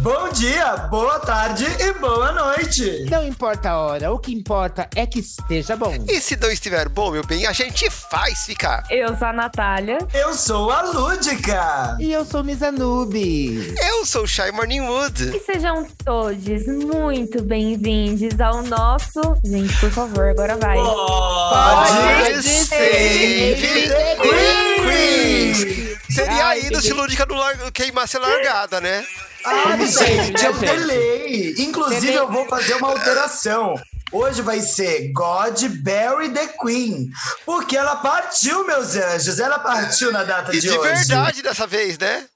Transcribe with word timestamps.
Bom 0.00 0.28
dia, 0.28 0.76
boa 0.90 1.18
tarde 1.18 1.64
e 1.80 1.92
boa 1.94 2.30
noite. 2.30 3.04
Não 3.10 3.26
importa 3.26 3.70
a 3.70 3.78
hora, 3.78 4.12
o 4.12 4.18
que 4.18 4.32
importa 4.32 4.88
é 4.94 5.04
que 5.06 5.18
esteja 5.18 5.76
bom. 5.76 5.92
E 6.08 6.20
se 6.20 6.36
não 6.36 6.48
estiver 6.50 6.88
bom, 6.88 7.10
meu 7.10 7.26
bem, 7.26 7.46
a 7.46 7.52
gente 7.52 7.90
faz 7.90 8.44
ficar. 8.46 8.84
Eu 8.90 9.16
sou 9.16 9.26
a 9.26 9.32
Natália. 9.32 9.98
Eu 10.14 10.32
sou 10.34 10.70
a 10.70 10.82
Lúdica. 10.82 11.96
E 11.98 12.12
eu 12.12 12.24
sou 12.24 12.44
Miss 12.44 12.62
Anube. 12.62 13.74
Eu 13.88 14.06
sou 14.06 14.22
o 14.22 14.26
Shy 14.28 14.52
Morningwood. 14.52 15.36
E 15.36 15.40
sejam 15.40 15.84
todos 16.04 16.66
muito 16.66 17.42
bem-vindos 17.42 18.40
ao 18.40 18.62
nosso. 18.62 19.20
Gente, 19.44 19.74
por 19.80 19.90
favor, 19.90 20.28
agora 20.28 20.56
vai. 20.56 20.76
Pode 20.76 22.42
Save 22.44 23.88
the 23.88 24.16
Queen. 24.22 25.98
Seria 26.08 26.46
Ai, 26.46 26.60
ainda 26.62 26.80
se. 26.80 26.92
Lúdica 26.92 27.26
não 27.26 27.36
lar- 27.36 27.72
queimasse 27.72 28.16
a 28.16 28.20
largada, 28.20 28.80
né? 28.80 29.04
Ai, 29.48 29.86
gente, 29.86 30.44
é 30.44 30.52
Gente. 30.52 30.58
delay. 30.60 31.54
Inclusive, 31.58 32.00
Delay. 32.00 32.18
eu 32.18 32.30
vou 32.30 32.44
fazer 32.46 32.74
uma 32.74 32.88
alteração. 32.88 33.74
Hoje 34.12 34.40
vai 34.42 34.60
ser 34.60 35.12
God 35.12 35.60
Bury 35.82 36.30
the 36.32 36.46
Queen. 36.62 37.10
Porque 37.44 37.76
ela 37.76 37.96
partiu, 37.96 38.66
meus 38.66 38.96
anjos. 38.96 39.38
Ela 39.38 39.58
partiu 39.58 40.10
na 40.12 40.24
data 40.24 40.54
E 40.54 40.60
de, 40.60 40.68
de 40.68 40.78
hoje. 40.78 40.88
verdade 40.88 41.42
dessa 41.42 41.66
vez, 41.66 41.98
né? 41.98 42.26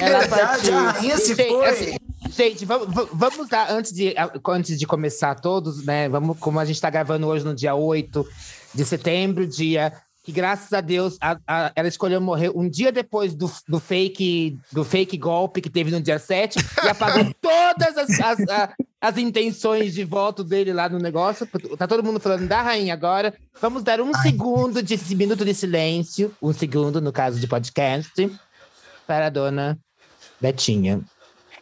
Ela 0.00 0.20
verdade, 0.20 0.70
a 0.70 0.90
rainha 0.92 1.18
se 1.18 1.34
Gente, 1.34 1.48
foi. 1.50 1.66
assim, 1.66 1.96
gente, 2.30 2.64
vamos, 2.64 2.88
vamos 3.12 3.48
dar, 3.48 3.70
antes 3.70 3.92
de, 3.92 4.14
antes 4.48 4.78
de 4.78 4.86
começar 4.86 5.34
todos, 5.34 5.84
né? 5.84 6.08
Vamos, 6.08 6.38
como 6.38 6.58
a 6.58 6.64
gente 6.64 6.80
tá 6.80 6.88
gravando 6.88 7.26
hoje 7.26 7.44
no 7.44 7.54
dia 7.54 7.74
8 7.74 8.26
de 8.74 8.84
setembro, 8.86 9.46
dia 9.46 9.92
que, 10.28 10.32
graças 10.32 10.70
a 10.74 10.82
Deus, 10.82 11.16
a- 11.22 11.38
a- 11.46 11.72
ela 11.74 11.88
escolheu 11.88 12.20
morrer 12.20 12.50
um 12.54 12.68
dia 12.68 12.92
depois 12.92 13.34
do, 13.34 13.50
do, 13.66 13.80
fake, 13.80 14.58
do 14.70 14.84
fake 14.84 15.16
golpe 15.16 15.62
que 15.62 15.70
teve 15.70 15.90
no 15.90 16.02
dia 16.02 16.18
7 16.18 16.58
e 16.84 16.88
apagou 16.88 17.32
todas 17.40 17.96
as, 17.96 18.20
as, 18.20 18.40
a- 18.48 18.74
as 19.00 19.16
intenções 19.16 19.94
de 19.94 20.04
voto 20.04 20.44
dele 20.44 20.70
lá 20.74 20.86
no 20.86 20.98
negócio. 20.98 21.46
Tá 21.78 21.86
todo 21.88 22.04
mundo 22.04 22.20
falando 22.20 22.46
da 22.46 22.60
rainha 22.60 22.92
agora. 22.92 23.32
Vamos 23.58 23.82
dar 23.82 24.02
um 24.02 24.12
segundo 24.20 24.82
de 24.82 24.98
minuto 25.16 25.46
de 25.46 25.54
silêncio, 25.54 26.30
um 26.42 26.52
segundo, 26.52 27.00
no 27.00 27.10
caso 27.10 27.40
de 27.40 27.46
podcast, 27.46 28.30
para 29.06 29.28
a 29.28 29.30
dona 29.30 29.78
Betinha. 30.38 31.00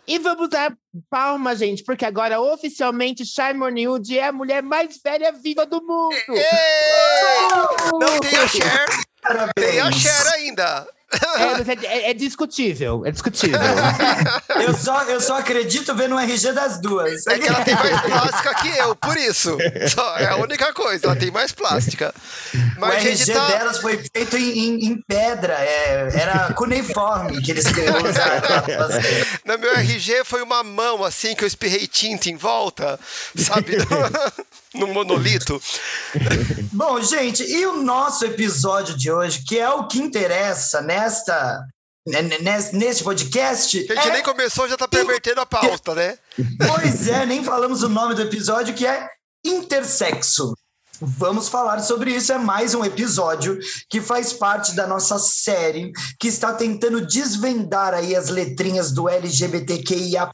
E 0.08 0.18
vamos 0.18 0.48
dar 0.48 0.72
palma, 1.10 1.54
gente, 1.56 1.82
porque 1.82 2.04
agora 2.04 2.40
oficialmente 2.40 3.24
Shy 3.26 3.52
Morningwood 3.54 4.16
é 4.16 4.26
a 4.26 4.32
mulher 4.32 4.62
mais 4.62 5.00
velha 5.02 5.32
viva 5.32 5.66
do 5.66 5.82
mundo. 5.82 6.14
Não 7.98 8.20
tem 8.20 8.36
a 8.38 8.48
Cher, 8.48 8.86
Parabéns. 9.20 9.52
tem 9.56 9.80
a 9.80 9.90
Cher 9.90 10.34
ainda. 10.34 10.86
É, 11.36 11.46
mas 11.58 11.68
é- 11.68 11.86
é- 11.86 12.10
é 12.10 12.14
discutível, 12.14 13.04
é 13.06 13.10
discutível. 13.10 13.58
Eu 14.60 14.74
só, 14.74 15.02
eu 15.04 15.20
só 15.20 15.38
acredito 15.38 15.94
ver 15.94 16.08
no 16.08 16.18
RG 16.18 16.52
das 16.52 16.80
duas. 16.80 17.26
É 17.26 17.38
que 17.38 17.46
ela 17.46 17.62
tem 17.62 17.74
mais 17.74 18.00
plástica 18.00 18.54
que 18.54 18.68
eu, 18.78 18.96
por 18.96 19.16
isso. 19.18 19.56
Só, 19.94 20.16
é 20.16 20.26
a 20.28 20.36
única 20.36 20.72
coisa, 20.72 21.06
ela 21.06 21.14
tem 21.16 21.30
mais 21.30 21.52
plástica. 21.52 22.12
O 22.54 22.80
Mas 22.80 23.02
gente 23.02 23.20
RG 23.30 23.32
tá. 23.34 23.46
delas 23.48 23.78
foi 23.80 24.02
feito 24.14 24.36
em, 24.36 24.58
em- 24.58 24.84
em 24.86 25.02
pedra, 25.06 25.52
é, 25.54 26.08
era 26.14 26.52
cuneiforme 26.54 27.40
que 27.42 27.50
eles 27.50 27.66
usaram. 27.66 28.40
pra 28.40 28.62
fazer. 28.62 29.26
No 29.44 29.58
meu 29.58 29.72
RG 29.74 30.24
foi 30.24 30.42
uma 30.42 30.64
mão 30.64 31.04
assim 31.04 31.34
que 31.34 31.44
eu 31.44 31.48
espirrei 31.48 31.86
tinta 31.86 32.28
em 32.30 32.36
volta, 32.36 32.98
sabe? 33.36 33.76
no 34.74 34.86
monolito. 34.88 35.60
Bom, 36.72 37.00
gente, 37.00 37.42
e 37.44 37.64
o 37.66 37.76
nosso 37.82 38.24
episódio 38.24 38.96
de 38.96 39.10
hoje, 39.10 39.42
que 39.46 39.58
é 39.58 39.68
o 39.70 39.86
que 39.86 39.98
interessa 39.98 40.80
né, 40.82 40.95
nes- 42.40 42.72
neste 42.72 43.02
podcast, 43.04 43.76
a 43.90 43.94
gente 43.94 44.08
é- 44.08 44.12
nem 44.12 44.22
começou, 44.22 44.68
já 44.68 44.76
tá 44.76 44.86
pervertendo 44.88 45.40
a 45.40 45.46
pauta, 45.46 45.94
né? 45.94 46.18
pois 46.68 47.08
é, 47.08 47.26
nem 47.26 47.42
falamos 47.44 47.82
o 47.82 47.88
nome 47.88 48.14
do 48.14 48.22
episódio, 48.22 48.74
que 48.74 48.86
é 48.86 49.08
Intersexo. 49.44 50.54
Vamos 50.98 51.48
falar 51.50 51.80
sobre 51.80 52.10
isso. 52.10 52.32
É 52.32 52.38
mais 52.38 52.74
um 52.74 52.82
episódio 52.82 53.58
que 53.90 54.00
faz 54.00 54.32
parte 54.32 54.74
da 54.74 54.86
nossa 54.86 55.18
série 55.18 55.92
que 56.18 56.26
está 56.26 56.54
tentando 56.54 57.04
desvendar 57.06 57.92
aí 57.92 58.16
as 58.16 58.30
letrinhas 58.30 58.90
do 58.92 59.06
LGBTQIAP+. 59.06 60.32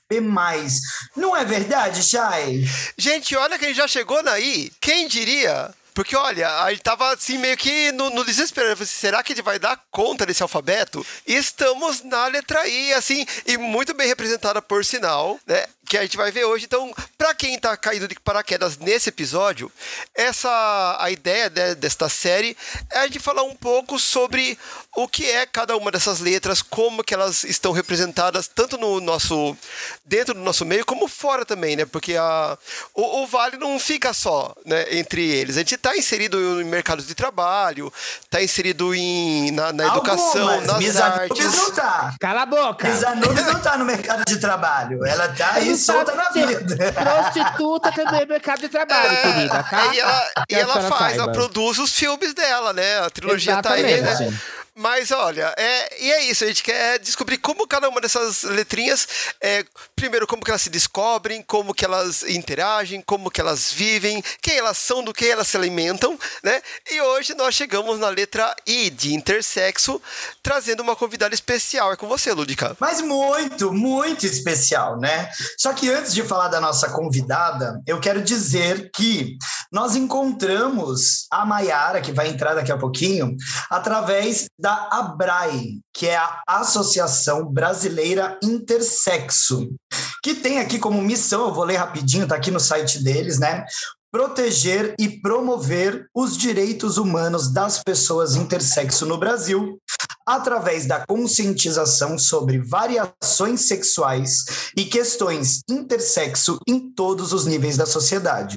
Não 1.17 1.37
é 1.37 1.45
verdade, 1.45 2.03
Chay? 2.05 2.65
Gente, 2.97 3.35
olha 3.37 3.59
que 3.59 3.65
a 3.65 3.69
gente 3.69 3.77
já 3.77 3.89
chegou 3.89 4.23
naí. 4.23 4.71
Quem 4.81 5.09
diria? 5.09 5.75
Porque, 5.95 6.17
olha, 6.17 6.49
gente 6.71 6.83
tava 6.83 7.13
assim 7.13 7.39
meio 7.39 7.57
que 7.57 7.93
no, 7.93 8.11
no 8.11 8.25
desespero. 8.25 8.69
Falei 8.69 8.85
assim, 8.85 9.01
será 9.01 9.23
que 9.23 9.33
gente 9.37 9.45
vai 9.45 9.59
dar 9.59 9.81
conta 9.91 10.25
desse 10.25 10.43
alfabeto? 10.43 11.05
E 11.27 11.35
estamos 11.35 12.03
na 12.03 12.27
letra 12.27 12.67
I, 12.67 12.95
assim, 12.95 13.27
e 13.47 13.57
muito 13.59 13.95
bem 13.95 14.07
representada 14.07 14.63
por 14.63 14.85
sinal, 14.85 15.39
né? 15.47 15.67
Que 15.93 15.99
a 15.99 16.03
gente 16.05 16.17
vai 16.17 16.31
ver 16.31 16.47
hoje. 16.47 16.65
Então, 16.65 16.91
pra 17.19 17.35
quem 17.35 17.59
tá 17.59 17.77
caído 17.77 18.09
de 18.09 18.19
paraquedas 18.19 18.79
nesse 18.79 19.11
episódio, 19.11 19.71
essa 20.15 20.97
a 20.99 21.11
ideia 21.11 21.51
né, 21.51 21.75
desta 21.75 22.09
série 22.09 22.57
é 22.91 23.01
a 23.01 23.07
gente 23.07 23.19
falar 23.19 23.43
um 23.43 23.55
pouco 23.55 23.99
sobre 23.99 24.59
o 24.97 25.07
que 25.07 25.31
é 25.31 25.45
cada 25.45 25.77
uma 25.77 25.91
dessas 25.91 26.19
letras, 26.19 26.63
como 26.63 27.05
que 27.05 27.13
elas 27.13 27.45
estão 27.45 27.73
representadas 27.73 28.49
tanto 28.49 28.79
no 28.79 29.03
nosso 29.03 29.55
dentro 30.03 30.33
do 30.33 30.41
nosso 30.41 30.65
meio 30.65 30.83
como 30.87 31.07
fora 31.07 31.45
também, 31.45 31.77
né? 31.77 31.85
Porque 31.85 32.17
a, 32.17 32.57
o, 32.95 33.23
o 33.23 33.27
vale 33.27 33.59
não 33.59 33.79
fica 33.79 34.15
só, 34.15 34.55
né, 34.65 34.97
entre 34.97 35.23
eles. 35.23 35.57
A 35.57 35.61
gente 35.61 35.75
está 35.75 35.95
inserido 35.95 36.63
em 36.63 36.65
mercados 36.65 37.07
de 37.07 37.15
trabalho, 37.15 37.93
está 38.23 38.43
inserido 38.43 38.95
em 38.95 39.51
na, 39.51 39.75
na 39.75 39.89
educação, 39.89 40.49
Algumas. 40.49 40.67
nas 40.67 40.97
Anubis 40.97 40.97
artes. 40.97 41.55
não 41.55 41.71
tá. 41.73 42.15
Cala 42.19 42.43
a 42.43 42.47
boca! 42.47 42.89
Anubis 43.09 43.45
não 43.45 43.61
tá 43.61 43.77
no 43.77 43.85
mercado 43.85 44.25
de 44.25 44.39
trabalho. 44.39 45.05
Ela 45.05 45.29
tá 45.29 45.61
solta 45.83 46.15
na 46.15 46.31
vida. 46.31 46.93
Prostituta 46.93 47.93
também 47.93 48.23
é 48.23 48.27
mercado 48.27 48.61
de 48.61 48.69
trabalho, 48.69 49.23
querida, 49.23 49.63
tá? 49.63 49.95
E 49.95 49.99
ela, 49.99 50.31
e 50.49 50.55
ela 50.55 50.75
faz, 50.75 50.99
saiba. 50.99 51.23
ela 51.23 51.33
produz 51.33 51.79
os 51.79 51.93
filmes 51.93 52.35
dela, 52.35 52.73
né? 52.73 53.01
A 53.01 53.11
trilogia 53.11 53.61
tá 53.63 53.73
aí, 53.73 54.01
né? 54.01 54.39
Mas 54.75 55.11
olha, 55.11 55.55
é, 55.59 56.03
e 56.03 56.11
é 56.11 56.25
isso, 56.25 56.45
a 56.45 56.47
gente 56.47 56.63
quer 56.63 56.99
descobrir 56.99 57.37
como 57.37 57.67
cada 57.67 57.91
uma 57.91 58.01
dessas 58.01 58.43
letrinhas, 58.43 59.07
é, 59.39 59.67
primeiro, 59.95 60.27
como 60.27 60.43
que 60.43 60.51
elas 60.51 60.63
se 60.63 60.71
descobrem, 60.71 61.43
como 61.43 61.75
que 61.75 61.85
elas 61.85 62.23
interagem, 62.23 63.03
como 63.03 63.31
que 63.31 63.41
elas 63.41 63.71
vivem, 63.71 64.25
quem 64.41 64.57
elas 64.57 64.79
são, 64.79 65.05
do 65.05 65.13
que 65.13 65.27
elas 65.27 65.49
se 65.49 65.59
alimentam, 65.59 66.19
né? 66.43 66.63
E 66.91 67.01
hoje 67.03 67.35
nós 67.35 67.55
chegamos 67.55 67.99
na 67.99 68.09
letra 68.09 68.55
I 68.67 68.89
de 68.89 69.13
intersexo, 69.15 70.01
trazendo 70.43 70.83
uma 70.83 70.97
convidada 70.97 71.35
especial. 71.35 71.93
É 71.93 71.97
com 71.97 72.09
você, 72.09 72.33
Lúdica. 72.33 72.75
Mas 72.81 73.03
muito, 73.03 73.73
muito 73.73 74.25
especial, 74.25 74.99
né? 74.99 75.31
Só 75.59 75.75
que 75.75 75.91
antes 75.91 76.15
de 76.15 76.23
falar 76.23 76.49
da 76.49 76.61
nossa 76.61 76.89
convidada, 76.91 77.79
eu 77.87 78.01
quero 78.01 78.23
dizer 78.23 78.91
que 78.95 79.37
nós 79.71 79.97
encontramos 79.97 81.27
a 81.31 81.45
Maiara, 81.45 82.01
que 82.01 82.13
vai 82.13 82.29
entrar 82.29 82.55
daqui 82.55 82.73
a 82.73 82.79
pouquinho, 82.79 83.37
através 83.69 84.47
da 84.63 84.89
ABRAE, 84.93 85.81
que 85.93 86.07
é 86.07 86.17
a 86.17 86.41
Associação 86.47 87.53
Brasileira 87.53 88.39
Intersexo, 88.41 89.75
que 90.23 90.37
tem 90.37 90.61
aqui 90.61 90.79
como 90.79 91.03
missão, 91.03 91.49
eu 91.49 91.53
vou 91.53 91.65
ler 91.65 91.77
rapidinho, 91.77 92.29
tá 92.29 92.37
aqui 92.37 92.53
no 92.53 92.61
site 92.61 93.03
deles, 93.03 93.41
né? 93.41 93.67
Proteger 94.13 94.95
e 95.01 95.21
promover 95.21 96.07
os 96.15 96.37
direitos 96.37 96.97
humanos 96.97 97.53
das 97.53 97.83
pessoas 97.83 98.37
intersexo 98.37 99.05
no 99.05 99.19
Brasil, 99.19 99.81
através 100.25 100.87
da 100.87 101.05
conscientização 101.05 102.17
sobre 102.17 102.61
variações 102.61 103.67
sexuais 103.67 104.45
e 104.77 104.85
questões 104.85 105.61
intersexo 105.69 106.59
em 106.69 106.89
todos 106.93 107.33
os 107.33 107.47
níveis 107.47 107.77
da 107.77 107.87
sociedade, 107.87 108.57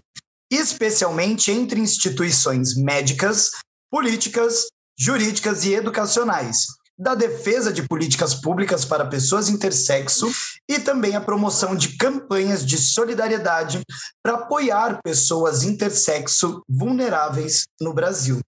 especialmente 0.52 1.50
entre 1.52 1.80
instituições 1.80 2.76
médicas, 2.76 3.50
políticas, 3.90 4.68
jurídicas 4.98 5.66
e 5.66 5.74
educacionais, 5.74 6.68
da 6.98 7.14
defesa 7.14 7.74
de 7.74 7.84
políticas 7.84 8.34
públicas 8.34 8.86
para 8.86 9.06
pessoas 9.06 9.50
intersexo 9.50 10.32
e 10.68 10.80
também 10.80 11.16
a 11.16 11.22
promoção 11.22 11.76
de 11.76 11.97
campanhas 11.97 12.66
de 12.66 12.78
solidariedade 12.78 13.82
para 14.24 14.36
apoiar 14.36 15.02
pessoas 15.03 15.64
intersexo 15.64 16.64
vulneráveis 16.70 17.68
no 17.82 17.94
Brasil. 17.94 18.40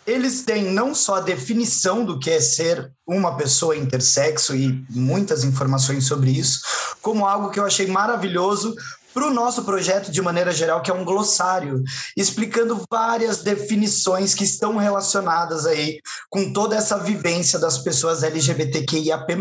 Eles 0.08 0.44
têm 0.44 0.72
não 0.72 0.96
só 0.96 1.18
a 1.18 1.22
definição 1.22 2.04
do 2.04 2.18
que 2.18 2.32
é 2.32 2.42
ser 2.42 2.92
uma 3.06 3.38
pessoa 3.38 3.78
intersexo 3.78 4.56
e 4.56 4.84
muitas 4.90 5.44
informações 5.44 6.08
sobre 6.08 6.32
isso, 6.32 6.62
como 7.02 7.28
algo 7.28 7.52
que 7.52 7.60
eu 7.60 7.66
achei 7.66 7.86
maravilhoso 7.86 8.74
para 9.14 9.28
o 9.28 9.34
nosso 9.34 9.64
projeto 9.64 10.12
de 10.12 10.22
maneira 10.22 10.52
geral, 10.52 10.82
que 10.82 10.92
é 10.92 10.94
um 10.94 11.04
glossário, 11.04 11.84
explicando 12.16 12.84
várias 12.90 13.42
definições 13.42 14.36
que 14.36 14.44
estão 14.44 14.78
relacionadas 14.78 15.66
aí 15.66 16.00
com 16.30 16.54
toda 16.54 16.76
essa 16.76 17.00
vivência 17.00 17.58
das 17.58 17.80
pessoas 17.80 18.22
LGBTQIAP+, 18.22 19.36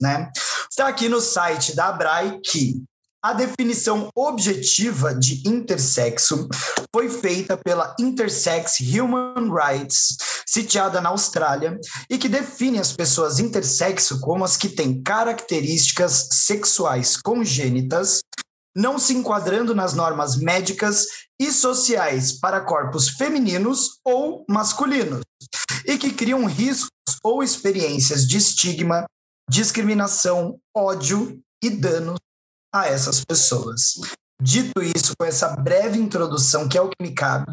né? 0.00 0.30
Está 0.70 0.88
aqui 0.88 1.06
no 1.08 1.20
site 1.20 1.76
da 1.76 1.88
Abrai 1.88 2.40
que 2.42 2.82
a 3.22 3.34
definição 3.34 4.08
objetiva 4.14 5.14
de 5.14 5.46
intersexo 5.46 6.48
foi 6.94 7.10
feita 7.10 7.56
pela 7.56 7.94
Intersex 8.00 8.80
Human 8.80 9.52
Rights, 9.52 10.16
sitiada 10.46 11.00
na 11.00 11.10
Austrália, 11.10 11.78
e 12.08 12.16
que 12.16 12.28
define 12.28 12.78
as 12.78 12.92
pessoas 12.92 13.38
intersexo 13.38 14.20
como 14.20 14.44
as 14.44 14.56
que 14.56 14.70
têm 14.70 15.02
características 15.02 16.28
sexuais 16.32 17.16
congênitas, 17.18 18.20
não 18.74 18.98
se 18.98 19.12
enquadrando 19.12 19.74
nas 19.74 19.92
normas 19.92 20.36
médicas 20.36 21.06
e 21.38 21.52
sociais 21.52 22.32
para 22.32 22.62
corpos 22.62 23.10
femininos 23.10 23.98
ou 24.02 24.46
masculinos, 24.48 25.20
e 25.84 25.98
que 25.98 26.12
criam 26.12 26.46
riscos 26.46 26.88
ou 27.22 27.42
experiências 27.42 28.26
de 28.26 28.38
estigma, 28.38 29.04
discriminação, 29.50 30.58
ódio 30.74 31.38
e 31.62 31.68
danos 31.68 32.18
a 32.72 32.86
essas 32.86 33.24
pessoas. 33.24 34.00
Dito 34.42 34.82
isso, 34.82 35.12
com 35.18 35.26
essa 35.26 35.54
breve 35.56 35.98
introdução, 35.98 36.68
que 36.68 36.78
é 36.78 36.80
o 36.80 36.88
que 36.88 37.02
me 37.02 37.12
cabe, 37.12 37.52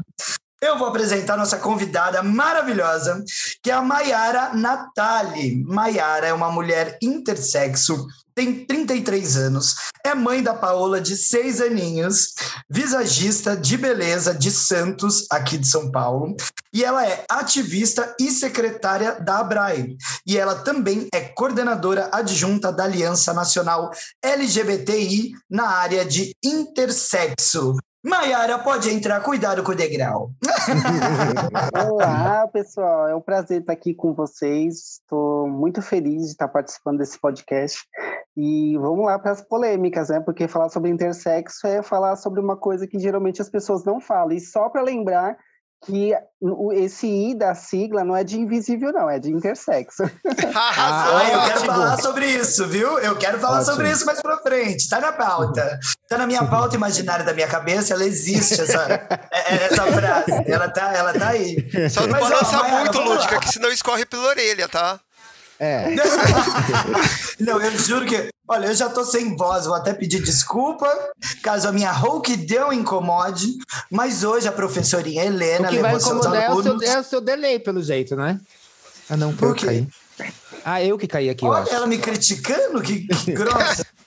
eu 0.62 0.78
vou 0.78 0.88
apresentar 0.88 1.38
nossa 1.38 1.58
convidada 1.58 2.24
maravilhosa, 2.24 3.24
que 3.62 3.70
é 3.70 3.74
a 3.74 3.82
Maiara 3.82 4.54
Natali. 4.54 5.64
Maiara 5.64 6.28
é 6.28 6.34
uma 6.34 6.52
mulher 6.52 6.98
intersexo 7.02 8.08
tem 8.38 8.64
33 8.68 9.36
anos, 9.36 9.74
é 10.06 10.14
mãe 10.14 10.44
da 10.44 10.54
Paola 10.54 11.02
de 11.02 11.18
seis 11.18 11.60
aninhos, 11.60 12.36
visagista 12.70 13.58
de 13.58 13.76
beleza 13.76 14.32
de 14.32 14.52
Santos, 14.52 15.26
aqui 15.32 15.58
de 15.58 15.68
São 15.68 15.90
Paulo, 15.90 16.36
e 16.72 16.84
ela 16.84 17.04
é 17.04 17.26
ativista 17.28 18.16
e 18.20 18.30
secretária 18.30 19.20
da 19.20 19.40
ABRAE. 19.40 19.98
E 20.24 20.38
ela 20.38 20.54
também 20.54 21.08
é 21.12 21.22
coordenadora 21.22 22.12
adjunta 22.12 22.72
da 22.72 22.84
Aliança 22.84 23.34
Nacional 23.34 23.90
LGBTI 24.22 25.32
na 25.50 25.70
área 25.70 26.06
de 26.06 26.36
intersexo. 26.44 27.76
Maiara, 28.08 28.58
pode 28.58 28.90
entrar, 28.90 29.20
cuidado 29.20 29.62
com 29.62 29.74
o 29.74 29.76
degrau. 29.76 30.32
Olá, 31.92 32.48
pessoal, 32.48 33.10
é 33.10 33.14
um 33.14 33.20
prazer 33.20 33.60
estar 33.60 33.74
aqui 33.74 33.94
com 33.94 34.14
vocês. 34.14 35.02
Estou 35.02 35.46
muito 35.50 35.82
feliz 35.82 36.22
de 36.22 36.28
estar 36.30 36.48
participando 36.48 37.00
desse 37.00 37.20
podcast. 37.20 37.86
E 38.38 38.78
vamos 38.78 39.06
lá 39.06 39.20
para 39.20 39.32
as 39.32 39.42
polêmicas, 39.42 40.08
né? 40.08 40.22
Porque 40.22 40.48
falar 40.48 40.70
sobre 40.70 40.90
intersexo 40.90 41.68
é 41.68 41.84
falar 41.84 42.16
sobre 42.16 42.40
uma 42.40 42.56
coisa 42.56 42.88
que 42.88 42.98
geralmente 42.98 43.42
as 43.42 43.50
pessoas 43.50 43.84
não 43.84 44.00
falam. 44.00 44.32
E 44.32 44.40
só 44.40 44.70
para 44.70 44.82
lembrar 44.82 45.36
que 45.86 46.14
esse 46.74 47.08
I 47.08 47.36
da 47.36 47.56
sigla 47.56 48.04
não 48.04 48.16
é 48.16 48.24
de 48.24 48.38
invisível, 48.38 48.92
não, 48.92 49.10
é 49.10 49.20
de 49.20 49.32
intersexo. 49.32 50.04
ah, 50.56 51.30
eu 51.32 51.42
quero 51.46 51.60
falar 51.62 51.98
sobre 51.98 52.26
isso, 52.26 52.68
viu? 52.68 53.00
Eu 53.00 53.16
quero 53.16 53.40
falar 53.40 53.60
ótimo. 53.60 53.72
sobre 53.74 53.92
isso 53.92 54.06
mais 54.06 54.22
pra 54.22 54.38
frente. 54.38 54.82
Está 54.82 55.00
na 55.00 55.12
pauta. 55.12 55.80
Está 56.04 56.18
na 56.18 56.28
minha 56.28 56.46
pauta 56.46 56.76
imaginária 56.76 57.24
da 57.24 57.34
minha 57.34 57.48
cabeça, 57.48 57.94
ela 57.94 58.06
existe, 58.06 58.62
essa, 58.62 59.10
é, 59.32 59.56
é, 59.56 59.66
essa 59.66 59.84
frase. 59.84 60.32
Ela 60.46 60.70
tá, 60.70 60.94
ela 60.94 61.14
tá 61.14 61.30
aí. 61.30 61.68
Só 61.90 62.06
não 62.06 62.20
balança 62.20 62.64
muito, 62.64 63.00
Lúdica, 63.00 63.40
que 63.40 63.50
senão 63.50 63.72
escorre 63.72 64.06
pela 64.06 64.28
orelha, 64.28 64.68
tá? 64.68 65.00
É. 65.60 65.96
não, 67.40 67.62
eu 67.62 67.78
juro 67.78 68.06
que. 68.06 68.30
Olha, 68.48 68.68
eu 68.68 68.76
já 68.76 68.90
tô 68.90 69.04
sem 69.04 69.36
voz, 69.36 69.66
vou 69.66 69.76
até 69.76 69.94
pedir 69.94 70.22
desculpa 70.22 70.88
caso 71.44 71.68
a 71.68 71.72
minha 71.72 71.92
rouquidão 71.92 72.72
incomode, 72.72 73.58
mas 73.92 74.24
hoje 74.24 74.48
a 74.48 74.52
professorinha 74.54 75.26
Helena 75.26 75.68
o 75.68 75.72
que 75.72 75.80
vai 75.80 75.96
incomodar 75.96 76.44
é 76.44 76.50
o, 76.52 76.64
seu, 76.64 76.82
é 76.82 77.00
o 77.00 77.04
seu 77.04 77.20
delay, 77.20 77.60
pelo 77.60 77.84
jeito, 77.84 78.16
né? 78.16 78.40
Ah, 79.10 79.18
não, 79.18 79.34
foi 79.34 79.50
eu 79.50 79.56
caí. 79.56 79.88
Ah, 80.64 80.84
eu 80.84 80.98
que 80.98 81.08
caí 81.08 81.30
aqui, 81.30 81.46
Olha, 81.46 81.70
ela 81.70 81.88
me 81.88 81.98
criticando, 81.98 82.82
que, 82.82 83.08
que 83.08 83.32
grossa. 83.34 83.86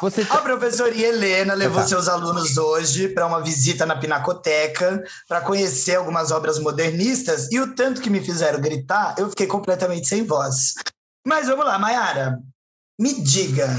Você... 0.00 0.22
A 0.30 0.38
professorinha 0.38 1.08
Helena 1.08 1.54
levou 1.54 1.80
tá. 1.80 1.86
seus 1.86 2.08
alunos 2.08 2.56
hoje 2.56 3.08
para 3.08 3.26
uma 3.26 3.42
visita 3.42 3.84
na 3.84 3.96
Pinacoteca 3.96 5.02
para 5.28 5.40
conhecer 5.40 5.96
algumas 5.96 6.30
obras 6.30 6.58
modernistas 6.58 7.50
e 7.52 7.60
o 7.60 7.74
tanto 7.74 8.00
que 8.00 8.10
me 8.10 8.20
fizeram 8.20 8.60
gritar, 8.60 9.14
eu 9.18 9.28
fiquei 9.30 9.46
completamente 9.46 10.06
sem 10.06 10.24
voz. 10.24 10.74
Mas 11.26 11.46
vamos 11.46 11.64
lá, 11.64 11.78
Mayara, 11.78 12.40
me 12.98 13.22
diga 13.22 13.76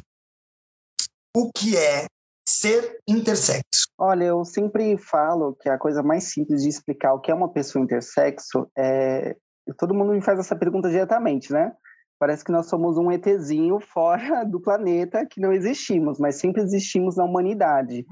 o 1.35 1.51
que 1.51 1.77
é 1.77 2.05
ser 2.47 2.99
intersexo. 3.07 3.87
Olha, 3.97 4.25
eu 4.25 4.45
sempre 4.45 4.97
falo 4.97 5.55
que 5.55 5.69
a 5.69 5.77
coisa 5.77 6.03
mais 6.03 6.25
simples 6.25 6.61
de 6.61 6.69
explicar 6.69 7.13
o 7.13 7.19
que 7.19 7.31
é 7.31 7.35
uma 7.35 7.51
pessoa 7.51 7.83
intersexo 7.83 8.69
é 8.77 9.35
todo 9.73 9.93
mundo 9.93 10.13
me 10.13 10.21
faz 10.21 10.39
essa 10.39 10.55
pergunta 10.55 10.89
diretamente, 10.89 11.51
né? 11.51 11.73
Parece 12.19 12.43
que 12.43 12.51
nós 12.51 12.67
somos 12.67 12.97
um 12.97 13.11
ETzinho 13.11 13.79
fora 13.79 14.43
do 14.45 14.59
planeta, 14.59 15.25
que 15.25 15.41
não 15.41 15.51
existimos, 15.51 16.19
mas 16.19 16.35
sempre 16.35 16.61
existimos 16.61 17.17
na 17.17 17.23
humanidade. 17.23 18.05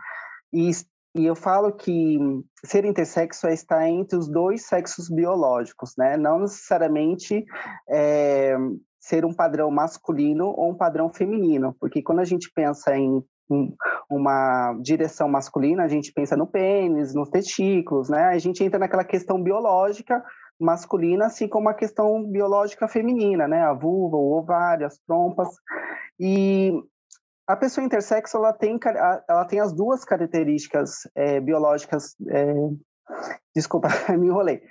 E, 0.52 0.72
e 1.16 1.26
eu 1.26 1.36
falo 1.36 1.72
que 1.72 2.20
ser 2.66 2.86
intersexo 2.86 3.48
é 3.48 3.54
estar 3.54 3.88
entre 3.88 4.18
os 4.18 4.28
dois 4.28 4.66
sexos 4.66 5.10
biológicos, 5.10 5.94
né? 5.98 6.18
Não 6.18 6.40
necessariamente 6.40 7.46
é, 7.90 8.56
ser 9.00 9.26
um 9.26 9.34
padrão 9.34 9.72
masculino 9.72 10.48
ou 10.48 10.72
um 10.72 10.78
padrão 10.78 11.12
feminino, 11.12 11.76
porque 11.80 12.02
quando 12.02 12.20
a 12.20 12.26
gente 12.26 12.52
pensa 12.54 12.96
em 12.96 13.24
uma 14.10 14.74
direção 14.82 15.28
masculina, 15.28 15.84
a 15.84 15.88
gente 15.88 16.12
pensa 16.14 16.36
no 16.36 16.48
pênis, 16.48 17.14
nos 17.14 17.30
testículos, 17.30 18.10
né? 18.10 18.26
A 18.26 18.38
gente 18.38 18.64
entra 18.64 18.80
naquela 18.80 19.04
questão 19.04 19.42
biológica 19.42 20.24
masculina, 20.64 21.26
assim 21.26 21.48
como 21.48 21.70
a 21.70 21.74
questão 21.74 22.24
biológica 22.24 22.88
feminina, 22.88 23.48
né? 23.48 23.62
A 23.64 23.74
vulva, 23.74 24.18
o 24.18 24.38
ovário, 24.38 24.88
as 24.88 24.98
trompas. 25.00 25.50
E 26.20 26.72
a 27.48 27.56
pessoa 27.56 27.86
intersexo, 27.86 28.38
ela 28.38 28.54
tem, 28.54 28.80
ela 29.28 29.46
tem 29.46 29.60
as 29.60 29.74
duas 29.74 30.06
características 30.06 31.08
é, 31.16 31.40
biológicas. 31.40 32.16
É, 32.30 32.54
desculpa, 33.56 33.90
me 34.18 34.28
enrolei. 34.28 34.62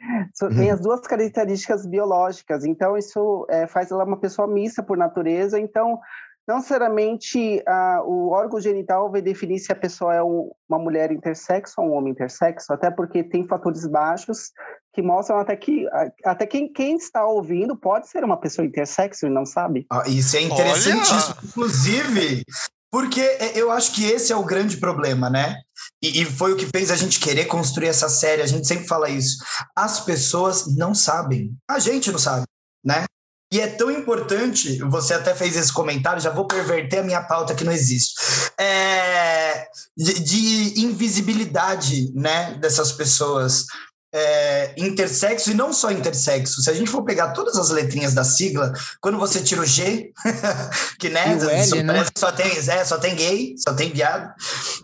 Tem 0.57 0.71
as 0.71 0.81
duas 0.81 1.01
características 1.01 1.87
biológicas, 1.87 2.65
então 2.65 2.97
isso 2.97 3.47
é, 3.51 3.67
faz 3.67 3.91
ela 3.91 4.05
uma 4.05 4.19
pessoa 4.19 4.49
mista 4.49 4.83
por 4.83 4.97
natureza. 4.97 5.61
Então, 5.61 6.01
não 6.47 6.57
necessariamente 6.57 7.63
ah, 7.67 8.03
o 8.05 8.31
órgão 8.31 8.61
genital 8.61 9.11
vai 9.11 9.23
definir 9.23 9.59
se 9.59 9.73
a 9.73 9.77
pessoa 9.77 10.15
é 10.15 10.23
um, 10.23 10.51
uma 10.69 10.79
mulher 10.79 11.13
intersexo 11.13 11.81
ou 11.81 11.89
um 11.89 11.93
homem 11.93 12.13
intersexo, 12.13 12.73
até 12.73 12.91
porque 12.91 13.23
tem 13.23 13.47
fatores 13.47 13.87
baixos 13.87 14.51
que 14.93 15.01
mostram 15.01 15.39
até 15.39 15.57
que 15.57 15.87
até 16.25 16.47
quem, 16.47 16.71
quem 16.71 16.97
está 16.97 17.25
ouvindo 17.25 17.77
pode 17.77 18.09
ser 18.09 18.25
uma 18.25 18.37
pessoa 18.37 18.67
intersexo 18.67 19.27
e 19.27 19.31
não 19.31 19.47
sabe. 19.47 19.87
Ah, 19.91 20.05
isso 20.07 20.37
é 20.37 20.43
interessantíssimo. 20.43 21.35
Olha! 21.39 21.49
Inclusive, 21.49 22.45
porque 22.91 23.21
é, 23.21 23.59
eu 23.59 23.71
acho 23.71 23.95
que 23.95 24.05
esse 24.05 24.33
é 24.33 24.37
o 24.37 24.45
grande 24.45 24.77
problema, 24.77 25.31
né? 25.31 25.57
E, 26.03 26.21
e, 26.21 26.25
foi 26.27 26.53
o 26.53 26.57
que 26.57 26.67
fez 26.67 26.91
a 26.91 26.97
gente 26.97 27.19
querer 27.19 27.47
construir 27.47 27.89
essa 27.89 28.09
série. 28.09 28.43
A 28.43 28.47
gente 28.47 28.67
sempre 28.67 28.87
fala 28.87 29.09
isso. 29.09 29.39
As 29.75 30.01
pessoas 30.01 30.77
não 30.77 30.95
sabem. 30.95 31.57
A 31.69 31.79
gente 31.79 32.13
não 32.13 32.19
sabe, 32.19 32.45
né? 32.85 33.05
E 33.53 33.61
é 33.61 33.67
tão 33.67 33.91
importante, 33.91 34.79
você 34.79 35.13
até 35.13 35.35
fez 35.35 35.55
esse 35.55 35.71
comentário, 35.71 36.23
já 36.23 36.31
vou 36.31 36.47
perverter 36.47 37.01
a 37.01 37.03
minha 37.03 37.23
pauta 37.23 37.55
que 37.55 37.65
não 37.65 37.73
existe, 37.73 38.15
é, 38.59 39.67
de, 39.95 40.21
de, 40.21 40.81
invisibilidade 40.81 42.11
né, 42.15 42.55
dessas 42.59 42.93
pessoas. 42.93 43.67
É, 44.15 44.75
intersexo 44.77 45.51
e 45.51 45.55
não 45.55 45.73
só 45.73 45.91
intersexo. 45.91 46.61
Se 46.61 46.69
a 46.69 46.75
gente 46.75 46.91
for 46.91 47.03
pegar 47.03 47.31
todas 47.31 47.57
as 47.57 47.71
letrinhas 47.71 48.13
da 48.13 48.23
sigla, 48.23 48.71
quando 49.01 49.19
você 49.19 49.41
tira 49.41 49.63
o 49.63 49.65
G, 49.65 50.13
que 51.01 51.09
né, 51.09 51.33
L, 51.33 51.83
né? 51.83 52.05
só 52.15 52.31
tem 52.31 52.47
é, 52.47 52.85
só 52.85 52.99
tem 52.99 53.17
gay, 53.17 53.55
só 53.57 53.73
tem 53.73 53.91
viado. 53.91 54.31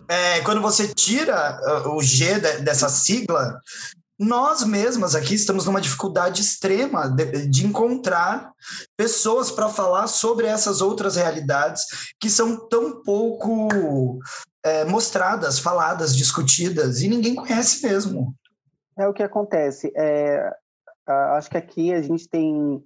É, 0.07 0.39
quando 0.39 0.63
você 0.63 0.87
tira 0.87 1.59
uh, 1.85 1.95
o 1.95 2.01
G 2.01 2.39
de, 2.39 2.61
dessa 2.61 2.89
sigla, 2.89 3.61
nós 4.19 4.65
mesmas 4.65 5.15
aqui 5.15 5.33
estamos 5.33 5.65
numa 5.65 5.79
dificuldade 5.79 6.41
extrema 6.41 7.07
de, 7.07 7.47
de 7.47 7.65
encontrar 7.65 8.51
pessoas 8.97 9.49
para 9.49 9.69
falar 9.69 10.07
sobre 10.07 10.45
essas 10.45 10.81
outras 10.81 11.15
realidades 11.15 11.85
que 12.19 12.29
são 12.29 12.67
tão 12.67 13.01
pouco 13.01 14.19
é, 14.61 14.83
mostradas, 14.83 15.57
faladas, 15.57 16.13
discutidas, 16.13 17.01
e 17.01 17.07
ninguém 17.07 17.33
conhece 17.33 17.87
mesmo. 17.87 18.35
É 18.97 19.07
o 19.07 19.13
que 19.13 19.23
acontece. 19.23 19.89
É, 19.95 20.51
acho 21.07 21.49
que 21.49 21.57
aqui 21.57 21.93
a 21.93 22.01
gente 22.01 22.27
tem 22.27 22.83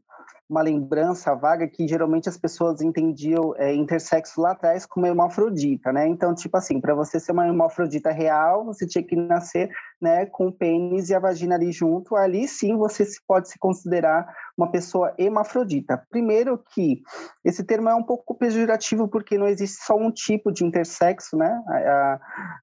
uma 0.49 0.61
lembrança 0.61 1.33
vaga 1.33 1.67
que 1.67 1.87
geralmente 1.87 2.29
as 2.29 2.37
pessoas 2.37 2.81
entendiam 2.81 3.55
é, 3.57 3.73
intersexo 3.73 4.39
lá 4.39 4.51
atrás 4.51 4.85
como 4.85 5.07
hermafrodita, 5.07 5.91
né? 5.91 6.07
Então, 6.07 6.35
tipo 6.35 6.55
assim, 6.55 6.79
para 6.79 6.93
você 6.93 7.19
ser 7.19 7.31
uma 7.31 7.47
hermafrodita 7.47 8.11
real, 8.11 8.65
você 8.65 8.85
tinha 8.85 9.03
que 9.03 9.15
nascer 9.15 9.71
né, 10.03 10.25
com 10.25 10.47
o 10.47 10.51
pênis 10.51 11.09
e 11.09 11.15
a 11.15 11.19
vagina 11.19 11.55
ali 11.55 11.71
junto. 11.71 12.17
Ali 12.17 12.45
sim 12.45 12.75
você 12.75 13.07
pode 13.25 13.49
se 13.49 13.57
considerar 13.57 14.27
uma 14.57 14.69
pessoa 14.69 15.13
hermafrodita. 15.17 16.05
Primeiro 16.09 16.61
que 16.73 17.01
esse 17.43 17.63
termo 17.63 17.87
é 17.87 17.95
um 17.95 18.03
pouco 18.03 18.35
pejorativo 18.35 19.07
porque 19.07 19.37
não 19.37 19.47
existe 19.47 19.81
só 19.83 19.95
um 19.95 20.11
tipo 20.11 20.51
de 20.51 20.65
intersexo, 20.65 21.37
né? 21.37 21.63
A, 21.67 22.19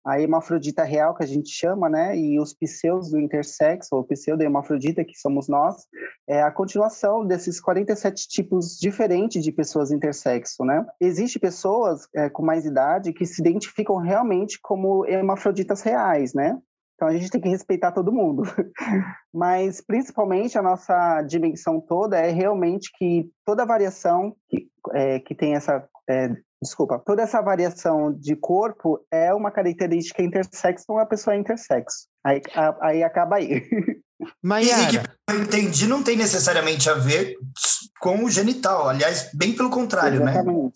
a 0.06 0.20
hermafrodita 0.20 0.84
real 0.84 1.14
que 1.14 1.24
a 1.24 1.26
gente 1.26 1.48
chama, 1.48 1.88
né? 1.88 2.14
E 2.16 2.38
os 2.38 2.52
pseus 2.52 3.10
do 3.10 3.18
intersexo, 3.18 3.96
ou 3.96 4.04
pseudo-hermafrodita, 4.04 5.02
que 5.02 5.18
somos 5.18 5.48
nós, 5.48 5.86
é 6.28 6.42
a 6.42 6.50
continuação 6.50 7.26
desses 7.26 7.58
47 7.58 8.28
tipos 8.28 8.78
diferentes 8.78 9.42
de 9.42 9.50
pessoas 9.50 9.90
intersexo, 9.90 10.62
né? 10.62 10.84
Existem 11.00 11.40
pessoas 11.40 12.06
é, 12.14 12.28
com 12.28 12.44
mais 12.44 12.66
idade 12.66 13.14
que 13.14 13.24
se 13.24 13.40
identificam 13.40 13.96
realmente 13.96 14.58
como 14.60 15.06
hermafroditas 15.06 15.80
reais, 15.80 16.34
né? 16.34 16.58
Então 17.00 17.08
a 17.08 17.16
gente 17.16 17.30
tem 17.30 17.40
que 17.40 17.48
respeitar 17.48 17.92
todo 17.92 18.12
mundo. 18.12 18.42
Mas 19.32 19.80
principalmente 19.80 20.58
a 20.58 20.62
nossa 20.62 21.22
dimensão 21.22 21.80
toda 21.80 22.18
é 22.18 22.30
realmente 22.30 22.90
que 22.98 23.30
toda 23.42 23.64
variação 23.64 24.36
que, 24.50 24.68
é, 24.92 25.18
que 25.18 25.34
tem 25.34 25.54
essa. 25.54 25.82
É, 26.06 26.28
desculpa, 26.62 26.98
toda 26.98 27.22
essa 27.22 27.40
variação 27.40 28.12
de 28.12 28.36
corpo 28.36 29.00
é 29.10 29.32
uma 29.32 29.50
característica 29.50 30.22
intersexo, 30.22 30.84
não 30.90 30.98
é 30.98 31.00
uma 31.00 31.08
pessoa 31.08 31.34
intersexo. 31.34 32.06
Aí, 32.22 32.42
a, 32.54 32.88
aí 32.88 33.02
acaba 33.02 33.36
aí. 33.36 33.62
E 34.92 34.98
que 34.98 35.32
eu 35.32 35.42
entendi 35.42 35.86
não 35.86 36.02
tem 36.02 36.14
necessariamente 36.14 36.90
a 36.90 36.94
ver 36.94 37.36
com 37.98 38.22
o 38.22 38.28
genital, 38.28 38.86
aliás, 38.90 39.30
bem 39.32 39.56
pelo 39.56 39.70
contrário, 39.70 40.22
né? 40.22 40.32
Exatamente. 40.32 40.64
né? 40.64 40.70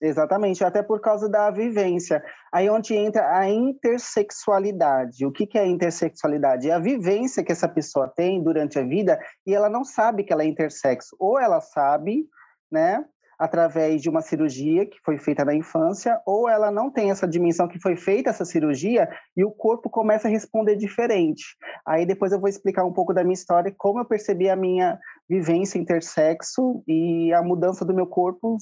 Exatamente, 0.00 0.62
até 0.62 0.80
por 0.80 1.00
causa 1.00 1.28
da 1.28 1.50
vivência. 1.50 2.22
Aí 2.52 2.70
onde 2.70 2.94
entra 2.94 3.36
a 3.36 3.48
intersexualidade. 3.48 5.26
O 5.26 5.32
que, 5.32 5.44
que 5.44 5.58
é 5.58 5.62
a 5.62 5.66
intersexualidade? 5.66 6.70
É 6.70 6.72
a 6.72 6.78
vivência 6.78 7.42
que 7.42 7.50
essa 7.50 7.68
pessoa 7.68 8.08
tem 8.08 8.42
durante 8.42 8.78
a 8.78 8.84
vida 8.84 9.18
e 9.44 9.52
ela 9.52 9.68
não 9.68 9.84
sabe 9.84 10.22
que 10.22 10.32
ela 10.32 10.44
é 10.44 10.46
intersexo. 10.46 11.16
Ou 11.18 11.38
ela 11.38 11.60
sabe, 11.60 12.26
né, 12.70 13.04
através 13.38 14.00
de 14.00 14.08
uma 14.08 14.20
cirurgia 14.20 14.86
que 14.86 14.98
foi 15.04 15.18
feita 15.18 15.44
na 15.44 15.54
infância, 15.54 16.20
ou 16.26 16.48
ela 16.48 16.70
não 16.70 16.90
tem 16.90 17.10
essa 17.10 17.26
dimensão 17.26 17.68
que 17.68 17.80
foi 17.80 17.96
feita 17.96 18.30
essa 18.30 18.44
cirurgia 18.44 19.08
e 19.36 19.44
o 19.44 19.50
corpo 19.50 19.90
começa 19.90 20.28
a 20.28 20.30
responder 20.30 20.76
diferente. 20.76 21.44
Aí 21.86 22.04
depois 22.04 22.32
eu 22.32 22.40
vou 22.40 22.48
explicar 22.48 22.84
um 22.84 22.92
pouco 22.92 23.14
da 23.14 23.22
minha 23.22 23.34
história, 23.34 23.74
como 23.76 24.00
eu 24.00 24.04
percebi 24.04 24.48
a 24.50 24.56
minha 24.56 24.98
vivência 25.28 25.78
intersexo 25.78 26.82
e 26.86 27.32
a 27.32 27.42
mudança 27.42 27.84
do 27.84 27.94
meu 27.94 28.06
corpo 28.06 28.58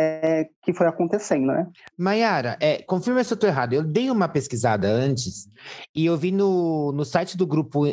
é, 0.00 0.48
que 0.62 0.72
foi 0.72 0.86
acontecendo, 0.86 1.48
né? 1.48 1.66
Maiara, 1.96 2.56
é, 2.60 2.80
confirma 2.82 3.24
se 3.24 3.32
eu 3.32 3.34
estou 3.34 3.50
errado. 3.50 3.72
Eu 3.72 3.82
dei 3.82 4.08
uma 4.08 4.28
pesquisada 4.28 4.88
antes 4.88 5.48
e 5.92 6.06
eu 6.06 6.16
vi 6.16 6.30
no, 6.30 6.92
no 6.92 7.04
site 7.04 7.36
do 7.36 7.44
grupo 7.44 7.84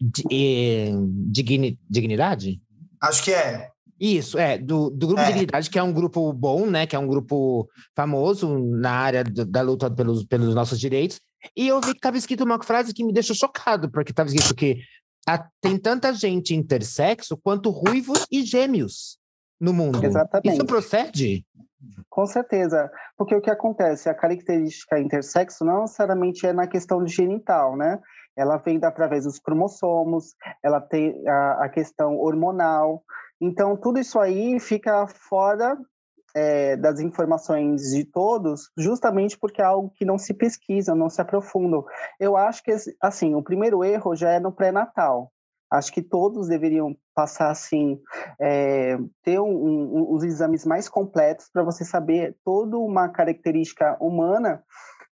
de, 0.00 0.90
Digni, 1.30 1.78
Dignidade? 1.88 2.60
Acho 3.00 3.22
que 3.22 3.32
é. 3.32 3.70
Isso, 3.98 4.36
é, 4.36 4.58
do, 4.58 4.90
do 4.90 5.06
Grupo 5.06 5.22
é. 5.22 5.26
Dignidade, 5.26 5.70
que 5.70 5.78
é 5.78 5.82
um 5.82 5.92
grupo 5.92 6.32
bom, 6.32 6.66
né? 6.66 6.84
Que 6.84 6.96
é 6.96 6.98
um 6.98 7.06
grupo 7.06 7.68
famoso 7.94 8.58
na 8.58 8.90
área 8.90 9.22
do, 9.22 9.46
da 9.46 9.62
luta 9.62 9.88
pelos, 9.88 10.24
pelos 10.24 10.52
nossos 10.52 10.80
direitos. 10.80 11.20
E 11.56 11.68
eu 11.68 11.80
vi 11.80 11.92
que 11.92 11.98
estava 11.98 12.18
escrito 12.18 12.42
uma 12.42 12.60
frase 12.60 12.92
que 12.92 13.04
me 13.04 13.12
deixou 13.12 13.36
chocado, 13.36 13.88
porque 13.88 14.10
estava 14.10 14.28
escrito 14.28 14.54
que 14.54 14.80
a, 15.28 15.46
tem 15.60 15.78
tanta 15.78 16.12
gente 16.12 16.54
intersexo 16.56 17.36
quanto 17.36 17.70
ruivos 17.70 18.26
e 18.30 18.44
gêmeos 18.44 19.16
no 19.60 19.72
mundo. 19.72 20.04
Exatamente. 20.04 20.54
Isso 20.54 20.66
procede? 20.66 21.44
Com 22.08 22.26
certeza, 22.26 22.90
porque 23.16 23.34
o 23.34 23.40
que 23.40 23.50
acontece, 23.50 24.08
a 24.08 24.14
característica 24.14 24.98
intersexo 24.98 25.64
não 25.64 25.82
necessariamente 25.82 26.46
é 26.46 26.52
na 26.52 26.66
questão 26.66 27.04
de 27.04 27.12
genital, 27.12 27.76
né? 27.76 28.00
Ela 28.34 28.56
vem 28.56 28.78
através 28.82 29.24
dos 29.24 29.38
cromossomos, 29.38 30.34
ela 30.62 30.80
tem 30.80 31.22
a, 31.28 31.64
a 31.64 31.68
questão 31.68 32.16
hormonal, 32.16 33.02
então 33.40 33.76
tudo 33.76 33.98
isso 33.98 34.18
aí 34.18 34.58
fica 34.58 35.06
fora 35.06 35.76
é, 36.34 36.76
das 36.76 37.00
informações 37.00 37.92
de 37.92 38.04
todos, 38.04 38.70
justamente 38.76 39.38
porque 39.38 39.62
é 39.62 39.64
algo 39.64 39.90
que 39.94 40.04
não 40.04 40.18
se 40.18 40.34
pesquisa, 40.34 40.94
não 40.94 41.08
se 41.08 41.20
aprofunda. 41.20 41.78
Eu 42.20 42.36
acho 42.36 42.62
que, 42.62 42.74
assim, 43.00 43.34
o 43.34 43.42
primeiro 43.42 43.82
erro 43.82 44.14
já 44.14 44.30
é 44.30 44.40
no 44.40 44.52
pré-natal, 44.52 45.32
Acho 45.70 45.92
que 45.92 46.02
todos 46.02 46.48
deveriam 46.48 46.96
passar 47.14 47.50
assim, 47.50 47.98
é, 48.40 48.96
ter 49.22 49.40
um, 49.40 49.48
um, 49.48 50.14
os 50.14 50.22
exames 50.22 50.64
mais 50.64 50.88
completos 50.88 51.48
para 51.52 51.64
você 51.64 51.84
saber 51.84 52.36
toda 52.44 52.78
uma 52.78 53.08
característica 53.08 53.96
humana, 54.00 54.62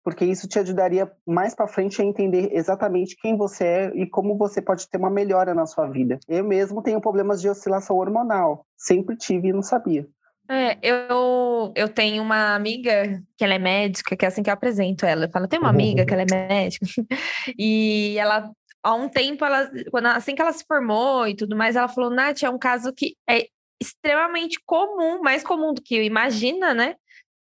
porque 0.05 0.25
isso 0.25 0.49
te 0.49 0.59
ajudaria 0.59 1.11
mais 1.27 1.55
para 1.55 1.69
frente 1.69 2.03
a 2.03 2.05
entender 2.05 2.51
exatamente 2.53 3.17
quem 3.17 3.37
você 3.37 3.65
é 3.65 3.93
e 3.95 4.07
como 4.07 4.37
você 4.37 4.61
pode 4.61 4.89
ter 4.89 4.99
uma 4.99 5.11
melhora 5.11 5.55
na 5.55 5.65
sua 5.65 5.87
vida. 5.89 6.19
Eu 6.29 6.45
mesmo 6.45 6.83
tenho 6.83 7.01
problemas 7.01 7.41
de 7.41 7.49
oscilação 7.49 7.97
hormonal, 7.97 8.67
sempre 8.77 9.17
tive 9.17 9.49
e 9.49 9.53
não 9.53 9.63
sabia. 9.63 10.07
É, 10.51 10.77
eu, 10.83 11.73
eu 11.75 11.89
tenho 11.89 12.23
uma 12.23 12.55
amiga 12.55 13.23
que 13.39 13.45
ela 13.45 13.55
é 13.55 13.59
médica, 13.59 14.17
que 14.17 14.25
é 14.25 14.29
assim 14.29 14.43
que 14.43 14.51
eu 14.51 14.55
apresento 14.55 15.07
ela. 15.07 15.25
Eu 15.27 15.31
falo, 15.31 15.47
tem 15.47 15.59
uma 15.59 15.71
amiga 15.71 16.05
que 16.05 16.13
ela 16.13 16.25
é 16.25 16.27
médica, 16.31 16.85
e 17.57 18.17
ela 18.19 18.51
há 18.83 18.95
um 18.95 19.09
tempo, 19.09 19.45
ela, 19.45 19.71
quando, 19.91 20.07
assim 20.07 20.35
que 20.35 20.43
ela 20.43 20.53
se 20.53 20.65
formou 20.67 21.27
e 21.27 21.37
tudo 21.37 21.57
mais, 21.57 21.77
ela 21.77 21.89
falou, 21.89 22.11
Nath, 22.11 22.43
é 22.43 22.51
um 22.51 22.59
caso 22.59 22.93
que 22.93 23.17
é 23.29 23.47
extremamente 23.81 24.61
comum, 24.65 25.21
mais 25.23 25.43
comum 25.43 25.73
do 25.73 25.83
que 25.83 26.03
imagina, 26.03 26.73
né? 26.73 26.97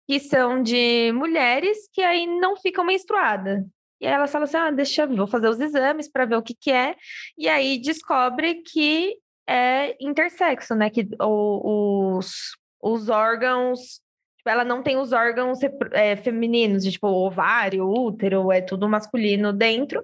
Que 0.08 0.20
são 0.20 0.62
de 0.62 1.12
mulheres 1.13 1.89
que 1.92 2.01
aí 2.01 2.25
não 2.25 2.56
ficam 2.56 2.86
menstruadas. 2.86 3.63
E 4.01 4.06
ela 4.06 4.27
fala 4.27 4.46
assim: 4.46 4.58
ah, 4.58 4.72
deixa 4.72 5.03
eu 5.03 5.15
vou 5.15 5.27
fazer 5.27 5.48
os 5.48 5.60
exames 5.60 6.10
para 6.10 6.25
ver 6.25 6.36
o 6.36 6.42
que, 6.42 6.53
que 6.53 6.72
é. 6.72 6.96
E 7.38 7.48
aí 7.48 7.77
descobre 7.82 8.56
que 8.56 9.18
é 9.48 9.96
intersexo, 10.00 10.75
né? 10.75 10.89
Que 10.89 11.08
os, 11.20 12.51
os 12.82 13.10
órgãos. 13.10 14.01
Tipo, 14.38 14.50
ela 14.50 14.65
não 14.65 14.84
tem 14.84 14.98
os 14.98 15.13
órgãos 15.13 15.60
é, 15.92 16.18
femininos, 16.18 16.84
de, 16.84 16.92
tipo 16.92 17.08
ovário, 17.08 17.88
útero, 17.89 18.51
é 18.51 18.60
tudo 18.62 18.89
masculino 18.89 19.53
dentro 19.53 20.03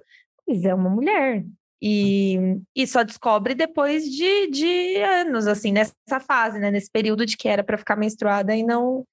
mas 0.50 0.64
é 0.64 0.74
uma 0.74 0.90
mulher. 0.90 1.44
E, 1.82 2.60
e 2.76 2.86
só 2.86 3.02
descobre 3.02 3.54
depois 3.54 4.04
de, 4.04 4.50
de 4.50 4.96
anos, 4.96 5.46
assim, 5.46 5.72
nessa 5.72 6.20
fase, 6.20 6.58
né? 6.58 6.70
Nesse 6.70 6.90
período 6.90 7.24
de 7.24 7.36
que 7.36 7.48
era 7.48 7.64
para 7.64 7.78
ficar 7.78 7.96
menstruada 7.96 8.54
e 8.54 8.62
não, 8.62 9.04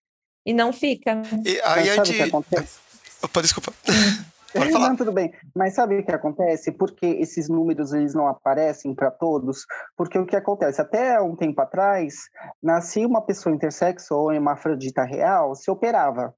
e 0.45 0.53
não 0.53 0.73
fica. 0.73 1.21
E 1.45 1.61
aí 1.61 1.89
a 1.89 2.03
gente. 2.03 2.33
Opa, 3.23 3.41
desculpa. 3.41 3.71
Pode 4.53 4.71
falar. 4.71 4.89
Não, 4.89 4.95
tudo 4.95 5.11
bem. 5.11 5.31
Mas 5.55 5.75
sabe 5.75 5.99
o 5.99 6.05
que 6.05 6.11
acontece? 6.11 6.71
Porque 6.71 7.05
esses 7.05 7.47
números 7.47 7.93
eles 7.93 8.13
não 8.13 8.27
aparecem 8.27 8.93
para 8.95 9.11
todos? 9.11 9.65
Porque 9.95 10.17
o 10.17 10.25
que 10.25 10.35
acontece? 10.35 10.81
Até 10.81 11.21
um 11.21 11.35
tempo 11.35 11.61
atrás, 11.61 12.15
nascia 12.61 13.07
uma 13.07 13.21
pessoa 13.21 13.53
intersexo 13.53 14.15
ou 14.15 14.31
hermafrodita 14.31 15.03
real, 15.03 15.53
se 15.53 15.69
operava. 15.69 16.33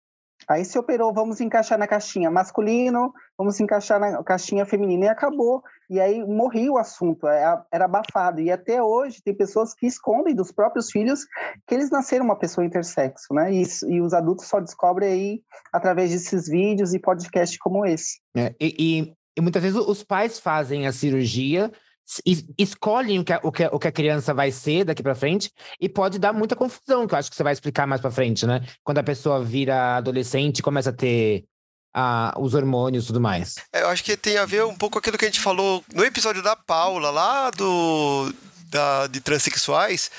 Aí 0.50 0.66
se 0.66 0.80
operou, 0.80 1.14
vamos 1.14 1.40
encaixar 1.40 1.78
na 1.78 1.86
caixinha 1.86 2.32
masculino, 2.32 3.14
vamos 3.38 3.60
encaixar 3.60 4.00
na 4.00 4.24
caixinha 4.24 4.66
feminina 4.66 5.06
e 5.06 5.08
acabou. 5.08 5.62
E 5.88 6.00
aí 6.00 6.26
morria 6.26 6.72
o 6.72 6.78
assunto, 6.78 7.28
é, 7.28 7.62
era 7.72 7.86
abafado. 7.86 8.42
E 8.42 8.50
até 8.50 8.82
hoje 8.82 9.22
tem 9.24 9.36
pessoas 9.36 9.76
que 9.76 9.86
escondem 9.86 10.34
dos 10.34 10.52
próprios 10.52 10.90
filhos 10.90 11.20
que 11.68 11.76
eles 11.76 11.92
nasceram 11.92 12.26
uma 12.26 12.36
pessoa 12.36 12.66
intersexo, 12.66 13.32
né? 13.32 13.54
E, 13.54 13.64
e 13.88 14.02
os 14.02 14.12
adultos 14.12 14.48
só 14.48 14.60
descobrem 14.60 15.12
aí 15.12 15.42
através 15.72 16.10
desses 16.10 16.48
vídeos 16.48 16.96
e 16.96 17.00
podcasts 17.00 17.60
como 17.60 17.86
esse. 17.86 18.20
É, 18.36 18.56
e, 18.60 18.76
e, 18.80 19.14
e 19.38 19.42
muitas 19.42 19.62
vezes 19.62 19.78
os 19.78 20.04
pais 20.04 20.40
fazem 20.40 20.88
a 20.88 20.92
cirurgia 20.92 21.72
escolhem 22.58 23.20
o 23.20 23.24
que, 23.24 23.34
a, 23.34 23.40
o, 23.44 23.52
que, 23.52 23.66
o 23.66 23.80
que 23.80 23.88
a 23.88 23.92
criança 23.92 24.34
vai 24.34 24.52
ser 24.52 24.84
daqui 24.84 25.04
para 25.04 25.16
frente 25.16 25.52
e 25.80 25.88
pode 25.88 26.18
dar 26.18 26.34
muita 26.34 26.56
confusão, 26.56 27.08
que 27.08 27.14
eu 27.14 27.20
acho 27.20 27.30
que 27.30 27.36
você 27.36 27.44
vai 27.44 27.54
explicar 27.54 27.86
mais 27.86 28.02
para 28.02 28.12
frente, 28.12 28.46
né? 28.46 28.66
Quando 28.84 28.98
a 28.98 29.04
pessoa 29.04 29.44
vira 29.44 29.98
adolescente 29.98 30.64
começa 30.64 30.90
a 30.90 30.94
ter 30.94 31.46
a, 31.94 32.34
os 32.38 32.54
hormônios 32.54 33.04
e 33.04 33.08
tudo 33.08 33.22
mais. 33.22 33.56
É, 33.74 33.84
eu 33.84 33.90
acho 33.90 34.04
que 34.04 34.16
tem 34.18 34.38
a 34.38 34.46
ver 34.46 34.64
um 34.66 34.76
pouco 34.76 34.94
com 34.94 35.00
aquilo 35.00 35.18
que 35.18 35.26
a 35.26 35.28
gente 35.28 35.40
falou 35.40 35.84
no 35.94 36.04
episódio 36.04 36.42
da 36.42 36.56
Paula, 36.56 37.10
lá 37.10 37.50
do 37.52 38.34
da, 38.70 39.08
de 39.08 39.20
transexuais, 39.20 40.12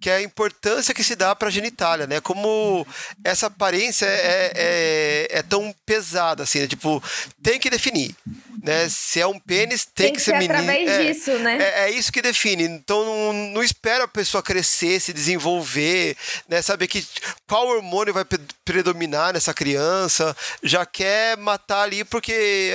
que 0.00 0.08
é 0.08 0.16
a 0.16 0.22
importância 0.22 0.94
que 0.94 1.02
se 1.02 1.16
dá 1.16 1.34
para 1.34 1.48
a 1.48 1.50
genitália, 1.50 2.06
né? 2.06 2.20
Como 2.20 2.86
essa 3.24 3.48
aparência 3.48 4.06
é, 4.06 4.52
é, 4.54 5.28
é 5.38 5.42
tão 5.42 5.74
pesada, 5.84 6.44
assim, 6.44 6.60
né? 6.60 6.66
tipo, 6.68 7.02
tem 7.42 7.58
que 7.58 7.68
definir, 7.68 8.14
né? 8.62 8.88
Se 8.88 9.20
é 9.20 9.26
um 9.26 9.38
pênis, 9.38 9.84
tem, 9.84 10.06
tem 10.06 10.12
que, 10.12 10.18
que, 10.18 10.24
ser, 10.24 10.32
ser 10.32 10.38
menino. 10.38 10.70
é, 10.70 11.12
disso, 11.12 11.38
né? 11.38 11.58
É, 11.60 11.84
é, 11.84 11.90
isso 11.90 12.12
que 12.12 12.22
define. 12.22 12.64
Então, 12.64 13.04
não, 13.04 13.32
não 13.32 13.62
espera 13.62 14.04
a 14.04 14.08
pessoa 14.08 14.42
crescer, 14.42 15.00
se 15.00 15.12
desenvolver, 15.12 16.16
né? 16.48 16.62
Saber 16.62 16.86
que 16.86 17.06
qual 17.46 17.66
hormônio 17.66 18.14
vai 18.14 18.24
predominar 18.64 19.32
nessa 19.32 19.52
criança, 19.52 20.36
já 20.62 20.86
quer 20.86 21.36
matar 21.36 21.82
ali 21.82 22.04
porque 22.04 22.72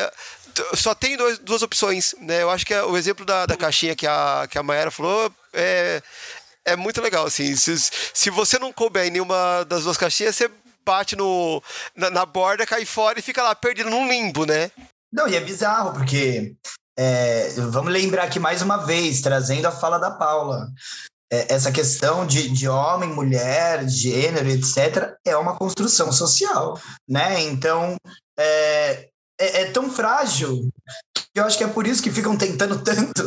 só 0.74 0.94
tem 0.94 1.18
dois, 1.18 1.40
duas 1.40 1.62
opções, 1.62 2.16
né? 2.20 2.42
Eu 2.42 2.50
acho 2.50 2.66
que 2.66 2.74
é 2.74 2.84
o 2.84 2.98
exemplo 2.98 3.26
da, 3.26 3.46
da 3.46 3.58
caixinha 3.58 3.96
que 3.96 4.08
a, 4.08 4.48
que 4.50 4.58
a 4.58 4.64
Mayara 4.64 4.92
falou 4.92 5.32
é, 5.54 6.02
é 6.66 6.76
muito 6.76 7.02
legal, 7.02 7.26
assim. 7.26 7.56
Se, 7.56 7.76
se 7.78 8.30
você 8.30 8.58
não 8.60 8.74
couber 8.74 9.08
em 9.08 9.12
nenhuma 9.12 9.64
das 9.66 9.84
duas 9.84 9.98
caixinhas, 9.98 10.36
você 10.36 10.50
bate 10.86 11.16
no, 11.16 11.62
na, 11.96 12.10
na 12.10 12.26
borda, 12.26 12.66
cai 12.66 12.86
fora 12.86 13.20
e 13.20 13.24
fica 13.24 13.44
lá 13.44 13.54
perdido 13.56 13.90
num 13.90 14.08
limbo, 14.08 14.46
né? 14.46 14.72
Não, 15.12 15.28
e 15.28 15.36
é 15.36 15.40
bizarro, 15.42 15.94
porque 15.94 16.56
é, 16.98 17.50
vamos 17.70 17.92
lembrar 17.92 18.24
aqui 18.24 18.40
mais 18.40 18.62
uma 18.62 18.78
vez, 18.78 19.22
trazendo 19.22 19.68
a 19.68 19.72
fala 19.72 19.98
da 19.98 20.12
Paula. 20.12 20.68
É, 21.32 21.54
essa 21.54 21.72
questão 21.72 22.26
de, 22.26 22.50
de 22.50 22.68
homem, 22.68 23.10
mulher, 23.10 23.88
gênero, 23.88 24.50
etc., 24.50 25.16
é 25.26 25.36
uma 25.36 25.58
construção 25.58 26.12
social, 26.12 26.80
né? 27.08 27.42
Então, 27.42 27.96
é, 28.38 29.10
é, 29.44 29.62
é 29.62 29.66
tão 29.66 29.90
frágil 29.90 30.72
eu 31.34 31.46
acho 31.46 31.58
que 31.58 31.64
é 31.64 31.68
por 31.68 31.88
isso 31.88 32.04
que 32.04 32.12
ficam 32.12 32.36
tentando 32.36 32.84
tanto 32.84 33.22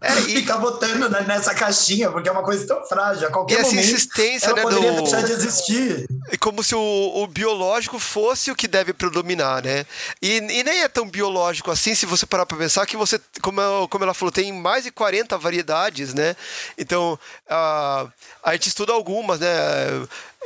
é, 0.00 0.20
e... 0.30 0.36
ficar 0.38 0.58
botando 0.58 1.08
nessa 1.26 1.52
caixinha, 1.56 2.08
porque 2.08 2.28
é 2.28 2.32
uma 2.32 2.44
coisa 2.44 2.64
tão 2.64 2.86
frágil. 2.86 3.26
A 3.26 3.32
qualquer 3.32 3.54
e 3.54 3.56
essa 3.56 3.70
momento, 3.70 3.84
insistência, 3.84 4.46
ela 4.46 4.56
né, 4.56 4.62
poderia 4.62 4.92
do... 4.92 5.02
deixar 5.02 5.22
de 5.22 5.32
existir. 5.32 6.06
É 6.30 6.36
como 6.36 6.62
se 6.62 6.76
o, 6.76 7.12
o, 7.16 7.26
biológico 7.26 7.98
fosse 7.98 8.52
o 8.52 8.54
que 8.54 8.68
deve 8.68 8.92
predominar, 8.92 9.64
né? 9.64 9.84
E, 10.22 10.36
e, 10.36 10.62
nem 10.62 10.82
é 10.82 10.88
tão 10.88 11.08
biológico 11.08 11.68
assim, 11.72 11.96
se 11.96 12.06
você 12.06 12.24
parar 12.24 12.46
para 12.46 12.58
pensar 12.58 12.86
que 12.86 12.96
você, 12.96 13.20
como, 13.42 13.88
como 13.88 14.04
ela 14.04 14.14
falou, 14.14 14.30
tem 14.30 14.52
mais 14.52 14.84
de 14.84 14.92
40 14.92 15.36
variedades, 15.36 16.14
né? 16.14 16.36
Então, 16.78 17.18
a, 17.50 18.06
a 18.44 18.52
gente 18.52 18.68
estuda 18.68 18.92
algumas, 18.92 19.40
né? 19.40 19.48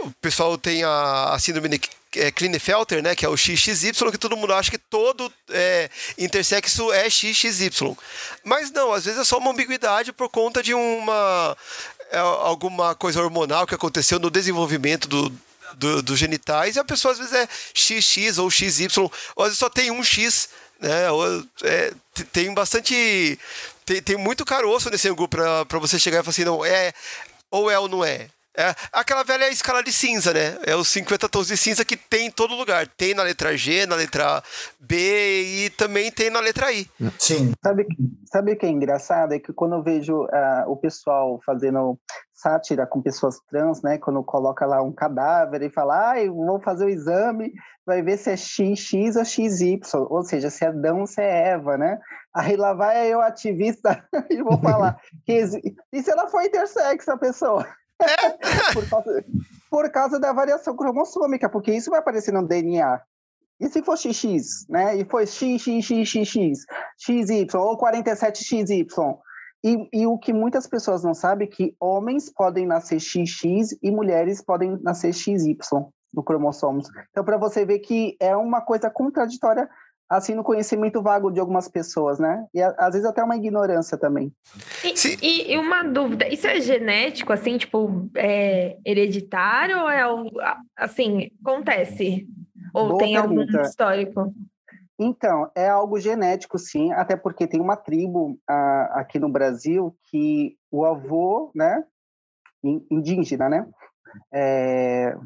O 0.03 0.11
pessoal 0.23 0.57
tem 0.57 0.83
a, 0.83 1.35
a 1.35 1.39
síndrome 1.39 1.79
é, 2.17 2.31
Klinefelter, 2.31 3.03
né, 3.03 3.15
que 3.15 3.25
é 3.25 3.29
o 3.29 3.37
XXY, 3.37 3.93
que 4.11 4.19
todo 4.19 4.37
mundo 4.37 4.53
acha 4.53 4.71
que 4.71 4.79
todo 4.79 5.33
é, 5.51 5.89
intersexo 6.19 6.93
é 6.93 7.09
XXY. 7.09 7.97
Mas 8.45 8.71
não, 8.71 8.93
às 8.93 9.05
vezes 9.05 9.21
é 9.21 9.25
só 9.25 9.39
uma 9.39 9.51
ambiguidade 9.51 10.13
por 10.13 10.29
conta 10.29 10.63
de 10.63 10.75
uma 10.75 11.57
é, 12.11 12.19
alguma 12.19 12.95
coisa 12.95 13.23
hormonal 13.23 13.67
que 13.67 13.75
aconteceu 13.75 14.19
no 14.19 14.31
desenvolvimento 14.31 15.07
do, 15.07 15.33
do, 15.75 16.03
dos 16.03 16.19
genitais 16.19 16.77
e 16.77 16.81
a 16.81 16.85
pessoa 16.85 17.13
às 17.13 17.19
vezes 17.19 17.33
é 17.33 17.49
XX 17.75 18.39
ou 18.39 18.51
XY, 18.51 18.89
ou 18.99 19.11
às 19.39 19.45
vezes 19.45 19.59
só 19.59 19.69
tem 19.71 19.91
um 19.91 20.03
X, 20.03 20.49
né, 20.81 21.11
ou, 21.11 21.45
é, 21.63 21.93
tem 22.33 22.53
bastante... 22.53 23.39
Tem, 23.85 24.01
tem 24.01 24.17
muito 24.17 24.45
caroço 24.45 24.89
nesse 24.89 25.09
ângulo 25.09 25.29
para 25.29 25.79
você 25.81 25.99
chegar 25.99 26.21
e 26.21 26.23
falar 26.23 26.31
assim, 26.31 26.45
não, 26.45 26.65
é 26.65 26.93
ou 27.51 27.69
é 27.69 27.79
ou 27.79 27.89
não 27.89 28.05
é. 28.05 28.29
É 28.61 28.75
aquela 28.93 29.23
velha 29.23 29.49
escala 29.49 29.83
de 29.83 29.93
cinza, 29.93 30.35
né? 30.35 30.59
É 30.67 30.77
os 30.77 30.89
50 30.89 31.29
tons 31.29 31.47
de 31.47 31.57
cinza 31.57 31.85
que 31.85 31.97
tem 31.97 32.27
em 32.27 32.31
todo 32.31 32.55
lugar. 32.55 32.87
Tem 32.87 33.15
na 33.15 33.23
letra 33.23 33.57
G, 33.57 33.87
na 33.87 33.95
letra 33.95 34.43
B 34.79 35.65
e 35.65 35.71
também 35.71 36.11
tem 36.11 36.29
na 36.29 36.41
letra 36.41 36.71
I. 36.71 36.87
Sim. 37.19 37.53
Sabe, 37.63 37.87
sabe 38.27 38.53
o 38.53 38.57
que 38.59 38.67
é 38.67 38.69
engraçado? 38.69 39.33
É 39.33 39.39
que 39.39 39.53
quando 39.53 39.77
eu 39.77 39.83
vejo 39.83 40.25
uh, 40.25 40.69
o 40.69 40.77
pessoal 40.77 41.41
fazendo 41.45 41.99
sátira 42.35 42.87
com 42.87 43.03
pessoas 43.03 43.39
trans, 43.51 43.83
né? 43.83 43.99
Quando 43.99 44.23
coloca 44.23 44.65
lá 44.67 44.83
um 44.83 44.93
cadáver 44.93 45.63
e 45.63 45.71
fala, 45.71 46.13
ah, 46.13 46.27
vou 46.29 46.61
fazer 46.61 46.87
o 46.87 46.89
exame, 46.89 47.53
vai 47.87 48.03
ver 48.03 48.17
se 48.17 48.31
é 48.31 48.37
XX 48.37 49.17
ou 49.17 49.25
XY, 49.25 49.81
ou 49.95 50.23
seja, 50.23 50.49
se 50.49 50.65
é 50.65 50.69
Adão 50.69 51.01
ou 51.01 51.07
se 51.07 51.21
é 51.21 51.49
Eva, 51.49 51.77
né? 51.77 51.99
Aí 52.35 52.57
lá 52.57 52.73
vai 52.73 53.13
eu, 53.13 53.21
ativista, 53.21 54.05
e 54.31 54.43
vou 54.43 54.59
falar. 54.61 54.99
que, 55.27 55.45
e 55.93 56.03
se 56.03 56.11
ela 56.11 56.29
for 56.29 56.43
intersexo, 56.43 57.11
a 57.11 57.19
pessoa? 57.19 57.67
por, 58.75 58.89
causa, 58.89 59.25
por 59.71 59.91
causa 59.91 60.21
da 60.21 60.33
variação 60.33 60.77
cromossômica, 60.77 61.49
porque 61.49 61.73
isso 61.73 61.91
vai 61.91 62.01
aparecer 62.01 62.33
no 62.33 62.47
DNA. 62.47 63.01
E 63.61 63.69
se 63.69 63.83
for 63.83 63.97
XX, 63.97 64.67
né? 64.69 64.97
E 64.97 65.05
foi 65.05 65.27
XXXXX, 65.27 66.65
XY 66.99 67.47
ou 67.55 67.79
47XY. 67.79 69.19
E, 69.63 69.89
e 69.93 70.07
o 70.07 70.19
que 70.19 70.33
muitas 70.33 70.67
pessoas 70.67 71.05
não 71.05 71.13
sabem 71.13 71.47
é 71.47 71.51
que 71.51 71.77
homens 71.79 72.33
podem 72.33 72.67
nascer 72.67 72.99
XX 72.99 73.77
e 73.83 73.91
mulheres 73.91 74.43
podem 74.43 74.79
nascer 74.83 75.13
XY 75.13 75.59
do 76.13 76.23
cromossomos. 76.23 76.89
Então, 77.11 77.23
para 77.23 77.37
você 77.37 77.65
ver 77.67 77.81
que 77.81 78.17
é 78.19 78.35
uma 78.35 78.63
coisa 78.63 78.91
contraditória 78.91 79.69
assim 80.11 80.35
no 80.35 80.43
conhecimento 80.43 81.01
vago 81.01 81.31
de 81.31 81.39
algumas 81.39 81.69
pessoas, 81.69 82.19
né? 82.19 82.45
E 82.53 82.61
às 82.61 82.93
vezes 82.93 83.05
até 83.05 83.23
uma 83.23 83.37
ignorância 83.37 83.97
também. 83.97 84.33
E, 85.23 85.53
e, 85.53 85.57
uma 85.57 85.85
dúvida, 85.85 86.27
isso 86.29 86.49
é 86.49 86.61
genético, 86.61 87.33
assim, 87.33 87.57
tipo, 87.57 88.11
é 88.17 88.77
hereditário 88.85 89.79
ou 89.79 89.89
é 89.89 90.03
assim, 90.77 91.31
acontece? 91.41 92.27
Ou 92.75 92.89
Boa 92.89 92.99
tem 92.99 93.15
pergunta. 93.15 93.53
algum 93.53 93.63
histórico? 93.63 94.35
Então, 94.99 95.51
é 95.55 95.69
algo 95.69 95.99
genético, 95.99 96.59
sim, 96.59 96.93
até 96.93 97.17
porque 97.17 97.47
tem 97.47 97.61
uma 97.61 97.77
tribo 97.77 98.39
aqui 98.47 99.19
no 99.19 99.31
Brasil 99.31 99.97
que 100.11 100.57
o 100.71 100.85
avô, 100.85 101.51
né, 101.55 101.85
indígena, 102.63 103.49
né, 103.49 103.67
é, 104.35 105.17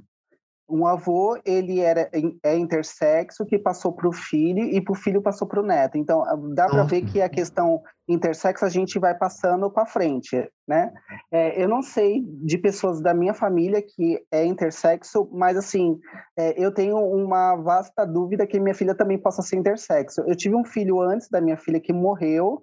um 0.68 0.86
avô 0.86 1.38
ele 1.44 1.80
era 1.80 2.08
é 2.42 2.56
intersexo 2.56 3.44
que 3.44 3.58
passou 3.58 3.92
para 3.92 4.08
o 4.08 4.12
filho 4.12 4.62
e 4.64 4.80
para 4.80 4.92
o 4.92 4.96
filho 4.96 5.20
passou 5.20 5.46
para 5.46 5.60
o 5.60 5.66
neto. 5.66 5.98
Então 5.98 6.24
dá 6.54 6.66
para 6.66 6.84
ver 6.84 7.02
que 7.02 7.20
a 7.20 7.28
questão 7.28 7.82
intersexo 8.08 8.64
a 8.64 8.68
gente 8.68 8.98
vai 8.98 9.14
passando 9.14 9.70
para 9.70 9.86
frente, 9.86 10.48
né? 10.66 10.92
É, 11.30 11.62
eu 11.62 11.68
não 11.68 11.82
sei 11.82 12.22
de 12.42 12.56
pessoas 12.56 13.00
da 13.00 13.12
minha 13.12 13.34
família 13.34 13.82
que 13.82 14.24
é 14.32 14.44
intersexo, 14.44 15.28
mas 15.32 15.56
assim 15.56 15.98
é, 16.36 16.62
eu 16.62 16.72
tenho 16.72 16.96
uma 16.96 17.56
vasta 17.56 18.06
dúvida 18.06 18.46
que 18.46 18.58
minha 18.58 18.74
filha 18.74 18.94
também 18.94 19.18
possa 19.18 19.42
ser 19.42 19.56
intersexo. 19.56 20.22
Eu 20.26 20.34
tive 20.34 20.56
um 20.56 20.64
filho 20.64 21.00
antes 21.00 21.28
da 21.28 21.40
minha 21.40 21.56
filha 21.56 21.80
que 21.80 21.92
morreu 21.92 22.62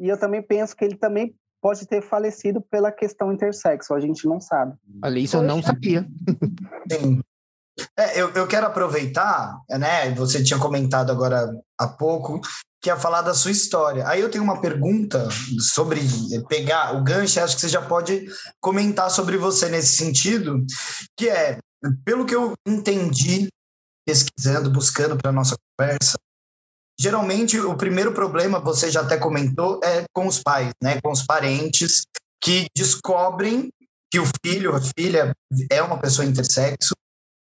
e 0.00 0.08
eu 0.08 0.18
também 0.18 0.42
penso 0.42 0.74
que 0.74 0.84
ele 0.84 0.96
também 0.96 1.34
pode 1.60 1.86
ter 1.86 2.02
falecido 2.02 2.60
pela 2.60 2.92
questão 2.92 3.32
intersexo, 3.32 3.94
a 3.94 4.00
gente 4.00 4.28
não 4.28 4.38
sabe. 4.38 4.76
Olha, 5.02 5.18
isso 5.18 5.38
eu 5.38 5.42
não 5.42 5.62
sabia. 5.62 6.06
Sim. 6.92 7.20
É, 7.96 8.20
eu, 8.20 8.30
eu 8.30 8.46
quero 8.46 8.66
aproveitar, 8.66 9.60
né? 9.68 10.10
Você 10.14 10.42
tinha 10.42 10.58
comentado 10.58 11.10
agora 11.10 11.50
há 11.78 11.86
pouco 11.86 12.40
que 12.80 12.90
ia 12.90 12.96
falar 12.96 13.22
da 13.22 13.32
sua 13.32 13.50
história. 13.50 14.06
Aí 14.06 14.20
eu 14.20 14.30
tenho 14.30 14.44
uma 14.44 14.60
pergunta 14.60 15.28
sobre 15.58 16.00
pegar 16.48 16.94
o 16.94 17.02
gancho, 17.02 17.40
acho 17.40 17.54
que 17.54 17.62
você 17.62 17.68
já 17.68 17.80
pode 17.80 18.26
comentar 18.60 19.10
sobre 19.10 19.38
você 19.38 19.70
nesse 19.70 19.96
sentido, 19.96 20.62
que 21.16 21.30
é, 21.30 21.58
pelo 22.04 22.26
que 22.26 22.34
eu 22.34 22.52
entendi 22.68 23.48
pesquisando, 24.06 24.70
buscando 24.70 25.16
para 25.16 25.32
nossa 25.32 25.56
conversa, 25.78 26.18
geralmente 27.00 27.58
o 27.58 27.74
primeiro 27.74 28.12
problema, 28.12 28.60
você 28.60 28.90
já 28.90 29.00
até 29.00 29.16
comentou, 29.16 29.80
é 29.82 30.04
com 30.12 30.26
os 30.26 30.42
pais, 30.42 30.70
né, 30.82 31.00
com 31.00 31.10
os 31.10 31.24
parentes 31.24 32.02
que 32.38 32.66
descobrem 32.76 33.70
que 34.12 34.20
o 34.20 34.26
filho, 34.44 34.76
a 34.76 34.80
filha 34.80 35.32
é 35.70 35.82
uma 35.82 35.98
pessoa 35.98 36.26
intersexo 36.26 36.94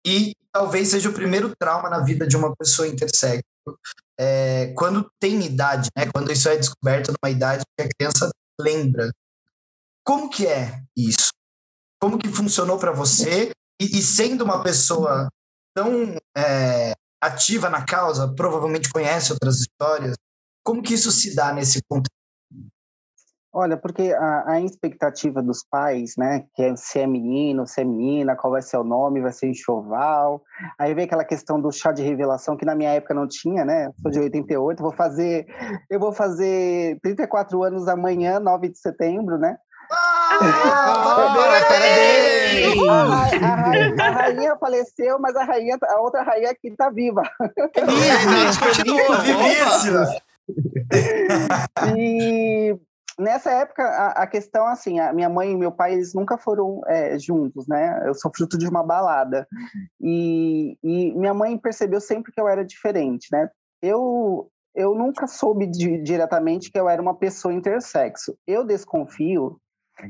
e 0.05 0.35
talvez 0.51 0.89
seja 0.89 1.09
o 1.09 1.13
primeiro 1.13 1.53
trauma 1.59 1.89
na 1.89 1.99
vida 1.99 2.27
de 2.27 2.37
uma 2.37 2.55
pessoa 2.55 2.87
intersexo. 2.87 3.43
É, 4.17 4.67
quando 4.77 5.09
tem 5.19 5.43
idade, 5.43 5.89
né? 5.97 6.05
Quando 6.13 6.31
isso 6.31 6.47
é 6.47 6.55
descoberto 6.55 7.11
numa 7.11 7.31
idade 7.31 7.63
que 7.77 7.83
a 7.83 7.89
criança 7.89 8.29
lembra. 8.61 9.11
Como 10.03 10.29
que 10.29 10.45
é 10.45 10.81
isso? 10.95 11.33
Como 11.99 12.17
que 12.17 12.29
funcionou 12.29 12.77
para 12.77 12.91
você? 12.91 13.51
E, 13.81 13.97
e, 13.97 14.01
sendo 14.01 14.43
uma 14.43 14.63
pessoa 14.63 15.27
tão 15.73 16.15
é, 16.37 16.93
ativa 17.19 17.69
na 17.69 17.83
causa, 17.83 18.33
provavelmente 18.33 18.89
conhece 18.89 19.33
outras 19.33 19.59
histórias. 19.59 20.15
Como 20.63 20.81
que 20.81 20.93
isso 20.93 21.11
se 21.11 21.35
dá 21.35 21.51
nesse 21.51 21.81
contexto? 21.89 22.15
Olha, 23.57 23.77
porque 23.77 24.11
a, 24.11 24.51
a, 24.51 24.59
expectativa 24.59 25.41
dos 25.41 25.63
pais, 25.63 26.15
né, 26.17 26.43
que 26.53 26.61
é 26.61 26.75
se 26.75 26.99
é 26.99 27.07
menino, 27.07 27.65
se 27.65 27.79
é 27.79 27.85
menina, 27.85 28.35
qual 28.35 28.51
vai 28.51 28.61
ser 28.61 28.75
o 28.75 28.83
nome, 28.83 29.21
vai 29.21 29.31
ser 29.31 29.47
enxoval. 29.47 30.43
Aí 30.77 30.93
vem 30.93 31.05
aquela 31.05 31.23
questão 31.23 31.61
do 31.61 31.71
chá 31.71 31.93
de 31.93 32.03
revelação, 32.03 32.57
que 32.57 32.65
na 32.65 32.75
minha 32.75 32.89
época 32.89 33.13
não 33.13 33.25
tinha, 33.25 33.63
né? 33.63 33.89
Sou 34.01 34.11
de 34.11 34.19
88, 34.19 34.83
vou 34.83 34.91
fazer, 34.91 35.47
eu 35.89 36.01
vou 36.01 36.11
fazer 36.11 36.99
34 37.01 37.63
anos 37.63 37.87
amanhã, 37.87 38.41
9 38.41 38.67
de 38.67 38.77
setembro, 38.77 39.37
né? 39.37 39.55
Ah, 39.89 41.33
parabéns! 41.33 42.89
A, 42.89 44.03
a, 44.03 44.07
a, 44.07 44.11
rainha 44.11 44.57
faleceu, 44.57 45.17
mas 45.17 45.33
a 45.37 45.45
rainha, 45.45 45.77
a 45.81 46.01
outra 46.01 46.23
rainha 46.23 46.49
aqui 46.49 46.67
está 46.67 46.89
viva. 46.89 47.23
Continua, 48.59 49.17
vivíssima. 49.21 50.07
E 51.95 52.77
nessa 53.17 53.51
época, 53.51 53.83
a, 53.83 54.23
a, 54.23 54.27
questão, 54.27 54.65
assim, 54.67 54.99
a 54.99 55.13
minha 55.13 55.29
mãe 55.29 55.51
e 55.51 55.57
meu 55.57 55.71
pai, 55.71 55.93
eles 55.93 56.13
nunca 56.13 56.37
foram 56.37 56.81
é, 56.87 57.17
juntos, 57.17 57.67
né? 57.67 58.01
Eu 58.05 58.13
sou 58.13 58.31
fruto 58.35 58.57
de 58.57 58.67
uma 58.67 58.83
balada. 58.83 59.47
E, 60.01 60.77
e, 60.83 61.13
minha 61.13 61.33
mãe 61.33 61.57
percebeu 61.57 62.01
sempre 62.01 62.31
que 62.31 62.39
eu 62.39 62.47
era 62.47 62.65
diferente, 62.65 63.27
né? 63.31 63.49
Eu, 63.81 64.49
eu 64.73 64.93
nunca 64.93 65.27
soube 65.27 65.67
de, 65.67 66.01
diretamente 66.01 66.71
que 66.71 66.79
eu 66.79 66.89
era 66.89 67.01
uma 67.01 67.15
pessoa 67.15 67.53
intersexo. 67.53 68.37
Eu 68.45 68.65
desconfio 68.65 69.59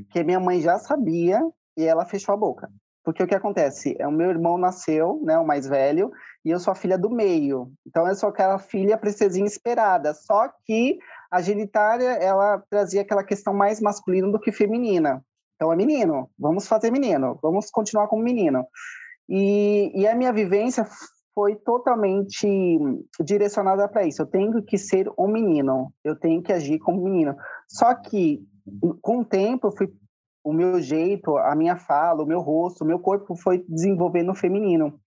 que 0.10 0.24
minha 0.24 0.40
mãe 0.40 0.62
já 0.62 0.80
sabia 0.80 1.40
e 1.78 1.84
ela 1.84 2.06
fechou 2.06 2.34
a 2.34 2.38
boca. 2.38 2.70
Porque 3.06 3.22
o 3.22 3.28
que 3.28 3.36
acontece? 3.36 3.96
É 4.00 4.08
o 4.08 4.12
meu 4.12 4.32
irmão 4.32 4.58
nasceu, 4.58 5.22
né, 5.24 5.38
o 5.38 5.46
mais 5.46 5.68
velho, 5.68 6.12
e 6.44 6.50
eu 6.50 6.60
sou 6.60 6.72
a 6.72 6.76
filha 6.76 6.98
do 6.98 7.08
meio. 7.08 7.72
Então 7.86 8.08
eu 8.08 8.16
sou 8.16 8.30
aquela 8.30 8.58
filha 8.58 8.98
princesinha 8.98 9.46
esperada. 9.46 10.12
Só 10.16 10.50
que 10.66 10.98
a 11.36 11.42
genitária 11.42 12.12
ela 12.22 12.64
trazia 12.70 13.02
aquela 13.02 13.24
questão 13.24 13.54
mais 13.54 13.82
masculina 13.82 14.32
do 14.32 14.40
que 14.40 14.54
feminina. 14.54 15.22
Então 15.56 15.72
é 15.72 15.76
menino, 15.76 16.30
vamos 16.40 16.66
fazer 16.66 16.92
menino, 16.92 17.38
vamos 17.44 17.70
continuar 17.70 18.08
como 18.08 18.24
menino. 18.24 18.66
E, 19.28 19.92
e 19.94 20.08
a 20.08 20.16
minha 20.16 20.32
vivência 20.32 20.88
foi 21.34 21.58
totalmente 21.58 22.80
direcionada 23.20 23.86
para 23.90 24.06
isso. 24.06 24.22
Eu 24.22 24.26
tenho 24.26 24.64
que 24.64 24.78
ser 24.78 25.12
um 25.20 25.28
menino, 25.28 25.92
eu 26.06 26.16
tenho 26.18 26.42
que 26.42 26.54
agir 26.54 26.80
como 26.80 27.04
menino. 27.04 27.36
Só 27.68 27.94
que 27.94 28.40
com 29.02 29.20
o 29.20 29.26
tempo 29.26 29.68
eu 29.68 29.72
fui 29.76 29.94
o 30.42 30.54
meu 30.54 30.80
jeito, 30.80 31.38
a 31.38 31.54
minha 31.54 31.76
fala, 31.76 32.24
o 32.24 32.26
meu 32.26 32.40
rosto, 32.40 32.86
o 32.86 32.88
meu 32.88 33.00
corpo 33.00 33.36
foi 33.36 33.66
desenvolvendo 33.68 34.32
o 34.32 34.36
feminino. 34.36 34.98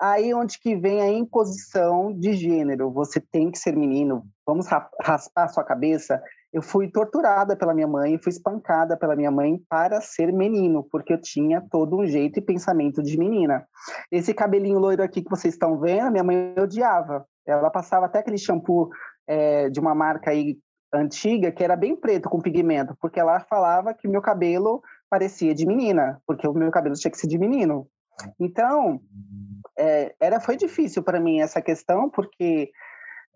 Aí 0.00 0.32
onde 0.32 0.58
que 0.58 0.74
vem 0.74 1.02
a 1.02 1.12
imposição 1.12 2.12
de 2.12 2.32
gênero. 2.32 2.90
Você 2.90 3.20
tem 3.20 3.50
que 3.50 3.58
ser 3.58 3.76
menino. 3.76 4.24
Vamos 4.50 4.66
raspar 5.00 5.46
sua 5.46 5.62
cabeça. 5.62 6.20
Eu 6.52 6.60
fui 6.60 6.90
torturada 6.90 7.54
pela 7.54 7.72
minha 7.72 7.86
mãe, 7.86 8.18
fui 8.18 8.32
espancada 8.32 8.96
pela 8.96 9.14
minha 9.14 9.30
mãe 9.30 9.62
para 9.68 10.00
ser 10.00 10.32
menino, 10.32 10.82
porque 10.90 11.12
eu 11.12 11.20
tinha 11.20 11.64
todo 11.70 11.96
um 11.96 12.04
jeito 12.04 12.40
e 12.40 12.42
pensamento 12.42 13.00
de 13.00 13.16
menina. 13.16 13.64
Esse 14.10 14.34
cabelinho 14.34 14.80
loiro 14.80 15.04
aqui 15.04 15.22
que 15.22 15.30
vocês 15.30 15.54
estão 15.54 15.78
vendo, 15.78 16.10
minha 16.10 16.24
mãe 16.24 16.52
odiava. 16.58 17.24
Ela 17.46 17.70
passava 17.70 18.06
até 18.06 18.18
aquele 18.18 18.38
shampoo 18.38 18.90
é, 19.24 19.70
de 19.70 19.78
uma 19.78 19.94
marca 19.94 20.32
aí 20.32 20.58
antiga 20.92 21.52
que 21.52 21.62
era 21.62 21.76
bem 21.76 21.94
preto 21.94 22.28
com 22.28 22.40
pigmento, 22.40 22.96
porque 23.00 23.20
ela 23.20 23.38
falava 23.38 23.94
que 23.94 24.08
meu 24.08 24.20
cabelo 24.20 24.82
parecia 25.08 25.54
de 25.54 25.64
menina, 25.64 26.20
porque 26.26 26.48
o 26.48 26.52
meu 26.52 26.72
cabelo 26.72 26.96
tinha 26.96 27.12
que 27.12 27.18
ser 27.18 27.28
de 27.28 27.38
menino. 27.38 27.86
Então, 28.40 29.00
é, 29.78 30.12
era 30.18 30.40
foi 30.40 30.56
difícil 30.56 31.04
para 31.04 31.20
mim 31.20 31.40
essa 31.40 31.62
questão, 31.62 32.10
porque 32.10 32.72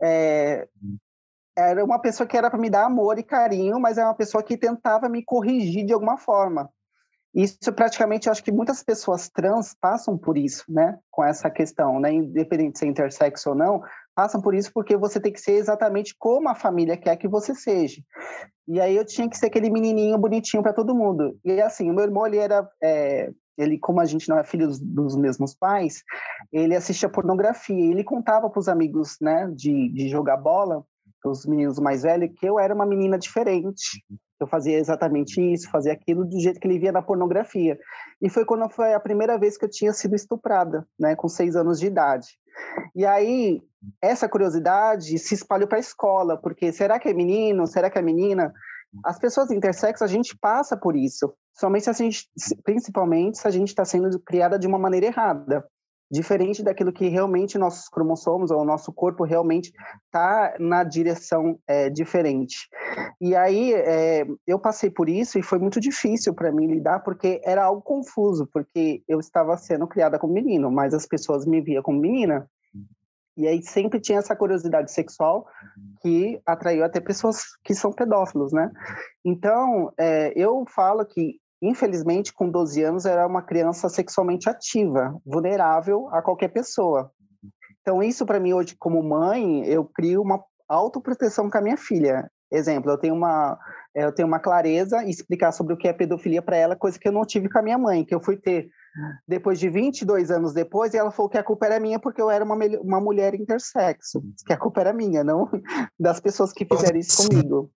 é, 0.02 0.68
era 1.56 1.84
uma 1.84 2.00
pessoa 2.00 2.26
que 2.26 2.36
era 2.36 2.50
para 2.50 2.58
me 2.58 2.70
dar 2.70 2.86
amor 2.86 3.18
e 3.18 3.22
carinho, 3.22 3.78
mas 3.80 3.98
é 3.98 4.04
uma 4.04 4.14
pessoa 4.14 4.42
que 4.42 4.56
tentava 4.56 5.08
me 5.08 5.24
corrigir 5.24 5.86
de 5.86 5.92
alguma 5.92 6.16
forma. 6.16 6.68
Isso 7.34 7.72
praticamente, 7.72 8.28
eu 8.28 8.32
acho 8.32 8.44
que 8.44 8.52
muitas 8.52 8.82
pessoas 8.84 9.28
trans 9.28 9.74
passam 9.80 10.16
por 10.16 10.38
isso, 10.38 10.64
né? 10.68 10.96
Com 11.10 11.24
essa 11.24 11.50
questão, 11.50 11.98
né? 11.98 12.12
Independente 12.12 12.74
de 12.74 12.78
ser 12.78 12.86
intersexo 12.86 13.50
ou 13.50 13.56
não, 13.56 13.82
passam 14.14 14.40
por 14.40 14.54
isso 14.54 14.70
porque 14.72 14.96
você 14.96 15.18
tem 15.20 15.32
que 15.32 15.40
ser 15.40 15.54
exatamente 15.54 16.14
como 16.16 16.48
a 16.48 16.54
família 16.54 16.96
quer 16.96 17.16
que 17.16 17.26
você 17.26 17.52
seja. 17.52 18.00
E 18.68 18.80
aí 18.80 18.94
eu 18.94 19.04
tinha 19.04 19.28
que 19.28 19.36
ser 19.36 19.46
aquele 19.46 19.68
menininho 19.68 20.16
bonitinho 20.16 20.62
para 20.62 20.72
todo 20.72 20.94
mundo. 20.94 21.36
E 21.44 21.60
assim, 21.60 21.90
o 21.90 21.94
meu 21.94 22.04
irmão, 22.04 22.24
ele 22.26 22.38
era... 22.38 22.68
É, 22.80 23.30
ele, 23.56 23.78
como 23.78 24.00
a 24.00 24.04
gente 24.04 24.28
não 24.28 24.38
é 24.38 24.44
filho 24.44 24.66
dos, 24.66 24.80
dos, 24.80 25.16
mesmos 25.16 25.54
pais, 25.54 26.02
ele 26.52 26.74
assistia 26.74 27.08
pornografia. 27.08 27.90
Ele 27.90 28.02
contava 28.02 28.50
para 28.50 28.58
os 28.58 28.68
amigos, 28.68 29.16
né, 29.20 29.48
de, 29.54 29.92
de 29.92 30.08
jogar 30.08 30.36
bola, 30.36 30.84
os 31.24 31.46
meninos 31.46 31.78
mais 31.78 32.02
velhos, 32.02 32.30
que 32.36 32.46
eu 32.46 32.58
era 32.58 32.74
uma 32.74 32.86
menina 32.86 33.18
diferente. 33.18 34.04
Eu 34.40 34.46
fazia 34.46 34.78
exatamente 34.78 35.40
isso, 35.40 35.70
fazia 35.70 35.92
aquilo 35.92 36.24
do 36.24 36.38
jeito 36.40 36.60
que 36.60 36.66
ele 36.66 36.78
via 36.78 36.92
na 36.92 37.02
pornografia. 37.02 37.78
E 38.20 38.28
foi 38.28 38.44
quando 38.44 38.68
foi 38.68 38.92
a 38.92 39.00
primeira 39.00 39.38
vez 39.38 39.56
que 39.56 39.64
eu 39.64 39.70
tinha 39.70 39.92
sido 39.92 40.14
estuprada, 40.14 40.86
né, 40.98 41.14
com 41.16 41.28
seis 41.28 41.56
anos 41.56 41.80
de 41.80 41.86
idade. 41.86 42.28
E 42.94 43.06
aí, 43.06 43.62
essa 44.02 44.28
curiosidade 44.28 45.18
se 45.18 45.34
espalhou 45.34 45.68
para 45.68 45.78
a 45.78 45.80
escola, 45.80 46.36
porque 46.36 46.72
será 46.72 46.98
que 46.98 47.08
é 47.08 47.14
menino? 47.14 47.66
Será 47.66 47.88
que 47.88 47.98
é 47.98 48.02
menina? 48.02 48.52
As 49.04 49.18
pessoas 49.18 49.50
intersexo, 49.50 50.04
a 50.04 50.08
gente 50.08 50.36
passa 50.38 50.76
por 50.76 50.94
isso, 50.94 51.34
somente 51.54 51.84
se 51.84 51.90
a 51.90 51.92
gente, 51.92 52.28
principalmente 52.62 53.38
se 53.38 53.48
a 53.48 53.50
gente 53.50 53.68
está 53.68 53.84
sendo 53.84 54.20
criada 54.20 54.58
de 54.58 54.66
uma 54.66 54.78
maneira 54.78 55.06
errada, 55.06 55.64
diferente 56.14 56.62
daquilo 56.62 56.92
que 56.92 57.08
realmente 57.08 57.58
nossos 57.58 57.88
cromossomos 57.88 58.50
ou 58.50 58.64
nosso 58.64 58.92
corpo 58.92 59.24
realmente 59.24 59.72
está 60.06 60.54
na 60.60 60.84
direção 60.84 61.58
é, 61.66 61.90
diferente. 61.90 62.68
E 63.20 63.34
aí 63.34 63.74
é, 63.74 64.24
eu 64.46 64.58
passei 64.58 64.90
por 64.90 65.08
isso 65.08 65.38
e 65.38 65.42
foi 65.42 65.58
muito 65.58 65.80
difícil 65.80 66.32
para 66.32 66.52
mim 66.52 66.66
lidar 66.66 67.00
porque 67.00 67.40
era 67.44 67.64
algo 67.64 67.82
confuso, 67.82 68.48
porque 68.52 69.02
eu 69.08 69.18
estava 69.18 69.56
sendo 69.56 69.88
criada 69.88 70.18
como 70.18 70.32
menino, 70.32 70.70
mas 70.70 70.94
as 70.94 71.04
pessoas 71.04 71.44
me 71.44 71.60
via 71.60 71.82
como 71.82 72.00
menina. 72.00 72.48
E 73.36 73.48
aí 73.48 73.60
sempre 73.62 73.98
tinha 73.98 74.18
essa 74.18 74.36
curiosidade 74.36 74.92
sexual 74.92 75.48
que 76.00 76.40
atraiu 76.46 76.84
até 76.84 77.00
pessoas 77.00 77.56
que 77.64 77.74
são 77.74 77.92
pedófilos, 77.92 78.52
né? 78.52 78.70
Então, 79.24 79.92
é, 79.98 80.32
eu 80.36 80.64
falo 80.68 81.04
que, 81.04 81.40
infelizmente, 81.68 82.32
com 82.32 82.50
12 82.50 82.82
anos, 82.82 83.04
era 83.04 83.26
uma 83.26 83.42
criança 83.42 83.88
sexualmente 83.88 84.48
ativa, 84.48 85.16
vulnerável 85.24 86.08
a 86.12 86.22
qualquer 86.22 86.48
pessoa. 86.48 87.10
Então, 87.80 88.02
isso 88.02 88.24
para 88.24 88.40
mim 88.40 88.52
hoje, 88.52 88.76
como 88.78 89.02
mãe, 89.02 89.64
eu 89.66 89.84
crio 89.84 90.22
uma 90.22 90.42
autoproteção 90.68 91.50
com 91.50 91.58
a 91.58 91.60
minha 91.60 91.76
filha. 91.76 92.30
Exemplo, 92.50 92.90
eu 92.90 92.98
tenho 92.98 93.14
uma 93.14 93.58
eu 93.94 94.12
tenho 94.12 94.26
uma 94.26 94.40
clareza 94.40 95.04
e 95.04 95.10
explicar 95.10 95.52
sobre 95.52 95.72
o 95.72 95.76
que 95.76 95.86
é 95.86 95.92
pedofilia 95.92 96.42
para 96.42 96.56
ela, 96.56 96.74
coisa 96.74 96.98
que 96.98 97.06
eu 97.06 97.12
não 97.12 97.24
tive 97.24 97.48
com 97.48 97.58
a 97.58 97.62
minha 97.62 97.78
mãe, 97.78 98.04
que 98.04 98.12
eu 98.12 98.20
fui 98.20 98.36
ter 98.36 98.68
depois 99.26 99.58
de 99.58 99.68
22 99.68 100.30
anos 100.30 100.52
depois, 100.52 100.94
e 100.94 100.96
ela 100.96 101.12
falou 101.12 101.28
que 101.28 101.38
a 101.38 101.44
culpa 101.44 101.66
era 101.66 101.80
minha 101.80 101.98
porque 101.98 102.20
eu 102.20 102.30
era 102.30 102.44
uma, 102.44 102.56
uma 102.80 103.00
mulher 103.00 103.34
intersexo, 103.34 104.22
que 104.46 104.52
a 104.52 104.58
culpa 104.58 104.80
era 104.80 104.92
minha, 104.92 105.22
não 105.22 105.48
das 105.98 106.20
pessoas 106.20 106.52
que 106.52 106.64
fizeram 106.64 106.98
isso 106.98 107.28
comigo. 107.28 107.70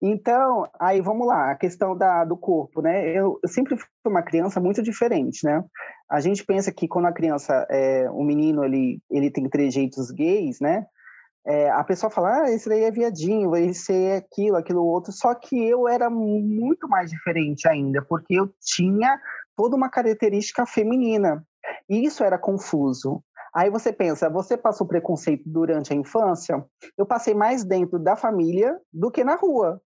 Então, 0.00 0.68
aí 0.78 1.00
vamos 1.00 1.26
lá, 1.26 1.50
a 1.50 1.56
questão 1.56 1.96
da, 1.96 2.24
do 2.24 2.36
corpo, 2.36 2.82
né? 2.82 3.08
Eu, 3.08 3.38
eu, 3.42 3.48
sempre 3.48 3.76
fui 3.76 3.86
uma 4.06 4.22
criança 4.22 4.60
muito 4.60 4.82
diferente, 4.82 5.44
né? 5.44 5.64
A 6.10 6.20
gente 6.20 6.44
pensa 6.44 6.70
que 6.72 6.86
quando 6.86 7.06
a 7.06 7.12
criança, 7.12 7.66
é, 7.70 8.08
o 8.10 8.22
menino, 8.22 8.64
ele, 8.64 9.00
ele 9.10 9.30
tem 9.30 9.48
trejeitos 9.48 10.10
gays, 10.10 10.60
né? 10.60 10.86
É, 11.46 11.70
a 11.70 11.84
pessoa 11.84 12.10
fala, 12.10 12.42
ah, 12.42 12.50
esse 12.50 12.68
daí 12.68 12.84
é 12.84 12.90
viadinho, 12.90 13.54
esse 13.56 13.92
é 13.92 14.16
aquilo, 14.16 14.56
aquilo 14.56 14.84
outro. 14.84 15.12
Só 15.12 15.34
que 15.34 15.56
eu 15.56 15.86
era 15.86 16.08
muito 16.08 16.88
mais 16.88 17.10
diferente 17.10 17.68
ainda, 17.68 18.02
porque 18.02 18.34
eu 18.34 18.48
tinha 18.62 19.18
toda 19.56 19.76
uma 19.76 19.90
característica 19.90 20.66
feminina. 20.66 21.44
E 21.88 22.04
isso 22.04 22.24
era 22.24 22.38
confuso. 22.38 23.22
Aí 23.54 23.70
você 23.70 23.92
pensa, 23.92 24.28
você 24.28 24.56
passou 24.56 24.84
preconceito 24.84 25.44
durante 25.46 25.92
a 25.92 25.96
infância? 25.96 26.64
Eu 26.98 27.06
passei 27.06 27.34
mais 27.34 27.64
dentro 27.64 28.00
da 28.00 28.16
família 28.16 28.76
do 28.92 29.12
que 29.12 29.22
na 29.22 29.36
rua. 29.36 29.80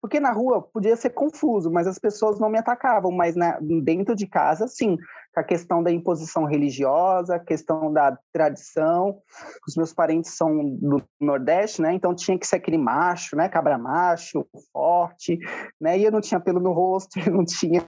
Porque 0.00 0.20
na 0.20 0.32
rua 0.32 0.62
podia 0.62 0.96
ser 0.96 1.10
confuso, 1.10 1.70
mas 1.70 1.86
as 1.86 1.98
pessoas 1.98 2.38
não 2.38 2.48
me 2.48 2.58
atacavam, 2.58 3.10
mas 3.10 3.34
dentro 3.60 4.14
de 4.14 4.26
casa, 4.26 4.68
sim 4.68 4.96
a 5.36 5.44
questão 5.44 5.82
da 5.82 5.92
imposição 5.92 6.44
religiosa, 6.44 7.36
a 7.36 7.38
questão 7.38 7.92
da 7.92 8.18
tradição. 8.32 9.20
Os 9.68 9.76
meus 9.76 9.92
parentes 9.92 10.34
são 10.34 10.64
do 10.76 11.02
Nordeste, 11.20 11.82
né? 11.82 11.92
Então 11.92 12.14
tinha 12.14 12.38
que 12.38 12.46
ser 12.46 12.56
aquele 12.56 12.78
macho, 12.78 13.36
né? 13.36 13.46
Cabra 13.48 13.76
macho, 13.76 14.46
forte, 14.72 15.38
né? 15.78 15.98
E 15.98 16.04
eu 16.04 16.10
não 16.10 16.22
tinha 16.22 16.40
pelo 16.40 16.58
no 16.58 16.72
rosto, 16.72 17.18
eu 17.20 17.32
não 17.32 17.44
tinha. 17.44 17.82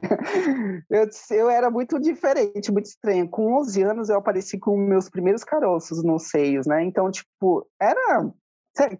Eu, 0.90 1.08
eu 1.30 1.48
era 1.48 1.70
muito 1.70 1.98
diferente, 1.98 2.70
muito 2.70 2.86
estranho. 2.86 3.28
Com 3.28 3.58
11 3.60 3.82
anos 3.82 4.08
eu 4.10 4.18
apareci 4.18 4.58
com 4.58 4.76
meus 4.76 5.08
primeiros 5.08 5.42
caroços 5.42 6.04
nos 6.04 6.28
seios, 6.28 6.66
né? 6.66 6.84
Então, 6.84 7.10
tipo, 7.10 7.66
era 7.80 8.30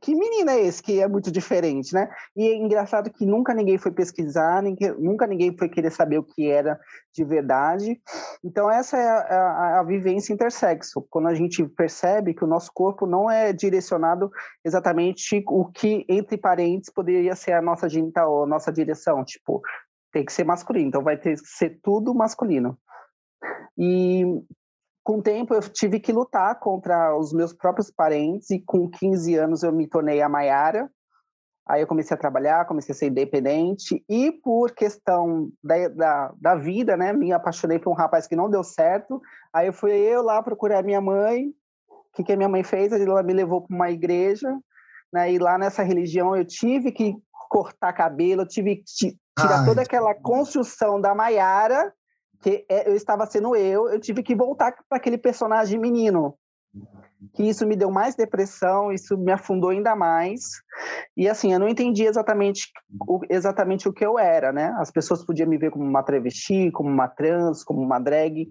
que 0.00 0.14
menina 0.14 0.52
é 0.52 0.60
esse 0.64 0.82
que 0.82 1.00
é 1.00 1.06
muito 1.06 1.30
diferente, 1.30 1.94
né? 1.94 2.10
E 2.36 2.48
é 2.48 2.54
engraçado 2.54 3.10
que 3.10 3.24
nunca 3.24 3.54
ninguém 3.54 3.78
foi 3.78 3.92
pesquisar, 3.92 4.62
nunca 4.98 5.26
ninguém 5.26 5.56
foi 5.56 5.68
querer 5.68 5.90
saber 5.90 6.18
o 6.18 6.24
que 6.24 6.50
era 6.50 6.78
de 7.14 7.24
verdade. 7.24 8.00
Então, 8.42 8.70
essa 8.70 8.96
é 8.96 9.08
a, 9.08 9.18
a, 9.18 9.80
a, 9.80 9.82
vivência 9.82 10.32
intersexo, 10.32 11.06
quando 11.10 11.28
a 11.28 11.34
gente 11.34 11.64
percebe 11.64 12.34
que 12.34 12.44
o 12.44 12.48
nosso 12.48 12.70
corpo 12.72 13.06
não 13.06 13.30
é 13.30 13.52
direcionado 13.52 14.30
exatamente 14.64 15.44
o 15.46 15.66
que, 15.66 16.04
entre 16.08 16.36
parentes, 16.36 16.90
poderia 16.90 17.36
ser 17.36 17.52
a 17.52 17.62
nossa 17.62 17.88
genital, 17.88 18.44
a 18.44 18.46
nossa 18.46 18.72
direção. 18.72 19.24
Tipo, 19.24 19.60
tem 20.12 20.24
que 20.24 20.32
ser 20.32 20.44
masculino, 20.44 20.88
então 20.88 21.02
vai 21.02 21.16
ter 21.16 21.34
que 21.34 21.46
ser 21.46 21.78
tudo 21.82 22.14
masculino. 22.14 22.78
E 23.76 24.24
com 25.09 25.21
o 25.21 25.23
tempo 25.23 25.55
eu 25.55 25.62
tive 25.62 25.99
que 25.99 26.12
lutar 26.12 26.61
contra 26.61 27.16
os 27.16 27.33
meus 27.33 27.51
próprios 27.51 27.90
parentes 27.90 28.51
e 28.51 28.61
com 28.61 28.90
15 28.90 29.37
anos 29.37 29.62
eu 29.62 29.73
me 29.73 29.88
tornei 29.88 30.21
a 30.21 30.29
Maiara. 30.29 30.90
Aí 31.66 31.81
eu 31.81 31.87
comecei 31.87 32.14
a 32.14 32.21
trabalhar, 32.21 32.66
comecei 32.66 32.92
a 32.92 32.94
ser 32.94 33.07
independente 33.07 34.05
e 34.07 34.31
por 34.31 34.73
questão 34.73 35.51
da, 35.64 35.88
da, 35.88 36.35
da, 36.38 36.55
vida, 36.57 36.94
né, 36.94 37.14
me 37.14 37.33
apaixonei 37.33 37.79
por 37.79 37.90
um 37.90 37.94
rapaz 37.94 38.27
que 38.27 38.37
não 38.37 38.51
deu 38.51 38.62
certo. 38.62 39.18
Aí 39.51 39.68
eu 39.68 39.73
fui 39.73 39.92
eu 39.92 40.23
lá 40.23 40.42
procurar 40.42 40.85
minha 40.85 41.01
mãe. 41.01 41.55
O 41.88 42.12
que, 42.14 42.25
que 42.25 42.33
a 42.35 42.37
minha 42.37 42.49
mãe 42.49 42.62
fez? 42.62 42.92
Ela 42.92 43.23
me 43.23 43.33
levou 43.33 43.62
para 43.62 43.75
uma 43.75 43.90
igreja, 43.90 44.55
né, 45.11 45.33
e 45.33 45.38
lá 45.38 45.57
nessa 45.57 45.83
religião 45.83 46.37
eu 46.37 46.44
tive 46.44 46.92
que 46.92 47.16
cortar 47.49 47.94
cabelo, 47.94 48.42
eu 48.42 48.47
tive 48.47 48.77
que 48.77 48.85
tirar 49.38 49.61
Ai. 49.61 49.64
toda 49.64 49.81
aquela 49.81 50.14
construção 50.14 51.01
da 51.01 51.14
Maiara 51.14 51.94
que 52.40 52.64
é, 52.68 52.88
eu 52.88 52.94
estava 52.94 53.27
sendo 53.27 53.55
eu, 53.57 53.88
eu 53.88 54.01
tive 54.01 54.22
que 54.22 54.35
voltar 54.35 54.74
para 54.88 54.98
aquele 54.98 55.18
personagem 55.18 55.79
menino. 55.79 56.35
Que 57.35 57.42
isso 57.48 57.66
me 57.66 57.74
deu 57.74 57.90
mais 57.90 58.14
depressão, 58.14 58.92
isso 58.92 59.16
me 59.18 59.33
afundou 59.33 59.70
ainda 59.70 59.96
mais. 59.96 60.42
E 61.16 61.29
assim, 61.29 61.53
eu 61.53 61.59
não 61.59 61.68
entendi 61.68 62.05
exatamente 62.05 62.70
o, 63.09 63.20
exatamente 63.29 63.88
o 63.88 63.92
que 63.92 64.07
eu 64.07 64.18
era, 64.18 64.53
né? 64.53 64.72
As 64.79 64.90
pessoas 64.90 65.24
podiam 65.24 65.48
me 65.48 65.59
ver 65.59 65.72
como 65.72 65.85
uma 65.85 66.03
travesti, 66.03 66.70
como 66.70 66.88
uma 66.88 67.09
trans, 67.09 67.64
como 67.64 67.81
uma 67.81 67.98
drag. 67.98 68.48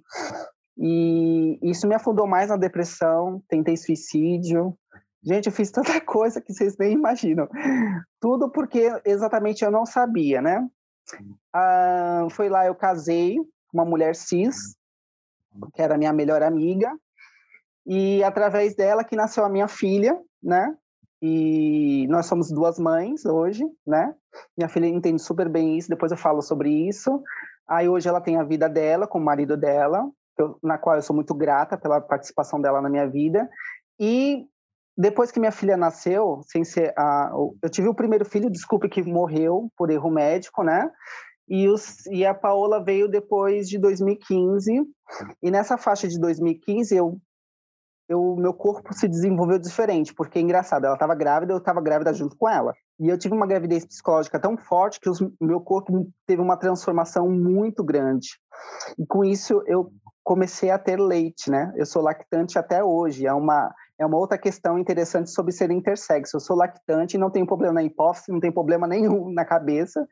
E 0.78 1.58
isso 1.64 1.88
me 1.88 1.96
afundou 1.96 2.28
mais 2.28 2.50
na 2.50 2.58
depressão, 2.58 3.42
tentei 3.48 3.78
suicídio. 3.78 4.78
Gente, 5.24 5.48
eu 5.48 5.54
fiz 5.54 5.72
tanta 5.72 6.00
coisa 6.02 6.42
que 6.42 6.54
vocês 6.54 6.78
nem 6.78 6.92
imaginam. 6.92 7.48
Tudo 8.20 8.52
porque 8.52 8.92
exatamente 9.06 9.64
eu 9.64 9.72
não 9.72 9.86
sabia, 9.86 10.42
né? 10.42 10.68
Ah, 11.54 12.28
foi 12.32 12.50
lá 12.50 12.66
eu 12.66 12.76
casei 12.76 13.38
uma 13.78 13.86
mulher 13.86 14.16
cis, 14.16 14.76
que 15.74 15.82
era 15.82 15.98
minha 15.98 16.12
melhor 16.12 16.42
amiga, 16.42 16.92
e 17.86 18.24
através 18.24 18.76
dela 18.76 19.04
que 19.04 19.16
nasceu 19.16 19.46
a 19.46 19.50
minha 19.50 19.68
filha, 19.68 20.20
né? 20.42 20.76
E 21.22 22.06
nós 22.10 22.26
somos 22.26 22.52
duas 22.52 22.78
mães 22.78 23.26
hoje, 23.26 23.64
né? 23.86 24.14
Minha 24.58 24.70
filha 24.70 24.88
entende 24.88 25.22
super 25.22 25.48
bem 25.50 25.78
isso, 25.78 25.90
depois 25.90 26.12
eu 26.12 26.18
falo 26.18 26.42
sobre 26.42 26.70
isso. 26.70 27.24
Aí 27.68 27.88
hoje 27.88 28.08
ela 28.08 28.22
tem 28.22 28.38
a 28.38 28.44
vida 28.44 28.68
dela 28.70 29.08
com 29.08 29.20
o 29.20 29.24
marido 29.24 29.58
dela, 29.58 30.10
eu, 30.38 30.58
na 30.62 30.78
qual 30.78 30.96
eu 30.96 31.02
sou 31.02 31.16
muito 31.16 31.34
grata 31.34 31.78
pela 31.78 32.00
participação 32.00 32.62
dela 32.62 32.82
na 32.82 32.90
minha 32.90 33.08
vida. 33.10 33.50
E 34.00 34.46
depois 34.98 35.32
que 35.32 35.40
minha 35.40 35.52
filha 35.52 35.78
nasceu, 35.78 36.42
sem 36.44 36.64
ser 36.64 36.94
a, 36.98 37.32
eu 37.64 37.70
tive 37.70 37.88
o 37.88 37.96
primeiro 37.96 38.26
filho, 38.26 38.50
desculpe 38.50 38.90
que 38.90 39.02
morreu 39.02 39.72
por 39.78 39.90
erro 39.90 40.12
médico, 40.12 40.64
né? 40.64 40.90
E, 41.48 41.68
os, 41.68 42.06
e 42.08 42.26
a 42.26 42.34
Paola 42.34 42.84
veio 42.84 43.08
depois 43.08 43.70
de 43.70 43.78
2015. 43.78 44.84
E 45.42 45.52
nessa 45.52 45.78
faixa 45.78 46.08
de 46.08 46.20
2015 46.20 46.96
eu 46.96 47.20
eu, 48.10 48.36
meu 48.38 48.54
corpo 48.54 48.94
se 48.94 49.08
desenvolveu 49.08 49.60
diferente, 49.60 50.14
porque 50.14 50.40
é 50.40 50.42
engraçado, 50.42 50.86
ela 50.86 50.94
estava 50.94 51.14
grávida, 51.14 51.52
eu 51.52 51.58
estava 51.58 51.82
grávida 51.82 52.14
junto 52.14 52.38
com 52.38 52.48
ela. 52.48 52.74
E 53.00 53.10
eu 53.10 53.18
tive 53.18 53.36
uma 53.36 53.46
gravidez 53.46 53.86
psicológica 53.86 54.40
tão 54.40 54.58
forte 54.58 55.00
que 55.00 55.10
o 55.10 55.14
meu 55.42 55.60
corpo 55.60 56.10
teve 56.26 56.42
uma 56.42 56.58
transformação 56.58 57.30
muito 57.30 57.84
grande. 57.84 58.30
E 58.98 59.06
com 59.06 59.26
isso 59.26 59.62
eu 59.68 59.92
comecei 60.24 60.72
a 60.72 60.80
ter 60.80 61.00
leite, 61.00 61.52
né? 61.52 61.72
Eu 61.76 61.86
sou 61.86 62.02
lactante 62.02 62.58
até 62.58 62.84
hoje. 62.84 63.28
É 63.28 63.34
uma 63.34 63.74
é 64.00 64.06
uma 64.06 64.18
outra 64.18 64.38
questão 64.38 64.78
interessante 64.78 65.32
sobre 65.32 65.52
ser 65.52 65.72
intersexo. 65.72 66.38
Eu 66.38 66.40
sou 66.40 66.56
lactante, 66.56 67.18
não 67.18 67.32
tenho 67.32 67.48
problema 67.48 67.74
na 67.74 67.84
hipófise, 67.84 68.32
não 68.32 68.40
tenho 68.40 68.54
problema 68.54 68.88
nenhum 68.88 69.32
na 69.34 69.44
cabeça, 69.44 70.08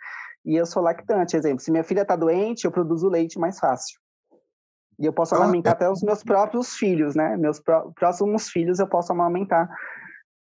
e 0.45 0.55
eu 0.55 0.65
sou 0.65 0.83
lactante. 0.83 1.35
Exemplo, 1.35 1.59
se 1.59 1.71
minha 1.71 1.83
filha 1.83 2.03
está 2.03 2.15
doente, 2.15 2.65
eu 2.65 2.71
produzo 2.71 3.09
leite 3.09 3.39
mais 3.39 3.59
fácil. 3.59 3.99
E 4.99 5.05
eu 5.05 5.11
posso 5.11 5.35
amamentar 5.35 5.73
até 5.73 5.89
os 5.89 6.01
meus 6.01 6.23
próprios 6.23 6.75
filhos, 6.75 7.15
né? 7.15 7.35
Meus 7.35 7.59
pró 7.59 7.91
próximos 7.93 8.47
filhos 8.47 8.79
eu 8.79 8.87
posso 8.87 9.11
amamentar 9.11 9.69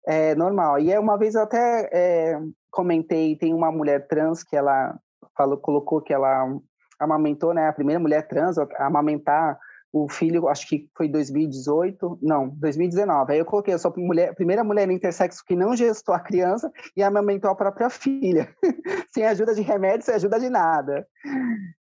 é, 0.06 0.34
normal. 0.34 0.78
E 0.78 0.96
uma 0.98 1.16
vez 1.16 1.34
eu 1.34 1.42
até 1.42 1.88
é, 1.92 2.40
comentei, 2.70 3.36
tem 3.36 3.54
uma 3.54 3.72
mulher 3.72 4.06
trans 4.08 4.42
que 4.42 4.56
ela 4.56 4.98
falou, 5.36 5.56
colocou 5.56 6.02
que 6.02 6.12
ela 6.12 6.54
amamentou, 6.98 7.54
né? 7.54 7.68
A 7.68 7.72
primeira 7.72 8.00
mulher 8.00 8.28
trans 8.28 8.58
a 8.58 8.66
amamentar 8.80 9.58
o 9.92 10.08
filho, 10.08 10.48
acho 10.48 10.66
que 10.66 10.88
foi 10.96 11.06
2018, 11.06 12.18
não, 12.22 12.48
2019. 12.48 13.32
Aí 13.32 13.38
eu 13.38 13.44
coloquei, 13.44 13.74
eu 13.74 13.78
sou 13.78 13.92
a 13.94 14.00
mulher, 14.00 14.34
primeira 14.34 14.64
mulher 14.64 14.90
intersexo 14.90 15.44
que 15.44 15.54
não 15.54 15.76
gestou 15.76 16.14
a 16.14 16.20
criança 16.20 16.72
e 16.96 17.02
amamentou 17.02 17.50
a 17.50 17.54
própria 17.54 17.90
filha, 17.90 18.48
sem 19.12 19.26
ajuda 19.26 19.54
de 19.54 19.60
remédio, 19.60 20.06
sem 20.06 20.14
ajuda 20.14 20.40
de 20.40 20.48
nada. 20.48 21.06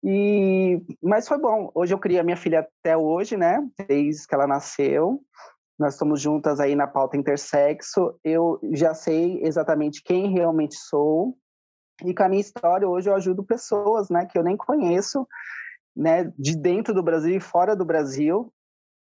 E, 0.03 0.79
mas 1.01 1.27
foi 1.27 1.39
bom. 1.39 1.71
Hoje 1.73 1.95
eu 1.95 1.99
criei 1.99 2.19
a 2.19 2.23
minha 2.23 2.37
filha 2.37 2.59
até 2.59 2.95
hoje, 2.95 3.35
né? 3.35 3.59
Desde 3.87 4.27
que 4.27 4.35
ela 4.35 4.45
nasceu. 4.45 5.19
Nós 5.77 5.93
estamos 5.93 6.21
juntas 6.21 6.59
aí 6.59 6.75
na 6.75 6.85
pauta 6.85 7.17
intersexo. 7.17 8.13
Eu 8.23 8.59
já 8.71 8.93
sei 8.93 9.41
exatamente 9.43 10.03
quem 10.03 10.31
realmente 10.31 10.75
sou. 10.75 11.35
E 12.03 12.13
com 12.13 12.23
a 12.23 12.29
minha 12.29 12.41
história, 12.41 12.87
hoje 12.87 13.09
eu 13.09 13.15
ajudo 13.15 13.43
pessoas, 13.43 14.09
né, 14.09 14.25
que 14.25 14.37
eu 14.37 14.43
nem 14.43 14.57
conheço, 14.57 15.25
né, 15.95 16.31
de 16.37 16.57
dentro 16.57 16.93
do 16.93 17.03
Brasil 17.03 17.35
e 17.35 17.39
fora 17.39 17.75
do 17.75 17.85
Brasil. 17.85 18.51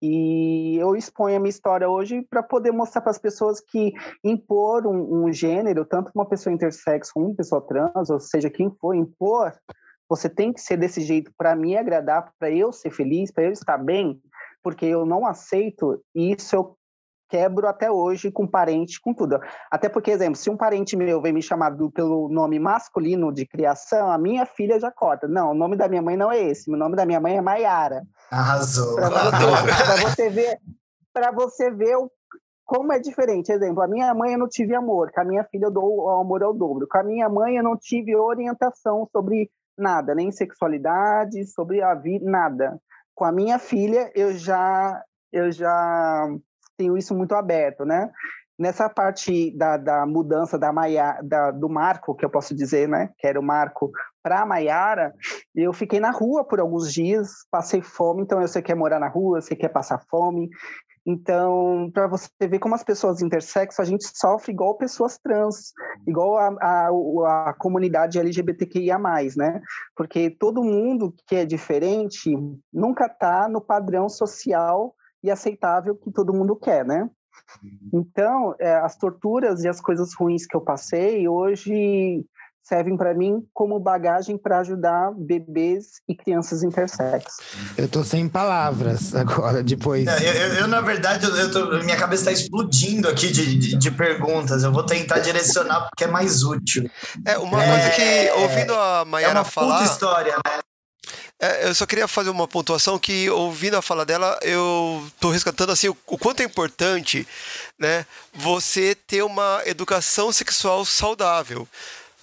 E 0.01 0.75
eu 0.77 0.97
exponho 0.97 1.37
a 1.37 1.39
minha 1.39 1.49
história 1.49 1.89
hoje 1.89 2.21
para 2.29 2.43
poder 2.43 2.71
mostrar 2.71 3.01
para 3.01 3.11
as 3.11 3.17
pessoas 3.17 3.61
que 3.61 3.93
impor 4.21 4.85
um, 4.85 5.23
um, 5.23 5.31
gênero, 5.31 5.85
tanto 5.85 6.11
uma 6.13 6.27
pessoa 6.27 6.53
intersexo 6.53 7.13
como 7.13 7.27
uma 7.27 7.35
pessoa 7.35 7.65
trans, 7.65 8.09
ou 8.09 8.19
seja, 8.19 8.49
quem 8.49 8.69
for 8.69 8.93
impor, 8.93 9.53
você 10.09 10.27
tem 10.27 10.51
que 10.51 10.59
ser 10.59 10.75
desse 10.75 10.99
jeito 10.99 11.31
para 11.37 11.55
me 11.55 11.77
agradar, 11.77 12.33
para 12.37 12.51
eu 12.51 12.73
ser 12.73 12.91
feliz, 12.91 13.31
para 13.31 13.45
eu 13.45 13.51
estar 13.53 13.77
bem, 13.77 14.21
porque 14.61 14.85
eu 14.85 15.05
não 15.05 15.25
aceito 15.25 16.03
isso 16.13 16.53
eu 16.53 16.77
quebro 17.33 17.67
até 17.67 17.89
hoje 17.89 18.29
com 18.31 18.45
parente, 18.45 19.01
com 19.01 19.11
tudo. 19.11 19.39
Até 19.71 19.89
porque, 19.89 20.11
exemplo, 20.11 20.35
se 20.35 20.51
um 20.51 20.55
parente 20.55 20.95
meu 20.95 21.19
vem 21.19 21.33
me 21.33 21.41
chamar 21.41 21.71
do, 21.71 21.89
pelo 21.89 22.29
nome 22.29 22.59
masculino 22.59 23.33
de 23.33 23.43
criação, 23.43 24.11
a 24.11 24.19
minha 24.19 24.45
filha 24.45 24.79
já 24.79 24.91
corta. 24.91 25.27
Não, 25.27 25.49
o 25.49 25.55
nome 25.55 25.75
da 25.75 25.87
minha 25.87 26.01
mãe 26.03 26.15
não 26.15 26.31
é 26.31 26.39
esse. 26.39 26.71
O 26.71 26.77
nome 26.77 26.95
da 26.95 27.07
minha 27.07 27.19
mãe 27.19 27.35
é 27.35 27.41
Maiara. 27.41 28.03
Arrasou. 28.29 28.97
Para 28.97 29.09
você, 29.09 30.05
você, 30.05 30.29
ver, 30.29 30.59
para 31.11 31.31
você 31.31 31.71
ver 31.71 31.97
o, 31.97 32.11
como 32.63 32.93
é 32.93 32.99
diferente. 32.99 33.51
Exemplo, 33.51 33.81
a 33.81 33.87
minha 33.87 34.13
mãe 34.13 34.33
eu 34.33 34.39
não 34.39 34.47
tive 34.47 34.75
amor. 34.75 35.11
Com 35.11 35.21
a 35.21 35.25
minha 35.25 35.43
filha 35.45 35.65
eu 35.65 35.71
dou 35.71 36.03
o 36.03 36.09
amor 36.11 36.43
ao 36.43 36.53
dobro. 36.53 36.87
Com 36.87 36.99
a 36.99 37.03
minha 37.03 37.27
mãe 37.27 37.57
eu 37.57 37.63
não 37.63 37.75
tive 37.75 38.15
orientação 38.15 39.09
sobre 39.11 39.49
nada, 39.75 40.13
nem 40.13 40.31
sexualidade, 40.31 41.47
sobre 41.47 41.81
a 41.81 41.95
vida, 41.95 42.29
nada. 42.29 42.79
Com 43.15 43.25
a 43.25 43.31
minha 43.31 43.57
filha 43.57 44.11
eu 44.13 44.33
já 44.33 45.03
eu 45.31 45.51
já 45.51 46.27
tenho 46.77 46.97
isso 46.97 47.15
muito 47.15 47.35
aberto, 47.35 47.85
né? 47.85 48.09
Nessa 48.57 48.87
parte 48.87 49.55
da, 49.57 49.77
da 49.77 50.05
mudança 50.05 50.59
da 50.59 50.71
Maia, 50.71 51.19
da, 51.23 51.49
do 51.51 51.67
Marco, 51.67 52.15
que 52.15 52.23
eu 52.23 52.29
posso 52.29 52.55
dizer, 52.55 52.87
né? 52.87 53.09
Que 53.17 53.27
era 53.27 53.39
o 53.39 53.43
Marco 53.43 53.91
para 54.21 54.41
a 54.41 54.45
Maiara, 54.45 55.13
eu 55.53 55.73
fiquei 55.73 55.99
na 55.99 56.09
rua 56.09 56.45
por 56.45 56.59
alguns 56.61 56.93
dias, 56.93 57.45
passei 57.51 57.81
fome, 57.81 58.21
então 58.21 58.41
eu 58.41 58.47
sei 58.47 58.61
que 58.61 58.71
é 58.71 58.75
morar 58.75 58.99
na 58.99 59.09
rua, 59.09 59.41
sei 59.41 59.57
que 59.57 59.65
é 59.65 59.69
passar 59.69 59.99
fome. 60.09 60.49
Então, 61.05 61.91
para 61.93 62.07
você 62.07 62.29
ver 62.39 62.59
como 62.59 62.75
as 62.75 62.83
pessoas 62.83 63.21
intersexo, 63.21 63.81
a 63.81 63.85
gente 63.85 64.05
sofre 64.17 64.53
igual 64.53 64.77
pessoas 64.77 65.17
trans, 65.17 65.73
igual 66.07 66.37
a, 66.37 66.47
a, 66.61 67.49
a 67.49 67.53
comunidade 67.59 68.17
LGBTQIA+, 68.17 68.97
né? 69.35 69.61
Porque 69.95 70.29
todo 70.29 70.63
mundo 70.63 71.13
que 71.27 71.35
é 71.35 71.45
diferente 71.45 72.31
nunca 72.71 73.07
está 73.07 73.49
no 73.49 73.59
padrão 73.59 74.07
social 74.07 74.95
e 75.23 75.31
aceitável 75.31 75.95
que 75.95 76.11
todo 76.11 76.33
mundo 76.33 76.55
quer, 76.55 76.85
né? 76.85 77.09
Uhum. 77.63 77.89
Então, 77.93 78.55
é, 78.59 78.75
as 78.75 78.95
torturas 78.95 79.63
e 79.63 79.67
as 79.67 79.79
coisas 79.79 80.13
ruins 80.13 80.45
que 80.45 80.55
eu 80.55 80.61
passei 80.61 81.27
hoje 81.27 82.25
servem 82.63 82.95
para 82.95 83.13
mim 83.13 83.45
como 83.53 83.77
bagagem 83.77 84.37
para 84.37 84.59
ajudar 84.59 85.11
bebês 85.11 86.01
e 86.07 86.15
crianças 86.15 86.63
intersexo. 86.63 87.37
Eu 87.77 87.89
tô 87.89 88.03
sem 88.03 88.29
palavras 88.29 89.13
agora, 89.13 89.61
depois. 89.61 90.07
É, 90.07 90.29
eu, 90.29 90.33
eu, 90.33 90.53
eu, 90.61 90.67
na 90.67 90.79
verdade, 90.79 91.25
eu 91.25 91.51
tô, 91.51 91.83
minha 91.83 91.97
cabeça 91.97 92.31
está 92.31 92.31
explodindo 92.31 93.09
aqui 93.09 93.31
de, 93.31 93.57
de, 93.57 93.77
de, 93.77 93.91
perguntas. 93.91 94.63
Eu 94.63 94.71
vou 94.71 94.85
tentar 94.85 95.19
direcionar 95.19 95.89
porque 95.89 96.05
é 96.05 96.07
mais 96.07 96.43
útil. 96.43 96.89
É, 97.25 97.37
uma 97.37 97.61
é, 97.61 97.67
coisa 97.67 97.89
que, 97.89 98.41
ouvindo 98.41 98.73
a 98.73 99.03
Mayara 99.05 99.39
é 99.39 99.39
uma 99.39 99.45
falar... 99.45 99.83
história, 99.83 100.33
né? 100.33 100.59
É, 101.43 101.67
eu 101.67 101.75
só 101.75 101.85
queria 101.85 102.07
fazer 102.07 102.29
uma 102.29 102.47
pontuação 102.47 102.97
que, 102.97 103.29
ouvindo 103.29 103.75
a 103.75 103.81
fala 103.81 104.05
dela, 104.05 104.39
eu 104.43 105.05
estou 105.13 105.29
resgatando 105.29 105.73
assim, 105.73 105.89
o, 105.89 105.97
o, 106.07 106.17
quanto 106.17 106.39
é 106.39 106.45
importante 106.45 107.27
né, 107.77 108.05
você 108.33 108.95
ter 108.95 109.23
uma 109.23 109.61
educação 109.65 110.31
sexual 110.31 110.85
saudável. 110.85 111.67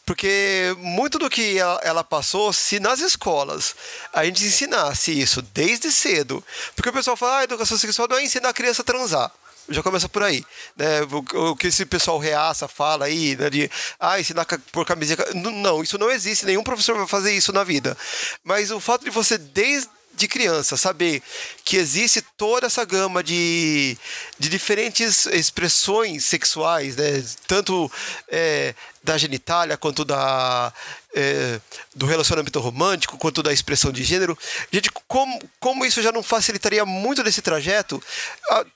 Porque 0.06 0.74
muito 0.78 1.18
do 1.18 1.28
que 1.28 1.58
ela, 1.58 1.78
ela, 1.84 2.02
passou, 2.02 2.50
se 2.50 2.80
nas 2.80 3.00
escolas 3.00 3.74
a 4.10 4.24
gente 4.24 4.42
ensinasse 4.42 5.12
isso 5.12 5.42
desde 5.42 5.92
cedo. 5.92 6.42
Porque 6.74 6.88
o 6.88 6.92
pessoal 6.92 7.14
fala, 7.14 7.40
ah, 7.40 7.44
educação 7.44 7.76
sexual 7.76 8.08
não 8.08 8.16
é 8.16 8.24
ensinar 8.24 8.48
a 8.48 8.54
criança 8.54 8.80
a 8.80 8.86
transar 8.86 9.30
já 9.70 9.82
começa 9.82 10.08
por 10.08 10.22
aí. 10.22 10.44
Né? 10.76 11.02
O, 11.02 11.50
o, 11.50 11.56
que 11.56 11.68
esse 11.68 11.86
pessoal 11.86 12.18
reaça, 12.18 12.68
fala 12.68 13.06
aí, 13.06 13.36
né? 13.36 13.48
De 13.48 13.70
ah, 13.98 14.20
ensinar 14.20 14.46
por 14.72 14.84
camiseta. 14.84 15.32
Não, 15.34 15.82
isso 15.82 15.98
não 15.98 16.10
existe, 16.10 16.46
nenhum 16.46 16.62
professor 16.62 16.96
vai 16.96 17.06
fazer 17.06 17.32
isso 17.32 17.52
na 17.52 17.64
vida. 17.64 17.96
Mas 18.44 18.70
o 18.70 18.80
fato 18.80 19.04
de 19.04 19.10
você, 19.10 19.38
desde 19.38 19.88
de 20.20 20.28
criança, 20.28 20.76
saber 20.76 21.22
que 21.64 21.76
existe 21.76 22.22
toda 22.36 22.66
essa 22.66 22.84
gama 22.84 23.22
de, 23.22 23.96
de 24.38 24.48
diferentes 24.48 25.26
expressões 25.26 26.24
sexuais, 26.24 26.96
né? 26.96 27.24
tanto 27.46 27.90
é, 28.28 28.74
da 29.02 29.16
genitália 29.16 29.76
quanto 29.76 30.04
da, 30.04 30.72
é, 31.14 31.60
do 31.94 32.06
relacionamento 32.06 32.60
romântico, 32.60 33.18
quanto 33.18 33.42
da 33.42 33.52
expressão 33.52 33.90
de 33.90 34.04
gênero. 34.04 34.38
Gente, 34.72 34.90
como, 35.08 35.40
como 35.58 35.84
isso 35.84 36.02
já 36.02 36.12
não 36.12 36.22
facilitaria 36.22 36.84
muito 36.84 37.22
desse 37.22 37.42
trajeto, 37.42 38.02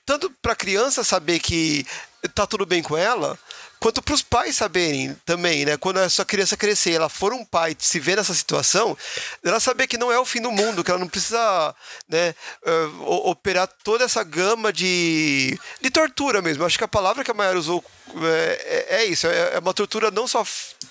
tanto 0.05 0.29
para 0.41 0.53
a 0.53 0.55
criança 0.55 1.03
saber 1.03 1.39
que 1.39 1.85
tá 2.33 2.47
tudo 2.47 2.65
bem 2.65 2.81
com 2.81 2.97
ela, 2.97 3.37
quanto 3.79 4.01
para 4.01 4.13
os 4.13 4.21
pais 4.21 4.55
saberem 4.55 5.15
também, 5.25 5.65
né? 5.65 5.77
Quando 5.77 5.97
a 5.97 6.09
sua 6.09 6.25
criança 6.25 6.57
crescer, 6.57 6.93
ela 6.93 7.09
for 7.09 7.33
um 7.33 7.45
pai 7.45 7.75
se 7.77 7.99
ver 7.99 8.17
nessa 8.17 8.33
situação, 8.33 8.97
ela 9.43 9.59
saber 9.59 9.87
que 9.87 9.97
não 9.97 10.11
é 10.11 10.19
o 10.19 10.25
fim 10.25 10.41
do 10.41 10.51
mundo, 10.51 10.83
que 10.83 10.91
ela 10.91 10.99
não 10.99 11.07
precisa, 11.07 11.75
né, 12.09 12.33
uh, 12.65 13.29
operar 13.29 13.67
toda 13.83 14.03
essa 14.03 14.23
gama 14.23 14.71
de, 14.73 15.59
de 15.81 15.89
tortura 15.89 16.41
mesmo. 16.41 16.65
Acho 16.65 16.77
que 16.77 16.83
a 16.83 16.87
palavra 16.87 17.23
que 17.23 17.31
a 17.31 17.33
Mayara 17.33 17.59
usou 17.59 17.83
é, 18.23 18.85
é, 18.89 18.95
é 18.97 19.05
isso, 19.05 19.27
é, 19.27 19.55
é 19.55 19.59
uma 19.59 19.73
tortura 19.73 20.11
não 20.11 20.27
só 20.27 20.45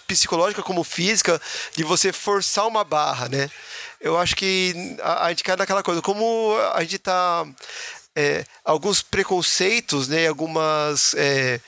psicológica 0.07 0.63
como 0.63 0.85
física, 0.85 1.41
de 1.77 1.83
você 1.85 2.13
forçar 2.13 2.67
uma 2.67 2.85
barra, 2.85 3.29
né? 3.29 3.51
Eu 4.01 4.19
acho 4.19 4.37
que 4.37 4.97
a, 5.03 5.27
a 5.27 5.29
gente 5.31 5.45
cai 5.45 5.57
naquela 5.57 5.83
coisa, 5.83 6.03
como 6.03 6.55
a 6.75 6.81
gente 6.83 6.99
tá 6.99 7.47
é, 8.15 8.45
alguns 8.65 9.03
preconceitos, 9.03 10.09
né, 10.09 10.29
algumas 10.29 11.15
é, 11.15 11.61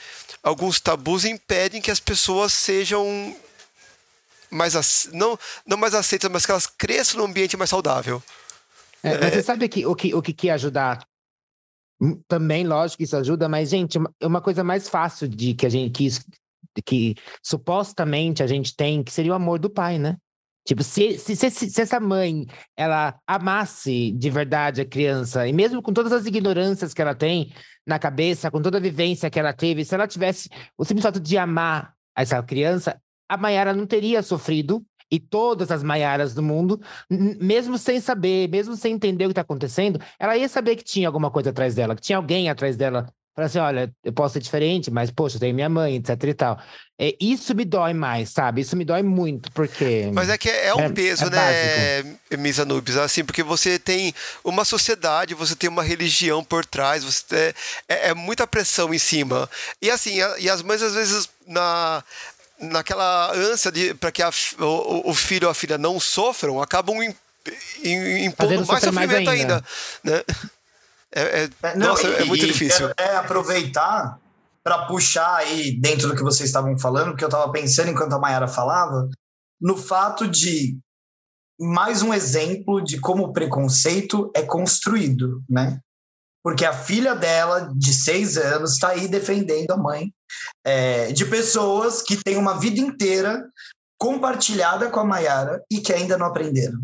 alguns 0.47 0.79
tabus 0.79 1.25
impedem 1.25 1.83
que 1.83 1.91
as 1.91 1.99
pessoas 1.99 2.53
sejam 2.53 3.37
mais 4.49 5.09
não, 5.13 5.37
não 5.67 5.77
mais 5.77 5.93
aceitas, 5.93 6.31
mas 6.31 6.47
que 6.47 6.53
elas 6.53 6.69
cresçam 6.69 7.19
num 7.19 7.27
ambiente 7.27 7.57
mais 7.57 7.69
saudável. 7.69 8.23
É, 9.03 9.19
mas 9.19 9.35
você 9.35 9.43
sabe 9.43 9.69
que, 9.69 9.85
o, 9.85 9.95
que, 9.95 10.15
o 10.15 10.23
que 10.23 10.33
que 10.33 10.49
ajudar? 10.49 11.05
Hum, 12.01 12.23
também, 12.29 12.65
lógico 12.65 12.99
que 12.99 13.05
isso 13.05 13.17
ajuda, 13.17 13.49
mas, 13.49 13.71
gente, 13.71 13.99
uma, 13.99 14.13
uma 14.23 14.41
coisa 14.41 14.63
mais 14.63 14.89
fácil 14.89 15.27
de 15.27 15.53
que 15.53 15.67
a 15.67 15.69
gente 15.69 15.93
que, 15.93 16.83
que 16.85 17.15
supostamente 17.43 18.41
a 18.41 18.47
gente 18.47 18.75
tem, 18.77 19.03
que 19.03 19.13
seria 19.13 19.33
o 19.33 19.35
amor 19.37 19.59
do 19.59 19.69
pai, 19.69 19.99
né? 19.99 20.17
Tipo, 20.67 20.83
se, 20.83 21.17
se, 21.17 21.37
se, 21.37 21.51
se, 21.51 21.81
essa 21.81 22.01
mãe, 22.01 22.45
ela 22.77 23.17
amasse 23.25 24.11
de 24.11 24.29
verdade 24.29 24.81
a 24.81 24.85
criança, 24.85 25.47
e 25.47 25.53
mesmo 25.53 25.81
com 25.81 25.93
todas 25.93 26.13
as 26.13 26.27
ignorâncias 26.27 26.93
que 26.93 27.01
ela 27.01 27.15
tem 27.15 27.53
na 27.87 28.01
cabeça, 28.01 28.51
com 28.51 28.61
toda 28.61 28.79
a 28.79 28.81
vivência 28.81 29.31
que 29.31 29.39
ela 29.39 29.53
teve, 29.53 29.85
se 29.85 29.95
ela 29.95 30.09
tivesse 30.09 30.51
o 30.77 30.85
simples 30.85 31.05
fato 31.05 31.21
de 31.21 31.39
amar 31.39 31.95
essa 32.17 32.43
criança, 32.43 33.01
a 33.29 33.37
Maiara 33.37 33.73
não 33.73 33.87
teria 33.87 34.23
sofrido, 34.23 34.85
e 35.09 35.21
todas 35.21 35.71
as 35.71 35.83
Maiaras 35.83 36.35
do 36.35 36.43
mundo, 36.43 36.81
mesmo 37.09 37.79
sem 37.79 38.01
saber, 38.01 38.49
mesmo 38.49 38.75
sem 38.75 38.95
entender 38.95 39.25
o 39.25 39.29
que 39.29 39.33
está 39.33 39.43
acontecendo, 39.43 40.01
ela 40.19 40.37
ia 40.37 40.49
saber 40.49 40.75
que 40.75 40.83
tinha 40.83 41.09
alguma 41.09 41.31
coisa 41.31 41.51
atrás 41.51 41.75
dela, 41.75 41.95
que 41.95 42.03
tinha 42.03 42.19
alguém 42.19 42.49
atrás 42.51 42.77
dela 42.77 43.07
Falar 43.37 43.47
assim, 43.49 43.59
olha, 43.59 43.95
eu 44.03 44.15
posso 44.15 44.33
ser 44.33 44.41
diferente, 44.41 44.91
mas, 44.91 45.11
poxa, 45.11 45.37
eu 45.37 45.41
tenho 45.41 45.55
minha 45.55 45.69
mãe, 45.69 45.97
etc 45.97 46.25
e 46.25 46.33
tal. 46.33 46.59
É, 46.99 47.15
isso 47.21 47.55
me 47.55 47.67
dói 47.67 47.93
mais, 47.93 48.31
sabe? 48.31 48.63
Isso 48.63 48.75
me 48.75 48.83
dói 48.83 49.03
muito, 49.03 49.53
porque... 49.53 50.11
Mas 50.15 50.31
é 50.31 50.39
que 50.39 50.49
é, 50.49 50.75
um 50.75 50.81
é, 50.81 50.89
peso, 50.89 51.27
é 51.27 52.03
né, 52.03 52.39
Misa 52.39 52.65
Nubes? 52.65 52.97
Assim, 52.97 53.23
porque 53.23 53.43
você 53.43 53.79
tem 53.79 54.15
uma 54.43 54.65
sociedade, 54.65 55.35
você 55.35 55.55
tem 55.55 55.69
uma 55.69 55.83
religião 55.83 56.43
por 56.43 56.65
trás, 56.65 57.05
você 57.05 57.55
é, 57.87 58.09
é 58.09 58.15
muita 58.15 58.47
pressão 58.47 58.95
em 58.95 58.99
cima. 58.99 59.47
E 59.83 59.91
assim, 59.91 60.19
a, 60.23 60.39
e 60.39 60.49
as 60.49 60.63
mães, 60.63 60.81
às 60.81 60.95
vezes, 60.95 61.29
na 61.47 62.03
naquela 62.59 63.33
ânsia 63.35 63.71
de 63.71 63.93
para 63.93 64.11
que 64.11 64.23
a, 64.23 64.31
o, 64.59 65.11
o, 65.11 65.15
filho 65.15 65.47
ou 65.47 65.51
a 65.51 65.55
filha 65.55 65.77
não 65.77 66.01
sofram, 66.01 66.63
acabam 66.63 66.97
impondo 67.85 68.67
mais 68.67 68.83
sofrimento 68.83 69.27
mais 69.27 69.29
ainda. 69.29 69.31
ainda 69.31 69.65
né? 70.03 70.23
É, 71.17 71.45
é, 71.45 71.51
é, 71.63 71.77
não, 71.77 71.89
nossa, 71.89 72.07
é 72.09 72.25
muito 72.27 72.47
difícil. 72.47 72.91
É 72.99 73.17
aproveitar 73.17 74.21
para 74.63 74.87
puxar 74.87 75.37
aí 75.37 75.81
dentro 75.81 76.09
do 76.09 76.15
que 76.15 76.23
vocês 76.23 76.51
estavam 76.51 76.79
falando, 76.79 77.17
que 77.17 77.25
eu 77.25 77.29
estava 77.29 77.51
pensando 77.51 77.91
enquanto 77.91 78.13
a 78.13 78.19
Mayara 78.19 78.47
falava, 78.47 79.09
no 79.59 79.79
fato 79.79 80.29
de 80.29 80.79
mais 81.59 82.03
um 82.03 82.13
exemplo 82.13 82.83
de 82.83 83.01
como 83.01 83.25
o 83.25 83.33
preconceito 83.33 84.31
é 84.35 84.43
construído, 84.43 85.43
né? 85.49 85.81
Porque 86.45 86.67
a 86.67 86.73
filha 86.75 87.15
dela, 87.15 87.73
de 87.75 87.95
seis 87.95 88.37
anos, 88.37 88.73
está 88.73 88.91
aí 88.91 89.09
defendendo 89.09 89.71
a 89.71 89.77
mãe 89.79 90.13
é, 90.65 91.13
de 91.13 91.25
pessoas 91.25 92.03
que 92.03 92.23
têm 92.23 92.37
uma 92.37 92.59
vida 92.59 92.79
inteira 92.79 93.43
compartilhada 93.99 94.91
com 94.91 95.01
a 95.01 95.05
Mayara 95.05 95.63
e 95.71 95.81
que 95.81 95.95
ainda 95.95 96.19
não 96.19 96.27
aprenderam 96.27 96.79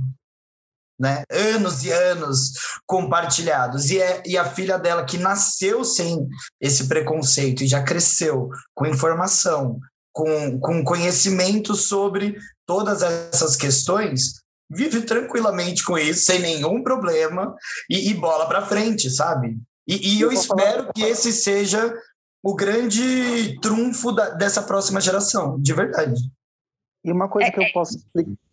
né? 0.99 1.25
Anos 1.31 1.85
e 1.85 1.91
anos 1.91 2.53
compartilhados. 2.87 3.91
E, 3.91 4.01
é, 4.01 4.23
e 4.25 4.37
a 4.37 4.45
filha 4.45 4.79
dela, 4.79 5.05
que 5.05 5.19
nasceu 5.19 5.85
sem 5.85 6.27
esse 6.61 6.89
preconceito 6.89 7.65
e 7.65 7.67
já 7.67 7.83
cresceu 7.83 8.49
com 8.75 8.87
informação, 8.87 9.79
com, 10.13 10.59
com 10.61 10.85
conhecimento 10.85 11.75
sobre 11.75 12.37
todas 12.67 13.03
essas 13.03 13.57
questões, 13.57 14.43
vive 14.71 15.03
tranquilamente 15.03 15.85
com 15.85 15.99
isso, 15.99 16.25
sem 16.25 16.39
nenhum 16.39 16.83
problema, 16.83 17.55
e, 17.91 18.11
e 18.11 18.15
bola 18.15 18.47
para 18.47 18.67
frente, 18.67 19.11
sabe? 19.11 19.59
E, 19.87 20.17
e 20.17 20.21
eu, 20.21 20.31
eu 20.31 20.33
espero 20.33 20.83
falar... 20.83 20.93
que 20.93 21.03
esse 21.03 21.33
seja 21.33 21.93
o 22.43 22.55
grande 22.55 23.59
trunfo 23.61 24.13
da, 24.13 24.31
dessa 24.31 24.63
próxima 24.63 25.01
geração, 25.01 25.61
de 25.61 25.73
verdade. 25.73 26.21
E 27.05 27.11
uma 27.11 27.29
coisa 27.29 27.49
é, 27.49 27.51
que 27.51 27.59
eu 27.59 27.65
é. 27.65 27.73
posso 27.73 27.99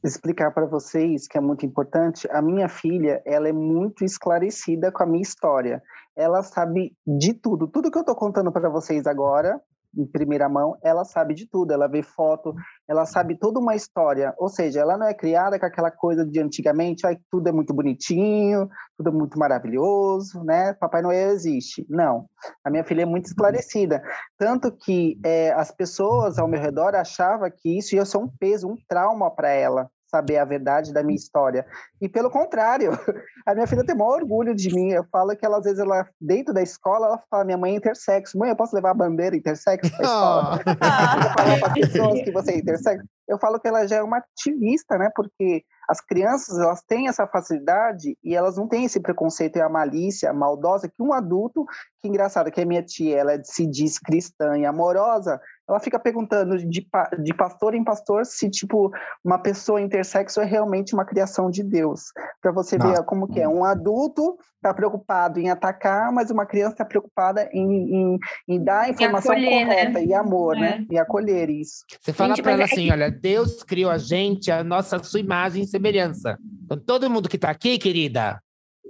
explicar 0.04 0.52
para 0.52 0.66
vocês, 0.66 1.28
que 1.28 1.38
é 1.38 1.42
muito 1.42 1.66
importante, 1.66 2.28
a 2.32 2.42
minha 2.42 2.68
filha, 2.68 3.22
ela 3.26 3.48
é 3.48 3.54
muito 3.54 4.04
esclarecida 4.04 4.92
com 4.92 5.04
a 5.04 5.06
minha 5.06 5.22
história. 5.22 5.84
Ela 6.16 6.42
sabe 6.42 6.96
de 7.06 7.34
tudo. 7.34 7.68
Tudo 7.68 7.92
que 7.92 7.98
eu 7.98 8.02
estou 8.02 8.16
contando 8.16 8.52
para 8.52 8.68
vocês 8.68 9.06
agora, 9.06 9.62
em 9.96 10.06
primeira 10.06 10.48
mão, 10.48 10.78
ela 10.84 11.04
sabe 11.04 11.34
de 11.34 11.48
tudo, 11.48 11.72
ela 11.72 11.88
vê 11.88 12.02
foto, 12.04 12.54
ela 12.88 13.06
sabe 13.06 13.38
toda 13.38 13.60
uma 13.60 13.76
história, 13.76 14.34
ou 14.38 14.50
seja, 14.50 14.80
ela 14.80 14.98
não 14.98 15.08
é 15.08 15.14
criada 15.14 15.60
com 15.60 15.66
aquela 15.66 15.92
coisa 15.92 16.26
de 16.26 16.40
antigamente, 16.40 17.06
ai, 17.06 17.18
tudo 17.32 17.50
é 17.50 17.52
muito 17.52 17.74
bonitinho, 17.74 18.70
tudo 18.98 19.10
é 19.10 19.14
muito 19.14 19.38
maravilhoso, 19.38 20.44
né? 20.44 20.74
Papai 20.74 21.02
Noel 21.02 21.32
existe. 21.32 21.86
Não, 21.90 22.26
a 22.64 22.70
minha 22.70 22.84
filha 22.84 23.04
é 23.04 23.06
muito 23.06 23.26
esclarecida, 23.26 24.02
tanto 24.38 24.72
que 24.72 25.20
é, 25.24 25.52
as 25.54 25.72
pessoas 25.72 26.38
ao 26.38 26.48
meu 26.48 26.60
redor 26.60 26.96
achavam 26.96 27.50
que 27.50 27.78
isso 27.78 27.96
ia 27.96 28.06
ser 28.06 28.18
um 28.18 28.28
peso, 28.28 28.68
um 28.68 28.78
trauma 28.88 29.30
para 29.32 29.50
ela, 29.50 29.90
saber 30.10 30.38
a 30.38 30.46
verdade 30.46 30.94
da 30.94 31.04
minha 31.04 31.16
história. 31.16 31.66
E 32.02 32.10
pelo 32.10 32.30
contrário, 32.30 32.92
a 33.46 33.54
minha 33.54 33.68
filha 33.68 33.86
tem 33.86 33.96
maior 33.96 34.22
orgulho 34.22 34.56
de 34.56 34.74
mim. 34.74 34.90
Eu 34.92 35.06
falo 35.12 35.36
que 35.36 35.46
ela, 35.46 35.58
às 35.58 35.64
vezes, 35.64 35.80
ela, 35.80 36.08
dentro 36.20 36.54
da 36.54 36.62
escola, 36.62 37.08
ela 37.08 37.24
fala: 37.30 37.46
minha 37.46 37.58
mãe 37.58 37.74
é 37.74 37.78
intersexo. 37.78 38.38
Mãe, 38.38 38.50
eu 38.50 38.56
posso 38.56 38.76
levar 38.76 38.92
a 38.92 38.96
bandeira 38.96 39.36
intersexo 39.36 39.92
para 39.92 40.00
a 40.00 40.04
escola? 40.04 40.60
Oh. 40.70 41.38
falar 41.38 41.60
para 41.60 41.74
pessoas 41.74 42.22
que 42.22 42.32
você 42.32 42.52
é 42.52 42.58
intersexo. 42.58 43.06
Eu 43.28 43.38
falo 43.38 43.60
que 43.60 43.68
ela 43.68 43.88
já 43.88 43.98
é 43.98 44.04
uma 44.04 44.18
ativista, 44.18 44.98
né? 44.98 45.10
Porque 45.16 45.64
as 45.90 46.02
crianças, 46.02 46.58
elas 46.60 46.84
têm 46.84 47.08
essa 47.08 47.26
facilidade 47.26 48.16
e 48.24 48.36
elas 48.36 48.58
não 48.58 48.68
têm 48.68 48.86
esse 48.86 49.00
preconceito 49.00 49.58
e 49.58 49.62
a 49.62 49.68
malícia 49.68 50.32
maldosa 50.32 50.88
que 50.88 51.02
um 51.02 51.12
adulto, 51.12 51.66
que 52.00 52.08
engraçado, 52.08 52.52
que 52.52 52.62
a 52.62 52.66
minha 52.66 52.84
tia, 52.84 53.18
ela 53.18 53.44
se 53.44 53.66
diz 53.66 53.98
cristã 53.98 54.58
e 54.58 54.66
amorosa, 54.66 55.42
ela 55.70 55.80
fica 55.80 56.00
perguntando 56.00 56.58
de, 56.58 56.88
de 57.20 57.34
pastor 57.34 57.76
em 57.76 57.84
pastor 57.84 58.26
se, 58.26 58.50
tipo, 58.50 58.92
uma 59.24 59.38
pessoa 59.38 59.80
intersexo 59.80 60.42
é 60.42 60.46
realmente 60.46 60.94
uma 60.94 61.06
criação 61.06 61.50
de 61.50 61.64
Deus. 61.64 62.12
Para 62.42 62.52
você 62.52 62.78
Nossa. 62.78 63.02
ver 63.02 63.06
como 63.06 63.28
que 63.28 63.40
é. 63.40 63.48
Um 63.48 63.64
adulto 63.64 64.38
está 64.56 64.74
preocupado 64.74 65.40
em 65.40 65.50
atacar, 65.50 66.12
mas 66.12 66.32
uma 66.32 66.46
criança 66.46 66.74
está 66.74 66.86
preocupada 66.86 67.50
em, 67.54 67.64
em, 67.64 68.20
em, 68.48 68.64
dar 68.64 68.82
a 68.82 68.90
informação 68.90 69.32
acolher, 69.32 69.66
né? 69.66 69.66
correta 69.66 70.00
né? 70.00 70.06
e 70.06 70.14
amor, 70.14 70.56
né? 70.56 70.68
é. 70.68 70.80
né? 70.80 70.86
E 70.92 70.98
acolher 70.98 71.50
isso. 71.50 71.86
Você 72.02 72.12
fala 72.12 72.36
para 72.36 72.52
ela 72.52 72.62
é 72.64 72.66
assim, 72.66 72.92
olha, 72.92 73.12
Deus 73.12 73.64
criou 73.64 73.92
a 73.92 73.98
gente, 73.98 74.52
a 74.52 74.64
nossa 74.64 74.98
a 74.98 75.04
sua 75.04 75.20
imagem 75.20 75.64
e 75.64 75.68
semelhança. 75.68 76.38
Então, 76.66 76.78
todo 76.78 77.10
mundo 77.10 77.30
que 77.30 77.36
está 77.36 77.50
aqui, 77.50 77.78
querida, 77.78 78.42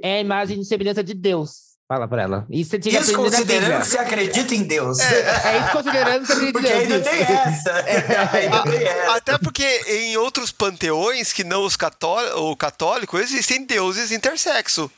é 0.02 0.18
a 0.18 0.22
imagem 0.22 0.60
e 0.60 0.66
semelhança 0.66 1.04
de 1.04 1.14
Deus. 1.14 1.69
Fala 1.90 2.08
pra 2.08 2.22
ela. 2.22 2.46
Isso, 2.52 2.76
isso 2.76 3.14
considerando 3.16 3.82
que 3.82 3.88
você 3.88 3.98
acredita 3.98 4.54
em 4.54 4.62
Deus. 4.62 5.00
É, 5.00 5.56
é 5.56 5.60
isso 5.60 5.72
considerando 5.72 6.22
que 6.22 6.28
você 6.28 6.50
acredita 6.50 6.60
em 6.60 6.62
Deus. 6.62 7.08
Ainda 7.08 7.10
tem 7.10 7.22
essa. 7.22 7.80
É, 7.90 8.44
ainda 8.44 8.62
tem 8.62 8.84
essa. 8.88 9.16
Até 9.16 9.38
porque 9.40 9.66
em 9.88 10.16
outros 10.16 10.52
panteões 10.52 11.34
que 11.34 11.44
não 11.44 11.66
os 11.66 11.76
cató 11.76 12.56
católicos, 12.56 13.20
existem 13.20 13.66
deuses 13.66 14.12
intersexo, 14.12 14.92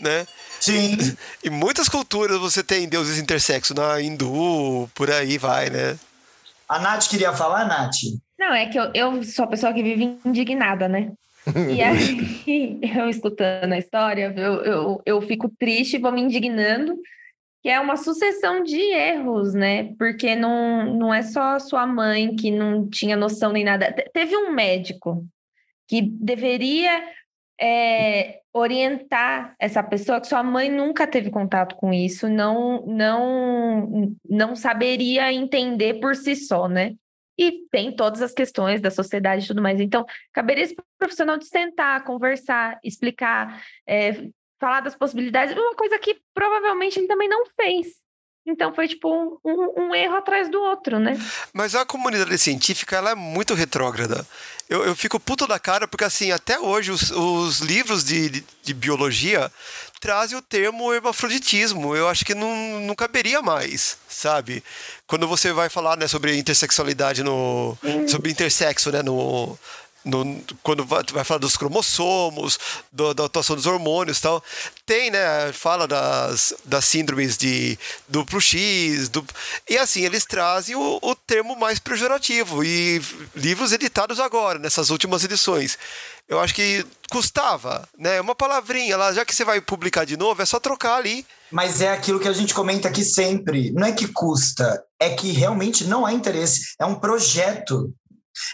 né? 0.00 0.26
Sim. 0.58 0.96
Em 1.44 1.50
muitas 1.50 1.86
culturas 1.86 2.38
você 2.38 2.62
tem 2.62 2.88
deuses 2.88 3.18
intersexo, 3.18 3.74
na 3.74 4.00
hindu, 4.00 4.88
por 4.94 5.10
aí 5.10 5.36
vai, 5.36 5.68
né? 5.68 5.98
A 6.66 6.78
Nath 6.78 7.08
queria 7.08 7.34
falar, 7.34 7.66
Nath? 7.66 7.96
Não, 8.38 8.54
é 8.54 8.70
que 8.70 8.78
eu, 8.78 8.90
eu 8.94 9.22
sou 9.22 9.44
a 9.44 9.48
pessoa 9.48 9.74
que 9.74 9.82
vive 9.82 10.18
indignada, 10.24 10.88
né? 10.88 11.12
E 11.46 11.82
aí, 11.82 12.78
eu 12.96 13.08
escutando 13.08 13.72
a 13.72 13.78
história, 13.78 14.32
eu, 14.36 14.64
eu, 14.64 15.02
eu 15.04 15.20
fico 15.22 15.48
triste, 15.48 15.98
vou 15.98 16.12
me 16.12 16.20
indignando, 16.20 16.96
que 17.62 17.68
é 17.68 17.78
uma 17.78 17.96
sucessão 17.96 18.62
de 18.62 18.80
erros, 18.80 19.54
né? 19.54 19.94
Porque 19.96 20.34
não, 20.34 20.96
não 20.96 21.14
é 21.14 21.22
só 21.22 21.54
a 21.54 21.60
sua 21.60 21.86
mãe 21.86 22.34
que 22.34 22.50
não 22.50 22.88
tinha 22.88 23.16
noção 23.16 23.52
nem 23.52 23.64
nada. 23.64 23.92
Teve 24.12 24.36
um 24.36 24.52
médico 24.52 25.24
que 25.88 26.00
deveria 26.00 27.02
é, 27.60 28.40
orientar 28.52 29.54
essa 29.58 29.82
pessoa 29.82 30.20
que 30.20 30.26
sua 30.26 30.42
mãe 30.42 30.70
nunca 30.70 31.06
teve 31.06 31.30
contato 31.30 31.76
com 31.76 31.92
isso, 31.92 32.28
não, 32.28 32.84
não, 32.86 34.16
não 34.28 34.56
saberia 34.56 35.32
entender 35.32 36.00
por 36.00 36.16
si 36.16 36.34
só, 36.34 36.68
né? 36.68 36.94
E 37.38 37.66
tem 37.70 37.94
todas 37.94 38.22
as 38.22 38.32
questões 38.32 38.80
da 38.80 38.90
sociedade 38.90 39.44
e 39.44 39.48
tudo 39.48 39.62
mais. 39.62 39.80
Então, 39.80 40.04
caberia 40.32 40.64
esse 40.64 40.76
profissional 40.98 41.36
de 41.36 41.46
sentar, 41.46 42.04
conversar, 42.04 42.78
explicar, 42.84 43.62
é, 43.86 44.28
falar 44.60 44.80
das 44.80 44.94
possibilidades, 44.94 45.56
uma 45.56 45.74
coisa 45.74 45.98
que 45.98 46.20
provavelmente 46.34 46.98
ele 46.98 47.08
também 47.08 47.28
não 47.28 47.46
fez. 47.46 48.02
Então 48.46 48.74
foi 48.74 48.88
tipo 48.88 49.08
um, 49.08 49.38
um, 49.44 49.82
um, 49.82 49.94
erro 49.94 50.16
atrás 50.16 50.50
do 50.50 50.60
outro, 50.60 50.98
né? 50.98 51.16
Mas 51.52 51.74
a 51.74 51.86
comunidade 51.86 52.36
científica 52.38 52.96
ela 52.96 53.10
é 53.10 53.14
muito 53.14 53.54
retrógrada. 53.54 54.26
Eu, 54.68 54.84
eu 54.84 54.96
fico 54.96 55.20
puto 55.20 55.46
da 55.46 55.58
cara 55.58 55.86
porque 55.86 56.04
assim, 56.04 56.32
até 56.32 56.58
hoje 56.58 56.90
os, 56.90 57.10
os 57.12 57.60
livros 57.60 58.02
de, 58.02 58.28
de, 58.28 58.44
de 58.62 58.74
biologia 58.74 59.50
trazem 60.00 60.36
o 60.36 60.42
termo 60.42 60.92
hermafroditismo. 60.92 61.94
Eu 61.94 62.08
acho 62.08 62.24
que 62.24 62.34
não, 62.34 62.80
não 62.80 62.94
caberia 62.96 63.40
mais, 63.40 63.96
sabe? 64.08 64.62
Quando 65.06 65.28
você 65.28 65.52
vai 65.52 65.68
falar 65.68 65.96
né, 65.96 66.08
sobre 66.08 66.36
intersexualidade 66.36 67.22
no. 67.22 67.78
sobre 68.08 68.32
intersexo, 68.32 68.90
né? 68.90 69.00
No, 69.02 69.56
no, 70.04 70.42
quando 70.62 70.84
vai, 70.84 71.02
vai, 71.12 71.24
falar 71.24 71.38
dos 71.38 71.56
cromossomos, 71.56 72.58
do, 72.90 73.14
da 73.14 73.26
atuação 73.26 73.56
dos 73.56 73.66
hormônios 73.66 74.18
e 74.18 74.22
tal. 74.22 74.42
Tem, 74.84 75.10
né? 75.10 75.52
Fala 75.52 75.86
das, 75.86 76.54
das 76.64 76.84
síndromes 76.84 77.36
de 77.36 77.78
duplo 78.08 78.40
X. 78.40 79.08
Duplo, 79.08 79.34
e 79.68 79.78
assim, 79.78 80.04
eles 80.04 80.24
trazem 80.24 80.74
o, 80.74 80.98
o 81.00 81.14
termo 81.14 81.56
mais 81.56 81.78
pejorativo. 81.78 82.64
E 82.64 83.00
livros 83.34 83.72
editados 83.72 84.18
agora, 84.18 84.58
nessas 84.58 84.90
últimas 84.90 85.24
edições. 85.24 85.78
Eu 86.28 86.40
acho 86.40 86.54
que 86.54 86.84
custava, 87.10 87.86
né? 87.98 88.20
Uma 88.20 88.34
palavrinha 88.34 88.96
lá, 88.96 89.12
já 89.12 89.24
que 89.24 89.34
você 89.34 89.44
vai 89.44 89.60
publicar 89.60 90.04
de 90.04 90.16
novo, 90.16 90.40
é 90.40 90.46
só 90.46 90.58
trocar 90.58 90.96
ali. 90.96 91.26
Mas 91.50 91.82
é 91.82 91.92
aquilo 91.92 92.18
que 92.18 92.28
a 92.28 92.32
gente 92.32 92.54
comenta 92.54 92.88
aqui 92.88 93.04
sempre. 93.04 93.70
Não 93.72 93.86
é 93.86 93.92
que 93.92 94.08
custa, 94.08 94.82
é 94.98 95.10
que 95.10 95.30
realmente 95.32 95.84
não 95.84 96.06
há 96.06 96.12
interesse. 96.12 96.74
É 96.78 96.86
um 96.86 96.94
projeto 96.94 97.92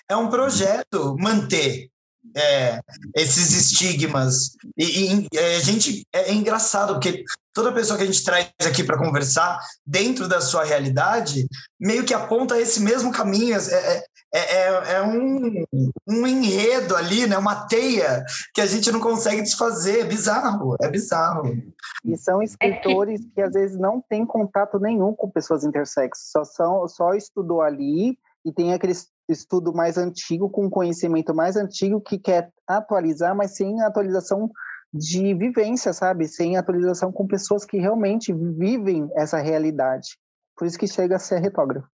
é 0.08 0.16
um 0.16 0.28
projeto 0.28 1.16
manter 1.18 1.90
é, 2.36 2.80
esses 3.16 3.52
estigmas. 3.52 4.56
E, 4.76 5.26
e, 5.32 5.38
a 5.38 5.60
gente 5.60 6.06
é, 6.12 6.30
é 6.30 6.34
engraçado, 6.34 6.94
porque 6.94 7.24
toda 7.52 7.72
pessoa 7.72 7.96
que 7.96 8.04
a 8.04 8.06
gente 8.06 8.24
traz 8.24 8.48
aqui 8.66 8.84
para 8.84 8.98
conversar, 8.98 9.58
dentro 9.86 10.28
da 10.28 10.40
sua 10.40 10.64
realidade, 10.64 11.46
meio 11.80 12.04
que 12.04 12.14
aponta 12.14 12.60
esse 12.60 12.80
mesmo 12.80 13.12
caminho. 13.12 13.56
É, 13.56 14.04
é, 14.30 14.38
é, 14.40 14.92
é 14.96 15.02
um, 15.02 15.64
um 16.06 16.26
enredo 16.26 16.94
ali, 16.94 17.26
né? 17.26 17.38
uma 17.38 17.66
teia 17.66 18.22
que 18.52 18.60
a 18.60 18.66
gente 18.66 18.92
não 18.92 19.00
consegue 19.00 19.40
desfazer. 19.40 20.00
É 20.00 20.04
bizarro, 20.04 20.76
é 20.82 20.88
bizarro. 20.88 21.56
E 22.04 22.16
são 22.16 22.42
escritores 22.42 23.22
que 23.34 23.40
às 23.40 23.52
vezes 23.52 23.78
não 23.78 24.02
têm 24.06 24.26
contato 24.26 24.78
nenhum 24.78 25.14
com 25.14 25.30
pessoas 25.30 25.64
intersexo, 25.64 26.22
só, 26.44 26.86
só 26.86 27.14
estudou 27.14 27.62
ali 27.62 28.18
e 28.44 28.52
tem 28.52 28.72
aquele 28.72 28.94
estudo 29.28 29.72
mais 29.72 29.98
antigo, 29.98 30.48
com 30.48 30.70
conhecimento 30.70 31.34
mais 31.34 31.56
antigo, 31.56 32.00
que 32.00 32.18
quer 32.18 32.50
atualizar, 32.66 33.36
mas 33.36 33.56
sem 33.56 33.80
atualização 33.82 34.50
de 34.92 35.34
vivência, 35.34 35.92
sabe? 35.92 36.26
Sem 36.26 36.56
atualização 36.56 37.12
com 37.12 37.26
pessoas 37.26 37.64
que 37.64 37.78
realmente 37.78 38.32
vivem 38.32 39.10
essa 39.14 39.38
realidade. 39.38 40.16
Por 40.56 40.66
isso 40.66 40.78
que 40.78 40.86
chega 40.86 41.16
a 41.16 41.18
ser 41.18 41.40
retógrafo. 41.40 41.86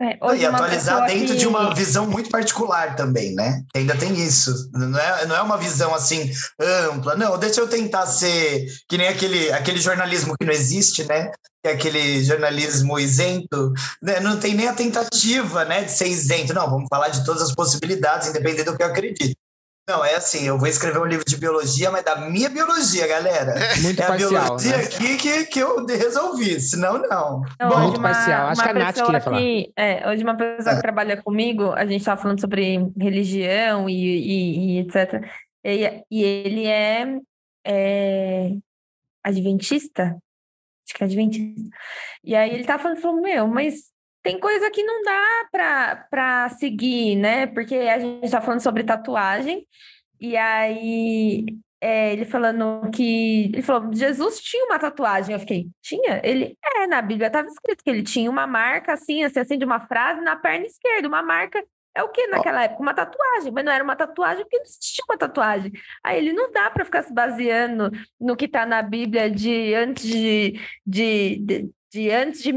É, 0.00 0.16
e 0.36 0.46
atualizar 0.46 1.06
dentro 1.06 1.34
que... 1.34 1.40
de 1.40 1.46
uma 1.48 1.74
visão 1.74 2.06
muito 2.06 2.30
particular 2.30 2.94
também, 2.94 3.34
né? 3.34 3.64
Ainda 3.74 3.96
tem 3.96 4.14
isso. 4.14 4.70
Não 4.72 4.96
é, 4.96 5.26
não 5.26 5.34
é 5.34 5.42
uma 5.42 5.56
visão 5.56 5.92
assim 5.92 6.30
ampla. 6.60 7.16
Não, 7.16 7.36
deixa 7.36 7.60
eu 7.60 7.68
tentar 7.68 8.06
ser 8.06 8.66
que 8.88 8.96
nem 8.96 9.08
aquele, 9.08 9.50
aquele 9.50 9.80
jornalismo 9.80 10.36
que 10.38 10.46
não 10.46 10.52
existe, 10.52 11.04
né? 11.04 11.32
Que 11.62 11.70
é 11.70 11.72
aquele 11.72 12.22
jornalismo 12.22 12.96
isento. 12.96 13.72
Né? 14.00 14.20
Não 14.20 14.38
tem 14.38 14.54
nem 14.54 14.68
a 14.68 14.72
tentativa 14.72 15.64
né, 15.64 15.82
de 15.82 15.90
ser 15.90 16.06
isento. 16.06 16.54
Não, 16.54 16.70
vamos 16.70 16.86
falar 16.88 17.08
de 17.08 17.24
todas 17.24 17.42
as 17.42 17.52
possibilidades, 17.52 18.28
independente 18.28 18.64
do 18.64 18.76
que 18.76 18.82
eu 18.84 18.86
acredito. 18.86 19.36
Não, 19.88 20.04
é 20.04 20.16
assim, 20.16 20.46
eu 20.46 20.58
vou 20.58 20.68
escrever 20.68 20.98
um 20.98 21.06
livro 21.06 21.24
de 21.24 21.34
biologia, 21.38 21.90
mas 21.90 22.04
da 22.04 22.16
minha 22.16 22.50
biologia, 22.50 23.06
galera. 23.06 23.54
Muito 23.82 24.02
é 24.02 24.06
parcial, 24.06 24.30
a 24.30 24.44
biologia 24.44 24.76
né? 24.76 24.84
aqui 24.84 25.16
que, 25.16 25.44
que 25.46 25.58
eu 25.60 25.86
resolvi, 25.86 26.60
senão 26.60 26.98
não. 26.98 27.40
não 27.58 27.68
Bom, 27.70 27.80
muito 27.80 27.98
uma, 27.98 28.10
parcial. 28.10 28.48
Acho 28.48 28.62
que 28.62 28.68
a 28.68 28.74
Nath 28.74 29.00
queria 29.02 29.20
falar. 29.22 29.38
Que, 29.38 29.72
é, 29.74 30.06
hoje 30.06 30.22
uma 30.22 30.36
pessoa 30.36 30.76
que 30.76 30.82
trabalha 30.82 31.22
comigo, 31.22 31.72
a 31.72 31.86
gente 31.86 32.00
estava 32.00 32.20
falando 32.20 32.38
sobre 32.38 32.78
religião 33.00 33.88
e, 33.88 33.94
e, 33.94 34.76
e 34.76 34.78
etc. 34.80 35.26
E, 35.64 36.04
e, 36.10 36.22
ele 36.22 36.66
é, 36.66 37.06
é 37.66 38.50
adventista? 39.24 40.18
Acho 40.86 40.98
que 40.98 41.02
é 41.02 41.06
adventista. 41.06 41.70
E 42.22 42.36
aí 42.36 42.52
ele 42.52 42.64
tava 42.64 42.82
falando, 42.82 43.00
falou, 43.00 43.22
meu, 43.22 43.48
mas 43.48 43.90
tem 44.22 44.38
coisa 44.38 44.70
que 44.70 44.82
não 44.82 45.02
dá 45.02 45.48
para 46.10 46.48
seguir, 46.50 47.16
né? 47.16 47.46
Porque 47.46 47.74
a 47.74 47.98
gente 47.98 48.24
está 48.24 48.40
falando 48.40 48.60
sobre 48.60 48.84
tatuagem, 48.84 49.66
e 50.20 50.36
aí 50.36 51.44
é, 51.80 52.12
ele 52.12 52.24
falando 52.24 52.90
que. 52.90 53.46
Ele 53.46 53.62
falou: 53.62 53.92
Jesus 53.92 54.40
tinha 54.40 54.64
uma 54.66 54.78
tatuagem. 54.78 55.32
Eu 55.32 55.40
fiquei, 55.40 55.68
tinha? 55.80 56.20
Ele, 56.24 56.56
é, 56.76 56.86
na 56.86 57.00
Bíblia 57.00 57.28
estava 57.28 57.48
escrito 57.48 57.84
que 57.84 57.90
ele 57.90 58.02
tinha 58.02 58.30
uma 58.30 58.46
marca 58.46 58.92
assim, 58.94 59.22
assim, 59.22 59.40
assim, 59.40 59.58
de 59.58 59.64
uma 59.64 59.80
frase 59.80 60.20
na 60.20 60.36
perna 60.36 60.66
esquerda, 60.66 61.08
uma 61.08 61.22
marca. 61.22 61.62
É 61.94 62.02
o 62.02 62.10
que 62.10 62.26
naquela 62.28 62.64
época? 62.64 62.82
Uma 62.82 62.94
tatuagem, 62.94 63.52
mas 63.52 63.64
não 63.64 63.72
era 63.72 63.82
uma 63.82 63.96
tatuagem 63.96 64.44
porque 64.44 64.58
não 64.58 64.64
existia 64.64 65.04
uma 65.08 65.18
tatuagem. 65.18 65.72
Aí 66.04 66.18
ele 66.18 66.32
não 66.32 66.52
dá 66.52 66.70
para 66.70 66.84
ficar 66.84 67.02
se 67.02 67.12
baseando 67.12 67.90
no 68.20 68.36
que 68.36 68.44
está 68.44 68.64
na 68.66 68.82
Bíblia 68.82 69.30
de 69.30 69.74
antes 69.74 70.04
de, 70.06 70.60
de, 70.86 71.38
de, 71.38 71.70
de 71.92 72.10
antes 72.10 72.42
de 72.42 72.52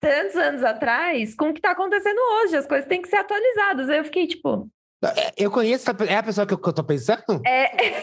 tantos 0.00 0.36
anos 0.36 0.62
atrás 0.64 1.34
com 1.34 1.50
o 1.50 1.52
que 1.52 1.58
está 1.58 1.70
acontecendo 1.70 2.18
hoje. 2.18 2.56
As 2.56 2.66
coisas 2.66 2.88
têm 2.88 3.02
que 3.02 3.08
ser 3.08 3.16
atualizadas. 3.16 3.88
Aí 3.88 3.98
eu 3.98 4.04
fiquei 4.04 4.26
tipo. 4.26 4.68
É, 5.04 5.32
eu 5.36 5.50
conheço, 5.50 5.90
é 6.08 6.16
a 6.16 6.22
pessoa 6.22 6.46
que 6.46 6.54
eu, 6.54 6.58
que 6.58 6.68
eu 6.68 6.72
tô 6.72 6.82
pensando? 6.82 7.42
É. 7.46 8.02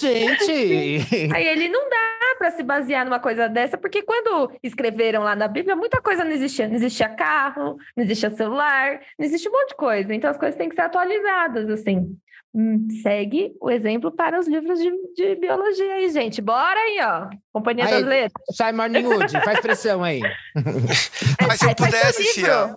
Gente! 0.00 1.00
Aí 1.34 1.46
ele 1.46 1.68
não 1.68 1.88
dá 1.88 2.36
para 2.38 2.50
se 2.50 2.62
basear 2.62 3.04
numa 3.04 3.18
coisa 3.18 3.48
dessa, 3.48 3.78
porque 3.78 4.02
quando 4.02 4.52
escreveram 4.62 5.22
lá 5.22 5.34
na 5.34 5.48
Bíblia, 5.48 5.74
muita 5.74 6.00
coisa 6.00 6.24
não 6.24 6.32
existia. 6.32 6.68
Não 6.68 6.74
existia 6.74 7.08
carro, 7.08 7.76
não 7.96 8.04
existia 8.04 8.30
celular, 8.30 9.00
não 9.18 9.26
existia 9.26 9.50
um 9.50 9.54
monte 9.54 9.70
de 9.70 9.76
coisa. 9.76 10.14
Então 10.14 10.30
as 10.30 10.36
coisas 10.36 10.56
têm 10.56 10.68
que 10.68 10.74
ser 10.74 10.82
atualizadas, 10.82 11.70
assim. 11.70 12.16
Hum, 12.56 12.86
segue 13.02 13.52
o 13.60 13.68
exemplo 13.68 14.12
para 14.12 14.38
os 14.38 14.46
livros 14.46 14.78
de, 14.78 14.90
de, 15.16 15.34
biologia 15.34 15.94
aí, 15.94 16.08
gente. 16.10 16.40
Bora 16.40 16.78
aí, 16.78 16.98
ó. 17.02 17.28
Companhia 17.52 17.86
aí, 17.86 17.90
das 17.90 18.04
Letras. 18.04 18.56
Sai 18.56 18.72
Morning 18.72 19.04
Wood, 19.04 19.32
faz 19.44 19.58
pressão 19.58 20.04
aí. 20.04 20.20
Mas 21.48 21.58
se 21.58 21.66
eu 21.66 21.74
pudesse, 21.74 22.22
Fia. 22.32 22.76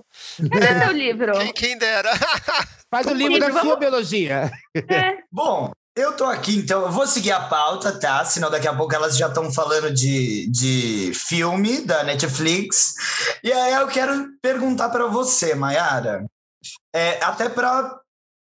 Cadê 0.52 0.80
seu 0.84 0.92
livro? 0.92 1.32
Quem, 1.34 1.54
quem 1.54 1.78
dera. 1.78 2.10
Faz 2.90 3.06
o 3.06 3.14
livro, 3.14 3.34
livro 3.34 3.48
da 3.48 3.54
vamos... 3.54 3.68
sua 3.68 3.76
biologia. 3.76 4.50
É. 4.74 5.18
Bom, 5.30 5.72
eu 5.96 6.14
tô 6.14 6.24
aqui, 6.26 6.58
então 6.58 6.84
eu 6.84 6.92
vou 6.92 7.06
seguir 7.06 7.34
a 7.34 7.42
pauta, 7.42 8.00
tá? 8.00 8.24
Senão 8.24 8.50
daqui 8.50 8.68
a 8.68 8.74
pouco 8.74 8.96
elas 8.96 9.18
já 9.18 9.28
estão 9.28 9.52
falando 9.52 9.92
de, 9.92 10.50
de 10.50 11.12
filme 11.14 11.82
da 11.82 12.04
Netflix. 12.04 12.96
E 13.44 13.52
aí 13.52 13.74
eu 13.74 13.88
quero 13.88 14.30
perguntar 14.42 14.90
para 14.90 15.06
você, 15.08 15.54
Mayara, 15.54 16.26
é, 16.96 17.24
até 17.24 17.50
para 17.50 18.00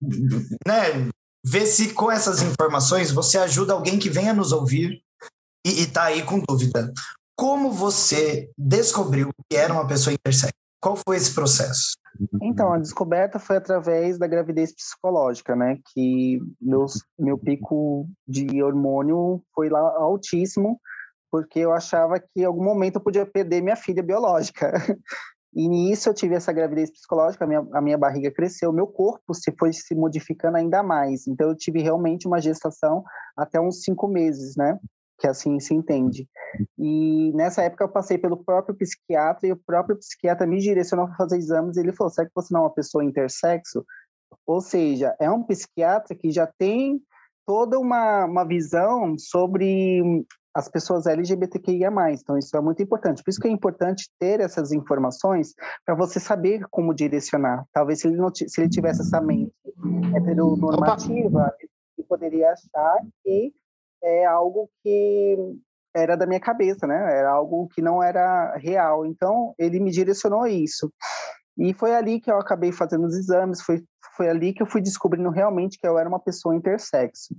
né, 0.00 1.10
ver 1.44 1.66
se 1.66 1.92
com 1.92 2.10
essas 2.10 2.42
informações 2.42 3.10
você 3.10 3.38
ajuda 3.38 3.72
alguém 3.72 3.98
que 3.98 4.10
venha 4.10 4.34
nos 4.34 4.52
ouvir 4.52 5.02
e 5.64 5.82
está 5.82 6.04
aí 6.04 6.22
com 6.22 6.40
dúvida. 6.40 6.92
Como 7.36 7.70
você 7.70 8.50
descobriu 8.56 9.30
que 9.48 9.56
era 9.56 9.72
uma 9.72 9.86
pessoa 9.86 10.12
intersexo? 10.12 10.54
Qual 10.80 10.96
foi 10.96 11.16
esse 11.16 11.34
processo? 11.34 11.94
Então, 12.42 12.72
a 12.72 12.78
descoberta 12.78 13.38
foi 13.38 13.56
através 13.56 14.18
da 14.18 14.26
gravidez 14.26 14.74
psicológica, 14.74 15.54
né? 15.54 15.78
Que 15.92 16.40
meus, 16.60 17.04
meu 17.18 17.38
pico 17.38 18.08
de 18.26 18.62
hormônio 18.62 19.42
foi 19.54 19.68
lá 19.68 19.80
altíssimo, 19.80 20.80
porque 21.30 21.60
eu 21.60 21.72
achava 21.72 22.18
que 22.18 22.26
em 22.36 22.44
algum 22.44 22.64
momento 22.64 22.96
eu 22.96 23.00
podia 23.00 23.26
perder 23.26 23.62
minha 23.62 23.76
filha 23.76 24.02
biológica. 24.02 24.72
E 25.54 25.68
nisso 25.68 26.08
eu 26.08 26.14
tive 26.14 26.34
essa 26.34 26.52
gravidez 26.52 26.90
psicológica, 26.90 27.44
a 27.44 27.48
minha, 27.48 27.66
a 27.72 27.80
minha 27.80 27.98
barriga 27.98 28.30
cresceu, 28.30 28.72
meu 28.72 28.86
corpo 28.86 29.34
se 29.34 29.52
foi 29.58 29.72
se 29.72 29.94
modificando 29.94 30.56
ainda 30.56 30.82
mais. 30.82 31.26
Então 31.26 31.48
eu 31.48 31.56
tive 31.56 31.82
realmente 31.82 32.26
uma 32.26 32.40
gestação 32.40 33.02
até 33.36 33.60
uns 33.60 33.82
cinco 33.82 34.06
meses, 34.06 34.54
né? 34.56 34.78
Que 35.18 35.26
assim 35.26 35.58
se 35.58 35.74
entende. 35.74 36.28
E 36.78 37.32
nessa 37.34 37.62
época 37.62 37.84
eu 37.84 37.88
passei 37.88 38.16
pelo 38.16 38.42
próprio 38.44 38.76
psiquiatra 38.76 39.48
e 39.48 39.52
o 39.52 39.56
próprio 39.56 39.98
psiquiatra 39.98 40.46
me 40.46 40.60
direcionou 40.60 41.06
para 41.06 41.16
fazer 41.16 41.36
exames. 41.36 41.76
E 41.76 41.80
ele 41.80 41.92
falou: 41.92 42.12
será 42.12 42.26
que 42.26 42.34
você 42.34 42.54
não 42.54 42.60
é 42.60 42.64
uma 42.64 42.74
pessoa 42.74 43.04
intersexo? 43.04 43.84
Ou 44.46 44.60
seja, 44.60 45.16
é 45.20 45.28
um 45.30 45.42
psiquiatra 45.42 46.16
que 46.16 46.30
já 46.30 46.46
tem 46.46 47.02
toda 47.44 47.78
uma, 47.78 48.24
uma 48.26 48.44
visão 48.44 49.18
sobre 49.18 50.24
as 50.54 50.68
pessoas 50.68 51.06
LGBTQIA+. 51.06 51.90
Então, 52.12 52.36
isso 52.36 52.56
é 52.56 52.60
muito 52.60 52.82
importante. 52.82 53.22
Por 53.22 53.30
isso 53.30 53.40
que 53.40 53.48
é 53.48 53.50
importante 53.50 54.10
ter 54.18 54.40
essas 54.40 54.72
informações 54.72 55.54
para 55.84 55.94
você 55.94 56.18
saber 56.18 56.64
como 56.70 56.94
direcionar. 56.94 57.64
Talvez 57.72 58.00
se 58.00 58.08
ele, 58.08 58.16
não, 58.16 58.34
se 58.34 58.60
ele 58.60 58.68
tivesse 58.68 59.02
essa 59.02 59.20
mente 59.20 59.52
heteronormativa, 60.14 61.54
ele 61.96 62.06
poderia 62.08 62.52
achar 62.52 62.98
que 63.22 63.52
é 64.02 64.24
algo 64.24 64.68
que 64.82 65.36
era 65.94 66.16
da 66.16 66.26
minha 66.26 66.40
cabeça, 66.40 66.86
né? 66.86 66.96
Era 66.96 67.30
algo 67.30 67.68
que 67.68 67.82
não 67.82 68.02
era 68.02 68.56
real. 68.56 69.04
Então, 69.06 69.54
ele 69.58 69.80
me 69.80 69.90
direcionou 69.90 70.46
isso. 70.46 70.92
E 71.58 71.74
foi 71.74 71.94
ali 71.94 72.20
que 72.20 72.30
eu 72.30 72.38
acabei 72.38 72.72
fazendo 72.72 73.06
os 73.06 73.14
exames, 73.14 73.60
foi, 73.60 73.82
foi 74.16 74.28
ali 74.28 74.52
que 74.52 74.62
eu 74.62 74.66
fui 74.66 74.80
descobrindo 74.80 75.28
realmente 75.30 75.78
que 75.78 75.86
eu 75.86 75.98
era 75.98 76.08
uma 76.08 76.20
pessoa 76.20 76.56
intersexo. 76.56 77.34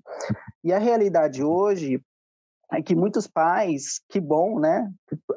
E 0.64 0.72
a 0.72 0.78
realidade 0.78 1.44
hoje 1.44 2.00
é 2.72 2.82
que 2.82 2.96
muitos 2.96 3.28
pais, 3.28 4.02
que 4.10 4.20
bom, 4.20 4.60
né? 4.60 4.90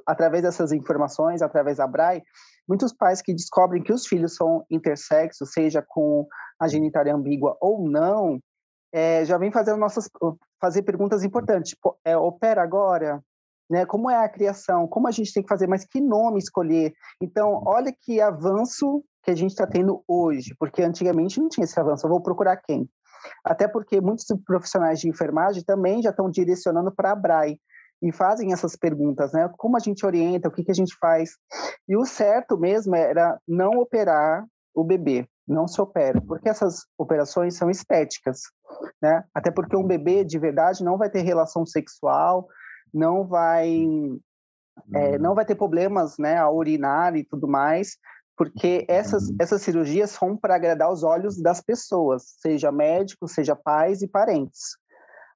Através 0.07 0.43
dessas 0.43 0.72
informações, 0.72 1.43
através 1.43 1.78
da 1.78 1.87
BRAE, 1.87 2.22
muitos 2.68 2.93
pais 2.93 3.20
que 3.20 3.35
descobrem 3.35 3.82
que 3.82 3.93
os 3.93 4.07
filhos 4.07 4.37
são 4.37 4.64
intersexos, 4.70 5.53
seja 5.53 5.82
com 5.87 6.26
a 6.59 6.68
genitália 6.68 7.14
ambígua 7.14 7.57
ou 7.61 7.89
não, 7.89 8.39
é, 8.93 9.24
já 9.24 9.37
vem 9.37 9.51
fazendo 9.51 9.78
nossas 9.78 10.09
fazer 10.61 10.82
perguntas 10.82 11.24
importantes, 11.24 11.70
tipo, 11.70 11.99
é, 12.05 12.16
opera 12.16 12.62
agora, 12.62 13.20
né? 13.68 13.85
Como 13.85 14.09
é 14.09 14.16
a 14.16 14.28
criação? 14.28 14.87
Como 14.87 15.09
a 15.09 15.11
gente 15.11 15.32
tem 15.32 15.43
que 15.43 15.49
fazer? 15.49 15.66
Mas 15.66 15.85
que 15.85 16.01
nome 16.01 16.39
escolher? 16.39 16.93
Então, 17.20 17.62
olha 17.66 17.93
que 17.93 18.20
avanço 18.20 19.05
que 19.22 19.30
a 19.30 19.35
gente 19.35 19.51
está 19.51 19.66
tendo 19.66 20.03
hoje, 20.07 20.55
porque 20.59 20.82
antigamente 20.82 21.41
não 21.41 21.49
tinha 21.49 21.64
esse 21.64 21.78
avanço. 21.80 22.07
Eu 22.07 22.11
vou 22.11 22.22
procurar 22.22 22.57
quem? 22.59 22.89
Até 23.45 23.68
porque 23.68 24.01
muitos 24.01 24.27
profissionais 24.45 25.01
de 25.01 25.09
enfermagem 25.09 25.62
também 25.62 26.03
já 26.03 26.11
estão 26.11 26.31
direcionando 26.31 26.93
para 26.93 27.12
a 27.12 27.16
BRAE 27.16 27.59
e 28.03 28.12
fazem 28.12 28.53
essas 28.53 28.77
perguntas, 28.77 29.33
né? 29.33 29.51
Como 29.57 29.77
a 29.77 29.81
gente 29.81 30.05
orienta, 30.05 30.49
o 30.49 30.53
que, 30.53 30.64
que 30.64 30.70
a 30.70 30.75
gente 30.75 30.97
faz? 30.99 31.31
E 31.89 31.97
o 31.97 32.05
certo 32.05 32.59
mesmo 32.59 32.95
era 32.95 33.41
não 33.47 33.70
operar 33.72 34.45
o 34.75 34.85
bebê, 34.85 35.27
não 35.47 35.68
se 35.68 35.81
opera, 35.81 36.20
porque 36.20 36.49
essas 36.49 36.85
operações 36.99 37.57
são 37.57 37.70
estéticas, 37.70 38.41
né? 39.01 39.25
Até 39.33 39.51
porque 39.51 39.77
um 39.77 39.87
bebê 39.87 40.25
de 40.25 40.39
verdade 40.39 40.85
não 40.85 40.99
vai 40.99 41.09
ter 41.09 41.22
relação 41.22 41.64
sexual, 41.64 42.49
não 42.93 43.27
vai 43.27 43.87
é, 44.93 45.18
não 45.18 45.35
vai 45.35 45.45
ter 45.45 45.55
problemas, 45.55 46.18
né, 46.18 46.37
a 46.37 46.51
urinar 46.51 47.16
e 47.16 47.25
tudo 47.25 47.47
mais, 47.47 47.97
porque 48.37 48.85
essas 48.89 49.32
essas 49.41 49.62
cirurgias 49.62 50.11
são 50.11 50.37
para 50.37 50.57
agradar 50.57 50.91
os 50.93 51.03
olhos 51.03 51.41
das 51.41 51.61
pessoas, 51.61 52.35
seja 52.41 52.72
médicos, 52.72 53.32
seja 53.32 53.55
pais 53.55 54.03
e 54.03 54.09
parentes. 54.09 54.76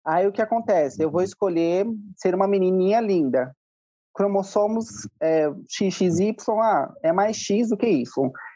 Aí 0.05 0.27
o 0.27 0.33
que 0.33 0.43
acontece? 0.43 1.03
Eu 1.03 1.11
vou 1.11 1.23
escolher 1.23 1.87
ser 2.17 2.35
uma 2.35 2.49
menininha 2.49 3.01
linda. 3.01 3.55
Cromossomos 4.15 5.09
é, 5.21 5.49
XXY, 5.69 6.35
ah, 6.61 6.93
é 7.03 7.13
mais 7.13 7.37
X 7.37 7.69
do 7.69 7.77
que 7.77 7.87
Y. 7.87 8.05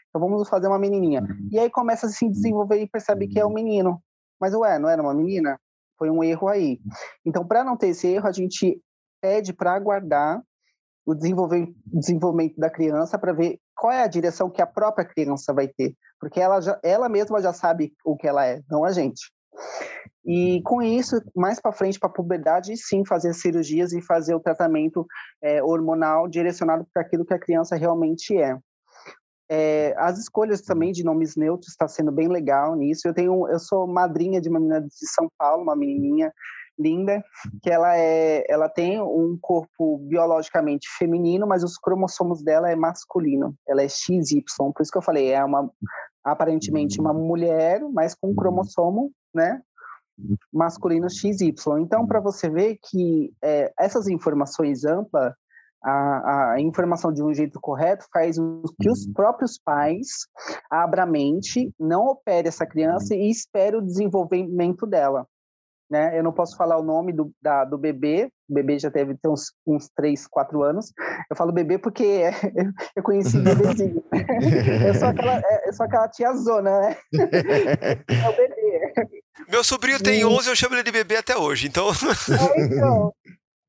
Então 0.09 0.19
vamos 0.19 0.49
fazer 0.49 0.67
uma 0.67 0.79
menininha. 0.79 1.21
Uhum. 1.21 1.49
E 1.51 1.59
aí 1.59 1.69
começa 1.69 2.07
a 2.07 2.09
se 2.09 2.27
desenvolver 2.27 2.81
e 2.81 2.87
percebe 2.87 3.27
que 3.27 3.39
é 3.39 3.45
um 3.45 3.53
menino. 3.53 4.01
Mas 4.39 4.53
ué, 4.53 4.77
não 4.77 4.89
era 4.89 5.01
uma 5.01 5.13
menina? 5.13 5.59
Foi 5.97 6.09
um 6.09 6.23
erro 6.23 6.47
aí. 6.47 6.79
Então, 7.25 7.47
para 7.47 7.63
não 7.63 7.77
ter 7.77 7.89
esse 7.89 8.07
erro, 8.07 8.27
a 8.27 8.31
gente 8.31 8.81
pede 9.21 9.53
para 9.53 9.73
aguardar 9.73 10.43
o 11.05 11.13
desenvolvimento 11.15 12.59
da 12.59 12.69
criança 12.69 13.17
para 13.17 13.33
ver 13.33 13.59
qual 13.83 13.91
é 13.91 14.01
a 14.01 14.07
direção 14.07 14.49
que 14.49 14.61
a 14.61 14.65
própria 14.65 15.03
criança 15.03 15.53
vai 15.53 15.67
ter, 15.67 15.93
porque 16.17 16.39
ela, 16.39 16.61
já, 16.61 16.79
ela 16.81 17.09
mesma 17.09 17.41
já 17.41 17.51
sabe 17.51 17.91
o 18.05 18.15
que 18.15 18.25
ela 18.25 18.45
é, 18.45 18.61
não 18.71 18.85
a 18.85 18.93
gente. 18.93 19.29
E 20.25 20.61
com 20.63 20.81
isso, 20.81 21.21
mais 21.35 21.59
para 21.59 21.73
frente, 21.73 21.99
para 21.99 22.07
a 22.07 22.13
puberdade, 22.13 22.77
sim, 22.77 23.05
fazer 23.05 23.33
cirurgias 23.33 23.91
e 23.91 24.01
fazer 24.01 24.33
o 24.33 24.39
tratamento 24.39 25.05
é, 25.41 25.61
hormonal 25.61 26.29
direcionado 26.29 26.87
para 26.93 27.03
aquilo 27.03 27.25
que 27.25 27.33
a 27.33 27.39
criança 27.39 27.75
realmente 27.75 28.37
é. 28.37 28.57
É, 29.51 29.93
as 29.97 30.17
escolhas 30.17 30.61
também 30.61 30.93
de 30.93 31.03
nomes 31.03 31.35
neutros 31.35 31.71
está 31.71 31.85
sendo 31.85 32.09
bem 32.09 32.29
legal 32.29 32.77
nisso. 32.77 33.05
Eu 33.05 33.13
tenho, 33.13 33.49
eu 33.49 33.59
sou 33.59 33.85
madrinha 33.85 34.39
de 34.39 34.47
uma 34.47 34.61
menina 34.61 34.79
de 34.79 35.09
São 35.13 35.27
Paulo, 35.37 35.61
uma 35.61 35.75
menininha 35.75 36.31
linda, 36.77 37.23
que 37.61 37.69
ela 37.69 37.97
é, 37.97 38.43
ela 38.49 38.69
tem 38.69 39.01
um 39.01 39.37
corpo 39.41 39.97
biologicamente 39.99 40.87
feminino, 40.97 41.47
mas 41.47 41.63
os 41.63 41.77
cromossomos 41.77 42.43
dela 42.43 42.71
é 42.71 42.75
masculino. 42.75 43.55
Ela 43.67 43.83
é 43.83 43.89
XY, 43.89 44.43
por 44.57 44.81
isso 44.81 44.91
que 44.91 44.97
eu 44.97 45.01
falei, 45.01 45.31
é 45.31 45.43
uma 45.43 45.69
aparentemente 46.23 47.01
uma 47.01 47.13
mulher, 47.13 47.81
mas 47.91 48.15
com 48.15 48.31
um 48.31 48.35
cromossomo, 48.35 49.11
né, 49.33 49.61
masculino 50.51 51.09
XY. 51.09 51.53
Então, 51.79 52.07
para 52.07 52.21
você 52.21 52.49
ver 52.49 52.77
que 52.81 53.33
é, 53.43 53.73
essas 53.77 54.07
informações 54.07 54.85
amplas 54.85 55.33
a, 55.83 56.53
a, 56.53 56.61
informação 56.61 57.11
de 57.11 57.21
um 57.21 57.33
jeito 57.33 57.59
correto 57.59 58.05
faz 58.11 58.37
que 58.79 58.89
os 58.89 59.05
próprios 59.07 59.57
pais 59.57 60.07
abram 60.69 61.03
a 61.03 61.05
mente, 61.05 61.73
não 61.77 62.07
opere 62.07 62.47
essa 62.47 62.65
criança 62.65 63.13
e 63.13 63.29
espere 63.29 63.75
o 63.75 63.81
desenvolvimento 63.81 64.87
dela. 64.87 65.27
Né? 65.89 66.17
Eu 66.17 66.23
não 66.23 66.31
posso 66.31 66.57
falar 66.57 66.77
o 66.77 66.83
nome 66.83 67.13
do, 67.13 67.31
da, 67.41 67.65
do 67.65 67.77
bebê, 67.77 68.29
o 68.49 68.53
bebê 68.53 68.79
já 68.79 68.89
deve 68.89 69.15
ter 69.15 69.27
uns, 69.27 69.53
uns 69.67 69.89
3, 69.95 70.27
4 70.27 70.63
anos. 70.63 70.91
Eu 71.29 71.35
falo 71.35 71.51
bebê 71.51 71.77
porque 71.77 72.03
é, 72.03 72.31
eu 72.95 73.03
conheci 73.03 73.37
bebezinho. 73.43 74.03
eu, 74.87 74.93
sou 74.95 75.09
aquela, 75.09 75.37
é, 75.37 75.69
eu 75.69 75.73
sou 75.73 75.85
aquela 75.85 76.07
tia 76.07 76.33
zona, 76.33 76.79
né? 76.81 76.97
é 77.13 78.29
o 78.29 78.35
bebê. 78.35 78.93
Meu 79.49 79.63
sobrinho 79.63 80.01
tem 80.01 80.25
11, 80.25 80.49
eu 80.49 80.55
chamo 80.55 80.75
ele 80.75 80.83
de 80.83 80.91
bebê 80.91 81.17
até 81.17 81.37
hoje, 81.37 81.67
então... 81.67 81.87
É, 81.89 82.61
então 82.61 83.13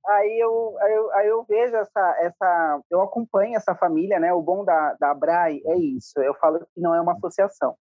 aí 0.06 0.38
eu, 0.38 0.76
aí 0.80 0.92
eu, 0.92 1.12
aí 1.12 1.28
eu 1.28 1.44
vejo 1.44 1.76
essa, 1.76 2.16
essa, 2.20 2.80
eu 2.90 3.00
acompanho 3.00 3.56
essa 3.56 3.74
família, 3.74 4.18
né? 4.20 4.32
O 4.32 4.42
bom 4.42 4.64
da, 4.64 4.94
da 5.00 5.14
Brai 5.14 5.60
é 5.64 5.76
isso. 5.76 6.20
Eu 6.20 6.34
falo 6.34 6.60
que 6.60 6.80
não 6.80 6.94
é 6.94 7.00
uma 7.00 7.12
associação. 7.12 7.74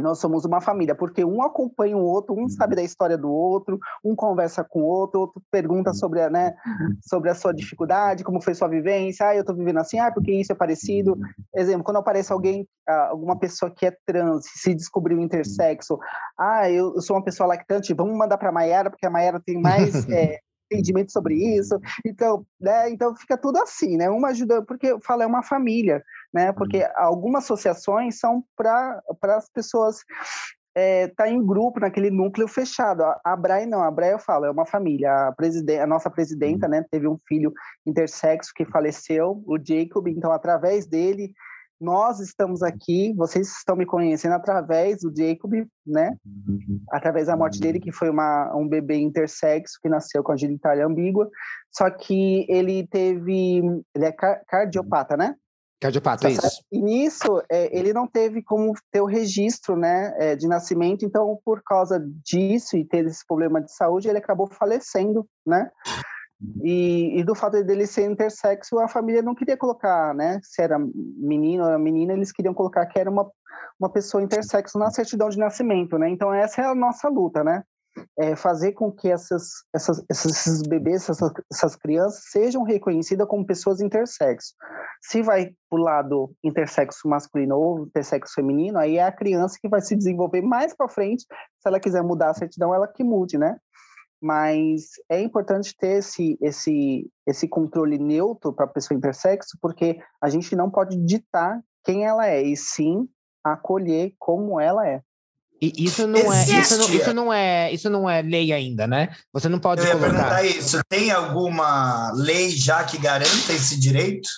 Nós 0.00 0.18
somos 0.18 0.44
uma 0.44 0.60
família, 0.60 0.94
porque 0.94 1.24
um 1.24 1.42
acompanha 1.42 1.96
o 1.96 2.02
outro, 2.02 2.34
um 2.34 2.48
sabe 2.48 2.76
da 2.76 2.82
história 2.82 3.16
do 3.16 3.30
outro, 3.30 3.78
um 4.04 4.14
conversa 4.14 4.64
com 4.64 4.80
o 4.80 4.84
outro, 4.84 5.20
outro 5.20 5.42
pergunta 5.50 5.92
sobre 5.92 6.22
a, 6.22 6.30
né, 6.30 6.54
sobre 7.02 7.30
a 7.30 7.34
sua 7.34 7.52
dificuldade, 7.52 8.24
como 8.24 8.40
foi 8.40 8.54
sua 8.54 8.68
vivência, 8.68 9.28
ah, 9.28 9.36
eu 9.36 9.44
tô 9.44 9.54
vivendo 9.54 9.78
assim, 9.78 9.98
ah, 9.98 10.12
porque 10.12 10.32
isso 10.32 10.52
é 10.52 10.54
parecido. 10.54 11.16
Exemplo, 11.54 11.84
quando 11.84 11.98
aparece 11.98 12.32
alguém, 12.32 12.66
ah, 12.88 13.08
alguma 13.08 13.38
pessoa 13.38 13.70
que 13.70 13.86
é 13.86 13.96
trans, 14.04 14.44
se 14.46 14.74
descobriu 14.74 15.20
intersexo, 15.20 15.98
ah, 16.38 16.70
eu, 16.70 17.00
sou 17.00 17.16
uma 17.16 17.24
pessoa 17.24 17.46
lactante, 17.46 17.94
vamos 17.94 18.16
mandar 18.16 18.38
para 18.38 18.50
a 18.50 18.52
Maiara, 18.52 18.90
porque 18.90 19.06
a 19.06 19.10
Maiara 19.10 19.40
tem 19.44 19.60
mais 19.60 20.08
é, 20.08 20.38
entendimento 20.70 21.12
sobre 21.12 21.34
isso. 21.34 21.78
Então, 22.04 22.44
né, 22.60 22.90
então 22.90 23.14
fica 23.16 23.36
tudo 23.36 23.58
assim, 23.58 23.96
né? 23.96 24.10
Uma 24.10 24.28
ajuda, 24.28 24.62
porque 24.62 24.88
eu 24.88 25.00
falo, 25.00 25.22
é 25.22 25.26
uma 25.26 25.42
família, 25.42 26.02
né? 26.36 26.52
Porque 26.52 26.82
uhum. 26.82 26.90
algumas 26.96 27.44
associações 27.44 28.18
são 28.18 28.44
para 28.54 29.02
as 29.22 29.48
pessoas 29.48 30.04
é, 30.76 31.08
tá 31.08 31.26
em 31.26 31.44
grupo, 31.44 31.80
naquele 31.80 32.10
núcleo 32.10 32.46
fechado. 32.46 33.02
A, 33.02 33.18
a 33.24 33.34
Brai 33.34 33.64
não, 33.64 33.82
a 33.82 33.90
Brai 33.90 34.12
eu 34.12 34.18
falo, 34.18 34.44
é 34.44 34.50
uma 34.50 34.66
família. 34.66 35.10
A, 35.10 35.34
a 35.82 35.86
nossa 35.86 36.10
presidenta, 36.10 36.66
uhum. 36.66 36.70
né, 36.72 36.84
teve 36.90 37.08
um 37.08 37.16
filho 37.26 37.50
intersexo 37.86 38.52
que 38.54 38.66
faleceu, 38.66 39.42
o 39.46 39.56
Jacob, 39.56 40.06
então 40.08 40.30
através 40.30 40.86
dele 40.86 41.32
nós 41.80 42.20
estamos 42.20 42.62
aqui, 42.62 43.12
vocês 43.14 43.48
estão 43.48 43.76
me 43.76 43.84
conhecendo 43.84 44.34
através 44.34 45.00
do 45.00 45.12
Jacob, 45.14 45.52
né? 45.86 46.16
Através 46.90 47.26
da 47.26 47.36
morte 47.36 47.60
dele, 47.60 47.78
que 47.78 47.92
foi 47.92 48.08
uma, 48.08 48.54
um 48.56 48.66
bebê 48.66 48.96
intersexo 48.96 49.78
que 49.82 49.88
nasceu 49.88 50.22
com 50.22 50.32
a 50.32 50.36
genitália 50.36 50.86
ambígua. 50.86 51.28
Só 51.70 51.90
que 51.90 52.46
ele 52.48 52.86
teve. 52.86 53.58
Ele 53.94 54.04
é 54.04 54.12
cardiopata, 54.48 55.18
né? 55.18 55.34
Cardiopata, 55.80 56.22
tá 56.22 56.30
isso. 56.30 56.62
E 56.72 56.80
nisso, 56.80 57.42
é, 57.50 57.76
ele 57.76 57.92
não 57.92 58.06
teve 58.06 58.42
como 58.42 58.72
ter 58.90 59.00
o 59.00 59.06
registro 59.06 59.76
né, 59.76 60.14
é, 60.16 60.36
de 60.36 60.48
nascimento, 60.48 61.04
então, 61.04 61.38
por 61.44 61.62
causa 61.62 62.02
disso 62.24 62.76
e 62.76 62.84
ter 62.84 63.04
esse 63.04 63.26
problema 63.26 63.60
de 63.60 63.70
saúde, 63.72 64.08
ele 64.08 64.18
acabou 64.18 64.46
falecendo, 64.46 65.28
né? 65.46 65.70
E, 66.62 67.18
e, 67.18 67.24
do 67.24 67.34
fato 67.34 67.62
dele 67.64 67.86
ser 67.86 68.10
intersexo, 68.10 68.78
a 68.78 68.88
família 68.88 69.22
não 69.22 69.34
queria 69.34 69.56
colocar, 69.56 70.14
né? 70.14 70.38
Se 70.42 70.60
era 70.60 70.78
menino 70.78 71.64
ou 71.64 71.78
menina, 71.78 72.12
eles 72.12 72.30
queriam 72.30 72.52
colocar 72.52 72.84
que 72.86 72.98
era 72.98 73.10
uma, 73.10 73.30
uma 73.80 73.90
pessoa 73.90 74.22
intersexo 74.22 74.78
na 74.78 74.90
certidão 74.90 75.30
de 75.30 75.38
nascimento, 75.38 75.98
né? 75.98 76.10
Então, 76.10 76.32
essa 76.32 76.60
é 76.60 76.64
a 76.66 76.74
nossa 76.74 77.08
luta, 77.08 77.42
né? 77.42 77.62
É 78.18 78.36
fazer 78.36 78.72
com 78.72 78.90
que 78.92 79.10
essas, 79.10 79.48
essas, 79.74 80.04
esses 80.10 80.62
bebês, 80.62 81.08
essas, 81.08 81.32
essas 81.52 81.76
crianças 81.76 82.24
sejam 82.30 82.62
reconhecidas 82.62 83.26
como 83.26 83.46
pessoas 83.46 83.80
intersexo. 83.80 84.54
Se 85.02 85.22
vai 85.22 85.52
para 85.68 85.78
o 85.78 85.82
lado 85.82 86.32
intersexo 86.42 87.08
masculino 87.08 87.56
ou 87.56 87.86
intersexo 87.86 88.34
feminino, 88.34 88.78
aí 88.78 88.96
é 88.96 89.04
a 89.04 89.12
criança 89.12 89.58
que 89.60 89.68
vai 89.68 89.80
se 89.80 89.96
desenvolver 89.96 90.42
mais 90.42 90.74
para 90.74 90.88
frente. 90.88 91.22
Se 91.22 91.68
ela 91.68 91.80
quiser 91.80 92.02
mudar 92.02 92.30
a 92.30 92.34
certidão, 92.34 92.74
ela 92.74 92.88
que 92.88 93.04
mude, 93.04 93.38
né? 93.38 93.56
mas 94.20 94.92
é 95.08 95.20
importante 95.20 95.76
ter 95.76 95.98
esse, 95.98 96.38
esse, 96.40 97.10
esse 97.26 97.46
controle 97.46 97.98
neutro 97.98 98.52
para 98.52 98.64
a 98.64 98.68
pessoa 98.68 98.96
intersexo, 98.96 99.58
porque 99.60 100.00
a 100.20 100.28
gente 100.28 100.56
não 100.56 100.70
pode 100.70 100.96
ditar 100.96 101.62
quem 101.84 102.04
ela 102.04 102.26
é, 102.26 102.42
e 102.42 102.56
sim 102.56 103.08
acolher 103.44 104.14
como 104.18 104.60
ela 104.60 104.86
é. 104.88 105.02
E 105.60 105.84
isso 105.84 106.06
não 106.06 106.32
é 106.32 106.44
isso 106.44 106.78
não, 106.78 106.90
isso 106.90 107.14
não, 107.14 107.32
é 107.32 107.72
isso 107.72 107.90
não 107.90 108.10
é 108.10 108.22
lei 108.22 108.52
ainda, 108.52 108.86
né? 108.86 109.08
Você 109.32 109.48
não 109.48 109.58
pode 109.58 109.80
Eu 109.80 109.86
ia 109.86 109.92
colocar. 109.92 110.12
perguntar 110.12 110.44
isso. 110.44 110.80
Tem 110.88 111.10
alguma 111.10 112.12
lei 112.14 112.50
já 112.50 112.84
que 112.84 112.98
garanta 112.98 113.52
esse 113.52 113.78
direito? 113.78 114.28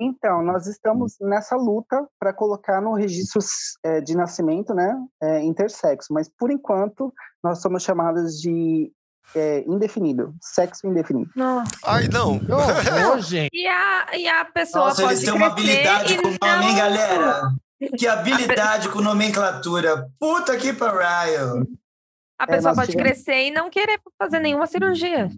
Então, 0.00 0.42
nós 0.42 0.66
estamos 0.66 1.14
nessa 1.20 1.56
luta 1.56 2.06
para 2.18 2.32
colocar 2.32 2.80
no 2.80 2.94
registro 2.94 3.40
é, 3.84 4.00
de 4.00 4.16
nascimento, 4.16 4.74
né, 4.74 4.92
é, 5.22 5.40
intersexo, 5.42 6.12
mas 6.12 6.28
por 6.28 6.50
enquanto 6.50 7.12
nós 7.42 7.60
somos 7.62 7.84
chamadas 7.84 8.40
de 8.40 8.90
é, 9.34 9.64
indefinido, 9.66 10.34
sexo 10.40 10.86
indefinido. 10.86 11.30
Nossa. 11.34 11.70
Ai, 11.84 12.08
não. 12.08 12.34
Oh, 12.34 13.16
e, 13.52 13.66
a, 13.66 14.16
e 14.16 14.28
a 14.28 14.44
pessoa 14.44 14.86
Nossa, 14.86 15.02
pode 15.02 15.14
eles 15.14 15.24
têm 15.24 15.34
uma 15.34 15.46
habilidade 15.46 16.16
com 16.18 16.28
o 16.28 16.36
nome, 16.42 16.66
hein, 16.66 16.76
galera? 16.76 17.54
Que 17.98 18.06
habilidade 18.06 18.88
com 18.88 19.00
nomenclatura. 19.00 20.08
Puta 20.18 20.56
que 20.56 20.72
pariu. 20.72 21.66
A 22.38 22.46
pessoa 22.46 22.72
é, 22.72 22.74
pode 22.74 22.90
tivemos... 22.92 23.12
crescer 23.12 23.46
e 23.46 23.50
não 23.50 23.70
querer 23.70 24.00
fazer 24.18 24.38
nenhuma 24.38 24.66
cirurgia. 24.66 25.28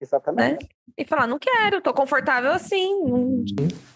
Exatamente. 0.00 0.62
Né? 0.62 0.68
e 0.98 1.04
falar, 1.04 1.26
não 1.26 1.38
quero, 1.38 1.82
tô 1.82 1.92
confortável 1.92 2.50
assim. 2.50 2.90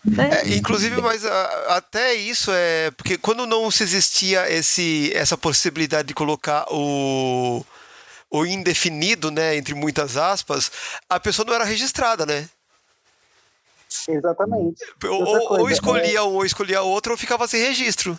Né? 0.04 0.42
É, 0.42 0.54
inclusive, 0.54 1.00
mas 1.00 1.24
a, 1.24 1.32
ah, 1.32 1.76
até 1.76 2.12
isso 2.14 2.50
é. 2.52 2.90
Porque 2.90 3.16
quando 3.16 3.46
não 3.46 3.70
se 3.70 3.82
existia 3.82 4.50
esse, 4.50 5.10
essa 5.14 5.36
possibilidade 5.38 6.08
de 6.08 6.14
colocar 6.14 6.66
o, 6.70 7.64
o 8.30 8.44
indefinido, 8.44 9.30
né, 9.30 9.56
entre 9.56 9.74
muitas 9.74 10.18
aspas, 10.18 10.70
a 11.08 11.18
pessoa 11.18 11.46
não 11.46 11.54
era 11.54 11.64
registrada, 11.64 12.26
né? 12.26 12.46
Exatamente. 14.08 14.84
Ou, 15.04 15.60
ou 15.60 15.70
escolhia 15.70 16.18
é... 16.18 16.22
um 16.22 16.34
ou 16.34 16.44
escolhia 16.44 16.82
outro 16.82 17.12
ou 17.12 17.18
ficava 17.18 17.46
sem 17.46 17.62
registro. 17.62 18.18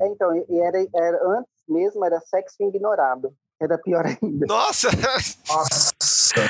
É, 0.00 0.08
então, 0.08 0.34
e 0.36 0.60
era, 0.60 0.78
era, 0.94 1.38
antes 1.38 1.52
mesmo 1.68 2.04
era 2.04 2.20
sexo 2.20 2.62
ignorado. 2.62 3.32
Era 3.60 3.78
pior 3.78 4.04
ainda. 4.04 4.46
Nossa! 4.46 4.88
Nossa. 5.48 6.40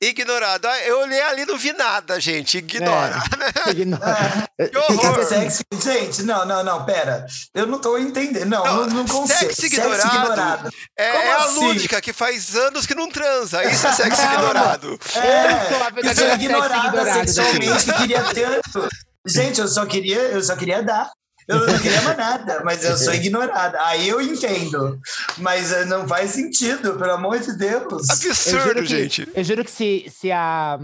Ignorado. 0.00 0.66
Ah, 0.66 0.78
Eu 0.80 1.00
olhei 1.00 1.20
ali 1.22 1.42
e 1.42 1.46
não 1.46 1.58
vi 1.58 1.72
nada, 1.72 2.20
gente. 2.20 2.58
Ignora. 2.58 3.20
Ignora. 3.66 4.48
Que 4.70 4.78
horror. 4.78 5.24
Sexo, 5.24 5.62
gente, 5.82 6.22
não, 6.22 6.44
não, 6.46 6.62
não, 6.62 6.84
pera. 6.84 7.26
Eu 7.54 7.66
não 7.66 7.80
tô 7.80 7.98
entendendo. 7.98 8.46
Não, 8.46 8.64
não, 8.64 8.86
não 8.86 9.06
consigo. 9.06 9.38
sexo 9.38 9.66
ignorado 9.66 10.70
É, 10.96 11.10
Como 11.12 11.22
é 11.24 11.32
a 11.32 11.36
assim? 11.44 11.54
lúdica 11.66 12.00
que 12.00 12.12
faz 12.12 12.54
anos 12.54 12.86
que 12.86 12.94
não 12.94 13.08
transa. 13.10 13.64
Isso 13.64 13.86
é 13.86 13.92
sexo 13.92 14.22
ignorado. 14.34 14.98
sou 15.04 15.22
a 15.22 15.24
É, 15.24 15.58
verdadeira 15.58 15.92
pessoa 15.92 16.14
sexo 16.28 16.44
ignorada 16.44 16.86
ignorada 16.88 17.26
sexualmente 17.28 17.84
que 17.84 17.92
queria 17.94 18.22
tanto. 18.22 18.88
Gente, 19.26 19.60
eu 19.60 19.68
só 19.68 19.84
queria, 19.84 20.18
eu 20.18 20.42
só 20.42 20.54
queria 20.56 20.82
dar. 20.82 21.10
Eu 21.48 21.66
não 21.66 21.78
queria 21.78 22.02
mais 22.02 22.16
nada, 22.18 22.62
mas 22.64 22.84
eu 22.84 22.96
sou 22.96 23.14
ignorada. 23.14 23.78
Aí 23.86 24.06
eu 24.08 24.20
entendo. 24.20 24.98
Mas 25.38 25.72
eh, 25.72 25.86
não 25.86 26.06
faz 26.06 26.32
sentido, 26.32 26.98
pelo 26.98 27.12
amor 27.12 27.38
de 27.38 27.56
Deus. 27.56 28.06
Eu 28.24 28.30
Absurdo, 28.32 28.80
que- 28.82 28.86
gente. 28.86 29.28
Eu 29.34 29.42
juro 29.42 29.64
que 29.64 29.70
se, 29.70 30.04
se 30.10 30.30
a. 30.30 30.78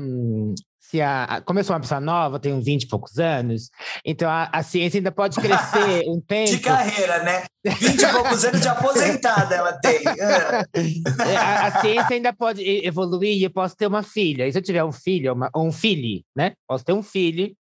Se 0.80 1.00
a, 1.00 1.42
como 1.44 1.58
eu 1.58 1.64
sou 1.64 1.74
uma 1.74 1.80
pessoa 1.80 2.00
nova, 2.00 2.38
tenho 2.38 2.62
20 2.62 2.84
e 2.84 2.88
poucos 2.88 3.18
anos, 3.18 3.68
então 4.04 4.30
a, 4.30 4.48
a 4.52 4.62
ciência 4.62 4.98
ainda 4.98 5.10
pode 5.10 5.40
crescer 5.40 6.04
um 6.06 6.20
tempo. 6.20 6.50
De 6.50 6.58
carreira, 6.60 7.22
né? 7.24 7.44
20 7.66 8.00
e 8.00 8.06
poucos 8.12 8.44
anos 8.44 8.60
de 8.60 8.68
aposentada 8.68 9.54
ela 9.56 9.72
tem. 9.72 10.02
É. 10.06 11.36
A, 11.36 11.66
a 11.66 11.80
ciência 11.80 12.14
ainda 12.14 12.32
pode 12.32 12.62
evoluir 12.86 13.36
e 13.36 13.42
eu 13.42 13.50
posso 13.50 13.74
ter 13.76 13.86
uma 13.88 14.02
filha. 14.04 14.46
E 14.46 14.52
se 14.52 14.58
eu 14.58 14.62
tiver 14.62 14.84
um 14.84 14.92
filho, 14.92 15.32
uma, 15.32 15.50
ou 15.52 15.66
um 15.66 15.72
filho, 15.72 16.22
né? 16.36 16.52
Posso 16.68 16.84
ter 16.84 16.92
um 16.92 17.02
filho. 17.02 17.52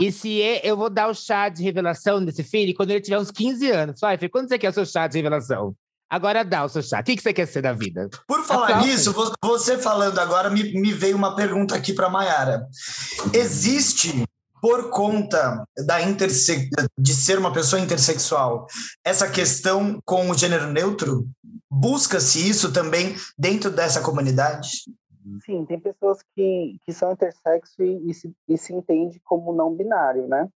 E 0.00 0.10
se 0.10 0.28
e- 0.40 0.60
eu 0.64 0.76
vou 0.76 0.90
dar 0.90 1.08
o 1.08 1.14
chá 1.14 1.48
de 1.48 1.62
revelação 1.62 2.24
desse 2.24 2.42
filho 2.42 2.74
quando 2.74 2.90
ele 2.90 3.00
tiver 3.00 3.18
uns 3.18 3.30
15 3.30 3.70
anos. 3.70 4.00
Vai, 4.00 4.18
filho, 4.18 4.30
quando 4.30 4.48
você 4.48 4.58
quer 4.58 4.70
o 4.70 4.72
seu 4.72 4.84
chá 4.86 5.06
de 5.06 5.16
revelação? 5.18 5.74
Agora 6.10 6.44
dá 6.44 6.64
o 6.64 6.68
seu 6.68 6.82
chá. 6.82 7.00
O 7.00 7.04
que, 7.04 7.16
que 7.16 7.22
você 7.22 7.32
quer 7.32 7.46
ser 7.46 7.62
da 7.62 7.72
vida? 7.72 8.08
Por 8.28 8.44
falar 8.44 8.64
Aplausos. 8.66 8.86
nisso, 8.88 9.12
vo- 9.12 9.32
você 9.42 9.78
falando 9.78 10.18
agora, 10.18 10.50
me, 10.50 10.62
me 10.80 10.92
veio 10.92 11.16
uma 11.16 11.34
pergunta 11.34 11.74
aqui 11.74 11.92
para 11.92 12.08
Mayara. 12.10 12.66
Existe, 13.32 14.24
por 14.60 14.90
conta 14.90 15.64
da 15.86 16.00
interse 16.02 16.68
de 16.98 17.14
ser 17.14 17.38
uma 17.38 17.52
pessoa 17.52 17.80
intersexual, 17.80 18.66
essa 19.04 19.28
questão 19.28 19.98
com 20.04 20.30
o 20.30 20.34
gênero 20.34 20.70
neutro? 20.70 21.26
Busca-se 21.70 22.48
isso 22.48 22.70
também 22.72 23.16
dentro 23.36 23.70
dessa 23.70 24.00
comunidade? 24.00 24.68
Sim, 25.44 25.64
tem 25.64 25.80
pessoas 25.80 26.22
que, 26.34 26.78
que 26.84 26.92
são 26.92 27.12
intersexo 27.12 27.82
e, 27.82 28.10
e, 28.10 28.14
se, 28.14 28.34
e 28.48 28.58
se 28.58 28.74
entende 28.74 29.20
como 29.24 29.54
não 29.54 29.74
binário, 29.74 30.28
né? 30.28 30.48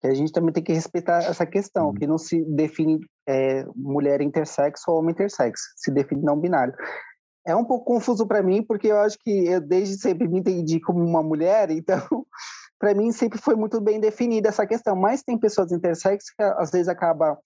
Que 0.00 0.08
a 0.08 0.14
gente 0.14 0.32
também 0.32 0.52
tem 0.52 0.62
que 0.62 0.72
respeitar 0.72 1.18
essa 1.18 1.46
questão, 1.46 1.94
que 1.94 2.06
não 2.06 2.18
se 2.18 2.44
define 2.44 2.98
é, 3.28 3.64
mulher 3.76 4.20
intersexo 4.20 4.90
ou 4.90 4.98
homem 4.98 5.12
intersexo, 5.12 5.62
se 5.76 5.92
define 5.92 6.22
não 6.22 6.38
binário. 6.38 6.74
É 7.46 7.54
um 7.54 7.64
pouco 7.64 7.84
confuso 7.84 8.26
para 8.26 8.42
mim, 8.42 8.64
porque 8.64 8.88
eu 8.88 8.98
acho 8.98 9.16
que 9.20 9.46
eu 9.46 9.60
desde 9.60 9.96
sempre 9.96 10.26
me 10.26 10.40
entendi 10.40 10.80
como 10.80 11.04
uma 11.04 11.22
mulher, 11.22 11.70
então 11.70 12.26
para 12.80 12.94
mim 12.94 13.12
sempre 13.12 13.38
foi 13.38 13.54
muito 13.54 13.80
bem 13.80 14.00
definida 14.00 14.48
essa 14.48 14.66
questão. 14.66 14.96
Mas 14.96 15.22
tem 15.22 15.38
pessoas 15.38 15.70
intersexo 15.70 16.32
que 16.36 16.42
às 16.42 16.72
vezes 16.72 16.88
acaba 16.88 17.38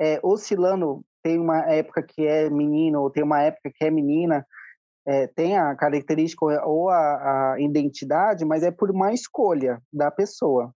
é, 0.00 0.18
oscilando, 0.22 1.04
tem 1.22 1.38
uma 1.38 1.70
época 1.70 2.02
que 2.02 2.26
é 2.26 2.48
menino 2.48 3.02
ou 3.02 3.10
tem 3.10 3.22
uma 3.22 3.42
época 3.42 3.70
que 3.74 3.84
é 3.84 3.90
menina, 3.90 4.46
é, 5.06 5.26
tem 5.26 5.56
a 5.56 5.74
característica 5.74 6.44
ou 6.64 6.88
a, 6.88 7.52
a, 7.54 7.60
identidade, 7.60 8.44
mas 8.44 8.62
é 8.62 8.70
por 8.70 8.90
uma 8.90 9.12
escolha 9.12 9.80
da 9.92 10.10
pessoa. 10.10 10.72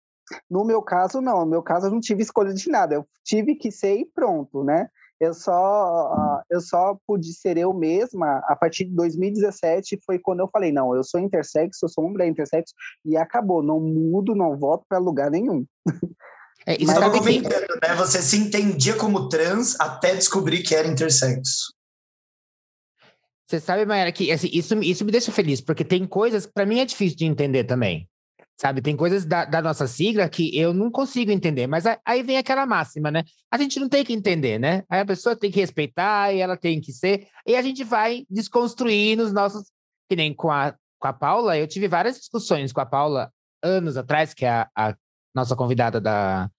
No 0.50 0.64
meu 0.64 0.82
caso, 0.82 1.20
não. 1.20 1.40
No 1.40 1.46
meu 1.46 1.62
caso, 1.62 1.86
eu 1.86 1.90
não 1.90 2.00
tive 2.00 2.22
escolha 2.22 2.52
de 2.52 2.68
nada. 2.68 2.96
Eu 2.96 3.06
tive 3.24 3.54
que 3.54 3.70
ser 3.70 3.96
e 3.96 4.04
pronto, 4.04 4.64
né? 4.64 4.88
Eu 5.18 5.32
só, 5.32 6.42
eu 6.50 6.60
só 6.60 6.96
pude 7.06 7.32
ser 7.32 7.56
eu 7.56 7.72
mesma 7.72 8.42
a 8.48 8.56
partir 8.56 8.84
de 8.84 8.94
2017. 8.94 10.00
Foi 10.04 10.18
quando 10.18 10.40
eu 10.40 10.48
falei: 10.52 10.72
não, 10.72 10.94
eu 10.94 11.02
sou 11.04 11.20
intersexo, 11.20 11.84
eu 11.84 11.88
sou 11.88 12.04
uma 12.04 12.10
mulher 12.10 12.28
intersexo, 12.28 12.74
e 13.04 13.16
acabou. 13.16 13.62
Não 13.62 13.80
mudo, 13.80 14.34
não 14.34 14.58
volto 14.58 14.84
para 14.88 14.98
lugar 14.98 15.30
nenhum. 15.30 15.64
É, 16.66 16.76
que- 16.76 16.84
comentando, 17.18 17.78
né? 17.80 17.94
Você 17.96 18.20
se 18.20 18.36
entendia 18.36 18.96
como 18.96 19.28
trans 19.28 19.78
até 19.80 20.14
descobrir 20.14 20.62
que 20.62 20.74
era 20.74 20.88
intersexo. 20.88 21.75
Você 23.47 23.61
sabe, 23.61 23.86
Maera, 23.86 24.11
que 24.11 24.30
assim, 24.32 24.49
isso, 24.53 24.74
isso 24.82 25.05
me 25.05 25.12
deixa 25.12 25.30
feliz, 25.30 25.61
porque 25.61 25.84
tem 25.84 26.05
coisas 26.07 26.47
que 26.47 26.53
para 26.53 26.66
mim 26.66 26.80
é 26.80 26.84
difícil 26.84 27.16
de 27.16 27.26
entender 27.26 27.64
também. 27.64 28.09
Sabe, 28.59 28.80
tem 28.80 28.97
coisas 28.97 29.26
da, 29.26 29.44
da 29.44 29.61
nossa 29.61 29.86
sigla 29.86 30.26
que 30.30 30.57
eu 30.59 30.72
não 30.72 30.90
consigo 30.90 31.30
entender, 31.30 31.66
mas 31.66 31.84
a- 31.86 32.01
aí 32.07 32.22
vem 32.22 32.38
aquela 32.38 32.64
máxima, 32.64 33.11
né? 33.11 33.22
A 33.51 33.59
gente 33.59 33.78
não 33.78 33.86
tem 33.88 34.03
que 34.03 34.14
entender, 34.14 34.59
né? 34.59 34.82
Aí 34.88 35.01
a 35.01 35.05
pessoa 35.07 35.36
tem 35.36 35.51
que 35.51 35.61
respeitar 35.61 36.32
e 36.32 36.40
ela 36.40 36.57
tem 36.57 36.80
que 36.80 36.90
ser, 36.90 37.28
e 37.47 37.55
a 37.55 37.61
gente 37.61 37.84
vai 37.84 38.24
desconstruir 38.30 39.16
nos 39.16 39.30
nossos. 39.32 39.70
Que 40.09 40.16
nem 40.16 40.32
com 40.34 40.51
a, 40.51 40.74
com 40.99 41.09
a 41.09 41.12
Paula, 41.12 41.59
eu 41.59 41.66
tive 41.68 41.86
várias 41.86 42.16
discussões 42.16 42.72
com 42.72 42.80
a 42.80 42.86
Paula 42.86 43.30
anos 43.62 43.97
atrás, 43.97 44.32
que 44.32 44.47
é 44.47 44.51
a, 44.51 44.70
a 44.74 44.97
nossa 45.34 45.55
convidada 45.55 46.01
da, 46.01 46.51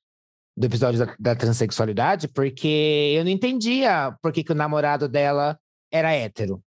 do 0.56 0.66
episódio 0.68 1.04
da, 1.04 1.16
da 1.20 1.36
transexualidade, 1.36 2.28
porque 2.28 3.16
eu 3.18 3.24
não 3.24 3.32
entendia 3.32 4.16
por 4.22 4.32
que, 4.32 4.44
que 4.44 4.52
o 4.52 4.56
namorado 4.56 5.08
dela 5.10 5.58
era 5.92 6.14
hétero. 6.14 6.62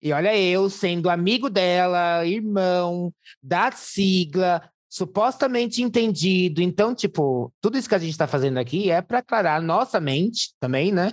E 0.00 0.12
olha 0.12 0.36
eu 0.36 0.70
sendo 0.70 1.10
amigo 1.10 1.50
dela, 1.50 2.24
irmão, 2.24 3.12
da 3.42 3.72
sigla, 3.72 4.62
supostamente 4.88 5.82
entendido. 5.82 6.62
Então, 6.62 6.94
tipo, 6.94 7.52
tudo 7.60 7.76
isso 7.76 7.88
que 7.88 7.94
a 7.94 7.98
gente 7.98 8.12
está 8.12 8.26
fazendo 8.26 8.58
aqui 8.58 8.90
é 8.90 9.02
para 9.02 9.18
aclarar 9.18 9.60
nossa 9.60 10.00
mente 10.00 10.54
também, 10.60 10.92
né? 10.92 11.12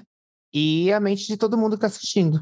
E 0.54 0.92
a 0.94 1.00
mente 1.00 1.28
de 1.28 1.36
todo 1.36 1.58
mundo 1.58 1.72
que 1.72 1.86
está 1.86 1.88
assistindo. 1.88 2.42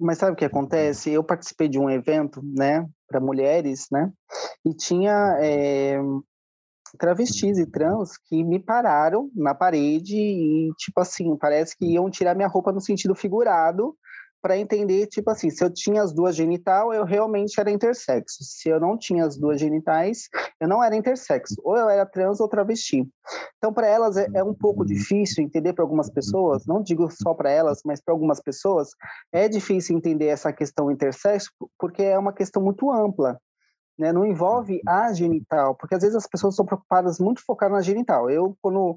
Mas 0.00 0.18
sabe 0.18 0.32
o 0.32 0.36
que 0.36 0.44
acontece? 0.44 1.10
Eu 1.10 1.22
participei 1.22 1.68
de 1.68 1.78
um 1.78 1.90
evento, 1.90 2.40
né, 2.42 2.86
para 3.06 3.20
mulheres, 3.20 3.86
né, 3.92 4.10
e 4.64 4.74
tinha 4.74 5.36
é, 5.38 5.98
travestis 6.98 7.58
e 7.58 7.66
trans 7.66 8.16
que 8.16 8.42
me 8.42 8.58
pararam 8.58 9.30
na 9.34 9.54
parede 9.54 10.16
e, 10.16 10.72
tipo 10.78 10.98
assim, 11.00 11.36
parece 11.36 11.76
que 11.76 11.84
iam 11.84 12.10
tirar 12.10 12.34
minha 12.34 12.48
roupa 12.48 12.72
no 12.72 12.80
sentido 12.80 13.14
figurado 13.14 13.94
para 14.42 14.56
entender, 14.56 15.06
tipo 15.06 15.30
assim, 15.30 15.50
se 15.50 15.64
eu 15.64 15.70
tinha 15.70 16.02
as 16.02 16.12
duas 16.12 16.36
genital, 16.36 16.92
eu 16.92 17.04
realmente 17.04 17.58
era 17.60 17.70
intersexo. 17.70 18.38
Se 18.42 18.68
eu 18.68 18.78
não 18.78 18.96
tinha 18.96 19.24
as 19.24 19.36
duas 19.36 19.58
genitais, 19.58 20.28
eu 20.60 20.68
não 20.68 20.82
era 20.82 20.94
intersexo. 20.94 21.56
Ou 21.64 21.76
eu 21.76 21.88
era 21.88 22.06
trans 22.06 22.40
ou 22.40 22.48
travesti. 22.48 23.06
Então, 23.58 23.72
para 23.72 23.88
elas 23.88 24.16
é, 24.16 24.26
é 24.34 24.44
um 24.44 24.54
pouco 24.54 24.84
difícil 24.84 25.42
entender 25.42 25.72
para 25.72 25.84
algumas 25.84 26.10
pessoas, 26.10 26.66
não 26.66 26.82
digo 26.82 27.10
só 27.10 27.34
para 27.34 27.50
elas, 27.50 27.80
mas 27.84 28.00
para 28.00 28.14
algumas 28.14 28.40
pessoas, 28.40 28.90
é 29.32 29.48
difícil 29.48 29.96
entender 29.96 30.26
essa 30.26 30.52
questão 30.52 30.90
intersexo 30.90 31.50
porque 31.78 32.02
é 32.02 32.18
uma 32.18 32.32
questão 32.32 32.62
muito 32.62 32.90
ampla. 32.90 33.40
Né? 33.98 34.12
Não 34.12 34.26
envolve 34.26 34.80
a 34.86 35.12
genital, 35.12 35.74
porque 35.74 35.94
às 35.94 36.02
vezes 36.02 36.16
as 36.16 36.26
pessoas 36.26 36.54
estão 36.54 36.66
preocupadas 36.66 37.18
muito 37.18 37.42
focadas 37.44 37.76
na 37.76 37.82
genital. 37.82 38.30
Eu, 38.30 38.56
quando 38.60 38.96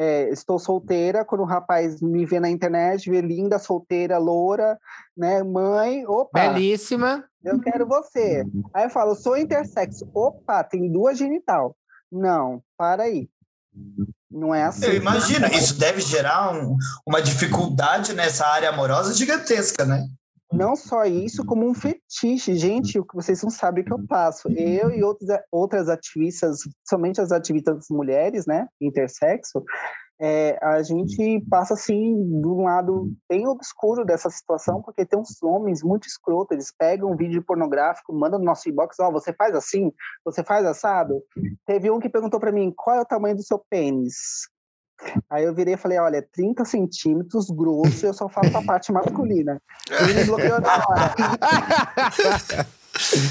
é, 0.00 0.30
estou 0.30 0.58
solteira, 0.58 1.26
quando 1.26 1.42
o 1.42 1.44
rapaz 1.44 2.00
me 2.00 2.24
vê 2.24 2.40
na 2.40 2.48
internet, 2.48 3.10
vê 3.10 3.20
linda, 3.20 3.58
solteira, 3.58 4.16
loura, 4.16 4.78
né, 5.14 5.42
mãe, 5.42 6.06
opa, 6.06 6.48
Belíssima. 6.48 7.22
eu 7.44 7.60
quero 7.60 7.86
você. 7.86 8.42
Aí 8.72 8.84
eu 8.84 8.90
falo, 8.90 9.14
sou 9.14 9.36
intersexo. 9.36 10.08
Opa, 10.14 10.64
tem 10.64 10.90
duas 10.90 11.18
genital. 11.18 11.76
Não, 12.10 12.62
para 12.78 13.02
aí. 13.02 13.28
Não 14.30 14.54
é 14.54 14.62
assim. 14.64 14.86
Eu 14.86 14.94
imagino, 14.94 15.46
isso 15.48 15.78
deve 15.78 16.00
gerar 16.00 16.50
um- 16.54 16.76
uma 17.06 17.20
dificuldade 17.20 18.14
nessa 18.14 18.46
área 18.46 18.70
amorosa 18.70 19.12
gigantesca, 19.12 19.84
né? 19.84 20.06
Não 20.52 20.74
só 20.74 21.04
isso, 21.04 21.44
como 21.44 21.68
um 21.68 21.74
fetiche. 21.74 22.56
Gente, 22.56 22.98
o 22.98 23.04
que 23.04 23.14
vocês 23.14 23.42
não 23.42 23.50
sabem 23.50 23.84
que 23.84 23.92
eu 23.92 24.04
passo. 24.06 24.48
Eu 24.50 24.90
e 24.90 25.02
outros, 25.02 25.28
outras 25.50 25.88
ativistas, 25.88 26.58
somente 26.84 27.20
as 27.20 27.30
ativistas 27.30 27.86
mulheres, 27.88 28.46
né, 28.46 28.66
intersexo, 28.80 29.62
é, 30.22 30.58
a 30.62 30.82
gente 30.82 31.40
passa, 31.48 31.72
assim, 31.72 32.14
de 32.42 32.46
um 32.46 32.64
lado 32.64 33.10
bem 33.26 33.46
obscuro 33.48 34.04
dessa 34.04 34.28
situação, 34.28 34.82
porque 34.82 35.06
tem 35.06 35.18
uns 35.18 35.42
homens 35.42 35.82
muito 35.82 36.06
escrotos, 36.06 36.52
eles 36.52 36.70
pegam 36.78 37.10
um 37.10 37.16
vídeo 37.16 37.42
pornográfico, 37.42 38.12
mandam 38.12 38.38
no 38.38 38.44
nosso 38.44 38.68
inbox, 38.68 39.00
ó, 39.00 39.10
você 39.10 39.32
faz 39.32 39.54
assim? 39.54 39.90
Você 40.22 40.44
faz 40.44 40.66
assado? 40.66 41.22
Teve 41.64 41.90
um 41.90 41.98
que 41.98 42.10
perguntou 42.10 42.38
para 42.38 42.52
mim, 42.52 42.70
qual 42.76 42.96
é 42.96 43.00
o 43.00 43.06
tamanho 43.06 43.34
do 43.34 43.42
seu 43.42 43.58
pênis? 43.70 44.14
Aí 45.28 45.44
eu 45.44 45.54
virei 45.54 45.74
e 45.74 45.76
falei, 45.76 45.98
olha, 45.98 46.26
30 46.32 46.64
centímetros 46.64 47.50
grosso, 47.50 48.06
eu 48.06 48.14
só 48.14 48.28
faço 48.28 48.56
a 48.56 48.62
parte 48.62 48.92
masculina. 48.92 49.60
Ele 49.88 50.14
me 50.14 50.24
bloqueou 50.24 50.60
na 50.60 50.74
hora. 50.74 51.14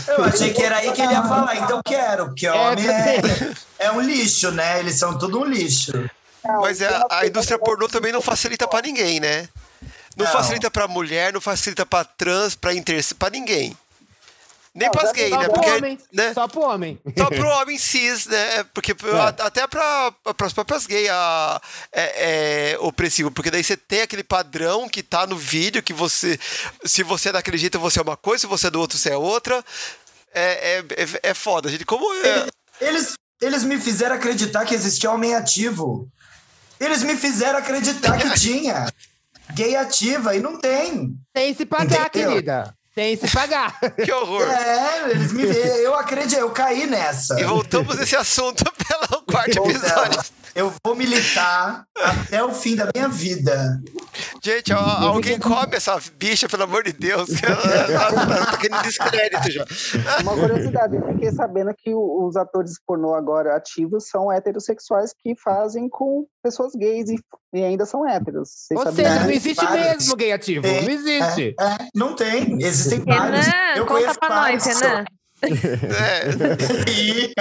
Eu 0.08 0.24
achei 0.24 0.54
que 0.54 0.64
era 0.64 0.78
aí 0.78 0.92
que 0.92 1.02
ele 1.02 1.12
ia 1.12 1.22
falar, 1.22 1.56
então 1.58 1.82
quero, 1.86 2.28
porque 2.28 2.48
É, 2.48 2.52
homem 2.52 2.88
é, 2.88 3.22
é 3.88 3.92
um 3.92 4.02
lixo, 4.02 4.52
né? 4.52 4.80
Eles 4.80 4.98
são 4.98 5.18
tudo 5.18 5.42
um 5.42 5.46
lixo. 5.46 5.92
Não, 6.44 6.62
Mas 6.62 6.82
é, 6.82 6.88
a 6.88 7.02
coisa 7.08 7.28
indústria 7.28 7.60
pornô 7.60 7.88
também 7.88 8.12
não 8.12 8.22
facilita 8.22 8.68
pra 8.68 8.82
ninguém, 8.82 9.20
né? 9.20 9.48
Não, 10.16 10.26
Não. 10.26 10.32
facilita 10.32 10.72
pra 10.72 10.88
mulher, 10.88 11.34
não 11.34 11.42
facilita 11.42 11.86
pra 11.86 12.04
trans, 12.04 12.56
pra 12.56 12.74
inter... 12.74 13.04
pra 13.18 13.30
ninguém. 13.30 13.78
Nem 14.80 14.92
pras 14.92 15.12
gays, 15.12 15.32
né? 15.32 15.48
Porque, 15.50 15.68
pro 15.70 15.78
homem. 15.78 16.00
né? 16.14 16.34
Só 16.34 16.48
pro 16.48 16.62
homem. 16.62 17.00
Só 17.18 17.26
pro 17.28 17.48
homem 17.48 17.78
cis, 17.78 18.26
né? 18.28 18.64
Porque 18.74 18.94
a- 18.94 19.46
até 19.46 19.68
para 19.68 20.14
as 20.42 20.54
próprias 20.54 20.86
gays 20.88 21.10
a, 21.10 21.62
é, 21.92 22.74
é 22.74 22.80
opressivo, 22.80 23.30
porque 23.30 23.52
daí 23.52 23.64
você 23.64 23.76
tem 23.76 24.02
aquele 24.02 24.24
padrão 24.24 24.88
que 24.88 25.04
tá 25.04 25.28
no 25.28 25.36
vídeo, 25.36 25.84
que 25.84 25.94
você, 25.94 26.40
se 26.86 27.04
você 27.04 27.30
é 27.30 27.32
daquele 27.34 27.58
jeito, 27.58 27.80
você 27.80 28.00
é 28.00 28.02
uma 28.02 28.18
coisa, 28.18 28.42
se 28.42 28.48
você 28.48 28.68
é 28.68 28.72
do 28.72 28.80
outro, 28.80 28.98
você 28.98 29.10
é 29.10 29.18
outra. 29.18 29.64
É, 30.34 30.42
é, 30.42 31.04
é, 31.04 31.30
é 31.32 31.34
foda, 31.34 31.70
gente. 31.70 31.86
Como 31.86 32.06
é. 32.26 32.48
Eles, 32.80 33.14
eles 33.42 33.64
me 33.64 33.78
fizeram 33.80 34.16
acreditar 34.16 34.64
que 34.66 34.74
existia 34.76 35.12
homem 35.12 35.36
ativo. 35.36 36.08
Eles 36.80 37.04
me 37.04 37.16
fizeram 37.18 37.60
acreditar 37.60 38.18
que 38.18 38.30
tinha 38.40 38.88
gay 39.54 39.76
ativa 39.76 40.36
e 40.36 40.40
não 40.40 40.60
tem. 40.60 41.14
Tem 41.34 41.54
se 41.54 41.66
pagar, 41.66 42.08
Entendeu? 42.08 42.30
querida. 42.32 42.74
Tem 42.96 43.16
se 43.16 43.28
pagar. 43.30 43.80
Que 44.04 44.12
horror. 44.12 44.48
É, 44.50 45.12
eles 45.12 45.32
me 45.32 45.44
eu 45.44 45.96
acredito, 45.96 46.40
eu 46.40 46.50
caí 46.52 46.86
nessa. 46.86 47.40
E 47.40 47.44
voltamos 47.44 47.98
nesse 47.98 48.16
assunto 48.16 48.64
pelo 48.88 49.22
quarto 49.24 49.58
episódio. 49.58 50.22
Eu 50.56 50.74
vou 50.86 50.96
militar 50.96 51.84
até 51.96 52.44
o 52.44 52.52
fim 52.52 52.76
da 52.76 52.90
minha 52.94 53.08
vida. 53.08 53.80
Gente, 54.44 54.74
ó, 54.74 54.80
alguém 54.80 55.40
come 55.40 55.76
essa 55.76 56.00
bicha, 56.18 56.48
pelo 56.50 56.64
amor 56.64 56.84
de 56.84 56.94
Deus. 56.94 57.30
Ela 57.44 58.46
tá, 58.46 58.58
querendo 58.58 58.82
descrédito 58.84 59.52
já. 59.52 59.66
Uma 60.22 60.34
curiosidade, 60.34 60.96
eu 60.96 61.06
fiquei 61.14 61.32
sabendo 61.32 61.74
que 61.78 61.94
os 61.94 62.36
atores 62.36 62.74
pornô 62.86 63.14
agora 63.14 63.56
ativos 63.56 64.08
são 64.10 64.32
heterossexuais 64.32 65.14
que 65.22 65.36
fazem 65.36 65.90
com 65.90 66.26
pessoas 66.44 66.74
gays 66.76 67.10
e, 67.10 67.20
e 67.54 67.64
ainda 67.64 67.86
são 67.86 68.08
héteros. 68.08 68.50
Vocês 68.50 68.80
Ou 68.80 68.92
seja, 68.92 69.20
não 69.22 69.32
existe 69.32 69.64
Vários. 69.66 69.88
mesmo 69.98 70.16
gay 70.16 70.32
ativo. 70.32 70.62
Tem, 70.62 70.84
Não 70.84 70.92
existe. 70.92 71.56
É, 71.60 71.88
não 71.96 72.16
tem. 72.16 72.58
Existem 72.62 73.00
vários. 73.02 73.46
Renan, 73.46 73.76
Eu 73.76 73.86
conta 73.86 74.00
conheço 74.02 74.20
pra 74.20 74.30
nós, 74.30 74.64
vários. 74.64 74.82
Renan. 74.82 75.06
É. 75.42 76.90
E 76.92 77.34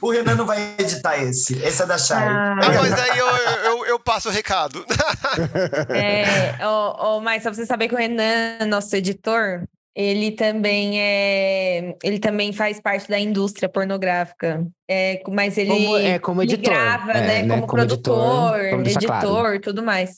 o 0.00 0.10
Renan 0.10 0.34
não 0.36 0.46
vai 0.46 0.74
editar 0.78 1.18
esse. 1.22 1.54
Esse 1.64 1.82
é 1.82 1.86
da 1.86 1.98
Chay. 1.98 2.16
Ah. 2.18 2.56
Ah, 2.62 2.72
mas 2.80 2.90
daí 2.94 3.18
eu, 3.18 3.26
eu, 3.26 3.86
eu 3.86 3.98
passo 3.98 4.28
o 4.28 4.32
recado. 4.32 4.84
É, 5.88 6.64
ó, 6.64 7.16
ó, 7.16 7.20
mas 7.20 7.42
só 7.42 7.50
pra 7.50 7.56
você 7.56 7.66
saber 7.66 7.88
que 7.88 7.94
o 7.94 7.98
Renan, 7.98 8.58
nosso 8.66 8.94
editor, 8.94 9.62
ele 9.94 10.32
também 10.32 11.00
é. 11.00 11.94
Ele 12.02 12.18
também 12.18 12.52
faz 12.52 12.80
parte 12.80 13.08
da 13.08 13.18
indústria 13.18 13.68
pornográfica. 13.68 14.64
É, 14.88 15.22
mas 15.28 15.56
ele, 15.58 15.70
Como- 15.70 15.96
é, 15.98 16.18
como 16.18 16.42
ele 16.42 16.52
editor. 16.54 16.74
grava, 16.74 17.12
É, 17.12 17.20
né? 17.20 17.42
né, 17.42 17.48
Como, 17.54 17.66
como 17.66 17.82
editor, 17.82 18.14
produtor, 18.52 18.82
deixar 18.82 18.98
editor, 19.00 19.20
claro. 19.20 19.60
tudo 19.60 19.82
mais. 19.82 20.16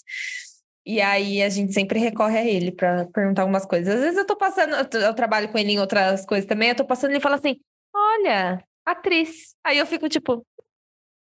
E 0.87 1.01
aí 1.01 1.43
a 1.43 1.49
gente 1.49 1.73
sempre 1.73 1.99
recorre 1.99 2.39
a 2.39 2.45
ele 2.45 2.71
para 2.71 3.07
perguntar 3.07 3.43
algumas 3.43 3.65
coisas. 3.65 3.95
Às 3.95 4.01
vezes 4.01 4.19
eu 4.19 4.27
tô 4.27 4.37
passando, 4.37 4.75
eu, 4.75 4.85
tô- 4.85 4.99
eu 4.99 5.15
trabalho 5.15 5.49
com 5.49 5.57
ele 5.59 5.73
em 5.73 5.79
outras 5.81 6.27
coisas 6.27 6.47
também, 6.47 6.69
eu 6.71 6.77
tô 6.77 6.85
passando 6.85 7.11
e 7.11 7.15
ele 7.15 7.21
fala 7.21 7.37
assim: 7.37 7.57
olha, 7.95 8.63
atriz. 8.85 9.55
Aí 9.65 9.79
eu 9.79 9.87
fico 9.87 10.09
tipo. 10.09 10.45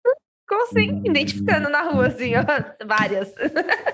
"Hã? 0.07 0.11
Como 0.49 0.63
assim? 0.65 1.01
Identificando 1.05 1.69
na 1.69 1.83
rua, 1.83 2.07
assim, 2.09 2.33
ó, 2.37 2.43
várias. 2.87 3.33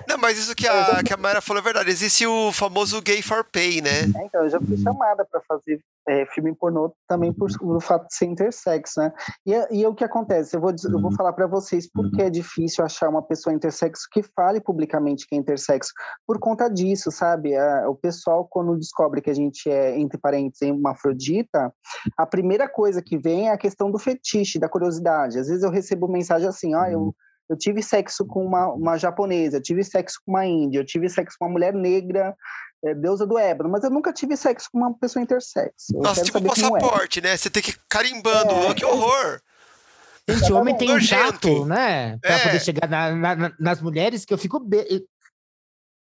Não, 0.07 0.17
mas 0.17 0.37
isso 0.37 0.55
que 0.55 0.67
a, 0.67 1.01
que 1.03 1.13
a 1.13 1.17
Mayra 1.17 1.41
falou 1.41 1.61
é 1.61 1.63
verdade. 1.63 1.89
Existe 1.89 2.25
o 2.25 2.51
famoso 2.51 3.01
gay 3.01 3.21
for 3.21 3.43
pay, 3.43 3.81
né? 3.81 4.03
É, 4.15 4.25
então, 4.25 4.43
eu 4.43 4.49
já 4.49 4.59
fui 4.59 4.77
chamada 4.77 5.25
para 5.25 5.41
fazer 5.41 5.79
é, 6.09 6.25
filme 6.25 6.55
pornô 6.55 6.91
também 7.07 7.31
por 7.31 7.49
o 7.61 7.79
fato 7.79 8.07
de 8.07 8.15
ser 8.15 8.25
intersexo, 8.25 8.99
né? 8.99 9.13
E, 9.45 9.53
é- 9.53 9.67
e 9.71 9.83
é 9.83 9.87
o 9.87 9.93
que 9.93 10.03
acontece? 10.03 10.55
Eu 10.55 10.61
vou, 10.61 10.71
eu 10.71 11.01
vou 11.01 11.11
falar 11.11 11.33
para 11.33 11.45
vocês 11.45 11.87
por 11.91 12.09
que 12.11 12.23
é 12.23 12.29
difícil 12.29 12.83
achar 12.83 13.07
uma 13.09 13.21
pessoa 13.21 13.53
intersexo 13.53 14.07
que 14.11 14.23
fale 14.23 14.59
publicamente 14.59 15.27
que 15.27 15.35
é 15.35 15.37
intersexo. 15.37 15.91
Por 16.25 16.39
conta 16.39 16.67
disso, 16.67 17.11
sabe? 17.11 17.55
A- 17.55 17.87
o 17.87 17.95
pessoal, 17.95 18.47
quando 18.49 18.75
descobre 18.77 19.21
que 19.21 19.29
a 19.29 19.35
gente 19.35 19.69
é, 19.69 19.99
entre 19.99 20.17
parênteses, 20.17 20.69
uma 20.71 20.91
afrodita, 20.91 21.71
a 22.17 22.25
primeira 22.25 22.67
coisa 22.67 23.01
que 23.01 23.17
vem 23.17 23.49
é 23.49 23.51
a 23.51 23.57
questão 23.57 23.91
do 23.91 23.99
fetiche, 23.99 24.59
da 24.59 24.67
curiosidade. 24.69 25.37
Às 25.37 25.47
vezes 25.47 25.63
eu 25.63 25.69
recebo 25.69 26.07
mensagem 26.07 26.47
assim, 26.47 26.73
ó, 26.73 26.85
eu 26.85 27.13
eu 27.49 27.57
tive 27.57 27.81
sexo 27.81 28.25
com 28.25 28.45
uma, 28.45 28.67
uma 28.73 28.97
japonesa, 28.97 29.57
eu 29.57 29.61
tive 29.61 29.83
sexo 29.83 30.19
com 30.25 30.31
uma 30.31 30.45
índia, 30.45 30.79
eu 30.79 30.85
tive 30.85 31.09
sexo 31.09 31.35
com 31.39 31.45
uma 31.45 31.51
mulher 31.51 31.73
negra, 31.73 32.35
é, 32.85 32.93
deusa 32.93 33.25
do 33.25 33.37
ébano, 33.37 33.69
mas 33.69 33.83
eu 33.83 33.89
nunca 33.89 34.13
tive 34.13 34.37
sexo 34.37 34.69
com 34.71 34.77
uma 34.77 34.93
pessoa 34.93 35.21
intersexo. 35.23 35.93
Eu 35.93 36.01
Nossa, 36.01 36.23
tipo 36.23 36.37
é. 36.37 36.41
passaporte, 36.41 37.19
né? 37.21 37.35
Você 37.35 37.49
tem 37.49 37.61
que 37.63 37.71
ir 37.71 37.79
carimbando. 37.89 38.53
É. 38.53 38.73
Que 38.73 38.85
horror. 38.85 39.41
Gente, 40.29 40.51
o 40.53 40.57
homem 40.57 40.77
tem 40.77 40.95
um 40.95 40.99
tato, 41.05 41.65
né? 41.65 42.17
Pra 42.19 42.31
É. 42.35 42.43
poder 42.43 42.61
chegar 42.61 42.87
na- 42.87 43.15
na- 43.35 43.53
nas 43.59 43.81
mulheres 43.81 44.23
que 44.25 44.33
eu 44.33 44.37
fico. 44.37 44.59
be- 44.59 45.03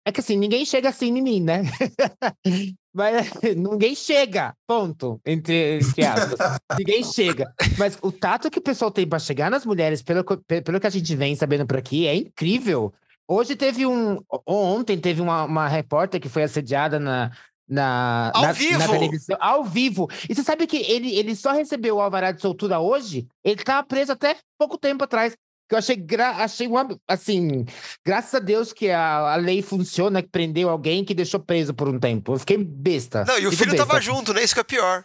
É 0.04 0.12
que 0.12 0.20
assim, 0.20 0.36
ninguém 0.36 0.64
chega 0.66 0.88
assim 0.88 1.16
em 1.16 1.22
mim, 1.22 1.40
né? 1.40 1.62
Mas 2.96 3.30
ninguém 3.54 3.94
chega, 3.94 4.54
ponto. 4.66 5.20
Entre, 5.26 5.80
entre 5.80 6.06
aspas. 6.06 6.58
ninguém 6.78 7.04
chega. 7.04 7.52
Mas 7.76 7.98
o 8.00 8.10
tato 8.10 8.50
que 8.50 8.58
o 8.58 8.62
pessoal 8.62 8.90
tem 8.90 9.06
pra 9.06 9.18
chegar 9.18 9.50
nas 9.50 9.66
mulheres, 9.66 10.02
pelo, 10.02 10.24
pelo 10.24 10.80
que 10.80 10.86
a 10.86 10.90
gente 10.90 11.14
vem 11.14 11.36
sabendo 11.36 11.66
por 11.66 11.76
aqui, 11.76 12.06
é 12.06 12.16
incrível. 12.16 12.94
Hoje 13.28 13.54
teve 13.54 13.84
um. 13.84 14.18
Ontem 14.46 14.98
teve 14.98 15.20
uma, 15.20 15.44
uma 15.44 15.68
repórter 15.68 16.18
que 16.18 16.28
foi 16.30 16.44
assediada 16.44 16.98
na. 16.98 17.30
Na, 17.68 18.30
Ao 18.32 18.42
na, 18.42 18.52
vivo? 18.52 18.78
na 18.78 18.88
televisão, 18.88 19.36
ao 19.40 19.64
vivo. 19.64 20.08
E 20.30 20.34
você 20.36 20.44
sabe 20.44 20.68
que 20.68 20.76
ele, 20.76 21.16
ele 21.16 21.34
só 21.34 21.50
recebeu 21.50 21.96
o 21.96 22.00
alvará 22.00 22.30
de 22.30 22.40
soltura 22.40 22.78
hoje? 22.78 23.26
Ele 23.42 23.60
estava 23.60 23.84
preso 23.84 24.12
até 24.12 24.36
pouco 24.56 24.78
tempo 24.78 25.02
atrás. 25.02 25.36
Que 25.68 25.74
eu 25.74 25.78
achei, 25.78 25.96
gra 25.96 26.30
achei 26.44 26.68
uma, 26.68 26.86
assim, 27.08 27.64
graças 28.04 28.34
a 28.34 28.38
Deus 28.38 28.72
que 28.72 28.88
a, 28.88 29.32
a 29.32 29.36
lei 29.36 29.62
funciona, 29.62 30.22
que 30.22 30.28
prendeu 30.28 30.68
alguém 30.68 31.04
que 31.04 31.12
deixou 31.12 31.40
preso 31.40 31.74
por 31.74 31.88
um 31.88 31.98
tempo. 31.98 32.34
Eu 32.34 32.38
fiquei 32.38 32.56
besta. 32.56 33.24
Não, 33.26 33.38
e 33.38 33.46
o 33.46 33.50
Fico 33.50 33.64
filho 33.64 33.76
tava 33.76 33.94
besta. 33.94 34.12
junto, 34.12 34.32
né? 34.32 34.44
Isso 34.44 34.54
que 34.54 34.60
é 34.60 34.64
pior. 34.64 35.04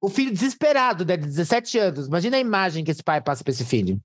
O 0.00 0.08
filho 0.08 0.32
desesperado, 0.32 1.04
né, 1.04 1.16
de 1.16 1.26
17 1.26 1.78
anos. 1.78 2.06
Imagina 2.06 2.36
a 2.36 2.40
imagem 2.40 2.84
que 2.84 2.90
esse 2.92 3.02
pai 3.02 3.20
passa 3.20 3.42
pra 3.42 3.50
esse 3.50 3.64
filho. 3.64 3.98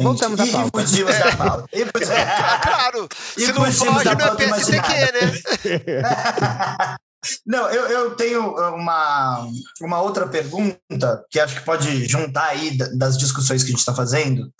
Voltamos 0.00 0.38
à 0.38 0.46
e, 0.46 0.52
pauta. 0.52 0.80
E 0.80 0.86
fugimos 0.86 1.18
da 1.18 1.36
pauta. 1.36 1.68
Claro. 2.62 3.08
Se 3.36 3.52
não 3.52 3.64
foge, 3.64 3.84
não 3.84 4.26
é 4.26 4.36
PSTQ, 4.36 4.92
né? 5.12 6.96
Não, 7.46 7.68
eu, 7.70 7.86
eu 7.88 8.16
tenho 8.16 8.54
uma, 8.74 9.46
uma 9.82 10.00
outra 10.00 10.28
pergunta 10.28 11.24
que 11.30 11.38
acho 11.38 11.58
que 11.58 11.64
pode 11.66 12.06
juntar 12.06 12.48
aí 12.48 12.76
da- 12.76 12.88
das 12.96 13.18
discussões 13.18 13.62
que 13.62 13.68
a 13.68 13.72
gente 13.72 13.80
está 13.80 13.94
fazendo, 13.94 14.50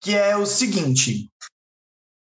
que 0.00 0.16
é 0.16 0.36
o 0.36 0.46
seguinte: 0.46 1.30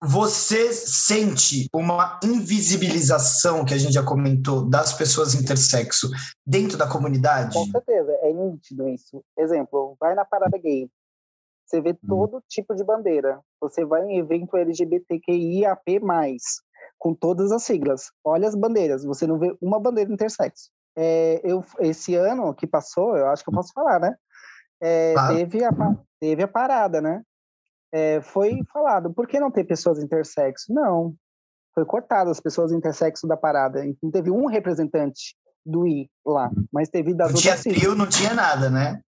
você 0.02 0.72
sente 0.72 1.68
uma 1.74 2.18
invisibilização 2.24 3.64
que 3.64 3.74
a 3.74 3.78
gente 3.78 3.92
já 3.92 4.02
comentou 4.02 4.68
das 4.68 4.94
pessoas 4.94 5.34
intersexo 5.34 6.08
dentro 6.46 6.78
da 6.78 6.88
comunidade? 6.88 7.52
Com 7.52 7.66
certeza, 7.66 8.12
é 8.22 8.32
nítido 8.32 8.88
isso. 8.88 9.22
Exemplo, 9.38 9.94
vai 10.00 10.14
na 10.14 10.24
parada 10.24 10.56
gay. 10.56 10.88
Você 11.66 11.80
vê 11.80 11.94
todo 11.94 12.42
tipo 12.48 12.74
de 12.74 12.82
bandeira. 12.82 13.40
Você 13.60 13.84
vai 13.84 14.02
em 14.04 14.18
evento 14.18 14.56
LGBTQIAP+, 14.56 16.00
com 17.00 17.14
todas 17.14 17.50
as 17.50 17.62
siglas. 17.64 18.12
Olha 18.22 18.46
as 18.46 18.54
bandeiras, 18.54 19.02
você 19.04 19.26
não 19.26 19.38
vê 19.38 19.56
uma 19.60 19.80
bandeira 19.80 20.12
intersexo. 20.12 20.70
É, 20.96 21.40
eu, 21.42 21.64
esse 21.78 22.14
ano 22.14 22.54
que 22.54 22.66
passou, 22.66 23.16
eu 23.16 23.26
acho 23.28 23.42
que 23.42 23.48
eu 23.48 23.54
posso 23.54 23.72
falar, 23.72 23.98
né? 23.98 24.14
É, 24.82 25.14
Claro. 25.14 25.34
teve, 25.36 25.64
a, 25.64 25.70
teve 26.20 26.42
a 26.42 26.48
parada, 26.48 27.00
né? 27.00 27.22
É, 27.92 28.20
foi 28.20 28.60
falado, 28.72 29.12
por 29.12 29.26
que 29.26 29.40
não 29.40 29.50
ter 29.50 29.64
pessoas 29.64 29.98
intersexo? 29.98 30.72
Não, 30.72 31.14
foi 31.74 31.84
cortado 31.84 32.30
as 32.30 32.38
pessoas 32.38 32.70
intersexo 32.70 33.26
da 33.26 33.36
parada. 33.36 33.84
Então 33.84 34.10
teve 34.10 34.30
um 34.30 34.46
representante 34.46 35.34
do 35.64 35.86
I 35.86 36.08
lá, 36.24 36.50
mas 36.72 36.88
teve 36.88 37.14
das 37.14 37.32
Não 37.32 37.40
tinha 37.40 37.52
outras 37.54 37.62
siglas. 37.62 37.80
trio, 37.80 37.94
não 37.96 38.06
tinha 38.08 38.34
nada, 38.34 38.68
né? 38.70 39.00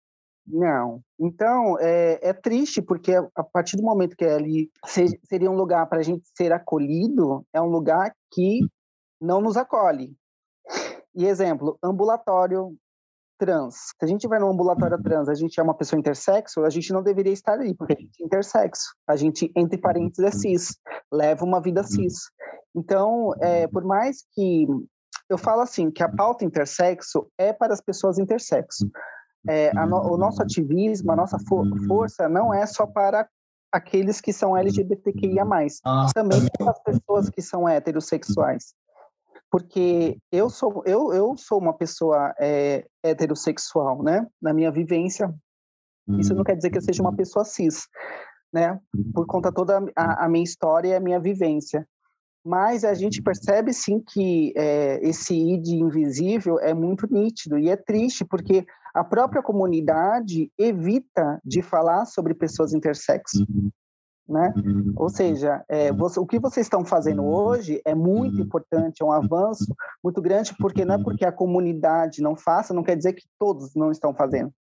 Não. 0.46 1.00
Então, 1.18 1.78
é, 1.78 2.18
é 2.20 2.32
triste, 2.32 2.82
porque 2.82 3.12
a 3.14 3.44
partir 3.44 3.76
do 3.76 3.82
momento 3.82 4.16
que 4.16 4.24
ali 4.24 4.70
se- 4.86 5.18
seria 5.24 5.50
um 5.50 5.56
lugar 5.56 5.88
para 5.88 6.00
a 6.00 6.02
gente 6.02 6.24
ser 6.36 6.52
acolhido, 6.52 7.46
é 7.52 7.60
um 7.60 7.68
lugar 7.68 8.12
que 8.32 8.60
não 9.20 9.40
nos 9.40 9.56
acolhe. 9.56 10.12
E 11.14 11.26
exemplo, 11.26 11.78
ambulatório 11.82 12.76
trans. 13.38 13.74
Se 13.74 14.04
a 14.04 14.06
gente 14.06 14.26
vai 14.26 14.38
no 14.38 14.50
ambulatório 14.50 15.00
trans, 15.02 15.28
a 15.28 15.34
gente 15.34 15.58
é 15.58 15.62
uma 15.62 15.74
pessoa 15.74 15.98
intersexo, 15.98 16.64
a 16.64 16.70
gente 16.70 16.92
não 16.92 17.02
deveria 17.02 17.32
estar 17.32 17.54
ali, 17.54 17.74
porque 17.74 17.92
a 17.94 18.00
gente 18.00 18.22
é 18.22 18.24
intersexo. 18.26 18.94
A 19.06 19.16
gente, 19.16 19.52
entre 19.56 19.78
parênteses, 19.78 20.24
é 20.24 20.30
cis. 20.30 20.76
Leva 21.12 21.44
uma 21.44 21.60
vida 21.60 21.82
cis. 21.82 22.30
Então, 22.74 23.32
é, 23.40 23.66
por 23.68 23.84
mais 23.84 24.24
que... 24.32 24.66
Eu 25.28 25.38
falo 25.38 25.62
assim, 25.62 25.90
que 25.90 26.02
a 26.02 26.08
pauta 26.08 26.44
intersexo 26.44 27.26
é 27.38 27.52
para 27.52 27.72
as 27.72 27.80
pessoas 27.80 28.18
intersexo 28.18 28.90
é, 29.48 29.72
no- 29.86 30.12
o 30.12 30.16
nosso 30.16 30.42
ativismo, 30.42 31.10
a 31.12 31.16
nossa 31.16 31.38
fo- 31.38 31.64
força 31.86 32.28
não 32.28 32.52
é 32.54 32.66
só 32.66 32.86
para 32.86 33.28
aqueles 33.72 34.20
que 34.20 34.32
são 34.32 34.56
LGBTQIA+, 34.56 35.44
Nossa, 35.44 36.12
também 36.14 36.46
para 36.58 36.70
as 36.70 36.82
pessoas 36.82 37.28
que 37.30 37.40
são 37.42 37.68
heterossexuais. 37.68 38.74
Porque 39.50 40.18
eu 40.30 40.48
sou, 40.48 40.82
eu, 40.86 41.12
eu 41.12 41.36
sou 41.36 41.58
uma 41.58 41.74
pessoa 41.76 42.34
é, 42.40 42.86
heterossexual, 43.02 44.02
né? 44.02 44.26
Na 44.40 44.52
minha 44.52 44.70
vivência, 44.70 45.34
isso 46.20 46.34
não 46.34 46.44
quer 46.44 46.56
dizer 46.56 46.70
que 46.70 46.78
eu 46.78 46.82
seja 46.82 47.02
uma 47.02 47.14
pessoa 47.14 47.44
cis, 47.44 47.86
né? 48.52 48.78
Por 49.14 49.26
conta 49.26 49.52
toda 49.52 49.78
a, 49.96 50.24
a 50.24 50.28
minha 50.28 50.44
história 50.44 50.88
e 50.88 50.94
a 50.94 51.00
minha 51.00 51.20
vivência. 51.20 51.86
Mas 52.44 52.84
a 52.84 52.94
gente 52.94 53.22
percebe 53.22 53.72
sim 53.72 54.00
que 54.00 54.52
é, 54.56 54.98
esse 55.06 55.34
id 55.34 55.68
invisível 55.68 56.58
é 56.58 56.74
muito 56.74 57.06
nítido 57.12 57.58
e 57.58 57.68
é 57.68 57.76
triste 57.76 58.24
porque 58.24 58.66
a 58.94 59.04
própria 59.04 59.42
comunidade 59.42 60.50
evita 60.58 61.40
de 61.44 61.62
falar 61.62 62.04
sobre 62.04 62.34
pessoas 62.34 62.72
intersexo. 62.72 63.46
Uhum. 63.48 63.70
Né? 64.28 64.52
Ou 64.96 65.08
seja, 65.08 65.64
é, 65.68 65.92
você, 65.92 66.18
o 66.18 66.26
que 66.26 66.38
vocês 66.38 66.66
estão 66.66 66.84
fazendo 66.84 67.24
hoje 67.24 67.82
é 67.84 67.94
muito 67.94 68.40
importante, 68.40 69.02
é 69.02 69.04
um 69.04 69.12
avanço 69.12 69.74
muito 70.02 70.22
grande, 70.22 70.54
porque 70.58 70.84
não 70.84 70.94
é 70.94 71.02
porque 71.02 71.24
a 71.24 71.32
comunidade 71.32 72.22
não 72.22 72.36
faça, 72.36 72.72
não 72.72 72.84
quer 72.84 72.96
dizer 72.96 73.14
que 73.14 73.24
todos 73.38 73.74
não 73.74 73.90
estão 73.90 74.14
fazendo. 74.14 74.52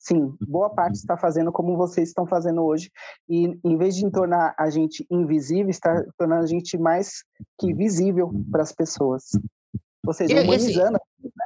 Sim, 0.00 0.34
boa 0.40 0.70
parte 0.70 0.94
está 0.94 1.14
fazendo 1.14 1.52
como 1.52 1.76
vocês 1.76 2.08
estão 2.08 2.26
fazendo 2.26 2.64
hoje, 2.64 2.90
e 3.28 3.54
em 3.62 3.76
vez 3.76 3.94
de 3.94 4.10
tornar 4.10 4.54
a 4.58 4.70
gente 4.70 5.06
invisível, 5.10 5.68
está 5.68 6.02
tornando 6.16 6.42
a 6.42 6.46
gente 6.46 6.78
mais 6.78 7.22
que 7.58 7.74
visível 7.74 8.32
para 8.50 8.62
as 8.62 8.72
pessoas. 8.72 9.24
Ou 10.06 10.14
seja, 10.14 10.34
e, 10.34 10.42
humanizando. 10.42 10.96
Esse, 10.96 11.32
né? 11.36 11.44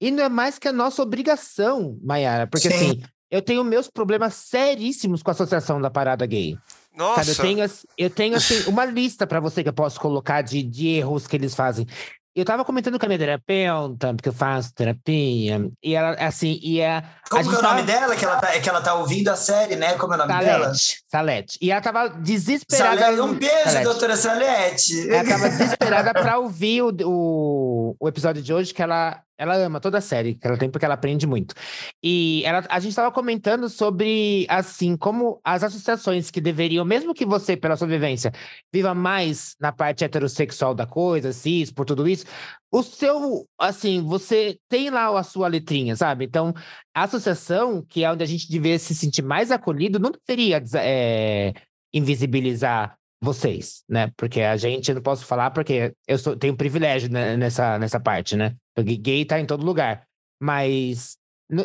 E 0.00 0.10
não 0.10 0.24
é 0.24 0.30
mais 0.30 0.58
que 0.58 0.66
a 0.66 0.72
nossa 0.72 1.02
obrigação, 1.02 1.98
Mayara, 2.02 2.46
porque 2.46 2.70
Sim. 2.70 2.74
assim, 2.74 3.02
eu 3.30 3.42
tenho 3.42 3.62
meus 3.62 3.90
problemas 3.90 4.32
seríssimos 4.32 5.22
com 5.22 5.30
a 5.30 5.32
associação 5.32 5.78
da 5.78 5.90
parada 5.90 6.24
gay. 6.24 6.56
Nossa. 6.96 7.22
Sabe, 7.22 7.30
eu 7.30 7.56
tenho, 7.56 7.70
eu 7.98 8.10
tenho 8.10 8.36
assim, 8.36 8.66
uma 8.66 8.86
lista 8.86 9.26
para 9.26 9.40
você 9.40 9.62
que 9.62 9.68
eu 9.68 9.74
posso 9.74 10.00
colocar 10.00 10.40
de, 10.40 10.62
de 10.62 10.88
erros 10.88 11.26
que 11.26 11.36
eles 11.36 11.54
fazem. 11.54 11.86
Eu 12.34 12.44
tava 12.44 12.64
comentando 12.64 12.98
com 12.98 13.04
a 13.04 13.08
minha 13.08 13.18
terapeuta, 13.18 14.14
porque 14.14 14.28
eu 14.28 14.32
faço 14.32 14.72
terapia, 14.72 15.68
e 15.82 15.94
ela, 15.96 16.12
assim, 16.12 16.60
e 16.62 16.80
a. 16.80 17.02
Como 17.28 17.42
a 17.42 17.54
é 17.54 17.58
o 17.58 17.62
nome 17.62 17.62
tava... 17.62 17.82
dela? 17.82 18.16
Que 18.16 18.24
ela, 18.24 18.36
tá, 18.36 18.54
é 18.54 18.60
que 18.60 18.68
ela 18.68 18.80
tá 18.80 18.94
ouvindo 18.94 19.28
a 19.28 19.36
série, 19.36 19.74
né? 19.74 19.94
Como 19.94 20.12
é 20.12 20.16
o 20.16 20.18
nome 20.18 20.32
Salete, 20.32 20.50
dela? 20.50 20.72
Salete. 21.08 21.58
E 21.60 21.72
ela 21.72 21.80
tava 21.80 22.08
desesperada. 22.08 23.00
Salete, 23.00 23.20
um 23.20 23.34
beijo, 23.34 23.64
Salete. 23.64 23.84
doutora 23.84 24.16
Salete. 24.16 25.10
Ela 25.10 25.28
tava 25.28 25.48
desesperada 25.48 26.12
pra 26.12 26.38
ouvir 26.38 26.82
o, 26.82 26.92
o, 27.04 27.96
o 27.98 28.08
episódio 28.08 28.40
de 28.40 28.54
hoje, 28.54 28.72
que 28.72 28.82
ela 28.82 29.20
ela 29.40 29.56
ama 29.56 29.80
toda 29.80 29.96
a 29.96 30.00
série 30.02 30.34
que 30.34 30.46
ela 30.46 30.58
tem, 30.58 30.70
porque 30.70 30.84
ela 30.84 30.92
aprende 30.92 31.26
muito. 31.26 31.54
E 32.02 32.42
ela, 32.44 32.62
a 32.68 32.78
gente 32.78 32.90
estava 32.90 33.10
comentando 33.10 33.70
sobre, 33.70 34.46
assim, 34.50 34.98
como 34.98 35.40
as 35.42 35.64
associações 35.64 36.30
que 36.30 36.42
deveriam, 36.42 36.84
mesmo 36.84 37.14
que 37.14 37.24
você, 37.24 37.56
pela 37.56 37.74
sua 37.74 37.88
vivência, 37.88 38.32
viva 38.70 38.94
mais 38.94 39.56
na 39.58 39.72
parte 39.72 40.04
heterossexual 40.04 40.74
da 40.74 40.86
coisa, 40.86 41.32
cis, 41.32 41.72
por 41.72 41.86
tudo 41.86 42.06
isso, 42.06 42.26
o 42.70 42.82
seu, 42.82 43.48
assim, 43.58 44.02
você 44.04 44.58
tem 44.68 44.90
lá 44.90 45.18
a 45.18 45.22
sua 45.22 45.48
letrinha, 45.48 45.96
sabe? 45.96 46.26
Então, 46.26 46.52
a 46.94 47.04
associação, 47.04 47.82
que 47.82 48.04
é 48.04 48.12
onde 48.12 48.22
a 48.22 48.26
gente 48.26 48.50
deveria 48.50 48.78
se 48.78 48.94
sentir 48.94 49.22
mais 49.22 49.50
acolhido, 49.50 49.98
não 49.98 50.10
deveria 50.12 50.62
é, 50.76 51.54
invisibilizar 51.94 52.99
vocês, 53.20 53.82
né? 53.88 54.10
Porque 54.16 54.40
a 54.40 54.56
gente, 54.56 54.94
não 54.94 55.02
posso 55.02 55.26
falar 55.26 55.50
porque 55.50 55.94
eu 56.08 56.18
sou, 56.18 56.36
tenho 56.36 56.56
privilégio 56.56 57.10
nessa, 57.10 57.78
nessa 57.78 58.00
parte, 58.00 58.34
né? 58.36 58.54
Porque 58.74 58.96
gay 58.96 59.24
tá 59.24 59.38
em 59.38 59.46
todo 59.46 59.64
lugar. 59.64 60.04
Mas, 60.42 61.18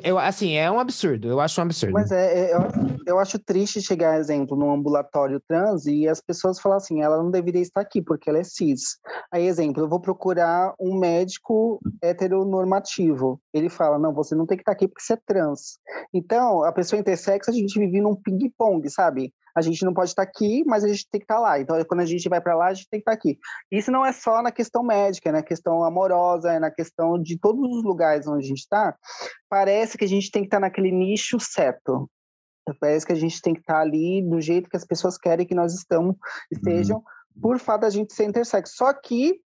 eu, 0.03 0.20
assim, 0.20 0.56
é 0.56 0.70
um 0.70 0.80
absurdo. 0.80 1.30
Eu 1.30 1.39
acho 1.39 1.62
um 1.62 1.64
absurdo. 1.64 1.93
Mas 1.93 2.12
é, 2.12 2.51
é 2.51 2.53
eu, 2.53 2.60
eu 3.06 3.20
acho 3.20 3.39
triste 3.39 3.82
chegar, 3.82 4.20
exemplo, 4.20 4.58
num 4.58 4.74
ambulatório 4.74 5.41
trans 5.47 5.86
e 5.86 6.08
as 6.10 6.20
pessoas 6.20 6.60
falam 6.60 6.78
assim, 6.78 7.01
ela 7.01 7.24
não 7.24 7.32
deveria 7.32 7.62
estar 7.62 7.80
aqui 7.80 8.01
porque 8.01 8.30
ela 8.30 8.39
é 8.39 8.43
cis. 8.43 8.97
Aí, 9.32 9.47
exemplo, 9.47 9.82
eu 9.82 9.88
vou 9.88 10.01
procurar 10.01 10.74
um 10.78 10.99
médico 10.99 11.80
heteronormativo. 12.01 13.39
Ele 13.53 13.70
fala, 13.70 13.97
não, 13.97 14.14
você 14.14 14.36
não 14.36 14.45
tem 14.45 14.58
que 14.58 14.64
estar 14.64 14.74
aqui 14.74 14.89
porque 14.89 15.03
você 15.03 15.14
é 15.14 15.20
trans. 15.26 15.78
Então, 16.14 16.66
a 16.66 16.74
pessoa 16.74 16.99
intersexo, 16.99 17.49
a 17.49 17.53
gente 17.53 17.80
vive 17.80 18.01
num 18.01 18.16
ping-pong, 18.16 18.89
sabe? 18.89 19.32
A 19.56 19.62
gente 19.62 19.86
não 19.86 19.93
pode 19.93 20.10
estar 20.10 20.22
aqui, 20.22 20.64
mas 20.66 20.84
a 20.84 20.88
gente 20.88 21.08
tem 21.10 21.20
que 21.20 21.24
estar 21.24 21.39
lá. 21.39 21.60
Então, 21.60 21.82
quando 21.86 22.01
a 22.01 22.06
gente 22.06 22.28
vai 22.28 22.41
para 22.41 22.56
lá, 22.56 22.68
a 22.68 22.74
gente 22.74 22.89
tem 22.89 22.99
que 22.99 23.10
estar 23.10 23.14
aqui. 23.14 23.39
Isso 23.72 23.89
não 23.91 24.06
é 24.06 24.12
só 24.12 24.41
na 24.41 24.51
questão 24.51 24.84
médica, 24.84 25.30
é 25.30 25.32
na 25.32 25.41
questão 25.43 25.84
amorosa, 25.84 26.51
é 26.51 26.60
na 26.60 26.70
questão 26.70 27.22
de 27.22 27.39
todos 27.39 27.64
os 27.78 27.84
lugares 27.84 28.28
onde 28.28 28.45
a 28.45 28.47
gente 28.47 28.60
está. 28.60 28.95
Parece 29.49 29.97
que 29.97 30.03
a 30.03 30.08
gente 30.08 30.30
tem 30.30 30.41
que 30.41 30.47
estar 30.47 30.60
naquele 30.60 30.91
nicho 30.91 31.39
certo. 31.39 32.10
Parece 32.80 33.06
que 33.06 33.14
a 33.14 33.16
gente 33.16 33.41
tem 33.41 33.53
que 33.53 33.62
estar 33.62 33.80
ali 33.80 34.22
do 34.28 34.41
jeito 34.41 34.70
que 34.70 34.78
as 34.78 34.86
pessoas 34.86 35.18
querem 35.18 35.45
que 35.45 35.56
nós 35.56 35.74
estamos, 35.74 36.16
estejam, 36.51 36.97
uhum. 36.97 37.41
por 37.41 37.60
fato 37.60 37.82
da 37.82 37.89
gente 37.89 38.14
ser 38.14 38.26
intersexo. 38.26 38.76
Só 38.76 38.91
que 38.91 39.39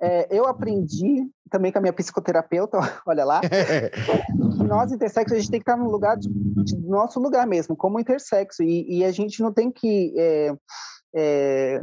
é, 0.00 0.26
eu 0.30 0.46
aprendi 0.46 1.28
também 1.50 1.70
com 1.70 1.78
a 1.78 1.80
minha 1.80 1.92
psicoterapeuta, 1.92 2.78
olha 3.06 3.24
lá, 3.24 3.40
que 3.40 4.64
nós 4.64 4.90
intersexos 4.92 5.36
a 5.36 5.40
gente 5.40 5.50
tem 5.50 5.60
que 5.60 5.70
estar 5.70 5.76
no 5.76 5.90
lugar 5.90 6.16
de, 6.16 6.28
de 6.28 6.76
nosso 6.78 7.20
lugar 7.20 7.46
mesmo, 7.46 7.76
como 7.76 8.00
intersexo, 8.00 8.62
e, 8.62 8.98
e 8.98 9.04
a 9.04 9.10
gente 9.10 9.42
não 9.42 9.52
tem 9.52 9.70
que 9.70 10.14
é, 10.16 10.54
é, 11.14 11.80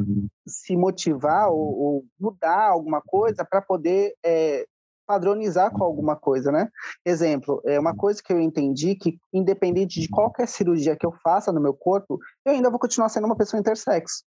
se 0.47 0.75
motivar 0.75 1.49
ou, 1.49 1.79
ou, 1.79 2.05
mudar 2.19 2.69
alguma 2.69 3.01
coisa 3.01 3.45
para 3.45 3.61
poder 3.61 4.15
é, 4.25 4.65
padronizar 5.05 5.71
com 5.71 5.83
alguma 5.83 6.15
coisa, 6.15 6.51
né? 6.51 6.69
Exemplo, 7.05 7.61
é 7.65 7.79
uma 7.79 7.95
coisa 7.95 8.21
que 8.23 8.33
eu 8.33 8.39
entendi 8.39 8.95
que 8.95 9.19
independente 9.33 10.01
de 10.01 10.09
qualquer 10.09 10.47
cirurgia 10.47 10.95
que 10.95 11.05
eu 11.05 11.13
faça 11.23 11.51
no 11.51 11.61
meu 11.61 11.73
corpo, 11.73 12.19
eu 12.45 12.53
ainda 12.53 12.69
vou 12.69 12.79
continuar 12.79 13.09
sendo 13.09 13.25
uma 13.25 13.37
pessoa 13.37 13.59
intersexo 13.59 14.23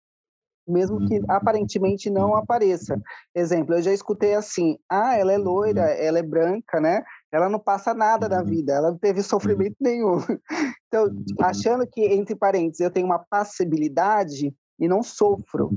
mesmo 0.70 1.06
que 1.06 1.18
uhum. 1.18 1.24
aparentemente 1.28 2.08
não 2.08 2.34
apareça. 2.34 3.00
Exemplo, 3.34 3.74
eu 3.74 3.82
já 3.82 3.92
escutei 3.92 4.34
assim: 4.34 4.78
ah, 4.88 5.16
ela 5.16 5.32
é 5.32 5.38
loira, 5.38 5.82
uhum. 5.82 5.88
ela 5.98 6.18
é 6.18 6.22
branca, 6.22 6.80
né? 6.80 7.02
Ela 7.32 7.48
não 7.48 7.58
passa 7.58 7.94
nada 7.94 8.28
da 8.28 8.40
uhum. 8.40 8.46
vida, 8.46 8.72
ela 8.72 8.90
não 8.90 8.98
teve 8.98 9.22
sofrimento 9.22 9.76
nenhum. 9.80 10.18
Então, 10.92 11.06
achando 11.42 11.86
que, 11.86 12.00
entre 12.00 12.34
parênteses, 12.34 12.80
eu 12.80 12.90
tenho 12.90 13.06
uma 13.06 13.20
passibilidade 13.30 14.52
e 14.76 14.88
não 14.88 15.04
sofro. 15.04 15.70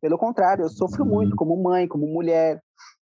Pelo 0.00 0.16
contrário, 0.16 0.64
eu 0.64 0.68
sofro 0.68 1.04
muito 1.04 1.34
como 1.34 1.60
mãe, 1.60 1.88
como 1.88 2.06
mulher, 2.06 2.62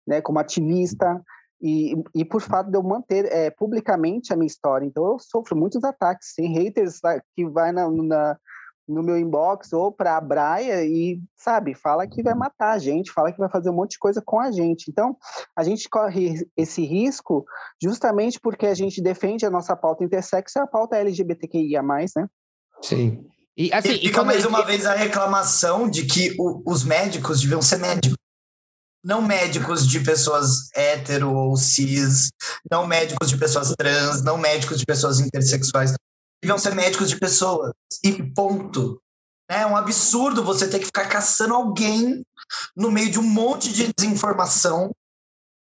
né, 0.05 0.19
como 0.19 0.39
ativista. 0.39 1.23
E, 1.61 1.95
e 2.13 2.25
por 2.25 2.41
fato 2.41 2.69
de 2.69 2.77
eu 2.77 2.83
manter 2.83 3.31
é, 3.31 3.49
publicamente 3.49 4.33
a 4.33 4.35
minha 4.35 4.47
história. 4.47 4.85
Então, 4.85 5.05
eu 5.05 5.17
sofro 5.17 5.55
muitos 5.55 5.81
ataques. 5.85 6.33
Tem 6.35 6.51
haters 6.51 6.99
que 7.33 7.47
vai 7.47 7.71
na, 7.71 7.89
na 7.89 8.37
no 8.87 9.01
meu 9.01 9.17
inbox 9.17 9.71
ou 9.71 9.91
para 9.91 10.17
a 10.17 10.21
Braia 10.21 10.83
e, 10.83 11.21
sabe, 11.35 11.73
fala 11.73 12.07
que 12.07 12.21
vai 12.21 12.33
matar 12.33 12.71
a 12.71 12.77
gente, 12.77 13.11
fala 13.11 13.31
que 13.31 13.37
vai 13.37 13.49
fazer 13.49 13.69
um 13.69 13.73
monte 13.73 13.91
de 13.91 13.99
coisa 13.99 14.21
com 14.23 14.39
a 14.39 14.51
gente. 14.51 14.89
Então, 14.89 15.15
a 15.55 15.63
gente 15.63 15.89
corre 15.89 16.45
esse 16.57 16.85
risco 16.85 17.45
justamente 17.81 18.39
porque 18.39 18.67
a 18.67 18.73
gente 18.73 19.01
defende 19.01 19.45
a 19.45 19.51
nossa 19.51 19.75
pauta 19.75 20.03
intersexo 20.03 20.57
e 20.57 20.61
a 20.61 20.67
pauta 20.67 20.97
LGBTQIA+, 20.97 21.81
né? 21.81 22.27
Sim. 22.81 23.25
E, 23.55 23.71
assim, 23.71 23.93
e 23.93 24.07
fica 24.07 24.23
mais 24.23 24.45
uma 24.45 24.65
vez 24.65 24.85
a 24.85 24.95
reclamação 24.95 25.89
de 25.89 26.05
que 26.05 26.35
o, 26.39 26.61
os 26.65 26.83
médicos 26.83 27.41
deviam 27.41 27.61
ser 27.61 27.77
médicos. 27.77 28.17
Não 29.03 29.21
médicos 29.21 29.85
de 29.85 29.99
pessoas 29.99 30.69
hétero 30.73 31.33
ou 31.33 31.57
cis, 31.57 32.29
não 32.71 32.87
médicos 32.87 33.29
de 33.29 33.37
pessoas 33.37 33.73
trans, 33.77 34.23
não 34.23 34.37
médicos 34.37 34.79
de 34.79 34.85
pessoas 34.85 35.19
intersexuais 35.19 35.93
deviam 36.43 36.57
ser 36.57 36.75
médicos 36.75 37.09
de 37.09 37.17
pessoas. 37.17 37.71
E 38.03 38.21
ponto. 38.21 39.01
É 39.49 39.65
um 39.65 39.77
absurdo 39.77 40.43
você 40.43 40.69
ter 40.69 40.79
que 40.79 40.85
ficar 40.85 41.07
caçando 41.07 41.53
alguém 41.53 42.21
no 42.75 42.91
meio 42.91 43.09
de 43.09 43.19
um 43.19 43.23
monte 43.23 43.71
de 43.71 43.91
desinformação 43.93 44.91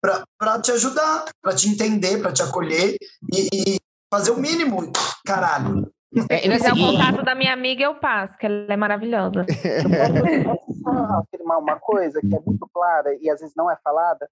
para 0.02 0.62
te 0.62 0.72
ajudar, 0.72 1.26
para 1.42 1.56
te 1.56 1.70
entender, 1.70 2.22
para 2.22 2.32
te 2.32 2.42
acolher 2.42 2.96
e, 3.34 3.48
e, 3.54 3.78
fazer 4.14 4.32
o 4.32 4.40
mínimo, 4.40 4.92
caralho. 5.26 5.92
É, 6.30 6.40
quiser 6.40 6.74
o 6.74 6.78
contato 6.78 7.24
da 7.24 7.36
minha 7.36 7.54
amiga, 7.54 7.84
eu 7.84 7.96
passo, 7.96 8.38
que 8.38 8.46
ela 8.46 8.74
é 8.74 8.78
maravilhosa. 8.78 9.46
Eu 9.46 10.44
posso 10.44 10.90
afirmar 11.20 11.58
uma 11.58 11.80
coisa 11.80 12.20
que 12.22 12.34
é 12.34 12.40
muito 12.40 12.68
clara 12.74 13.18
e 13.22 13.30
às 13.30 13.42
vezes 13.42 13.54
não 13.56 13.70
é 13.70 13.78
falada? 13.84 14.30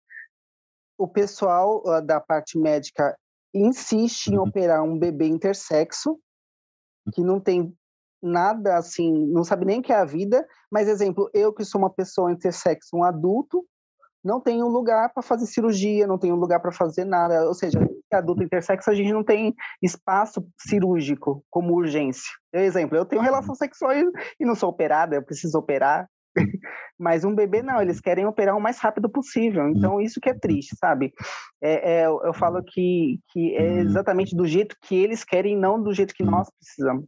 O 0.97 1.07
pessoal 1.07 1.83
uh, 1.85 2.01
da 2.01 2.21
parte 2.21 2.57
médica 2.57 3.15
insiste 3.53 4.27
em 4.27 4.37
operar 4.37 4.81
um 4.81 4.97
bebê 4.97 5.27
intersexo 5.27 6.19
que 7.13 7.21
não 7.21 7.39
tem 7.39 7.73
nada 8.21 8.77
assim, 8.77 9.27
não 9.27 9.43
sabe 9.43 9.65
nem 9.65 9.79
o 9.79 9.81
que 9.81 9.93
é 9.93 9.97
a 9.97 10.05
vida, 10.05 10.45
mas 10.71 10.87
exemplo, 10.87 11.29
eu 11.33 11.53
que 11.53 11.63
sou 11.63 11.79
uma 11.79 11.89
pessoa 11.89 12.31
intersexo, 12.31 12.95
um 12.95 13.03
adulto, 13.03 13.63
não 14.23 14.41
tenho 14.41 14.67
lugar 14.67 15.13
para 15.13 15.21
fazer 15.21 15.45
cirurgia, 15.45 16.07
não 16.07 16.17
tenho 16.17 16.35
lugar 16.35 16.59
para 16.59 16.71
fazer 16.71 17.05
nada, 17.05 17.45
ou 17.45 17.53
seja, 17.53 17.79
adulto 18.11 18.41
intersexo 18.41 18.89
a 18.89 18.95
gente 18.95 19.13
não 19.13 19.23
tem 19.23 19.53
espaço 19.81 20.47
cirúrgico 20.57 21.43
como 21.49 21.75
urgência. 21.75 22.31
Exemplo, 22.53 22.97
eu 22.97 23.05
tenho 23.05 23.21
relação 23.21 23.53
sexual 23.53 23.91
e 24.39 24.45
não 24.45 24.55
sou 24.55 24.69
operada, 24.69 25.15
eu 25.15 25.23
preciso 25.23 25.57
operar, 25.59 26.09
Mas 26.97 27.23
um 27.23 27.35
bebê 27.35 27.61
não, 27.61 27.81
eles 27.81 27.99
querem 27.99 28.25
operar 28.25 28.55
o 28.55 28.61
mais 28.61 28.79
rápido 28.79 29.09
possível. 29.09 29.67
Então, 29.69 29.99
isso 29.99 30.19
que 30.21 30.29
é 30.29 30.33
triste, 30.33 30.75
sabe? 30.79 31.13
É, 31.61 32.01
é, 32.01 32.07
eu 32.07 32.33
falo 32.33 32.63
que, 32.63 33.19
que 33.31 33.55
é 33.55 33.63
hum. 33.63 33.79
exatamente 33.79 34.35
do 34.35 34.45
jeito 34.45 34.75
que 34.81 34.95
eles 34.95 35.23
querem, 35.23 35.57
não 35.57 35.81
do 35.81 35.93
jeito 35.93 36.13
que 36.13 36.23
nós 36.23 36.47
precisamos. 36.57 37.05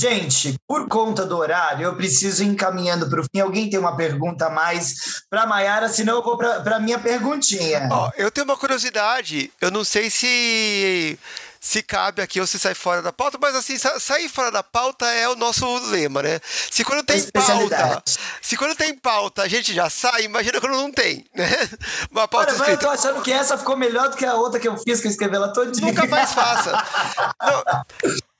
Gente, 0.00 0.54
por 0.64 0.86
conta 0.86 1.26
do 1.26 1.36
horário, 1.36 1.84
eu 1.84 1.96
preciso 1.96 2.44
ir 2.44 2.46
encaminhando 2.46 3.10
para 3.10 3.20
o 3.20 3.24
fim. 3.24 3.40
Alguém 3.40 3.68
tem 3.68 3.80
uma 3.80 3.96
pergunta 3.96 4.46
a 4.46 4.50
mais 4.50 5.24
para 5.28 5.42
a 5.42 5.46
Mayara, 5.46 5.88
senão 5.88 6.18
eu 6.18 6.22
vou 6.22 6.38
para 6.38 6.76
a 6.76 6.78
minha 6.78 7.00
perguntinha. 7.00 7.88
Oh, 7.90 8.08
eu 8.16 8.30
tenho 8.30 8.44
uma 8.44 8.56
curiosidade. 8.56 9.50
Eu 9.60 9.72
não 9.72 9.82
sei 9.82 10.08
se 10.08 11.18
se 11.60 11.82
cabe 11.82 12.22
aqui 12.22 12.40
ou 12.40 12.46
se 12.46 12.58
sai 12.58 12.74
fora 12.74 13.02
da 13.02 13.12
pauta, 13.12 13.38
mas 13.40 13.54
assim, 13.54 13.78
sa 13.78 13.98
sair 13.98 14.28
fora 14.28 14.50
da 14.50 14.62
pauta 14.62 15.06
é 15.06 15.28
o 15.28 15.36
nosso 15.36 15.66
lema, 15.90 16.22
né? 16.22 16.40
Se 16.70 16.84
quando 16.84 17.04
tem 17.04 17.22
pauta, 17.30 18.02
se 18.40 18.56
quando 18.56 18.74
tem 18.74 18.94
pauta 18.94 19.42
a 19.42 19.48
gente 19.48 19.74
já 19.74 19.90
sai, 19.90 20.22
imagina 20.22 20.60
quando 20.60 20.76
não 20.76 20.90
tem, 20.90 21.24
né? 21.34 21.48
Uma 22.10 22.28
pauta 22.28 22.52
Olha, 22.52 22.56
escrita. 22.56 22.84
eu 22.84 22.88
tô 22.88 22.90
achando 22.90 23.22
que 23.22 23.32
essa 23.32 23.58
ficou 23.58 23.76
melhor 23.76 24.08
do 24.08 24.16
que 24.16 24.24
a 24.24 24.34
outra 24.34 24.60
que 24.60 24.68
eu 24.68 24.76
fiz, 24.76 25.00
que 25.00 25.06
eu 25.06 25.10
escrevi 25.10 25.36
ela 25.36 25.52
todinha. 25.52 25.86
Nunca 25.86 26.06
mais 26.06 26.32
faça. 26.32 26.72
não, 27.42 27.64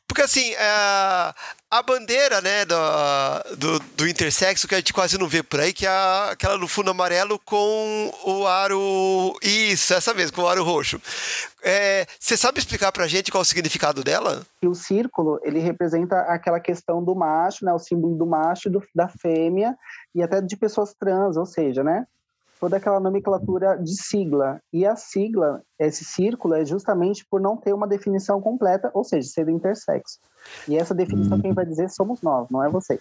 porque 0.08 0.22
assim, 0.22 0.54
é, 0.54 1.34
a 1.70 1.82
bandeira, 1.86 2.40
né, 2.40 2.64
do, 2.64 3.56
do, 3.56 3.78
do, 3.94 4.08
intersexo 4.08 4.66
que 4.66 4.74
a 4.74 4.78
gente 4.78 4.92
quase 4.92 5.18
não 5.18 5.28
vê 5.28 5.42
por 5.42 5.60
aí, 5.60 5.72
que 5.72 5.86
é 5.86 5.90
aquela 6.30 6.56
no 6.56 6.66
fundo 6.66 6.90
amarelo 6.90 7.38
com 7.44 8.10
o 8.24 8.46
aro. 8.46 9.36
Isso, 9.42 9.92
essa 9.92 10.14
mesmo, 10.14 10.34
com 10.34 10.42
o 10.42 10.48
aro 10.48 10.64
roxo. 10.64 10.98
É, 11.62 12.06
você 12.18 12.38
sabe 12.38 12.58
explicar 12.58 12.90
pra 12.90 13.06
gente 13.06 13.30
qual 13.30 13.42
é 13.42 13.42
o 13.42 13.44
significado 13.44 14.02
dela? 14.02 14.46
O 14.64 14.74
círculo, 14.74 15.38
ele 15.42 15.58
representa 15.58 16.20
aquela 16.20 16.58
questão 16.58 17.04
do 17.04 17.14
macho, 17.14 17.66
né, 17.66 17.72
o 17.74 17.78
símbolo 17.78 18.16
do 18.16 18.26
macho 18.26 18.70
do, 18.70 18.82
da 18.94 19.08
fêmea, 19.08 19.76
e 20.14 20.22
até 20.22 20.40
de 20.40 20.56
pessoas 20.56 20.94
trans, 20.98 21.36
ou 21.36 21.44
seja, 21.44 21.84
né, 21.84 22.06
toda 22.60 22.76
aquela 22.76 23.00
nomenclatura 23.00 23.76
de 23.76 23.94
sigla. 24.00 24.60
E 24.72 24.86
a 24.86 24.96
sigla, 24.96 25.62
esse 25.78 26.04
círculo, 26.04 26.54
é 26.54 26.64
justamente 26.64 27.24
por 27.30 27.40
não 27.40 27.56
ter 27.56 27.72
uma 27.72 27.86
definição 27.86 28.40
completa, 28.40 28.90
ou 28.94 29.04
seja, 29.04 29.28
ser 29.28 29.48
intersexo. 29.48 30.18
E 30.66 30.76
essa 30.76 30.94
definição 30.94 31.40
quem 31.40 31.52
vai 31.52 31.64
dizer 31.64 31.88
somos 31.90 32.20
nós, 32.22 32.48
não 32.50 32.64
é 32.64 32.68
vocês. 32.68 33.00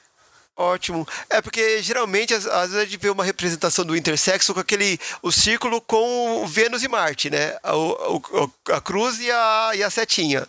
Ótimo. 0.56 1.08
É 1.30 1.40
porque 1.40 1.84
geralmente 1.84 2.34
às, 2.34 2.48
às, 2.48 2.72
vezes 2.72 2.76
a 2.76 2.86
gente 2.86 2.98
vê 2.98 3.12
uma 3.12 3.24
representação 3.24 3.86
do 3.86 3.96
intersexo 3.96 4.56
com 4.56 4.60
aquele 4.60 4.98
o 5.22 5.32
círculo 5.32 5.80
com 5.80 6.48
Vênus 6.48 6.82
e 6.82 6.88
Marte, 6.88 7.30
né? 7.30 7.56
A, 7.62 7.74
a, 7.74 8.78
a 8.78 8.82
cruz 8.82 9.20
e 9.20 9.30
a, 9.30 9.72
e 9.76 9.84
a 9.84 9.90
setinha. 9.92 10.48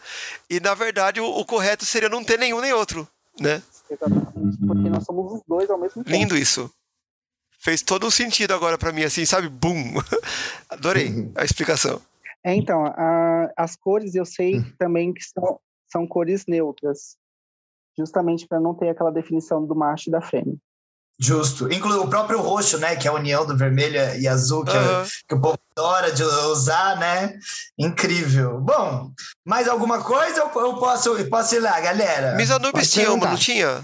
E 0.48 0.60
na 0.60 0.72
verdade 0.72 1.20
o, 1.20 1.26
o, 1.26 1.44
correto 1.44 1.84
seria 1.84 2.08
não 2.08 2.24
ter 2.24 2.38
nenhum 2.38 2.62
nem 2.62 2.72
outro, 2.72 3.06
né? 3.38 3.62
Exatamente, 3.90 4.58
porque 4.66 4.88
nós 4.88 5.04
somos 5.04 5.30
os 5.30 5.42
dois 5.46 5.68
ao 5.68 5.76
mesmo 5.76 6.02
tempo. 6.02 6.10
Lindo 6.16 6.38
isso 6.38 6.70
fez 7.58 7.82
todo 7.82 8.06
um 8.06 8.10
sentido 8.10 8.54
agora 8.54 8.78
para 8.78 8.92
mim, 8.92 9.02
assim, 9.02 9.24
sabe? 9.24 9.48
Bum! 9.48 9.94
Adorei 10.70 11.30
a 11.34 11.44
explicação. 11.44 12.00
É, 12.44 12.54
então, 12.54 12.86
a, 12.86 13.52
as 13.56 13.76
cores 13.76 14.14
eu 14.14 14.24
sei 14.24 14.58
hum. 14.58 14.72
também 14.78 15.12
que 15.12 15.22
são, 15.22 15.60
são 15.90 16.06
cores 16.06 16.46
neutras, 16.46 17.16
justamente 17.98 18.46
para 18.46 18.60
não 18.60 18.74
ter 18.74 18.88
aquela 18.88 19.10
definição 19.10 19.66
do 19.66 19.74
macho 19.74 20.08
e 20.08 20.12
da 20.12 20.20
fêmea. 20.20 20.56
Justo. 21.20 21.70
Inclui 21.72 21.98
o 21.98 22.08
próprio 22.08 22.40
roxo, 22.40 22.78
né? 22.78 22.94
Que 22.94 23.08
é 23.08 23.10
a 23.10 23.14
união 23.14 23.44
do 23.44 23.56
vermelho 23.56 23.98
e 24.20 24.28
azul, 24.28 24.64
que, 24.64 24.76
uhum. 24.76 25.02
é, 25.02 25.06
que 25.26 25.34
o 25.34 25.40
povo 25.40 25.58
adora 25.76 26.12
de 26.12 26.22
usar, 26.22 26.96
né? 26.96 27.36
Incrível. 27.76 28.60
Bom, 28.60 29.10
mais 29.44 29.66
alguma 29.66 30.02
coisa 30.04 30.44
ou 30.44 30.60
eu 30.60 30.76
posso, 30.76 31.08
eu 31.16 31.28
posso 31.28 31.56
ir 31.56 31.58
lá, 31.58 31.80
galera? 31.80 32.36
Miss 32.36 32.52
Anubis 32.52 32.92
tinha 32.92 33.12
uma, 33.12 33.30
não 33.30 33.36
tinha? 33.36 33.82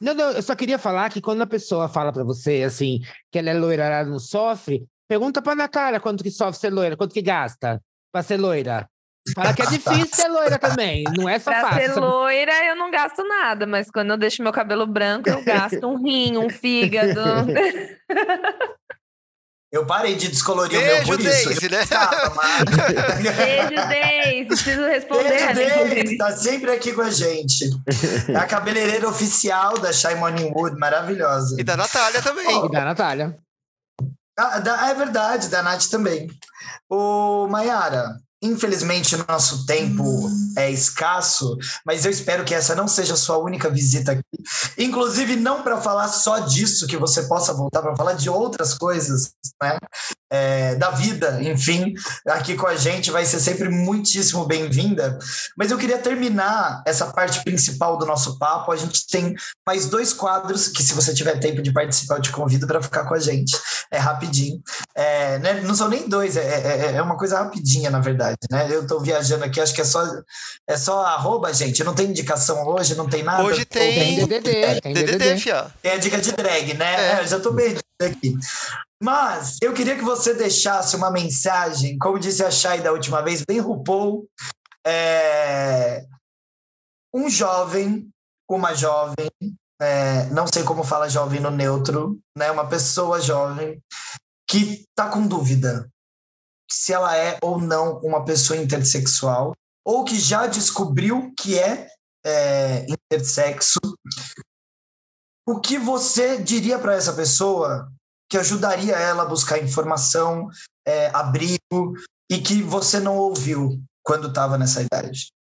Não, 0.00 0.14
não, 0.14 0.30
eu 0.32 0.42
só 0.42 0.54
queria 0.54 0.78
falar 0.78 1.10
que 1.10 1.20
quando 1.20 1.42
a 1.42 1.46
pessoa 1.46 1.88
fala 1.88 2.12
para 2.12 2.22
você, 2.24 2.62
assim, 2.62 3.00
que 3.30 3.38
ela 3.38 3.50
é 3.50 3.54
loira, 3.54 3.84
ela 3.84 4.04
não 4.04 4.18
sofre, 4.18 4.84
pergunta 5.08 5.40
pra 5.40 5.54
Natália 5.54 6.00
quanto 6.00 6.22
que 6.22 6.30
sofre 6.30 6.60
ser 6.60 6.70
loira, 6.70 6.96
quanto 6.96 7.14
que 7.14 7.22
gasta 7.22 7.80
pra 8.12 8.22
ser 8.22 8.36
loira. 8.36 8.88
Fala 9.34 9.54
que 9.54 9.62
é 9.62 9.66
difícil 9.70 10.06
ser 10.12 10.28
loira 10.28 10.58
também, 10.58 11.04
não 11.16 11.28
é 11.28 11.38
só 11.38 11.50
pra 11.50 11.62
fácil. 11.62 11.78
Pra 11.78 11.94
ser 11.94 12.00
loira 12.00 12.66
eu 12.66 12.76
não 12.76 12.90
gasto 12.90 13.26
nada, 13.26 13.66
mas 13.66 13.90
quando 13.90 14.10
eu 14.10 14.16
deixo 14.16 14.42
meu 14.42 14.52
cabelo 14.52 14.86
branco 14.86 15.28
eu 15.28 15.42
gasto 15.42 15.86
um 15.86 15.96
rim, 16.02 16.36
um 16.36 16.50
fígado. 16.50 17.20
Eu 19.76 19.84
parei 19.84 20.14
de 20.14 20.28
descolorir 20.28 20.78
Beijo, 20.78 20.90
o 20.90 20.96
meu 20.96 21.04
por 21.04 21.22
Daisy, 21.22 21.52
isso. 21.52 21.70
Né? 21.70 21.84
Beijo, 23.36 23.88
Deise. 23.88 24.48
Preciso 24.48 24.86
responder. 24.86 25.54
Beijo, 25.54 25.94
Deise. 25.94 26.16
Tá 26.16 26.34
sempre 26.34 26.70
aqui 26.70 26.94
com 26.94 27.02
a 27.02 27.10
gente. 27.10 27.68
É 28.28 28.36
a 28.36 28.46
cabeleireira 28.46 29.06
oficial 29.06 29.78
da 29.78 29.92
Shy 29.92 30.14
Morning 30.14 30.50
Wood, 30.54 30.78
maravilhosa. 30.78 31.60
E 31.60 31.62
da 31.62 31.76
Natália 31.76 32.22
também. 32.22 32.46
Oh. 32.56 32.66
E 32.66 32.70
da 32.70 32.84
Natália. 32.86 33.36
Ah, 34.38 34.60
da, 34.60 34.88
é 34.88 34.94
verdade, 34.94 35.48
da 35.48 35.62
Nath 35.62 35.90
também. 35.90 36.30
O 36.88 37.46
Mayara, 37.48 38.16
Infelizmente, 38.42 39.16
nosso 39.26 39.64
tempo 39.64 40.28
é 40.58 40.70
escasso, 40.70 41.56
mas 41.86 42.04
eu 42.04 42.10
espero 42.10 42.44
que 42.44 42.54
essa 42.54 42.74
não 42.74 42.86
seja 42.86 43.14
a 43.14 43.16
sua 43.16 43.38
única 43.38 43.70
visita 43.70 44.12
aqui. 44.12 44.22
Inclusive, 44.76 45.36
não 45.36 45.62
para 45.62 45.80
falar 45.80 46.08
só 46.08 46.40
disso, 46.40 46.86
que 46.86 46.98
você 46.98 47.22
possa 47.22 47.54
voltar 47.54 47.80
para 47.80 47.96
falar 47.96 48.12
de 48.12 48.28
outras 48.28 48.74
coisas, 48.74 49.32
né? 49.62 49.78
É, 50.28 50.74
da 50.74 50.90
vida, 50.90 51.40
enfim, 51.40 51.94
aqui 52.26 52.56
com 52.56 52.66
a 52.66 52.74
gente 52.74 53.12
vai 53.12 53.24
ser 53.24 53.38
sempre 53.38 53.68
muitíssimo 53.68 54.44
bem-vinda. 54.44 55.18
Mas 55.56 55.70
eu 55.70 55.78
queria 55.78 55.98
terminar 55.98 56.82
essa 56.84 57.06
parte 57.06 57.42
principal 57.44 57.96
do 57.96 58.04
nosso 58.04 58.36
papo. 58.36 58.72
A 58.72 58.76
gente 58.76 59.06
tem 59.06 59.34
mais 59.64 59.86
dois 59.86 60.12
quadros 60.12 60.68
que, 60.68 60.82
se 60.82 60.94
você 60.94 61.14
tiver 61.14 61.38
tempo 61.38 61.62
de 61.62 61.72
participar, 61.72 62.16
eu 62.16 62.22
te 62.22 62.32
convido 62.32 62.66
para 62.66 62.82
ficar 62.82 63.04
com 63.04 63.14
a 63.14 63.20
gente. 63.20 63.56
É 63.90 63.98
rapidinho. 63.98 64.60
É, 64.94 65.38
né? 65.38 65.60
Não 65.60 65.74
são 65.74 65.88
nem 65.88 66.08
dois, 66.08 66.36
é, 66.36 66.42
é, 66.42 66.96
é 66.96 67.02
uma 67.02 67.16
coisa 67.16 67.38
rapidinha, 67.38 67.88
na 67.88 68.00
verdade 68.00 68.25
verdade, 68.26 68.38
né? 68.50 68.74
Eu 68.74 68.82
estou 68.82 69.00
viajando 69.00 69.44
aqui, 69.44 69.60
acho 69.60 69.74
que 69.74 69.80
é 69.80 69.84
só, 69.84 70.02
é 70.68 70.76
só 70.76 71.04
arroba, 71.04 71.52
gente. 71.52 71.84
Não 71.84 71.94
tem 71.94 72.08
indicação 72.08 72.66
hoje, 72.66 72.94
não 72.94 73.08
tem 73.08 73.22
nada. 73.22 73.44
Hoje 73.44 73.64
tem, 73.64 73.94
tem 73.94 74.26
DDD, 74.26 74.80
tem 74.80 74.92
DDD, 74.92 75.38
fia. 75.38 75.72
Tem 75.82 75.92
a 75.92 75.98
dica 75.98 76.18
de 76.18 76.32
drag, 76.32 76.74
né? 76.74 76.94
É. 76.94 77.20
É, 77.20 77.26
já 77.26 77.36
estou 77.36 77.54
perdido 77.54 77.82
aqui. 78.00 78.34
Mas 79.02 79.58
eu 79.62 79.72
queria 79.72 79.96
que 79.96 80.04
você 80.04 80.34
deixasse 80.34 80.96
uma 80.96 81.10
mensagem, 81.10 81.98
como 81.98 82.18
disse 82.18 82.42
a 82.42 82.50
Chay 82.50 82.80
da 82.80 82.92
última 82.92 83.22
vez, 83.22 83.42
bem 83.46 83.60
RuPaul. 83.60 84.26
É... 84.86 86.04
Um 87.14 87.28
jovem, 87.28 88.08
uma 88.48 88.74
jovem, 88.74 89.30
é, 89.80 90.26
não 90.26 90.46
sei 90.46 90.62
como 90.62 90.84
fala 90.84 91.08
jovem 91.08 91.40
no 91.40 91.50
neutro, 91.50 92.18
né? 92.36 92.50
Uma 92.50 92.66
pessoa 92.68 93.20
jovem 93.20 93.80
que 94.48 94.84
está 94.88 95.08
com 95.08 95.26
dúvida 95.26 95.90
se 96.70 96.92
ela 96.92 97.16
é 97.16 97.38
ou 97.42 97.60
não 97.60 97.98
uma 98.00 98.24
pessoa 98.24 98.58
intersexual, 98.58 99.54
ou 99.84 100.04
que 100.04 100.18
já 100.18 100.46
descobriu 100.46 101.32
que 101.38 101.58
é, 101.58 101.88
é 102.24 102.86
intersexo, 102.88 103.78
o 105.46 105.60
que 105.60 105.78
você 105.78 106.42
diria 106.42 106.78
para 106.78 106.94
essa 106.94 107.12
pessoa 107.12 107.88
que 108.28 108.36
ajudaria 108.36 108.96
ela 108.96 109.22
a 109.22 109.28
buscar 109.28 109.62
informação, 109.62 110.48
é, 110.84 111.08
abrigo, 111.10 111.94
e 112.28 112.40
que 112.40 112.60
você 112.62 112.98
não 112.98 113.16
ouviu 113.16 113.80
quando 114.02 114.28
estava 114.28 114.58
nessa 114.58 114.82
idade? 114.82 115.32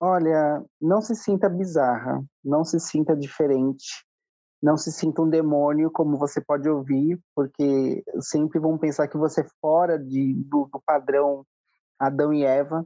Olha, 0.00 0.64
não 0.80 1.00
se 1.00 1.14
sinta 1.14 1.48
bizarra, 1.48 2.20
não 2.44 2.64
se 2.64 2.80
sinta 2.80 3.16
diferente 3.16 4.07
não 4.62 4.76
se 4.76 4.90
sinta 4.90 5.22
um 5.22 5.28
demônio, 5.28 5.90
como 5.90 6.18
você 6.18 6.40
pode 6.40 6.68
ouvir, 6.68 7.18
porque 7.34 8.02
sempre 8.20 8.58
vão 8.58 8.76
pensar 8.76 9.08
que 9.08 9.16
você 9.16 9.42
é 9.42 9.48
fora 9.60 9.98
de, 9.98 10.34
do, 10.48 10.68
do 10.72 10.82
padrão 10.84 11.44
Adão 11.98 12.32
e 12.32 12.44
Eva, 12.44 12.84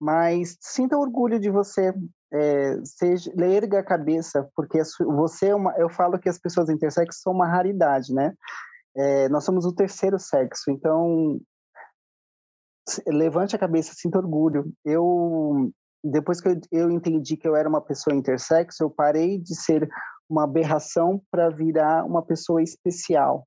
mas 0.00 0.56
sinta 0.60 0.96
orgulho 0.96 1.40
de 1.40 1.50
você, 1.50 1.94
é, 2.32 2.80
seja, 2.84 3.32
erga 3.38 3.80
a 3.80 3.84
cabeça, 3.84 4.48
porque 4.54 4.80
você 5.04 5.48
é 5.48 5.54
uma, 5.54 5.72
eu 5.78 5.88
falo 5.88 6.18
que 6.18 6.28
as 6.28 6.38
pessoas 6.38 6.68
intersexo 6.68 7.20
são 7.22 7.32
uma 7.32 7.48
raridade, 7.48 8.12
né? 8.12 8.34
É, 8.96 9.28
nós 9.28 9.44
somos 9.44 9.64
o 9.64 9.74
terceiro 9.74 10.18
sexo, 10.18 10.70
então 10.70 11.38
levante 13.06 13.54
a 13.54 13.58
cabeça, 13.58 13.92
sinta 13.94 14.18
orgulho. 14.18 14.72
Eu 14.84 15.70
depois 16.04 16.40
que 16.40 16.48
eu, 16.48 16.60
eu 16.70 16.90
entendi 16.90 17.36
que 17.36 17.48
eu 17.48 17.56
era 17.56 17.68
uma 17.68 17.80
pessoa 17.80 18.14
intersexo, 18.14 18.82
eu 18.82 18.90
parei 18.90 19.38
de 19.38 19.54
ser 19.56 19.88
uma 20.28 20.44
aberração 20.44 21.20
para 21.30 21.48
virar 21.50 22.04
uma 22.04 22.22
pessoa 22.22 22.62
especial. 22.62 23.46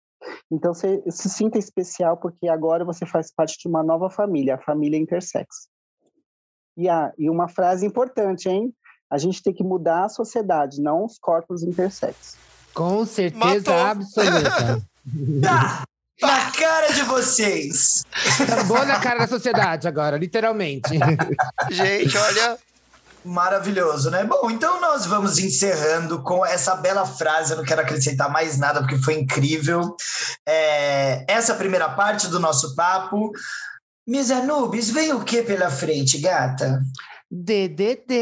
Então, 0.51 0.73
você 0.73 1.01
se 1.09 1.30
sinta 1.30 1.57
especial 1.57 2.17
porque 2.17 2.47
agora 2.47 2.84
você 2.84 3.05
faz 3.05 3.32
parte 3.34 3.57
de 3.59 3.67
uma 3.67 3.84
nova 3.84 4.09
família, 4.09 4.55
a 4.55 4.61
família 4.61 4.97
intersexo. 4.97 5.67
E, 6.77 6.89
ah, 6.89 7.11
e 7.17 7.30
uma 7.30 7.47
frase 7.47 7.86
importante, 7.86 8.49
hein? 8.49 8.73
A 9.09 9.17
gente 9.17 9.41
tem 9.41 9.53
que 9.53 9.63
mudar 9.63 10.05
a 10.05 10.09
sociedade, 10.09 10.82
não 10.82 11.05
os 11.05 11.17
corpos 11.17 11.63
intersexos. 11.63 12.36
Com 12.73 13.05
certeza 13.05 13.71
Matou. 13.71 13.86
absoluta. 13.86 14.82
tá, 15.41 15.84
na 16.21 16.51
cara 16.51 16.93
de 16.93 17.03
vocês! 17.03 18.05
Tá 18.45 18.86
na 18.86 18.99
cara 18.99 19.19
da 19.19 19.27
sociedade 19.27 19.88
agora, 19.88 20.17
literalmente. 20.17 20.89
gente, 21.71 22.17
olha, 22.17 22.57
Maravilhoso, 23.24 24.09
né? 24.09 24.24
Bom, 24.24 24.49
então 24.49 24.80
nós 24.80 25.05
vamos 25.05 25.38
encerrando 25.39 26.24
com 26.24 26.45
essa 26.45 26.76
bela 26.76 27.05
frase. 27.05 27.51
Eu 27.51 27.57
não 27.57 27.65
quero 27.65 27.82
acrescentar 27.82 28.32
mais 28.32 28.57
nada 28.57 28.80
porque 28.80 28.97
foi 28.97 29.15
incrível. 29.15 29.95
É, 30.47 31.26
essa 31.28 31.53
primeira 31.55 31.89
parte 31.89 32.28
do 32.28 32.39
nosso 32.39 32.76
papo. 32.76 33.32
Miss 34.07 34.32
Anubis, 34.32 34.89
vem 34.89 35.13
o 35.13 35.24
que 35.24 35.43
pela 35.43 35.70
frente, 35.70 36.17
gata? 36.17 36.82
DDD! 37.30 38.15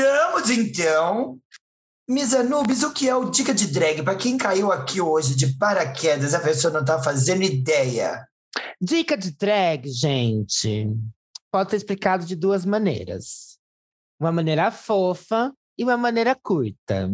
Voltamos 0.00 0.50
então. 0.50 1.38
Miss 2.08 2.32
Anubis, 2.34 2.82
o 2.82 2.92
que 2.92 3.08
é 3.08 3.14
o 3.14 3.30
Dica 3.30 3.52
de 3.54 3.66
Drag? 3.68 4.02
Para 4.02 4.16
quem 4.16 4.36
caiu 4.36 4.72
aqui 4.72 5.00
hoje 5.00 5.36
de 5.36 5.54
paraquedas, 5.58 6.32
a 6.34 6.40
pessoa 6.40 6.72
não 6.72 6.84
tá 6.84 7.02
fazendo 7.02 7.42
ideia. 7.42 8.26
Dica 8.80 9.16
de 9.16 9.30
drag, 9.32 9.88
gente, 9.88 10.88
pode 11.52 11.70
ser 11.70 11.76
explicado 11.76 12.24
de 12.24 12.34
duas 12.34 12.64
maneiras. 12.64 13.58
Uma 14.18 14.32
maneira 14.32 14.70
fofa 14.70 15.52
e 15.78 15.84
uma 15.84 15.96
maneira 15.96 16.34
curta. 16.34 17.10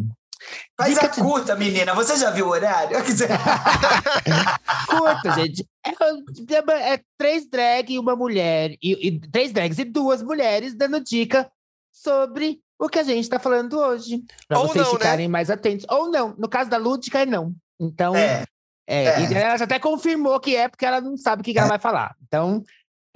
Faz 0.79 0.95
Dica 0.95 1.07
a 1.07 1.11
de- 1.11 1.21
curta, 1.21 1.57
menina. 1.57 1.93
Você 1.95 2.17
já 2.17 2.31
viu 2.31 2.47
o 2.47 2.51
horário? 2.51 2.97
Curta, 4.89 5.33
gente. 5.33 5.67
É, 5.85 6.95
é 6.95 7.01
três 7.19 7.49
drag 7.51 7.93
e 7.93 7.99
uma 7.99 8.15
mulher. 8.15 8.77
E, 8.81 9.09
e 9.09 9.21
três 9.21 9.53
drags 9.53 9.79
e 9.79 9.85
duas 9.85 10.23
mulheres 10.23 10.75
dando 10.75 11.01
dica 11.01 11.51
sobre 11.93 12.61
o 12.79 12.89
que 12.89 12.99
a 12.99 13.03
gente 13.03 13.29
tá 13.29 13.39
falando 13.39 13.79
hoje. 13.79 14.23
Pra 14.49 14.59
Ou 14.59 14.69
vocês 14.69 14.85
não, 14.85 14.93
né? 14.93 14.99
ficarem 14.99 15.29
mais 15.29 15.51
atentos. 15.51 15.87
Ou 15.89 16.11
não. 16.11 16.35
No 16.37 16.49
caso 16.49 16.71
da 16.71 16.77
Lúdica, 16.77 17.23
é 17.23 17.27
não. 17.27 17.55
Então, 17.81 18.15
é. 18.15 18.45
é, 18.87 19.05
é. 19.05 19.33
Ela 19.33 19.57
já 19.57 19.65
até 19.65 19.79
confirmou 19.79 20.39
que 20.41 20.55
é, 20.55 20.69
porque 20.69 20.85
ela 20.85 21.01
não 21.01 21.17
sabe 21.17 21.41
o 21.41 21.45
que, 21.45 21.53
que 21.53 21.59
ela 21.59 21.69
vai 21.69 21.79
falar. 21.79 22.15
Então, 22.27 22.63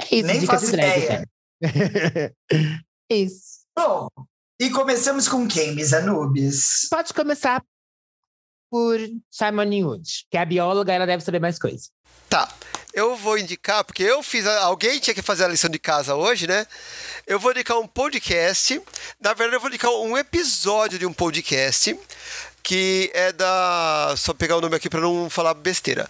é 0.00 0.16
isso. 0.16 0.26
Nem 0.26 0.46
faço 0.46 0.74
ideia. 0.74 1.26
né? 1.60 2.30
isso. 3.10 3.60
Bom, 3.76 4.08
e 4.60 4.70
começamos 4.70 5.28
com 5.28 5.46
quem, 5.46 5.74
Miss 5.74 5.92
Anubis? 5.92 6.86
Pode 6.90 7.14
começar 7.14 7.64
por 8.70 8.98
Simon 9.30 9.84
Wood, 9.84 10.26
que 10.30 10.36
é 10.36 10.40
a 10.40 10.44
bióloga, 10.44 10.92
ela 10.92 11.06
deve 11.06 11.24
saber 11.24 11.40
mais 11.40 11.58
coisas. 11.58 11.90
Tá. 12.28 12.48
Eu 12.92 13.14
vou 13.16 13.38
indicar, 13.38 13.84
porque 13.84 14.02
eu 14.02 14.22
fiz. 14.22 14.46
Alguém 14.46 14.98
tinha 14.98 15.14
que 15.14 15.22
fazer 15.22 15.44
a 15.44 15.48
lição 15.48 15.70
de 15.70 15.78
casa 15.78 16.14
hoje, 16.14 16.46
né? 16.46 16.66
Eu 17.26 17.38
vou 17.38 17.52
indicar 17.52 17.78
um 17.78 17.86
podcast. 17.86 18.80
Na 19.20 19.32
verdade, 19.32 19.56
eu 19.56 19.60
vou 19.60 19.68
indicar 19.68 19.92
um 19.92 20.18
episódio 20.18 20.98
de 20.98 21.06
um 21.06 21.12
podcast. 21.12 21.96
Que 22.62 23.10
é 23.14 23.32
da. 23.32 24.14
Só 24.16 24.34
pegar 24.34 24.56
o 24.56 24.60
nome 24.60 24.76
aqui 24.76 24.90
para 24.90 25.00
não 25.00 25.30
falar 25.30 25.54
besteira. 25.54 26.08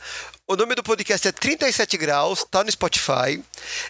O 0.50 0.56
nome 0.56 0.74
do 0.74 0.82
podcast 0.82 1.28
é 1.28 1.30
37 1.30 1.96
Graus, 1.96 2.44
tá 2.50 2.64
no 2.64 2.72
Spotify. 2.72 3.40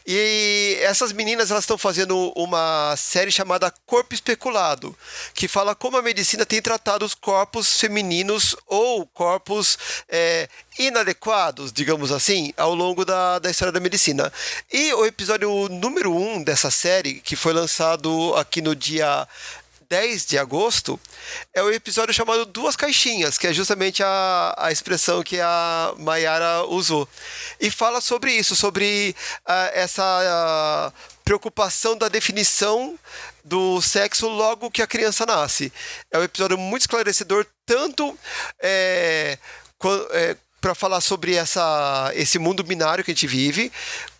E 0.06 0.76
essas 0.82 1.10
meninas 1.10 1.50
elas 1.50 1.64
estão 1.64 1.78
fazendo 1.78 2.34
uma 2.36 2.94
série 2.98 3.32
chamada 3.32 3.72
Corpo 3.86 4.12
Especulado, 4.12 4.94
que 5.32 5.48
fala 5.48 5.74
como 5.74 5.96
a 5.96 6.02
medicina 6.02 6.44
tem 6.44 6.60
tratado 6.60 7.02
os 7.02 7.14
corpos 7.14 7.80
femininos 7.80 8.54
ou 8.66 9.06
corpos 9.06 9.78
é, 10.06 10.50
inadequados, 10.78 11.72
digamos 11.72 12.12
assim, 12.12 12.52
ao 12.58 12.74
longo 12.74 13.06
da, 13.06 13.38
da 13.38 13.50
história 13.50 13.72
da 13.72 13.80
medicina. 13.80 14.30
E 14.70 14.92
o 14.92 15.06
episódio 15.06 15.66
número 15.70 16.14
1 16.14 16.34
um 16.34 16.42
dessa 16.42 16.70
série, 16.70 17.20
que 17.20 17.36
foi 17.36 17.54
lançado 17.54 18.34
aqui 18.36 18.60
no 18.60 18.76
dia 18.76 19.26
10 19.90 20.24
de 20.24 20.38
agosto, 20.38 21.00
é 21.52 21.60
o 21.60 21.72
episódio 21.72 22.14
chamado 22.14 22.46
Duas 22.46 22.76
Caixinhas, 22.76 23.36
que 23.36 23.48
é 23.48 23.52
justamente 23.52 24.04
a, 24.04 24.54
a 24.56 24.70
expressão 24.70 25.20
que 25.20 25.40
a 25.40 25.92
Mayara 25.98 26.62
usou. 26.68 27.08
E 27.60 27.72
fala 27.72 28.00
sobre 28.00 28.32
isso, 28.32 28.54
sobre 28.54 29.16
ah, 29.44 29.68
essa 29.74 30.04
ah, 30.04 30.92
preocupação 31.24 31.98
da 31.98 32.08
definição 32.08 32.96
do 33.44 33.82
sexo 33.82 34.28
logo 34.28 34.70
que 34.70 34.80
a 34.80 34.86
criança 34.86 35.26
nasce. 35.26 35.72
É 36.12 36.18
um 36.18 36.22
episódio 36.22 36.56
muito 36.56 36.82
esclarecedor, 36.82 37.44
tanto 37.66 38.16
é, 38.62 39.38
para 40.60 40.74
falar 40.74 41.00
sobre 41.00 41.34
essa, 41.34 42.12
esse 42.14 42.38
mundo 42.38 42.62
binário 42.62 43.02
que 43.02 43.10
a 43.10 43.14
gente 43.14 43.26
vive, 43.26 43.72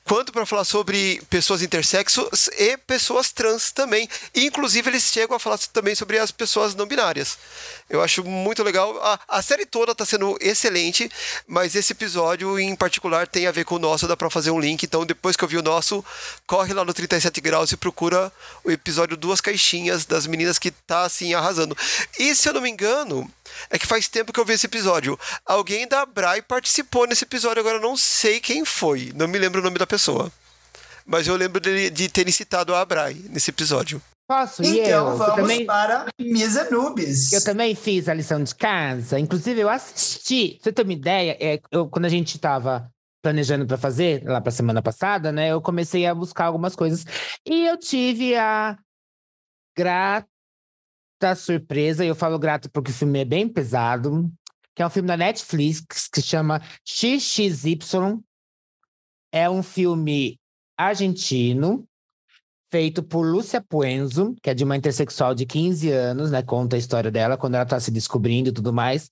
quanto 0.04 0.32
para 0.32 0.46
falar 0.46 0.64
sobre 0.64 1.22
pessoas 1.30 1.62
intersexos 1.62 2.48
e 2.58 2.76
pessoas 2.78 3.30
trans 3.30 3.70
também. 3.70 4.08
Inclusive, 4.34 4.90
eles 4.90 5.04
chegam 5.04 5.36
a 5.36 5.40
falar 5.40 5.58
também 5.72 5.94
sobre 5.94 6.18
as 6.18 6.30
pessoas 6.30 6.74
não 6.74 6.86
binárias. 6.86 7.38
Eu 7.88 8.02
acho 8.02 8.24
muito 8.24 8.62
legal. 8.62 8.98
A, 9.02 9.20
a 9.28 9.42
série 9.42 9.66
toda 9.66 9.92
está 9.92 10.04
sendo 10.04 10.36
excelente, 10.40 11.10
mas 11.46 11.74
esse 11.74 11.92
episódio 11.92 12.58
em 12.58 12.74
particular 12.74 13.26
tem 13.26 13.46
a 13.46 13.52
ver 13.52 13.64
com 13.64 13.76
o 13.76 13.78
nosso, 13.78 14.08
dá 14.08 14.16
para 14.16 14.30
fazer 14.30 14.50
um 14.50 14.60
link. 14.60 14.82
Então, 14.82 15.06
depois 15.06 15.36
que 15.36 15.44
eu 15.44 15.48
vi 15.48 15.56
o 15.56 15.62
nosso, 15.62 16.04
corre 16.46 16.72
lá 16.72 16.84
no 16.84 16.94
37 16.94 17.40
graus 17.40 17.72
e 17.72 17.76
procura 17.76 18.32
o 18.64 18.70
episódio 18.70 19.16
Duas 19.16 19.40
Caixinhas 19.40 20.04
das 20.04 20.26
meninas 20.26 20.58
que 20.58 20.70
tá 20.70 21.02
assim 21.02 21.34
arrasando. 21.34 21.76
E 22.18 22.34
se 22.34 22.48
eu 22.48 22.52
não 22.52 22.60
me 22.60 22.70
engano, 22.70 23.30
é 23.70 23.78
que 23.78 23.86
faz 23.86 24.08
tempo 24.08 24.32
que 24.32 24.40
eu 24.40 24.44
vi 24.44 24.54
esse 24.54 24.66
episódio. 24.66 25.18
Alguém 25.44 25.86
da 25.86 26.04
Brai 26.06 26.42
participou 26.42 27.06
nesse 27.06 27.24
episódio, 27.24 27.60
agora 27.60 27.76
eu 27.76 27.82
não 27.82 27.96
sei 27.96 28.40
quem 28.40 28.64
foi. 28.64 29.12
Não 29.14 29.28
me 29.28 29.38
lembro 29.38 29.60
o 29.60 29.64
nome 29.64 29.78
da 29.78 29.86
pessoa. 29.86 30.30
Mas 31.06 31.26
eu 31.26 31.36
lembro 31.36 31.60
de, 31.60 31.90
de 31.90 32.08
terem 32.08 32.32
citado 32.32 32.74
a 32.74 32.84
Brai 32.84 33.16
nesse 33.28 33.50
episódio. 33.50 34.00
Posso? 34.28 34.62
e 34.62 34.78
Então 34.78 34.90
eu? 34.90 35.08
Eu 35.08 35.16
vamos 35.16 35.34
também, 35.34 35.66
para 35.66 36.06
Miss 36.20 36.56
Anubis. 36.56 37.32
eu 37.32 37.42
também 37.42 37.74
fiz 37.74 38.08
a 38.08 38.14
lição 38.14 38.42
de 38.42 38.54
casa. 38.54 39.18
Inclusive, 39.18 39.60
eu 39.60 39.68
assisti. 39.68 40.50
Pra 40.54 40.64
você 40.64 40.72
ter 40.72 40.82
uma 40.82 40.92
ideia, 40.92 41.36
é, 41.40 41.60
eu, 41.72 41.88
quando 41.88 42.04
a 42.04 42.08
gente 42.08 42.36
estava 42.36 42.88
planejando 43.20 43.66
para 43.66 43.76
fazer, 43.76 44.22
lá 44.24 44.40
para 44.40 44.52
semana 44.52 44.80
passada, 44.80 45.32
né? 45.32 45.48
Eu 45.48 45.60
comecei 45.60 46.06
a 46.06 46.14
buscar 46.14 46.44
algumas 46.44 46.76
coisas. 46.76 47.04
E 47.44 47.66
eu 47.66 47.76
tive 47.76 48.36
a 48.36 48.78
grata 49.76 50.28
surpresa, 51.34 52.04
e 52.04 52.08
eu 52.08 52.14
falo 52.14 52.38
grato 52.38 52.70
porque 52.70 52.90
o 52.90 52.94
filme 52.94 53.20
é 53.20 53.24
bem 53.24 53.48
pesado, 53.48 54.30
que 54.74 54.82
é 54.82 54.86
um 54.86 54.90
filme 54.90 55.06
da 55.08 55.16
Netflix 55.16 56.08
que 56.08 56.22
chama 56.22 56.60
XXY. 56.86 58.18
É 59.32 59.48
um 59.48 59.62
filme 59.62 60.38
argentino, 60.76 61.86
feito 62.70 63.02
por 63.02 63.24
Lúcia 63.26 63.60
Puenzo, 63.60 64.34
que 64.42 64.50
é 64.50 64.54
de 64.54 64.64
uma 64.64 64.76
intersexual 64.76 65.34
de 65.34 65.44
15 65.46 65.90
anos, 65.90 66.30
né? 66.30 66.42
Conta 66.42 66.76
a 66.76 66.78
história 66.78 67.10
dela 67.10 67.36
quando 67.36 67.54
ela 67.54 67.66
tá 67.66 67.78
se 67.78 67.90
descobrindo 67.90 68.48
e 68.48 68.52
tudo 68.52 68.72
mais. 68.72 69.10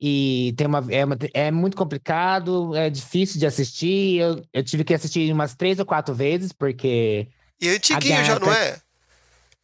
E 0.00 0.52
tem 0.58 0.66
uma, 0.66 0.84
é, 0.90 1.04
uma- 1.04 1.16
é 1.32 1.50
muito 1.50 1.76
complicado, 1.76 2.76
é 2.76 2.90
difícil 2.90 3.40
de 3.40 3.46
assistir. 3.46 4.20
Eu, 4.20 4.42
eu 4.52 4.62
tive 4.62 4.84
que 4.84 4.92
assistir 4.92 5.32
umas 5.32 5.54
três 5.54 5.78
ou 5.78 5.86
quatro 5.86 6.14
vezes, 6.14 6.52
porque. 6.52 7.28
E 7.60 7.68
é 7.68 7.76
antiguinho 7.76 8.24
já, 8.24 8.38
não 8.38 8.52
é? 8.52 8.78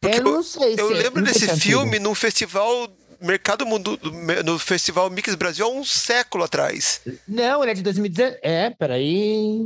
Porque 0.03 0.19
eu 0.19 0.23
não 0.23 0.43
sei 0.43 0.75
Eu 0.77 0.87
se- 0.89 0.93
lembro 0.93 1.23
desse 1.23 1.39
se 1.39 1.49
é 1.49 1.53
antigo. 1.53 1.61
filme 1.81 1.99
num 1.99 2.13
festival 2.15 2.87
Mercado 3.21 3.65
Mundo, 3.65 3.97
no 4.43 4.59
Festival 4.59 5.09
Mix 5.09 5.33
Brasil 5.35 5.65
há 5.65 5.69
um 5.69 5.83
século 5.85 6.43
atrás. 6.43 6.99
Não, 7.27 7.61
ele 7.63 7.71
é 7.71 7.75
de 7.75 7.81
2019. 7.81 8.37
É, 8.43 8.69
peraí. 8.71 9.59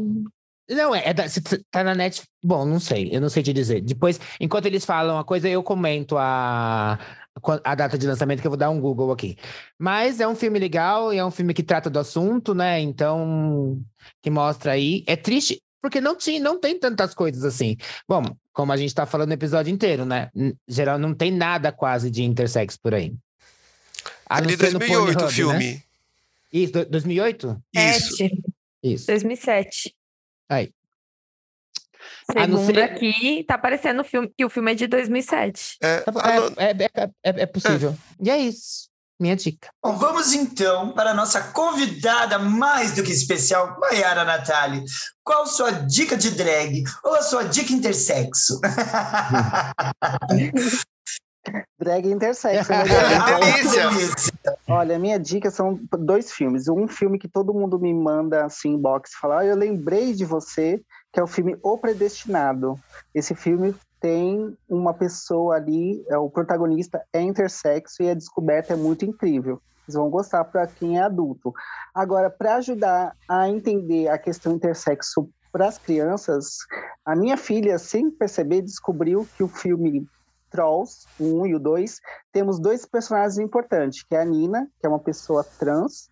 Não, 0.70 0.94
é, 0.94 1.02
é 1.10 1.14
da, 1.14 1.24
tá 1.72 1.84
na 1.84 1.96
net. 1.96 2.22
Bom, 2.44 2.66
não 2.66 2.80
sei, 2.80 3.10
eu 3.12 3.20
não 3.22 3.30
sei 3.30 3.42
te 3.42 3.52
dizer. 3.54 3.82
Depois, 3.82 4.20
enquanto 4.40 4.66
eles 4.68 4.86
falam 4.86 5.18
a 5.18 5.24
coisa, 5.24 5.48
eu 5.50 5.64
comento 5.64 6.18
a, 6.18 7.00
a 7.64 7.74
data 7.76 7.98
de 7.98 8.06
lançamento, 8.06 8.42
que 8.42 8.48
eu 8.48 8.52
vou 8.52 8.58
dar 8.58 8.70
um 8.70 8.80
Google 8.80 9.12
aqui. 9.12 9.38
Mas 9.80 10.20
é 10.20 10.28
um 10.28 10.36
filme 10.36 10.60
legal 10.60 11.12
e 11.14 11.18
é 11.18 11.26
um 11.26 11.32
filme 11.32 11.54
que 11.54 11.64
trata 11.64 11.90
do 11.90 11.98
assunto, 12.00 12.54
né? 12.54 12.80
Então, 12.82 13.82
que 14.22 14.30
mostra 14.30 14.74
aí. 14.74 15.04
É 15.08 15.16
triste, 15.16 15.58
porque 15.88 16.02
não, 16.02 16.16
tinha, 16.18 16.40
não 16.42 16.60
tem 16.60 16.78
tantas 16.78 17.14
coisas 17.14 17.46
assim. 17.46 17.78
Bom, 18.08 18.24
como 18.52 18.74
a 18.74 18.78
gente 18.78 18.94
tá 18.94 19.06
falando 19.06 19.30
no 19.30 19.34
episódio 19.34 19.74
inteiro, 19.74 20.06
né? 20.06 20.30
Em 20.36 20.54
geral, 20.68 21.00
não 21.00 21.14
tem 21.14 21.32
nada 21.32 21.72
quase 21.72 22.12
de 22.12 22.24
intersex 22.24 22.76
por 22.76 22.94
aí. 22.94 23.14
A 24.30 24.40
É 24.40 24.42
de 24.42 24.58
ser 24.58 24.74
no 24.74 24.80
2008 24.80 25.18
o 25.18 25.20
Pornhub, 25.20 25.54
né? 25.54 25.60
filme. 25.60 25.84
Isso, 26.52 26.74
do- 26.74 26.86
2008? 26.86 27.64
Isso. 27.74 28.16
Isso. 28.84 29.08
2007. 29.08 29.96
Aí. 30.50 30.72
Segundo 32.30 32.66
ser- 32.66 32.82
aqui, 32.84 33.44
tá 33.48 33.56
aparecendo 33.56 34.02
o 34.02 34.04
filme, 34.04 34.30
que 34.38 34.44
o 34.44 34.50
filme 34.50 34.72
é 34.74 34.76
de 34.76 34.88
2007. 34.88 35.78
É, 35.82 36.00
Tá 36.02 36.12
É, 36.58 36.66
é, 36.66 36.72
é, 36.72 37.10
é- 37.24 37.42
é 37.44 37.46
possível. 37.46 37.98
E 38.22 38.30
é 38.30 38.38
isso. 38.38 38.90
Minha 39.20 39.36
dica. 39.36 39.70
Bom, 39.84 39.98
vamos 39.98 40.34
então 40.34 40.94
para 40.94 41.12
a 41.12 41.14
nossa 41.14 41.42
convidada 41.42 42.38
mais 42.38 42.94
do 42.94 43.04
que 43.04 43.12
especial, 43.12 43.78
Mayara 43.80 44.24
Natali. 44.24 44.84
Qual 45.24 45.48
sua 45.48 45.72
dica 45.72 46.16
de 46.16 46.32
drag 46.32 46.84
ou 47.04 47.16
a 47.16 47.24
sua 47.24 47.44
dica 47.44 47.74
intersexo? 47.74 48.60
Drag 51.80 52.06
intersexo. 52.08 52.72
né? 52.72 52.84
Que 53.26 53.40
delícia! 53.40 53.90
delícia! 53.90 54.34
Olha, 54.68 55.00
minha 55.00 55.18
dica 55.18 55.50
são 55.50 55.80
dois 56.00 56.32
filmes. 56.32 56.68
Um 56.68 56.88
filme 56.88 57.18
que 57.18 57.28
todo 57.28 57.54
mundo 57.54 57.80
me 57.80 57.94
manda 57.94 58.46
assim, 58.46 58.74
inbox, 58.74 59.12
falar, 59.20 59.40
ah, 59.40 59.46
eu 59.46 59.56
lembrei 59.56 60.14
de 60.14 60.26
você, 60.26 60.82
que 61.14 61.20
é 61.20 61.24
o 61.24 61.28
filme 61.28 61.58
O 61.64 61.78
Predestinado. 61.78 62.78
Esse 63.16 63.34
filme 63.34 63.74
tem 64.00 64.56
uma 64.70 64.94
pessoa 64.94 65.56
ali, 65.56 66.04
é, 66.08 66.18
o 66.18 66.30
protagonista 66.30 67.04
é 67.12 67.22
intersexo 67.22 68.04
e 68.04 68.10
a 68.10 68.14
descoberta 68.14 68.74
é 68.74 68.76
muito 68.76 69.06
incrível. 69.06 69.62
Vocês 69.84 69.96
vão 69.96 70.10
gostar 70.10 70.44
para 70.44 70.68
quem 70.68 70.98
é 70.98 71.02
adulto. 71.02 71.54
Agora, 71.94 72.30
para 72.30 72.56
ajudar 72.56 73.16
a 73.28 73.48
entender 73.48 74.10
a 74.10 74.18
questão 74.18 74.54
intersexo 74.54 75.30
para 75.52 75.68
as 75.68 75.78
crianças, 75.78 76.58
a 77.06 77.16
minha 77.16 77.38
filha, 77.38 77.80
sem 77.80 78.12
perceber, 78.12 78.62
descobriu 78.62 79.28
que 79.36 79.44
o 79.44 79.48
filme 79.48 80.06
Trolls, 80.50 81.06
o 81.20 81.42
1 81.42 81.48
e 81.48 81.56
o 81.56 81.60
2, 81.60 82.02
temos 82.32 82.60
dois 82.60 82.86
personagens 82.86 83.38
importantes, 83.38 84.04
que 84.04 84.16
é 84.16 84.22
a 84.22 84.26
Nina, 84.26 84.68
que 84.80 84.86
é 84.86 84.90
uma 84.90 85.00
pessoa 85.00 85.44
trans, 85.44 86.10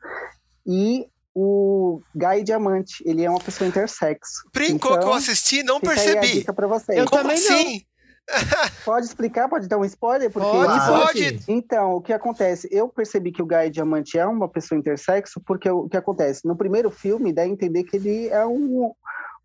e 0.65 1.07
o 1.35 2.01
Guy 2.15 2.43
Diamante, 2.43 3.03
ele 3.05 3.23
é 3.25 3.29
uma 3.29 3.39
pessoa 3.41 3.67
intersexo. 3.67 4.47
Brincou 4.53 4.91
que 4.91 4.97
eu 4.97 5.01
Então, 5.01 5.13
assisti 5.13 5.59
e 5.59 5.63
não 5.63 5.79
Fica 5.81 5.91
aí 5.91 5.99
a 5.99 6.03
percebi. 6.13 6.39
dica 6.39 6.53
para 6.53 6.65
vocês. 6.65 6.97
Eu 6.97 7.05
Como 7.05 7.21
também 7.21 7.37
não. 7.43 7.55
assim? 7.59 7.81
Pode 8.85 9.05
explicar? 9.05 9.47
Pode 9.49 9.67
dar 9.67 9.77
um 9.77 9.85
spoiler? 9.85 10.31
Porque 10.31 10.47
Pode, 10.49 10.87
pode. 10.87 11.39
Então, 11.47 11.95
o 11.95 12.01
que 12.01 12.11
acontece? 12.13 12.67
Eu 12.71 12.87
percebi 12.87 13.31
que 13.31 13.41
o 13.41 13.45
Guy 13.45 13.69
Diamante 13.69 14.17
é 14.17 14.25
uma 14.25 14.47
pessoa 14.49 14.79
intersexo, 14.79 15.39
porque 15.45 15.69
o 15.69 15.87
que 15.87 15.97
acontece? 15.97 16.47
No 16.47 16.55
primeiro 16.55 16.89
filme, 16.89 17.31
dá 17.33 17.43
a 17.43 17.47
entender 17.47 17.83
que 17.83 17.97
ele 17.97 18.29
é 18.29 18.43
um, 18.45 18.91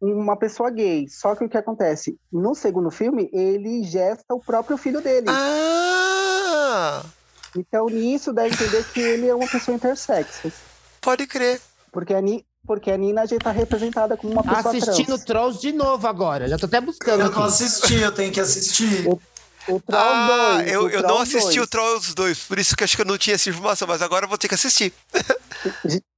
uma 0.01 0.35
pessoa 0.37 0.71
gay. 0.71 1.07
Só 1.11 1.35
que 1.35 1.45
o 1.45 1.49
que 1.49 1.59
acontece? 1.59 2.17
No 2.33 2.55
segundo 2.55 2.91
filme, 2.91 3.29
ele 3.35 3.83
gesta 3.83 4.33
o 4.33 4.41
próprio 4.41 4.79
filho 4.79 5.03
dele. 5.03 5.27
Ah! 5.29 7.03
Então, 7.57 7.87
nisso 7.87 8.33
dá 8.33 8.43
a 8.43 8.49
entender 8.49 8.85
que 8.95 9.01
ele 9.01 9.27
é 9.29 9.35
uma 9.35 9.49
pessoa 9.49 9.75
intersexo. 9.75 10.51
Pode 11.03 11.27
crer. 11.27 11.61
Porque 11.93 12.15
a, 12.15 12.21
Ni, 12.21 12.45
porque 12.67 12.91
a 12.91 12.97
Nina 12.97 13.27
já 13.27 13.37
está 13.37 13.51
representada 13.51 14.17
como 14.17 14.33
uma 14.33 14.43
pessoa 14.43 14.77
Assistindo 14.77 15.07
trans. 15.17 15.25
Trolls 15.25 15.61
de 15.61 15.73
novo 15.73 16.07
agora. 16.07 16.47
Já 16.49 16.57
tô 16.59 16.67
até 16.67 16.81
buscando 16.81 17.21
Eu 17.23 17.31
não 17.31 17.39
aqui. 17.45 17.49
assisti, 17.49 17.95
eu 17.95 18.13
tenho 18.13 18.33
que 18.33 18.41
assistir. 18.41 19.07
O 19.69 19.79
Trolls 19.81 19.83
Ah, 19.93 20.55
2, 20.59 20.73
eu, 20.73 20.83
o 20.85 20.89
eu 20.91 21.03
não 21.03 21.19
assisti 21.21 21.57
2. 21.57 21.59
o 21.59 21.67
Trolls 21.67 22.15
2, 22.15 22.39
por 22.45 22.59
isso 22.59 22.75
que 22.77 22.83
acho 22.85 22.97
que 22.97 23.03
eu 23.03 23.07
não 23.07 23.19
tinha 23.19 23.35
essa 23.35 23.49
informação, 23.51 23.87
mas 23.87 24.01
agora 24.03 24.25
eu 24.25 24.29
vou 24.29 24.39
ter 24.39 24.49
que 24.49 24.55
assistir. 24.55 24.93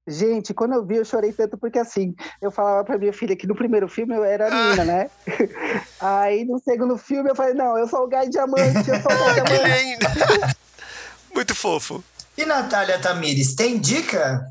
Gente, 0.06 0.52
quando 0.52 0.74
eu 0.74 0.84
vi, 0.84 0.96
eu 0.96 1.04
chorei 1.04 1.32
tanto 1.32 1.56
porque 1.56 1.78
assim, 1.78 2.14
eu 2.40 2.50
falava 2.50 2.84
pra 2.84 2.98
minha 2.98 3.12
filha 3.12 3.36
que 3.36 3.46
no 3.46 3.54
primeiro 3.54 3.88
filme 3.88 4.14
eu 4.14 4.24
era 4.24 4.46
a 4.46 4.48
Ah. 4.48 4.70
Nina, 4.70 4.84
né? 4.84 5.10
Aí 6.00 6.44
no 6.44 6.58
segundo 6.60 6.96
filme 6.98 7.30
eu 7.30 7.36
falei, 7.36 7.54
não, 7.54 7.78
eu 7.78 7.86
sou 7.88 8.00
o 8.04 8.08
Guy 8.08 8.28
Diamante, 8.28 8.88
eu 8.90 9.00
sou 9.00 9.12
o 9.12 9.34
Guy 9.34 9.40
Ah, 9.40 9.44
Diamante. 9.44 10.56
Muito 11.34 11.54
fofo. 11.54 12.02
E 12.36 12.44
Natália 12.44 12.98
Tamires, 12.98 13.54
tem 13.54 13.78
dica? 13.78 14.44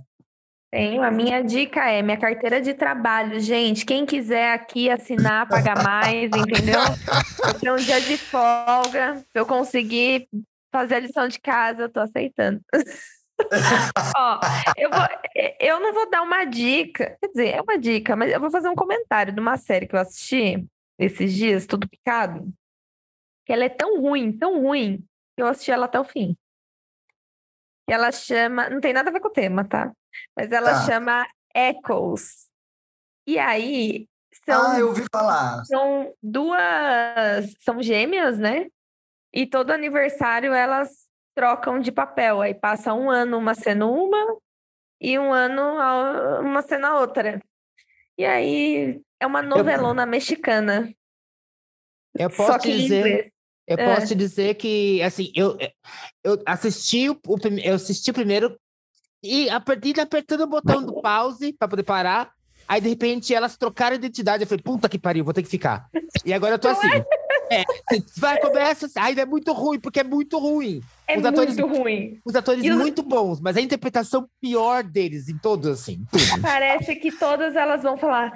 Tenho. 0.72 1.04
A 1.04 1.12
minha 1.12 1.44
dica 1.44 1.90
é 1.90 2.02
minha 2.02 2.18
carteira 2.18 2.62
de 2.62 2.74
trabalho, 2.74 3.40
gente. 3.42 3.86
Quem 3.86 4.06
quiser 4.06 4.54
aqui 4.54 4.90
assinar, 4.90 5.48
pagar 5.50 5.84
mais, 5.84 6.32
entendeu? 6.32 6.80
Eu 7.46 7.60
tenho 7.60 7.74
um 7.74 7.78
dia 7.78 8.00
de 8.00 8.18
folga. 8.18 9.18
Se 9.18 9.38
eu 9.38 9.46
conseguir 9.46 10.30
fazer 10.72 10.96
a 10.96 11.00
lição 11.02 11.28
de 11.28 11.40
casa, 11.42 11.84
eu 11.84 11.90
tô 11.90 12.00
aceitando. 12.00 12.62
Ó, 14.16 14.40
eu, 14.78 14.90
vou, 14.90 15.08
eu 15.60 15.80
não 15.82 15.94
vou 15.94 16.10
dar 16.10 16.22
uma 16.22 16.46
dica, 16.46 17.18
quer 17.20 17.28
dizer, 17.28 17.50
é 17.50 17.62
uma 17.62 17.78
dica, 17.78 18.16
mas 18.16 18.32
eu 18.32 18.40
vou 18.40 18.52
fazer 18.52 18.70
um 18.70 18.76
comentário 18.76 19.34
de 19.34 19.42
uma 19.42 19.58
série 19.58 19.88
que 19.88 19.96
eu 19.96 20.00
assisti 20.00 20.66
esses 20.98 21.34
dias, 21.34 21.66
tudo 21.66 21.90
picado, 21.90 22.48
que 23.46 23.52
ela 23.52 23.66
é 23.66 23.70
tão 23.70 24.00
ruim, 24.00 24.32
tão 24.32 24.62
ruim, 24.62 25.04
que 25.36 25.42
eu 25.42 25.48
assisti 25.48 25.72
ela 25.72 25.86
até 25.86 26.00
o 26.00 26.04
fim. 26.06 26.38
E 27.90 27.94
ela 27.94 28.12
chama, 28.12 28.70
não 28.70 28.80
tem 28.80 28.94
nada 28.94 29.10
a 29.10 29.14
ver 29.14 29.20
com 29.20 29.28
o 29.28 29.32
tema, 29.32 29.66
tá? 29.66 29.92
Mas 30.36 30.52
ela 30.52 30.74
Tá. 30.74 30.86
chama 30.86 31.28
Echoes. 31.56 32.50
E 33.28 33.38
aí, 33.38 34.08
são 34.46 34.72
Ah, 34.72 34.80
eu 34.80 34.88
ouvi 34.88 35.04
falar. 35.12 35.64
são 35.66 36.14
duas, 36.22 37.54
são 37.60 37.82
gêmeas, 37.82 38.40
né? 38.40 38.68
E 39.34 39.46
todo 39.46 39.72
aniversário 39.72 40.54
elas 40.54 41.08
trocam 41.36 41.80
de 41.80 41.92
papel. 41.92 42.42
Aí 42.42 42.54
passa 42.54 42.94
um 42.94 43.10
ano 43.10 43.38
uma 43.38 43.54
sendo 43.54 43.90
uma 43.92 44.38
e 45.00 45.18
um 45.18 45.32
ano 45.32 45.62
uma 46.42 46.62
sendo 46.62 46.86
a 46.88 47.00
outra. 47.00 47.42
E 48.18 48.26
aí 48.26 49.02
é 49.20 49.26
uma 49.28 49.42
novelona 49.42 50.06
mexicana. 50.06 50.94
Eu 52.18 52.30
Só 52.30 52.46
posso 52.48 52.60
que 52.60 52.72
te 52.72 52.74
em 52.74 52.82
dizer. 52.82 53.34
Eu 53.68 53.78
É. 53.78 53.86
posso 53.86 54.08
te 54.08 54.16
dizer 54.16 54.56
que, 54.56 55.02
assim, 55.02 55.32
eu, 55.34 55.58
eu 56.24 56.42
assisti 56.46 57.10
o, 57.10 57.18
eu 57.64 57.76
assisti 57.76 58.12
primeiro 58.12 58.60
e 59.24 59.50
a 59.50 59.60
partir 59.60 59.94
de 59.94 60.02
apertando 60.02 60.42
o 60.42 60.48
botão 60.48 60.84
do 60.84 61.02
pause 61.02 61.54
para 61.54 61.68
poder 61.68 61.84
parar, 61.84 62.32
aí 62.68 62.82
de 62.82 62.90
repente 62.90 63.34
elas 63.34 63.56
trocaram 63.58 63.94
a 63.96 64.00
identidade. 64.00 64.44
Eu 64.44 64.48
falei, 64.48 64.64
puta 64.64 64.90
que 64.90 64.98
pariu, 65.00 65.24
vou 65.24 65.34
ter 65.34 65.44
que 65.44 65.50
ficar. 65.50 65.88
E 66.26 66.34
agora 66.34 66.56
eu 66.56 66.60
tô 66.60 66.68
assim. 66.70 66.88
É, 67.54 67.64
vai, 68.18 68.40
começa, 68.40 68.88
ainda 68.96 69.24
é 69.24 69.26
muito 69.26 69.52
ruim, 69.52 69.78
porque 69.78 70.00
é 70.00 70.04
muito 70.06 70.40
ruim. 70.40 70.82
É 71.06 71.18
Os 71.20 71.26
atores- 71.26 71.58
muito 71.58 71.78
ruim. 71.78 72.20
Os 72.24 72.34
atores 72.36 72.64
os- 72.64 72.78
muito 72.78 73.04
bons, 73.04 73.42
mas 73.42 73.58
a 73.58 73.62
interpretação 73.62 74.26
pior 74.40 74.84
deles 74.84 75.28
em 75.28 75.38
todos, 75.38 75.68
assim. 75.68 76.06
tudo. 76.10 76.42
Parece 76.42 76.96
que 76.96 77.12
todas 77.12 77.54
elas 77.56 77.84
vão 77.84 77.98
falar. 77.98 78.32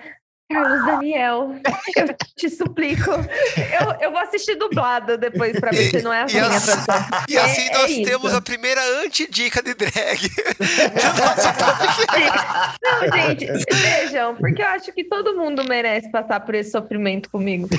Carlos 0.51 0.85
Daniel, 0.85 1.55
eu 1.97 2.15
te 2.37 2.49
suplico. 2.51 3.09
Eu, 3.09 3.91
eu 3.99 4.11
vou 4.11 4.19
assistir 4.19 4.55
dublada 4.55 5.17
depois 5.17 5.59
pra 5.59 5.71
ver 5.71 5.89
se 5.89 6.01
não 6.03 6.13
é 6.13 6.19
E 6.19 6.21
a 6.39 6.47
assim- 6.47 6.71
tradução. 6.83 7.07
E 7.27 7.37
assim 7.37 7.61
É- 7.61 7.67
é 7.67 7.77
nós 7.79 7.91
isso. 7.91 8.03
temos 8.03 8.33
a 8.33 8.39
primeira 8.41 8.79
anti-dica 9.03 9.63
de 9.63 9.73
drag 9.73 9.89
do 10.29 11.23
nosso 11.25 11.53
podcast. 11.57 12.77
Não, 12.83 13.17
gente, 13.17 13.45
vejam, 13.73 14.35
porque 14.35 14.61
eu 14.61 14.67
acho 14.67 14.93
que 14.93 15.03
todo 15.03 15.35
mundo 15.35 15.63
merece 15.67 16.11
passar 16.11 16.39
por 16.41 16.53
esse 16.53 16.69
sofrimento 16.71 17.27
comigo. 17.29 17.67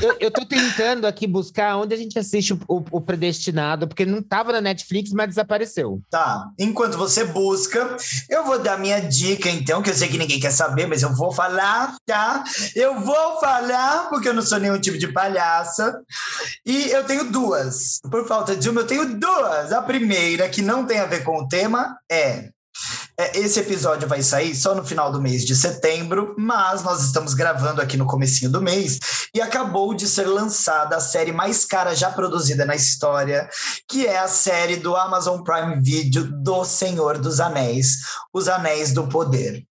Eu, 0.00 0.16
eu 0.20 0.30
tô 0.30 0.46
tentando 0.46 1.06
aqui 1.06 1.26
buscar 1.26 1.76
onde 1.76 1.92
a 1.92 1.96
gente 1.96 2.18
assiste 2.18 2.54
o, 2.54 2.60
o- 2.68 2.84
o 2.92 3.00
Predestinado, 3.00 3.86
porque 3.86 4.06
não 4.06 4.22
tava 4.22 4.52
na 4.52 4.60
Netflix, 4.60 5.10
mas 5.12 5.28
desapareceu. 5.28 6.00
Tá. 6.08 6.46
Enquanto 6.58 6.96
você 6.96 7.24
busca, 7.24 7.96
eu 8.30 8.44
vou 8.44 8.58
dar 8.58 8.78
minha 8.78 9.00
dica, 9.00 9.50
então, 9.50 9.82
que 9.82 9.90
eu 9.90 9.94
sei 9.94 10.08
que 10.08 10.16
ninguém 10.16 10.40
quer 10.40 10.52
saber, 10.52 10.77
mas 10.86 11.02
eu 11.02 11.14
vou 11.14 11.32
falar, 11.32 11.96
tá? 12.06 12.44
Eu 12.74 13.00
vou 13.00 13.40
falar, 13.40 14.08
porque 14.08 14.28
eu 14.28 14.34
não 14.34 14.42
sou 14.42 14.58
nenhum 14.58 14.80
tipo 14.80 14.98
de 14.98 15.08
palhaça. 15.08 16.00
E 16.64 16.90
eu 16.90 17.04
tenho 17.04 17.30
duas. 17.30 18.00
Por 18.10 18.26
falta 18.26 18.56
de 18.56 18.68
uma, 18.68 18.82
eu 18.82 18.86
tenho 18.86 19.18
duas. 19.18 19.72
A 19.72 19.82
primeira, 19.82 20.48
que 20.48 20.62
não 20.62 20.86
tem 20.86 21.00
a 21.00 21.06
ver 21.06 21.24
com 21.24 21.38
o 21.38 21.48
tema, 21.48 21.96
é. 22.10 22.50
é, 23.18 23.38
Esse 23.38 23.60
episódio 23.60 24.08
vai 24.08 24.22
sair 24.22 24.54
só 24.54 24.74
no 24.74 24.84
final 24.84 25.10
do 25.10 25.20
mês 25.20 25.44
de 25.44 25.54
setembro, 25.54 26.34
mas 26.38 26.82
nós 26.82 27.04
estamos 27.04 27.34
gravando 27.34 27.80
aqui 27.80 27.96
no 27.96 28.06
comecinho 28.06 28.50
do 28.50 28.62
mês 28.62 28.98
e 29.34 29.40
acabou 29.40 29.94
de 29.94 30.06
ser 30.06 30.26
lançada 30.26 30.96
a 30.96 31.00
série 31.00 31.32
mais 31.32 31.64
cara 31.64 31.94
já 31.94 32.10
produzida 32.10 32.64
na 32.64 32.74
história, 32.74 33.48
que 33.88 34.06
é 34.06 34.18
a 34.18 34.28
série 34.28 34.76
do 34.76 34.96
Amazon 34.96 35.42
Prime 35.42 35.80
Video 35.82 36.24
do 36.24 36.64
Senhor 36.64 37.18
dos 37.18 37.40
Anéis, 37.40 37.98
Os 38.32 38.48
Anéis 38.48 38.92
do 38.92 39.06
Poder. 39.08 39.67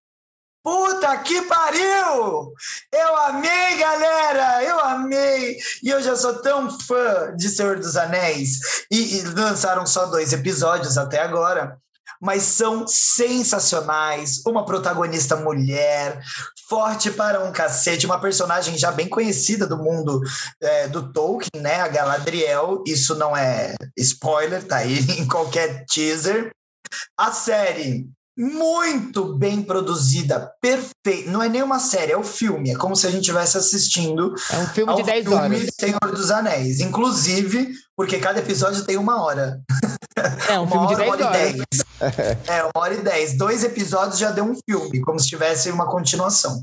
Puta 0.68 1.16
que 1.22 1.40
pariu! 1.42 2.52
Eu 2.92 3.16
amei, 3.16 3.78
galera! 3.78 4.62
Eu 4.62 4.78
amei! 4.80 5.56
E 5.82 5.88
eu 5.88 6.02
já 6.02 6.14
sou 6.14 6.42
tão 6.42 6.78
fã 6.80 7.34
de 7.34 7.48
Senhor 7.48 7.78
dos 7.78 7.96
Anéis. 7.96 8.58
E, 8.90 9.16
e 9.16 9.22
lançaram 9.22 9.86
só 9.86 10.04
dois 10.04 10.34
episódios 10.34 10.98
até 10.98 11.22
agora. 11.22 11.78
Mas 12.20 12.42
são 12.42 12.86
sensacionais. 12.86 14.42
Uma 14.46 14.66
protagonista 14.66 15.36
mulher, 15.36 16.20
forte 16.68 17.10
para 17.10 17.42
um 17.42 17.50
cacete, 17.50 18.04
uma 18.04 18.20
personagem 18.20 18.76
já 18.76 18.92
bem 18.92 19.08
conhecida 19.08 19.66
do 19.66 19.78
mundo 19.78 20.20
é, 20.60 20.86
do 20.88 21.10
Tolkien, 21.14 21.62
né? 21.62 21.80
A 21.80 21.88
Galadriel. 21.88 22.84
Isso 22.86 23.14
não 23.14 23.34
é 23.34 23.74
spoiler, 23.96 24.62
tá 24.62 24.76
aí 24.76 24.98
em 25.18 25.26
qualquer 25.26 25.86
teaser. 25.86 26.50
A 27.16 27.32
série 27.32 28.06
muito 28.38 29.34
bem 29.34 29.62
produzida, 29.62 30.52
perfeita. 30.62 31.28
Não 31.28 31.42
é 31.42 31.48
nem 31.48 31.62
uma 31.62 31.80
série, 31.80 32.12
é 32.12 32.16
o 32.16 32.22
filme. 32.22 32.70
É 32.70 32.76
como 32.76 32.94
se 32.94 33.06
a 33.06 33.10
gente 33.10 33.22
estivesse 33.22 33.58
assistindo 33.58 34.32
É 34.50 34.58
um 34.58 34.66
filme 34.68 34.94
de 34.94 35.02
10 35.02 35.24
filme 35.24 35.36
horas. 35.36 35.66
Senhor 35.78 36.14
dos 36.14 36.30
Anéis. 36.30 36.78
Inclusive, 36.78 37.72
porque 37.96 38.18
cada 38.18 38.38
episódio 38.38 38.84
tem 38.84 38.96
uma 38.96 39.20
hora. 39.22 39.60
É 40.48 40.58
um 40.58 40.62
Uma 40.70 40.70
filme 40.70 40.86
de 40.88 40.94
hora, 40.94 41.04
uma 41.04 41.16
10 41.16 41.20
hora 41.20 41.20
e 41.20 41.24
horas. 41.24 41.66
dez. 41.66 41.88
É, 42.46 42.62
uma 42.62 42.70
hora 42.76 42.94
e 42.94 43.02
dez. 43.02 43.36
Dois 43.36 43.64
episódios 43.64 44.18
já 44.18 44.30
deu 44.30 44.44
um 44.44 44.56
filme, 44.64 45.00
como 45.00 45.18
se 45.18 45.26
tivesse 45.26 45.68
uma 45.70 45.90
continuação. 45.90 46.62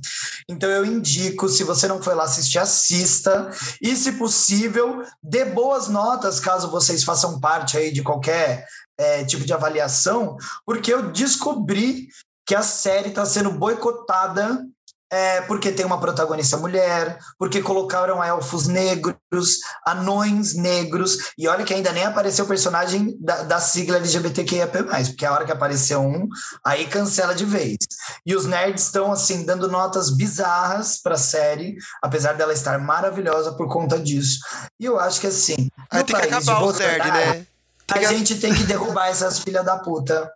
Então 0.49 0.69
eu 0.69 0.85
indico, 0.85 1.49
se 1.49 1.63
você 1.63 1.87
não 1.87 2.01
foi 2.01 2.15
lá 2.15 2.23
assistir, 2.23 2.59
assista. 2.59 3.49
E, 3.81 3.95
se 3.97 4.13
possível, 4.13 5.01
dê 5.21 5.43
boas 5.43 5.89
notas, 5.89 6.39
caso 6.39 6.71
vocês 6.71 7.03
façam 7.03 7.39
parte 7.39 7.77
aí 7.77 7.91
de 7.91 8.01
qualquer 8.01 8.65
é, 8.97 9.23
tipo 9.23 9.45
de 9.45 9.53
avaliação, 9.53 10.37
porque 10.65 10.93
eu 10.93 11.11
descobri 11.11 12.07
que 12.45 12.55
a 12.55 12.61
série 12.61 13.09
está 13.09 13.25
sendo 13.25 13.51
boicotada 13.51 14.65
é, 15.11 15.41
porque 15.41 15.71
tem 15.71 15.85
uma 15.85 15.99
protagonista 15.99 16.57
mulher, 16.57 17.19
porque 17.37 17.61
colocaram 17.61 18.23
elfos 18.23 18.67
negros, 18.67 19.59
anões 19.85 20.55
negros, 20.55 21.31
e 21.37 21.47
olha 21.47 21.63
que 21.63 21.73
ainda 21.73 21.91
nem 21.91 22.03
apareceu 22.03 22.43
o 22.43 22.47
personagem 22.47 23.15
da, 23.19 23.43
da 23.43 23.59
sigla 23.59 23.97
LGBTQIAP+, 23.97 24.83
porque 25.07 25.25
a 25.25 25.31
hora 25.31 25.45
que 25.45 25.51
apareceu 25.51 26.01
um, 26.01 26.27
aí 26.65 26.87
cancela 26.87 27.35
de 27.35 27.45
vez. 27.45 27.77
E 28.25 28.35
os 28.35 28.45
nerds 28.45 28.85
estão, 28.85 29.11
assim, 29.11 29.45
dando 29.45 29.69
notas 29.69 30.09
bizarras 30.09 30.97
para 31.01 31.15
a 31.15 31.19
série, 31.19 31.77
apesar 32.01 32.33
dela 32.33 32.51
estar 32.51 32.77
maravilhosa 32.79 33.53
por 33.53 33.69
conta 33.69 33.99
disso. 33.99 34.39
E 34.79 34.85
eu 34.85 34.99
acho 34.99 35.21
que, 35.21 35.27
assim, 35.27 35.69
Aí 35.91 36.03
tem 36.03 36.15
que 36.15 36.21
acabar 36.23 36.63
os 36.63 36.79
nerds, 36.79 37.13
né? 37.13 37.47
A 37.91 38.03
gente 38.03 38.39
tem 38.39 38.53
que 38.53 38.63
derrubar 38.63 39.07
essas 39.07 39.39
filhas 39.39 39.63
da 39.63 39.77
puta. 39.77 40.31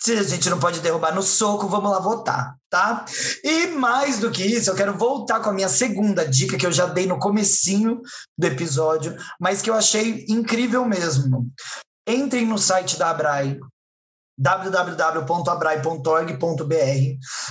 Se 0.00 0.12
a 0.12 0.22
gente 0.22 0.48
não 0.50 0.58
pode 0.58 0.80
derrubar 0.80 1.14
no 1.14 1.22
soco, 1.22 1.68
vamos 1.68 1.90
lá 1.90 1.98
votar, 1.98 2.56
tá? 2.70 3.04
E 3.42 3.68
mais 3.68 4.18
do 4.18 4.30
que 4.30 4.44
isso, 4.44 4.70
eu 4.70 4.74
quero 4.74 4.96
voltar 4.96 5.40
com 5.40 5.50
a 5.50 5.52
minha 5.52 5.68
segunda 5.68 6.26
dica 6.26 6.56
que 6.56 6.66
eu 6.66 6.72
já 6.72 6.86
dei 6.86 7.06
no 7.06 7.18
comecinho 7.18 8.00
do 8.36 8.46
episódio, 8.46 9.16
mas 9.40 9.60
que 9.60 9.70
eu 9.70 9.74
achei 9.74 10.24
incrível 10.28 10.84
mesmo. 10.84 11.50
Entrem 12.06 12.46
no 12.46 12.58
site 12.58 12.96
da 12.96 13.10
Abrai, 13.10 13.58
www.abrai.org.br, 14.38 16.74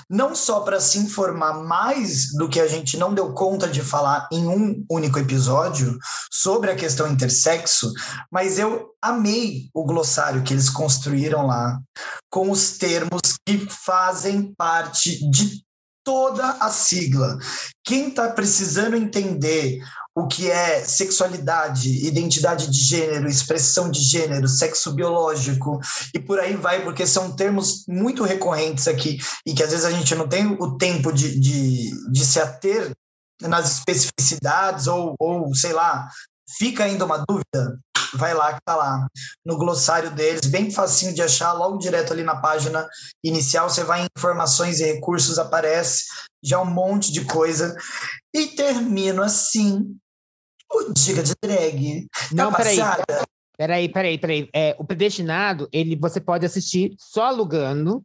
não 0.10 0.34
só 0.34 0.62
para 0.62 0.80
se 0.80 1.00
informar 1.00 1.62
mais 1.64 2.34
do 2.34 2.48
que 2.48 2.60
a 2.60 2.68
gente 2.68 2.98
não 2.98 3.14
deu 3.14 3.34
conta 3.34 3.68
de 3.68 3.82
falar 3.82 4.28
em 4.32 4.48
um 4.48 4.86
único 4.90 5.20
episódio 5.20 5.98
sobre 6.32 6.72
a 6.72 6.76
questão 6.76 7.12
intersexo, 7.12 7.92
mas 8.32 8.58
eu 8.58 8.92
amei 9.02 9.70
o 9.74 9.84
glossário 9.84 10.44
que 10.44 10.54
eles 10.54 10.70
construíram 10.70 11.46
lá, 11.46 11.78
com 12.30 12.50
os 12.50 12.78
termos 12.78 13.20
que 13.46 13.68
fazem 13.70 14.54
parte 14.58 15.30
de 15.30 15.68
toda 16.08 16.52
a 16.62 16.70
sigla. 16.70 17.38
Quem 17.84 18.08
está 18.08 18.30
precisando 18.30 18.96
entender 18.96 19.80
o 20.18 20.28
que 20.28 20.50
é 20.50 20.84
sexualidade, 20.84 22.08
identidade 22.08 22.72
de 22.72 22.80
gênero, 22.80 23.30
expressão 23.30 23.92
de 23.92 24.02
gênero, 24.02 24.48
sexo 24.48 24.92
biológico 24.92 25.80
e 26.12 26.20
por 26.20 26.40
aí 26.40 26.56
vai, 26.56 26.84
porque 26.84 27.06
são 27.06 27.36
termos 27.36 27.86
muito 27.88 28.24
recorrentes 28.24 28.88
aqui 28.88 29.20
e 29.46 29.54
que 29.54 29.62
às 29.62 29.70
vezes 29.70 29.86
a 29.86 29.92
gente 29.92 30.16
não 30.16 30.28
tem 30.28 30.58
o 30.60 30.76
tempo 30.76 31.12
de, 31.12 31.40
de, 31.40 32.12
de 32.12 32.26
se 32.26 32.40
ater 32.40 32.92
nas 33.44 33.78
especificidades 33.78 34.88
ou, 34.88 35.14
ou, 35.20 35.54
sei 35.54 35.72
lá, 35.72 36.10
fica 36.58 36.86
ainda 36.86 37.06
uma 37.06 37.24
dúvida, 37.24 37.78
vai 38.16 38.34
lá 38.34 38.54
que 38.54 38.62
tá 38.66 38.76
lá 38.76 39.08
no 39.46 39.56
glossário 39.56 40.10
deles, 40.10 40.48
bem 40.48 40.72
facinho 40.72 41.14
de 41.14 41.22
achar, 41.22 41.54
logo 41.54 41.78
direto 41.78 42.12
ali 42.12 42.24
na 42.24 42.38
página 42.38 42.90
inicial, 43.24 43.70
você 43.70 43.84
vai 43.84 44.02
em 44.02 44.08
informações 44.18 44.80
e 44.80 44.94
recursos, 44.94 45.38
aparece 45.38 46.06
já 46.44 46.60
um 46.60 46.66
monte 46.66 47.12
de 47.12 47.24
coisa. 47.26 47.76
E 48.34 48.48
termino 48.48 49.22
assim, 49.22 49.96
o 50.72 50.94
Dica 50.94 51.24
de 51.24 51.34
Drag. 51.42 52.08
Tá 52.12 52.28
Não, 52.34 52.52
tá 52.52 52.58
peraí. 52.58 52.78
passada? 52.78 53.06
Peraí, 53.58 53.90
peraí, 53.90 54.18
peraí. 54.18 54.50
É, 54.54 54.76
o 54.78 54.84
Predestinado, 54.84 55.68
ele, 55.72 55.96
você 55.96 56.20
pode 56.22 56.46
assistir 56.46 56.94
só 57.00 57.24
alugando, 57.26 58.04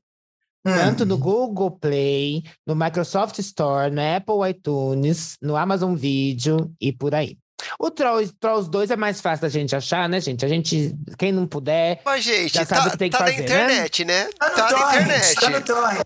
Hum. 0.64 0.72
tanto 0.72 1.04
no 1.04 1.18
Google 1.18 1.72
Play, 1.72 2.44
no 2.64 2.76
Microsoft 2.76 3.36
Store, 3.40 3.90
no 3.90 4.00
Apple 4.00 4.48
iTunes, 4.48 5.36
no 5.42 5.56
Amazon 5.56 5.94
Video 5.96 6.72
e 6.80 6.92
por 6.92 7.14
aí. 7.16 7.36
O 7.80 7.90
Trolls, 7.90 8.32
Trolls 8.40 8.70
2 8.70 8.90
é 8.92 8.96
mais 8.96 9.20
fácil 9.20 9.42
da 9.42 9.48
gente 9.48 9.74
achar, 9.74 10.08
né, 10.08 10.20
gente? 10.20 10.44
A 10.44 10.48
gente, 10.48 10.96
quem 11.18 11.32
não 11.32 11.46
puder, 11.48 12.00
Mas, 12.04 12.24
gente, 12.24 12.54
Já 12.54 12.64
sabe 12.64 12.80
o 12.80 12.84
tá, 12.84 12.90
que 12.92 12.98
tem 12.98 13.10
que 13.10 13.16
tá 13.18 13.24
fazer, 13.24 13.36
na 13.36 13.38
né? 13.38 13.44
internet, 13.44 14.04
né? 14.04 14.24
Tá 14.38 14.48
no 14.48 14.54
Tá 14.54 14.62
na 14.62 14.68
torrent, 14.68 14.92
internet. 15.02 15.34
Tá 15.40 15.50
no 15.50 15.64
torrent. 15.64 16.02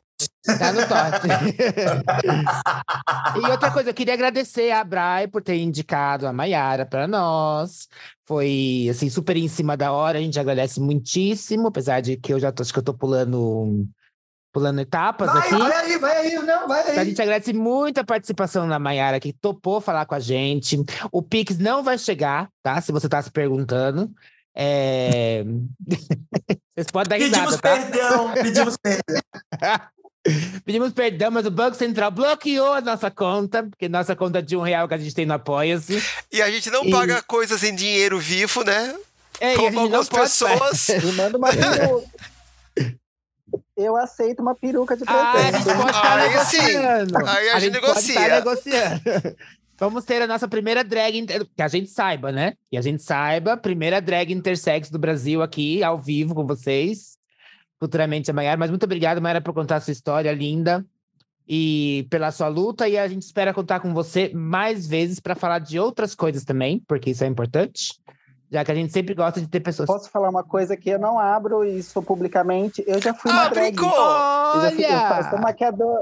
Tá 0.58 0.72
no 0.72 0.86
top. 0.86 1.28
e 3.40 3.50
outra 3.50 3.70
coisa, 3.70 3.90
eu 3.90 3.94
queria 3.94 4.14
agradecer 4.14 4.70
a 4.70 4.82
Brai 4.84 5.26
por 5.26 5.42
ter 5.42 5.56
indicado 5.56 6.26
a 6.26 6.32
Maiara 6.32 6.86
para 6.86 7.06
nós. 7.06 7.88
Foi, 8.26 8.86
assim, 8.90 9.08
super 9.08 9.36
em 9.36 9.48
cima 9.48 9.76
da 9.76 9.92
hora. 9.92 10.18
A 10.18 10.22
gente 10.22 10.38
agradece 10.38 10.80
muitíssimo, 10.80 11.68
apesar 11.68 12.00
de 12.00 12.16
que 12.16 12.32
eu 12.32 12.40
já 12.40 12.50
tô, 12.50 12.62
acho 12.62 12.72
que 12.72 12.78
eu 12.78 12.82
tô 12.84 12.94
pulando, 12.94 13.86
pulando 14.52 14.80
etapas 14.80 15.32
Vai, 15.32 15.40
aqui. 15.40 15.58
vai 15.58 15.72
aí, 15.72 15.98
vai 15.98 16.16
aí, 16.16 16.34
não, 16.36 16.66
vai 16.66 16.80
A 16.80 17.00
aí. 17.00 17.08
gente 17.08 17.20
agradece 17.20 17.52
muito 17.52 17.98
a 17.98 18.04
participação 18.04 18.68
da 18.68 18.78
Mayara, 18.78 19.20
que 19.20 19.32
topou 19.32 19.80
falar 19.80 20.06
com 20.06 20.14
a 20.14 20.20
gente. 20.20 20.78
O 21.12 21.22
Pix 21.22 21.58
não 21.58 21.82
vai 21.82 21.98
chegar, 21.98 22.48
tá? 22.62 22.80
Se 22.80 22.92
você 22.92 23.08
tá 23.08 23.20
se 23.22 23.30
perguntando. 23.30 24.10
É... 24.58 25.44
Vocês 26.74 26.90
podem 26.90 27.08
dar 27.08 27.18
Pedimos 27.18 27.54
risada, 27.54 27.58
tá? 27.58 27.90
perdão, 27.90 28.32
pedimos 28.34 28.76
perdão. 28.76 29.22
Pedimos 30.64 30.92
perdão, 30.92 31.30
mas 31.30 31.46
o 31.46 31.50
Banco 31.50 31.76
Central 31.76 32.10
bloqueou 32.10 32.72
a 32.72 32.80
nossa 32.80 33.10
conta, 33.10 33.62
porque 33.62 33.88
nossa 33.88 34.14
conta 34.16 34.42
de 34.42 34.56
um 34.56 34.60
real 34.62 34.88
que 34.88 34.94
a 34.94 34.98
gente 34.98 35.14
tem 35.14 35.26
no 35.26 35.34
Apoia-se. 35.34 36.02
E 36.32 36.42
a 36.42 36.50
gente 36.50 36.70
não 36.70 36.84
E- 36.84 36.90
paga 36.90 37.22
coisas 37.22 37.62
em 37.62 37.74
dinheiro 37.74 38.18
vivo, 38.18 38.64
né? 38.64 38.94
É, 39.40 39.52
a 39.52 39.56
Como 39.56 39.64
gente 39.66 39.74
não 39.74 39.82
algumas 39.82 40.08
pode- 40.08 40.22
pessoas. 40.22 40.88
Me 41.04 41.12
manda 41.12 41.38
uma 41.38 41.50
peruca. 41.52 42.06
Eu 43.76 43.96
aceito 43.96 44.40
uma 44.40 44.54
peruca 44.54 44.96
de 44.96 45.04
Ah, 45.06 45.32
a 45.32 45.42
gente 45.42 45.62
presente. 45.62 45.76
pode 45.76 45.90
estar 45.96 46.16
Aí 46.18 46.44
sim. 46.44 46.62
negociando. 46.62 47.28
Aí 47.28 47.48
a 47.50 47.58
gente 47.60 47.80
pode 47.80 47.98
estar 48.00 48.20
negocia. 48.28 48.90
negociando. 49.00 49.36
Vamos 49.78 50.04
ter 50.06 50.22
a 50.22 50.26
nossa 50.26 50.48
primeira 50.48 50.82
drag, 50.82 51.18
inter- 51.18 51.46
que 51.54 51.60
a 51.62 51.68
gente 51.68 51.90
saiba, 51.90 52.32
né? 52.32 52.54
Que 52.70 52.78
a 52.78 52.80
gente 52.80 53.02
saiba, 53.02 53.56
primeira 53.58 54.00
drag 54.00 54.32
intersex 54.32 54.88
do 54.88 54.98
Brasil 54.98 55.42
aqui, 55.42 55.82
ao 55.84 56.00
vivo 56.00 56.34
com 56.34 56.46
vocês. 56.46 57.15
Futuramente 57.78 58.30
a 58.30 58.34
Mayara. 58.34 58.58
Mas 58.58 58.70
muito 58.70 58.84
obrigado, 58.84 59.20
Mayara, 59.20 59.40
por 59.40 59.52
contar 59.52 59.80
sua 59.80 59.92
história 59.92 60.32
linda 60.32 60.84
e 61.48 62.06
pela 62.10 62.30
sua 62.30 62.48
luta. 62.48 62.88
E 62.88 62.98
a 62.98 63.06
gente 63.06 63.22
espera 63.22 63.54
contar 63.54 63.80
com 63.80 63.92
você 63.92 64.30
mais 64.34 64.86
vezes 64.86 65.20
para 65.20 65.34
falar 65.34 65.58
de 65.58 65.78
outras 65.78 66.14
coisas 66.14 66.44
também, 66.44 66.82
porque 66.86 67.10
isso 67.10 67.24
é 67.24 67.26
importante. 67.26 68.00
Já 68.50 68.64
que 68.64 68.70
a 68.70 68.74
gente 68.74 68.92
sempre 68.92 69.14
gosta 69.14 69.40
de 69.40 69.48
ter 69.48 69.60
pessoas. 69.60 69.88
Posso 69.88 70.10
falar 70.10 70.30
uma 70.30 70.44
coisa 70.44 70.76
que 70.76 70.88
eu 70.88 70.98
não 70.98 71.18
abro 71.18 71.64
isso 71.64 72.00
publicamente? 72.02 72.82
Eu 72.86 73.00
já 73.02 73.12
fui 73.12 73.30
uma 73.30 73.48
drag. 73.48 73.72
brincou! 73.72 73.88
Eu, 73.88 74.60
já 74.62 74.70
fui, 74.70 74.84
eu, 74.84 74.90
Olha! 74.90 75.30
sou 75.30 75.38
maquiador, 75.40 75.98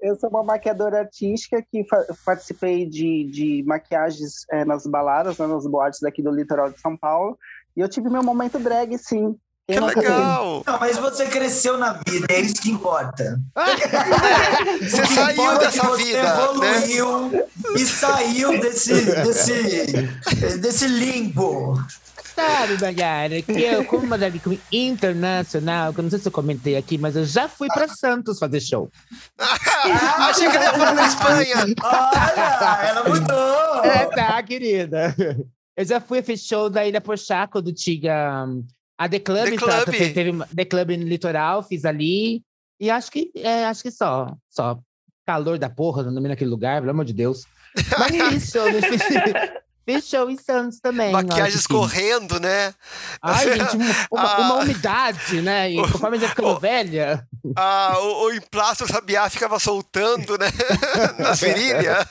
eu 0.00 0.16
sou 0.16 0.28
uma 0.28 0.42
maquiadora 0.42 0.98
artística 0.98 1.62
que 1.62 1.84
participei 2.26 2.84
de, 2.84 3.30
de 3.30 3.64
maquiagens 3.64 4.44
eh, 4.50 4.64
nas 4.64 4.86
baladas, 4.86 5.38
né, 5.38 5.46
nas 5.46 5.66
boates 5.66 6.00
daqui 6.00 6.20
do 6.20 6.32
litoral 6.32 6.70
de 6.70 6.80
São 6.80 6.96
Paulo. 6.96 7.38
E 7.76 7.80
eu 7.80 7.88
tive 7.88 8.10
meu 8.10 8.22
momento 8.22 8.58
drag, 8.58 8.98
sim. 8.98 9.36
Que 9.66 9.80
legal! 9.80 10.62
Não, 10.66 10.78
mas 10.78 10.98
você 10.98 11.24
cresceu 11.26 11.78
na 11.78 11.94
vida, 12.06 12.26
é 12.28 12.40
isso 12.40 12.60
que 12.60 12.70
importa. 12.70 13.40
Você 14.82 15.02
O 15.02 15.06
que 15.06 15.14
saiu 15.14 15.32
importa 15.32 15.54
é 15.54 15.66
dessa 15.66 15.88
você 15.88 16.04
vida, 16.04 16.22
né? 16.22 16.44
evoluiu 16.44 17.48
e 17.74 17.86
saiu 17.86 18.60
desse, 18.60 18.92
desse, 19.02 20.56
desse 20.58 20.86
limbo. 20.86 21.78
Sabe, 22.34 22.78
Mayara, 22.80 23.40
que 23.40 23.52
eu, 23.52 23.84
como 23.84 24.04
uma 24.04 24.18
drag 24.18 24.38
queen 24.40 24.60
internacional, 24.72 25.94
que 25.94 26.00
eu 26.00 26.02
não 26.02 26.10
sei 26.10 26.18
se 26.18 26.26
eu 26.26 26.32
comentei 26.32 26.76
aqui, 26.76 26.98
mas 26.98 27.14
eu 27.16 27.24
já 27.24 27.48
fui 27.48 27.68
para 27.68 27.86
Santos 27.88 28.38
fazer 28.38 28.60
show. 28.60 28.90
Achei 29.38 30.50
que 30.50 30.56
ele 30.56 30.64
ia 30.64 30.72
falar 30.72 30.94
na 30.94 31.06
Espanha. 31.06 31.56
Olha, 31.82 32.88
ela 32.88 33.08
mudou. 33.08 33.84
É, 33.84 34.06
tá, 34.06 34.42
querida. 34.42 35.14
Eu 35.76 35.84
já 35.84 36.00
fui, 36.00 36.22
fiz 36.22 36.40
show 36.44 36.68
da 36.68 36.84
Ilha 36.84 37.00
Porchaco, 37.00 37.62
do 37.62 37.72
Tiga. 37.72 38.46
A 38.98 39.08
The 39.08 39.18
Club, 39.18 39.44
The 39.44 39.58
Santos, 39.58 39.84
Club. 39.84 39.84
teve- 39.96 40.12
teve 40.14 40.38
The 40.54 40.64
Club 40.64 40.90
no 40.90 41.04
litoral, 41.08 41.62
fiz 41.62 41.84
ali. 41.84 42.42
E 42.80 42.90
acho 42.90 43.10
que, 43.10 43.30
é, 43.36 43.64
acho 43.66 43.82
que 43.82 43.90
só. 43.90 44.34
Só. 44.50 44.78
Calor 45.26 45.58
da 45.58 45.70
porra, 45.70 46.02
não 46.02 46.12
dormi 46.12 46.28
naquele 46.28 46.50
lugar, 46.50 46.80
pelo 46.80 46.90
amor 46.90 47.04
de 47.04 47.12
Deus. 47.12 47.44
Mas 47.98 48.10
fiz 48.30 48.50
show, 48.52 48.66
fiz, 48.70 49.02
fiz 49.86 50.06
show 50.08 50.28
em 50.30 50.36
Santos 50.36 50.80
também. 50.80 51.10
Maquiagem 51.10 51.58
escorrendo, 51.58 52.38
né? 52.38 52.74
Ai, 53.22 53.44
gente, 53.58 53.76
uma, 54.12 54.36
uma, 54.38 54.48
Ah. 54.48 54.62
umidade, 54.62 55.40
né? 55.40 55.70
E 55.70 55.76
conforme 55.76 56.16
a 56.18 56.20
gente 56.20 56.30
ficando 56.30 56.60
velha. 56.60 57.26
Ah, 57.56 57.94
o, 57.98 58.26
o 58.26 58.32
emplasto 58.34 58.86
sabiá 58.86 59.28
ficava 59.30 59.58
soltando, 59.58 60.36
né? 60.38 60.46
Nas 61.18 61.40
virilhas. 61.40 62.06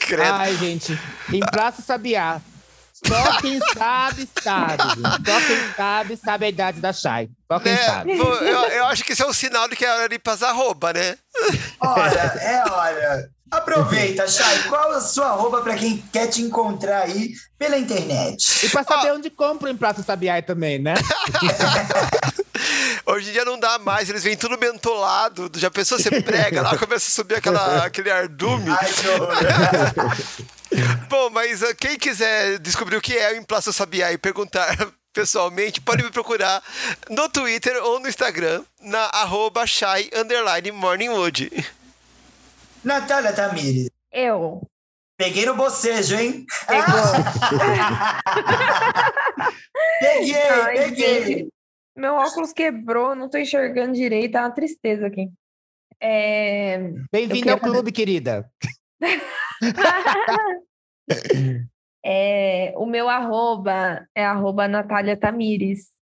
Credo. 0.00 0.32
Ai, 0.34 0.56
gente, 0.56 0.98
em 1.32 1.40
Praça 1.40 1.82
Sabiá. 1.82 2.40
Só 3.06 3.40
quem 3.40 3.60
sabe, 3.76 4.28
sabe. 4.42 4.82
Só 5.26 5.40
quem 5.46 5.72
sabe, 5.76 6.16
sabe 6.16 6.46
a 6.46 6.48
idade 6.48 6.80
da 6.80 6.92
Shai. 6.92 7.28
Só 7.50 7.60
quem 7.60 7.72
Né? 7.72 7.86
sabe. 7.86 8.18
Eu, 8.18 8.24
eu 8.24 8.86
acho 8.86 9.04
que 9.04 9.12
isso 9.12 9.22
é 9.22 9.26
um 9.26 9.32
sinal 9.32 9.68
de 9.68 9.76
que 9.76 9.84
é 9.84 9.94
hora 9.94 10.08
de 10.08 10.16
ir 10.16 10.18
pras 10.18 10.42
arroba, 10.42 10.92
né? 10.92 11.16
Olha, 11.80 12.18
é 12.18 12.62
hora. 12.70 13.30
Aproveita, 13.50 14.28
Chay. 14.28 14.64
Qual 14.68 14.92
a 14.92 15.00
sua 15.00 15.28
arroba 15.28 15.62
para 15.62 15.74
quem 15.74 15.98
quer 16.12 16.26
te 16.26 16.42
encontrar 16.42 17.04
aí 17.04 17.30
pela 17.58 17.78
internet? 17.78 18.66
E 18.66 18.68
pra 18.68 18.84
saber 18.84 19.12
onde 19.12 19.30
compra 19.30 19.70
em 19.70 19.76
Praça 19.76 20.02
Sabiá 20.02 20.42
também, 20.42 20.78
né? 20.78 20.94
Hoje 23.06 23.30
em 23.30 23.32
dia 23.32 23.44
não 23.44 23.58
dá 23.58 23.78
mais, 23.78 24.10
eles 24.10 24.22
vêm 24.22 24.36
tudo 24.36 24.58
mentolado. 24.58 25.50
Já 25.56 25.70
pensou, 25.70 25.98
você 25.98 26.20
prega 26.20 26.60
lá, 26.60 26.76
começa 26.76 27.08
a 27.08 27.10
subir 27.10 27.36
aquela, 27.36 27.86
aquele 27.86 28.10
ardume. 28.10 28.68
Ai, 28.70 28.92
que 28.92 29.08
horror. 29.08 29.32
Bom, 31.08 31.30
mas 31.30 31.62
ah, 31.62 31.74
quem 31.74 31.98
quiser 31.98 32.58
descobrir 32.58 32.96
o 32.96 33.00
que 33.00 33.16
é 33.16 33.32
o 33.32 33.36
Emplasto 33.36 33.72
Sabiá 33.72 34.12
e 34.12 34.18
perguntar 34.18 34.76
pessoalmente, 35.12 35.80
pode 35.80 36.02
me 36.02 36.10
procurar 36.10 36.62
no 37.08 37.28
Twitter 37.28 37.82
ou 37.82 37.98
no 37.98 38.08
Instagram, 38.08 38.62
na 38.80 39.06
arroba 39.06 39.66
shy 39.66 40.10
underline 40.14 40.70
morningwood. 40.70 41.50
Natália 42.84 43.32
Tamires. 43.32 43.90
Eu. 44.12 44.62
Peguei 45.16 45.44
no 45.46 45.56
bocejo, 45.56 46.14
hein? 46.14 46.46
Pegou. 46.66 46.84
Peguei, 50.00 50.36
Ai, 50.36 50.78
peguei. 50.78 51.26
gente. 51.26 51.48
Meu 51.96 52.14
óculos 52.14 52.52
quebrou, 52.52 53.16
não 53.16 53.28
tô 53.28 53.38
enxergando 53.38 53.94
direito, 53.94 54.32
tá 54.32 54.42
uma 54.42 54.52
tristeza 54.52 55.08
aqui. 55.08 55.28
É... 56.00 56.78
Bem-vinda 57.10 57.52
ao 57.52 57.58
queria 57.58 57.74
clube, 57.74 57.90
querida. 57.90 58.48
é, 62.04 62.72
o 62.76 62.86
meu 62.86 63.08
arroba 63.08 64.06
é 64.14 64.24
arroba 64.24 64.68
Natália 64.68 65.16
Tamires. 65.16 65.98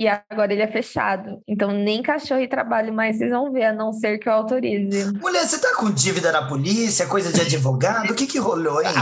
E 0.00 0.06
agora 0.06 0.52
ele 0.52 0.62
é 0.62 0.68
fechado. 0.68 1.42
Então 1.46 1.72
nem 1.72 2.00
cachorro 2.02 2.40
e 2.40 2.46
trabalho 2.46 2.92
mais 2.92 3.18
vocês 3.18 3.32
vão 3.32 3.50
ver, 3.50 3.64
a 3.64 3.72
não 3.72 3.92
ser 3.92 4.18
que 4.18 4.28
eu 4.28 4.32
autorize. 4.32 5.12
Mulher, 5.18 5.44
você 5.44 5.60
tá 5.60 5.74
com 5.74 5.90
dívida 5.90 6.30
na 6.30 6.46
polícia, 6.46 7.08
coisa 7.08 7.32
de 7.32 7.40
advogado? 7.40 8.12
O 8.12 8.14
que 8.14 8.28
que 8.28 8.38
rolou, 8.38 8.80
hein? 8.80 8.94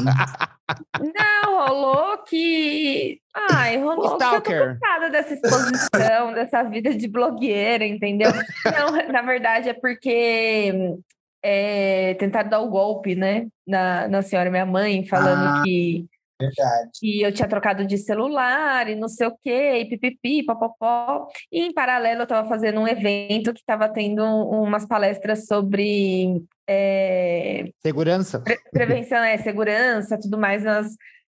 Não, 0.98 1.66
rolou 1.66 2.18
que. 2.24 3.20
Ai, 3.50 3.76
rolou 3.76 4.14
Stalker. 4.14 4.40
que 4.40 4.52
eu 4.52 4.58
tô 4.58 4.80
cansada 4.80 5.10
dessa 5.10 5.34
exposição, 5.34 6.32
dessa 6.32 6.62
vida 6.62 6.94
de 6.94 7.06
blogueira, 7.06 7.84
entendeu? 7.84 8.32
Não, 8.64 9.12
na 9.12 9.20
verdade 9.20 9.68
é 9.68 9.74
porque 9.74 10.96
é, 11.48 12.14
tentaram 12.14 12.50
dar 12.50 12.60
o 12.60 12.68
golpe, 12.68 13.14
né? 13.14 13.46
Na, 13.64 14.08
na 14.08 14.20
senhora 14.22 14.50
minha 14.50 14.66
mãe, 14.66 15.06
falando 15.06 15.60
Ah. 15.60 15.62
que, 15.64 16.04
Verdade. 16.40 16.90
que 16.98 17.22
eu 17.22 17.32
tinha 17.32 17.48
trocado 17.48 17.86
de 17.86 17.96
celular 17.96 18.88
e 18.90 18.96
não 18.96 19.06
sei 19.08 19.28
o 19.28 19.36
quê, 19.44 19.78
e 19.78 19.84
pipipi, 19.88 20.44
popopó. 20.44 21.28
E 21.52 21.62
em 21.62 21.72
paralelo 21.72 22.22
eu 22.22 22.26
tava 22.26 22.48
fazendo 22.48 22.80
um 22.80 22.88
evento 22.88 23.54
que 23.54 23.62
tava 23.64 23.88
tendo 23.88 24.22
um- 24.24 24.62
umas 24.64 24.84
palestras 24.86 25.46
sobre. 25.46 26.42
é, 26.68 27.64
Segurança? 27.80 28.40
Pre- 28.40 28.58
prevenção 28.72 29.18
é 29.22 29.36
segurança, 29.38 30.18
tudo 30.20 30.36
mais 30.36 30.64
nas, 30.64 30.88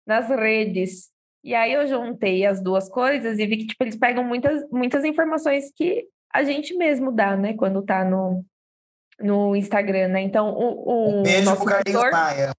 nas 0.06 0.28
redes. 0.30 1.10
E 1.44 1.56
aí 1.56 1.72
eu 1.74 1.88
juntei 1.88 2.46
as 2.46 2.62
duas 2.62 2.88
coisas 2.90 3.40
e 3.40 3.46
vi 3.48 3.58
que 3.58 3.68
tipo, 3.68 3.84
eles 3.84 3.96
pegam 3.98 4.24
muitas, 4.26 4.62
muitas 4.70 5.04
informações 5.06 5.72
que 5.76 6.06
a 6.34 6.44
gente 6.44 6.76
mesmo 6.76 7.12
dá, 7.12 7.36
né? 7.36 7.54
Quando 7.56 7.82
tá 7.82 8.04
no, 8.06 8.44
no 9.20 9.56
Instagram, 9.56 10.10
né? 10.10 10.22
Então, 10.22 10.50
o, 10.50 10.90
o 10.90 11.20
Um 11.20 11.24
beijo 11.24 11.46
nosso 11.46 11.70
editor, 11.70 12.12
Maia. 12.12 12.52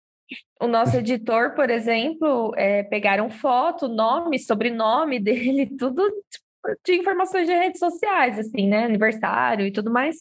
o 0.60 0.66
nosso 0.66 0.96
editor, 0.96 1.54
por 1.54 1.70
exemplo, 1.70 2.52
é, 2.56 2.82
pegaram 2.84 3.30
foto, 3.30 3.88
nome, 3.88 4.38
sobrenome 4.38 5.18
dele, 5.18 5.66
tudo 5.78 6.02
de 6.86 6.94
informações 6.94 7.46
de 7.46 7.52
redes 7.52 7.80
sociais, 7.80 8.38
assim, 8.38 8.68
né? 8.68 8.84
Aniversário 8.84 9.66
e 9.66 9.72
tudo 9.72 9.90
mais. 9.90 10.16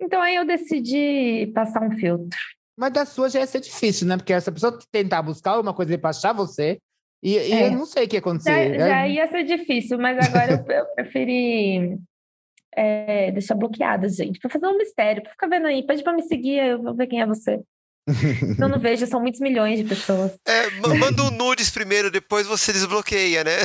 Então 0.00 0.20
aí 0.20 0.34
eu 0.34 0.44
decidi 0.44 1.50
passar 1.54 1.82
um 1.82 1.92
filtro. 1.96 2.36
Mas 2.76 2.92
da 2.92 3.04
sua 3.04 3.28
já 3.28 3.40
ia 3.40 3.46
ser 3.46 3.60
difícil, 3.60 4.06
né? 4.06 4.16
Porque 4.16 4.32
essa 4.32 4.50
pessoa 4.52 4.78
tentar 4.92 5.22
buscar 5.22 5.58
uma 5.60 5.74
coisa 5.74 5.96
pra 5.98 6.10
achar 6.10 6.32
você, 6.32 6.78
e, 7.22 7.32
e 7.36 7.52
É. 7.52 7.66
eu 7.66 7.72
não 7.72 7.84
sei 7.86 8.04
o 8.04 8.08
que 8.08 8.16
ia 8.16 8.20
Já, 8.20 8.28
acontecer. 8.28 8.68
né? 8.70 8.78
já 8.78 9.08
ia 9.08 9.26
ser 9.28 9.42
difícil, 9.44 9.98
mas 9.98 10.16
agora 10.18 10.52
eu, 10.52 10.72
eu 10.76 10.86
preferi 10.94 11.98
é, 12.78 13.30
deixar 13.32 13.54
bloqueada, 13.54 14.08
gente, 14.08 14.38
pra 14.38 14.50
fazer 14.50 14.66
um 14.66 14.76
mistério, 14.78 15.22
pra 15.22 15.32
ficar 15.32 15.48
vendo 15.48 15.66
aí, 15.66 15.84
pede 15.86 16.02
pra 16.02 16.12
me 16.12 16.22
seguir, 16.22 16.58
eu 16.58 16.82
vou 16.82 16.94
ver 16.94 17.06
quem 17.06 17.20
é 17.20 17.26
você. 17.26 17.60
Eu 18.58 18.68
não 18.68 18.78
vejo, 18.80 19.06
são 19.06 19.20
muitos 19.20 19.40
milhões 19.40 19.78
de 19.78 19.84
pessoas. 19.84 20.32
É, 20.46 20.70
ma- 20.80 20.94
manda 20.94 21.22
um 21.24 21.30
nudes 21.30 21.68
primeiro, 21.68 22.10
depois 22.10 22.46
você 22.46 22.72
desbloqueia, 22.72 23.44
né? 23.44 23.58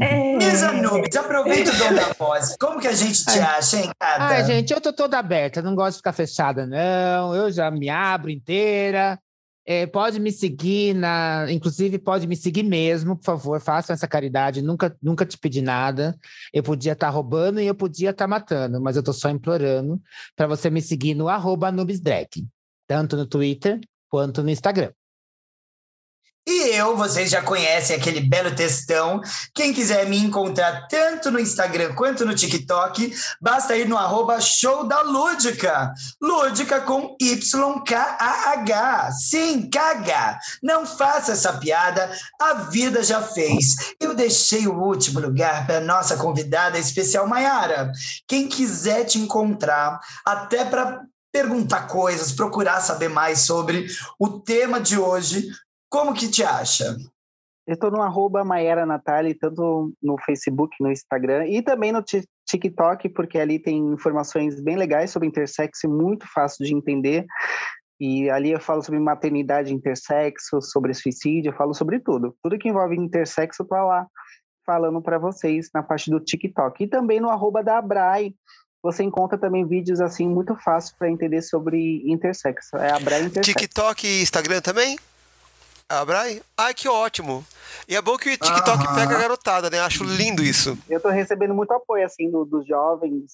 É, 0.00 1.18
aproveita 1.18 1.70
o 1.72 1.76
dom 1.76 1.94
da 1.94 2.12
voz. 2.12 2.56
Como 2.58 2.80
que 2.80 2.86
a 2.88 2.92
gente 2.92 3.24
te 3.24 3.38
acha, 3.38 3.78
hein, 3.78 3.90
Cata? 3.98 4.22
Ai, 4.22 4.44
gente, 4.44 4.72
eu 4.72 4.80
tô 4.80 4.92
toda 4.92 5.18
aberta, 5.18 5.60
não 5.62 5.74
gosto 5.74 5.92
de 5.92 5.96
ficar 5.98 6.12
fechada, 6.12 6.66
não. 6.66 7.34
Eu 7.34 7.50
já 7.50 7.70
me 7.70 7.88
abro 7.88 8.30
inteira. 8.30 9.18
É, 9.66 9.86
pode 9.86 10.20
me 10.20 10.30
seguir 10.30 10.94
na. 10.94 11.46
Inclusive, 11.50 11.98
pode 11.98 12.26
me 12.26 12.36
seguir 12.36 12.62
mesmo, 12.62 13.16
por 13.16 13.24
favor, 13.24 13.60
façam 13.60 13.94
essa 13.94 14.06
caridade. 14.06 14.60
Nunca, 14.60 14.96
nunca 15.02 15.24
te 15.24 15.38
pedi 15.38 15.62
nada. 15.62 16.18
Eu 16.52 16.62
podia 16.62 16.92
estar 16.92 17.08
roubando 17.08 17.60
e 17.60 17.66
eu 17.66 17.74
podia 17.74 18.10
estar 18.10 18.26
matando, 18.26 18.80
mas 18.80 18.96
eu 18.96 19.02
tô 19.02 19.12
só 19.12 19.30
implorando 19.30 20.00
para 20.36 20.46
você 20.46 20.68
me 20.68 20.82
seguir 20.82 21.14
no 21.14 21.28
arroba 21.28 21.72
Nubesdrag, 21.72 22.28
tanto 22.86 23.16
no 23.16 23.26
Twitter 23.26 23.80
quanto 24.08 24.42
no 24.42 24.50
Instagram. 24.50 24.92
E 26.46 26.76
eu, 26.76 26.94
vocês 26.94 27.30
já 27.30 27.40
conhecem 27.40 27.96
aquele 27.96 28.20
belo 28.20 28.54
textão. 28.54 29.22
Quem 29.54 29.72
quiser 29.72 30.06
me 30.06 30.18
encontrar 30.18 30.86
tanto 30.88 31.30
no 31.30 31.40
Instagram 31.40 31.94
quanto 31.94 32.26
no 32.26 32.34
TikTok, 32.34 33.14
basta 33.40 33.74
ir 33.74 33.88
no 33.88 33.96
arroba 33.96 34.38
show 34.42 34.86
da 34.86 35.00
Lúdica. 35.00 35.94
Lúdica 36.20 36.82
com 36.82 37.16
Y-K-A-H. 37.18 39.12
Sim, 39.12 39.70
KH. 39.70 40.38
Não 40.62 40.86
faça 40.86 41.32
essa 41.32 41.54
piada, 41.54 42.14
a 42.38 42.52
vida 42.54 43.02
já 43.02 43.22
fez. 43.22 43.94
Eu 43.98 44.14
deixei 44.14 44.66
o 44.66 44.78
último 44.78 45.20
lugar 45.20 45.66
para 45.66 45.80
nossa 45.80 46.14
convidada 46.18 46.78
especial, 46.78 47.26
Maiara. 47.26 47.90
Quem 48.28 48.48
quiser 48.48 49.04
te 49.04 49.18
encontrar, 49.18 49.98
até 50.26 50.62
para 50.66 51.00
perguntar 51.34 51.88
coisas, 51.88 52.30
procurar 52.30 52.80
saber 52.80 53.08
mais 53.08 53.40
sobre 53.40 53.88
o 54.20 54.38
tema 54.38 54.80
de 54.80 54.96
hoje, 54.96 55.48
como 55.94 56.12
que 56.12 56.28
te 56.28 56.42
acha? 56.42 56.96
Eu 57.64 57.74
estou 57.74 57.88
no 57.88 58.02
arroba 58.02 58.42
Natali, 58.84 59.32
tanto 59.32 59.92
no 60.02 60.16
Facebook, 60.18 60.76
no 60.80 60.90
Instagram 60.90 61.46
e 61.46 61.62
também 61.62 61.92
no 61.92 62.02
Ti- 62.02 62.28
TikTok, 62.44 63.10
porque 63.10 63.38
ali 63.38 63.60
tem 63.60 63.78
informações 63.92 64.60
bem 64.60 64.76
legais 64.76 65.12
sobre 65.12 65.28
intersexo, 65.28 65.88
muito 65.88 66.26
fácil 66.34 66.66
de 66.66 66.74
entender. 66.74 67.24
E 68.00 68.28
ali 68.28 68.50
eu 68.50 68.58
falo 68.58 68.82
sobre 68.82 68.98
maternidade 68.98 69.72
intersexo, 69.72 70.60
sobre 70.60 70.92
suicídio, 70.92 71.50
eu 71.50 71.56
falo 71.56 71.72
sobre 71.72 72.00
tudo. 72.00 72.36
Tudo 72.42 72.58
que 72.58 72.68
envolve 72.68 72.96
intersexo, 72.96 73.62
eu 73.62 73.66
tô 73.68 73.76
lá 73.76 74.04
falando 74.66 75.00
para 75.00 75.16
vocês 75.16 75.68
na 75.72 75.80
parte 75.80 76.10
do 76.10 76.18
TikTok. 76.18 76.82
E 76.82 76.88
também 76.88 77.20
no 77.20 77.30
arroba 77.30 77.62
da 77.62 77.78
Abrai, 77.78 78.34
você 78.82 79.04
encontra 79.04 79.38
também 79.38 79.64
vídeos 79.64 80.00
assim 80.00 80.28
muito 80.28 80.56
fácil 80.56 80.96
para 80.98 81.08
entender 81.08 81.40
sobre 81.40 82.02
intersexo. 82.04 82.76
É 82.78 82.90
Abrai 82.90 83.22
Intersexo. 83.22 83.52
TikTok 83.52 84.06
e 84.08 84.22
Instagram 84.22 84.60
também? 84.60 84.98
Ah, 86.00 86.04
Brai? 86.04 86.42
Ai, 86.56 86.74
que 86.74 86.88
ótimo. 86.88 87.44
E 87.88 87.94
é 87.94 88.02
bom 88.02 88.16
que 88.16 88.30
o 88.30 88.36
TikTok 88.36 88.68
Aham. 88.86 88.94
pega 88.94 89.16
a 89.16 89.20
garotada, 89.20 89.70
né? 89.70 89.78
Acho 89.80 90.02
lindo 90.04 90.42
isso. 90.42 90.76
eu 90.88 90.96
estou 90.96 91.10
recebendo 91.12 91.54
muito 91.54 91.72
apoio 91.72 92.04
assim 92.04 92.30
do- 92.30 92.44
dos 92.44 92.66
jovens 92.66 93.30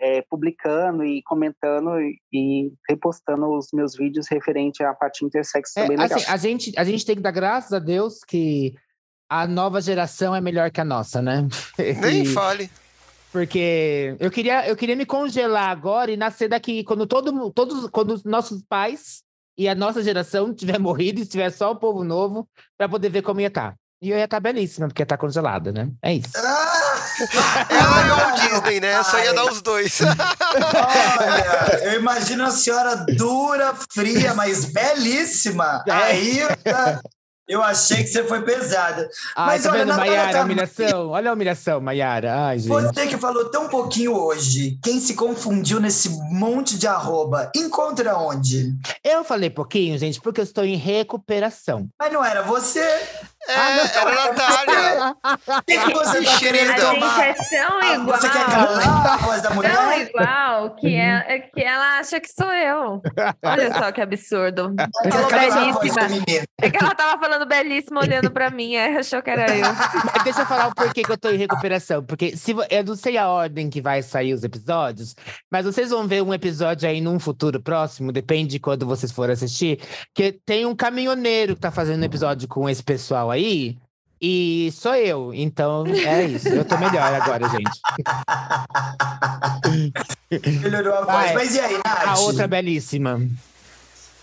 é, 0.00 0.22
publicando 0.22 1.04
e 1.04 1.22
comentando 1.24 1.90
e, 2.32 2.72
repostando 2.88 3.48
os 3.50 3.66
meus 3.72 3.96
vídeos 3.96 4.28
referente 4.28 4.82
à 4.82 4.94
parte 4.94 5.24
intersexo 5.24 5.72
É, 5.76 5.82
também 5.82 5.96
legal. 5.98 6.18
assim, 6.18 6.30
a, 6.30 6.36
gente, 6.36 6.72
a 6.78 6.84
gente 6.84 7.04
tem 7.04 7.16
que 7.16 7.22
dar 7.22 7.32
graças 7.32 7.72
a 7.72 7.78
Deus 7.80 8.20
que 8.26 8.74
a 9.28 9.46
nova 9.46 9.80
geração 9.80 10.34
é 10.34 10.40
melhor 10.40 10.70
que 10.70 10.80
a 10.80 10.84
nossa, 10.84 11.20
né? 11.20 11.46
Nem 12.00 12.22
E- 12.22 12.26
fale. 12.26 12.70
Porque 13.30 14.16
eu 14.18 14.30
queria, 14.30 14.66
eu 14.66 14.74
queria 14.74 14.96
me 14.96 15.04
congelar 15.04 15.68
agora 15.68 16.10
e 16.10 16.16
nascer 16.16 16.48
daqui 16.48 16.82
quando 16.84 17.06
todo, 17.06 17.50
todos, 17.50 17.90
quando 17.90 18.12
os 18.14 18.24
nossos 18.24 18.62
pais 18.62 19.22
e 19.58 19.68
a 19.68 19.74
nossa 19.74 20.02
geração 20.02 20.54
tiver 20.54 20.78
morrido 20.78 21.20
e 21.20 21.26
tiver 21.26 21.50
só 21.50 21.72
o 21.72 21.76
povo 21.76 22.04
novo 22.04 22.48
para 22.76 22.88
poder 22.88 23.10
ver 23.10 23.22
como 23.22 23.40
ia 23.40 23.48
estar. 23.48 23.74
E 24.00 24.10
eu 24.10 24.16
ia 24.16 24.26
estar 24.26 24.38
belíssima, 24.38 24.86
porque 24.86 25.02
ia 25.02 25.04
estar 25.04 25.18
congelada, 25.18 25.72
né? 25.72 25.90
É 26.00 26.14
isso. 26.14 26.30
Ela 26.36 28.06
e 28.06 28.10
o 28.10 28.16
Walt 28.16 28.40
Disney, 28.40 28.80
né? 28.80 29.02
Só 29.02 29.18
ia 29.18 29.34
dar 29.34 29.46
os 29.46 29.60
dois. 29.60 29.98
Olha, 30.06 31.84
eu 31.84 31.98
imagino 31.98 32.44
a 32.44 32.50
senhora 32.52 32.94
dura, 33.16 33.74
fria, 33.92 34.34
mas 34.34 34.66
belíssima. 34.66 35.82
É. 35.84 35.90
Aí 35.90 36.38
eu- 37.48 37.62
achei 37.62 37.98
que 37.98 38.08
você 38.10 38.24
foi 38.24 38.42
pesada. 38.42 39.08
Ai, 39.36 39.46
Mas 39.46 39.62
tá 39.62 39.70
olha, 39.70 39.84
vendo, 39.86 39.96
Maiara? 39.96 40.32
tá- 40.32 40.42
humilhação. 40.44 41.08
Olha 41.10 41.30
a 41.30 41.32
humilhação, 41.32 41.80
Maiara. 41.80 42.34
Ai, 42.46 42.58
gente. 42.58 42.68
Você 42.68 43.06
que 43.06 43.16
falou 43.16 43.50
tão 43.50 43.68
pouquinho 43.68 44.14
hoje, 44.14 44.78
quem 44.82 45.00
se 45.00 45.14
confundiu 45.14 45.80
nesse 45.80 46.08
monte 46.30 46.78
de 46.78 46.86
arroba, 46.86 47.50
encontra 47.56 48.16
onde? 48.16 48.72
Eu 49.04 49.24
falei 49.24 49.50
pouquinho, 49.50 49.98
gente, 49.98 50.20
porque 50.20 50.40
eu 50.40 50.44
estou 50.44 50.64
em 50.64 50.76
recuperação. 50.76 51.88
Mas 51.98 52.12
não 52.12 52.24
era 52.24 52.42
você? 52.42 52.84
É, 53.48 53.98
era 53.98 54.10
a 54.10 54.28
Natália. 54.28 55.16
O 55.58 55.62
que, 55.66 55.78
que 55.78 55.94
você 55.94 56.22
tá 56.22 56.38
querendo 56.38 56.70
A 56.70 56.94
gente 56.94 57.20
é 57.20 57.34
tão 57.34 57.78
Ah, 57.80 57.94
igual. 57.94 58.18
Você 58.20 58.28
quer 58.28 58.44
calar 58.46 59.06
a 59.06 59.16
voz 59.18 59.42
da 59.42 59.48
Tão 59.48 59.56
mulher? 59.56 60.00
igual 60.08 60.74
que, 60.76 60.94
é, 60.94 61.24
é 61.28 61.38
que 61.40 61.62
ela 61.62 61.98
acha 61.98 62.20
que 62.20 62.28
sou 62.28 62.52
eu. 62.52 63.02
Olha 63.44 63.72
só 63.74 63.92
que 63.92 64.00
absurdo. 64.00 64.74
Falou 65.10 65.28
belíssima. 65.30 66.46
É 66.60 66.70
que 66.70 66.76
ela 66.76 66.94
tava 66.94 67.20
falando 67.20 67.46
belíssima 67.46 68.00
olhando 68.00 68.30
pra 68.30 68.50
mim, 68.50 68.76
aí 68.76 68.96
achou 68.96 69.22
que 69.22 69.30
era 69.30 69.54
eu. 69.56 69.64
Mas 70.14 70.24
deixa 70.24 70.40
eu 70.42 70.46
falar 70.46 70.68
o 70.68 70.74
porquê 70.74 71.02
que 71.02 71.12
eu 71.12 71.18
tô 71.18 71.30
em 71.30 71.36
recuperação. 71.36 72.02
Porque 72.04 72.36
se, 72.36 72.54
eu 72.70 72.84
não 72.84 72.96
sei 72.96 73.16
a 73.16 73.28
ordem 73.28 73.70
que 73.70 73.80
vai 73.80 74.02
sair 74.02 74.32
os 74.34 74.44
episódios, 74.44 75.14
mas 75.50 75.64
vocês 75.64 75.90
vão 75.90 76.06
ver 76.06 76.22
um 76.22 76.32
episódio 76.34 76.88
aí 76.88 77.00
num 77.00 77.18
futuro 77.18 77.60
próximo, 77.60 78.12
depende 78.12 78.52
de 78.52 78.58
quando 78.58 78.86
vocês 78.86 79.12
forem 79.12 79.32
assistir, 79.32 79.80
que 80.14 80.32
tem 80.44 80.66
um 80.66 80.74
caminhoneiro 80.74 81.54
que 81.54 81.60
tá 81.60 81.70
fazendo 81.70 82.00
um 82.02 82.04
episódio 82.04 82.48
com 82.48 82.68
esse 82.68 82.82
pessoal 82.82 83.30
aí. 83.30 83.37
E 84.20 84.72
sou 84.72 84.96
eu, 84.96 85.32
então 85.32 85.86
é 85.86 86.24
isso. 86.24 86.48
Eu 86.48 86.64
tô 86.64 86.76
melhor 86.76 87.14
agora, 87.14 87.48
gente. 87.48 87.70
Melhorou 90.60 90.94
a 90.94 91.02
voz. 91.02 91.34
Mas 91.34 91.54
e 91.54 91.60
aí, 91.60 91.74
Nath? 91.74 92.08
A 92.08 92.18
outra 92.18 92.48
belíssima. 92.48 93.20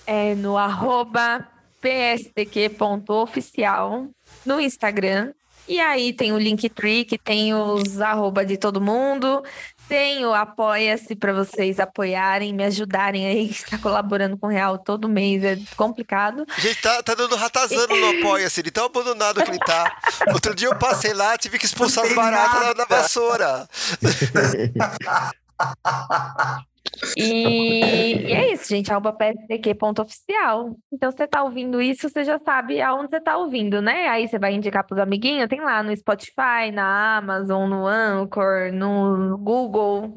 É 0.05 0.35
no 0.35 0.57
arroba 0.57 1.47
pstq.oficial 1.81 4.09
no 4.45 4.59
Instagram. 4.59 5.31
E 5.67 5.79
aí 5.79 6.13
tem 6.13 6.31
o 6.31 6.37
Linktree, 6.37 7.05
que 7.05 7.17
tem 7.17 7.53
os 7.53 7.99
arroba 7.99 8.45
de 8.45 8.57
todo 8.57 8.79
mundo. 8.79 9.43
Tem 9.87 10.25
o 10.25 10.33
Apoia-se 10.33 11.15
para 11.15 11.33
vocês 11.33 11.79
apoiarem, 11.79 12.53
me 12.53 12.63
ajudarem 12.63 13.27
aí, 13.27 13.47
que 13.47 13.53
está 13.53 13.77
colaborando 13.77 14.37
com 14.37 14.47
o 14.47 14.49
Real 14.49 14.77
todo 14.77 15.07
mês. 15.07 15.43
É 15.43 15.57
complicado. 15.75 16.45
Gente, 16.57 16.81
tá, 16.81 17.03
tá 17.03 17.13
dando 17.13 17.35
ratazano 17.35 17.95
no 17.95 18.19
Apoia-se. 18.19 18.61
Ele 18.61 18.71
tão 18.71 18.85
abandonado 18.85 19.43
que 19.43 19.49
ele 19.49 19.59
tá. 19.59 19.97
Outro 20.33 20.55
dia 20.55 20.67
eu 20.67 20.75
passei 20.75 21.13
lá, 21.13 21.37
tive 21.37 21.59
que 21.59 21.65
expulsar 21.65 22.05
na, 22.13 22.31
nada. 22.31 22.73
na 22.73 22.85
vassoura. 22.85 23.67
E, 27.17 28.13
e 28.27 28.33
é 28.33 28.53
isso, 28.53 28.69
gente. 28.69 28.91
Arroba 28.91 29.13
PSDQ.oficial. 29.13 30.75
Então, 30.91 31.11
você 31.11 31.27
tá 31.27 31.43
ouvindo 31.43 31.81
isso, 31.81 32.09
você 32.09 32.23
já 32.23 32.37
sabe 32.39 32.81
aonde 32.81 33.09
você 33.09 33.21
tá 33.21 33.37
ouvindo, 33.37 33.81
né? 33.81 34.07
Aí 34.07 34.27
você 34.27 34.39
vai 34.39 34.53
indicar 34.53 34.85
pros 34.85 34.99
amiguinhos, 34.99 35.47
tem 35.47 35.61
lá 35.61 35.83
no 35.83 35.95
Spotify, 35.95 36.71
na 36.73 37.17
Amazon, 37.17 37.69
no 37.69 37.85
Anchor, 37.87 38.71
no 38.73 39.37
Google. 39.37 40.15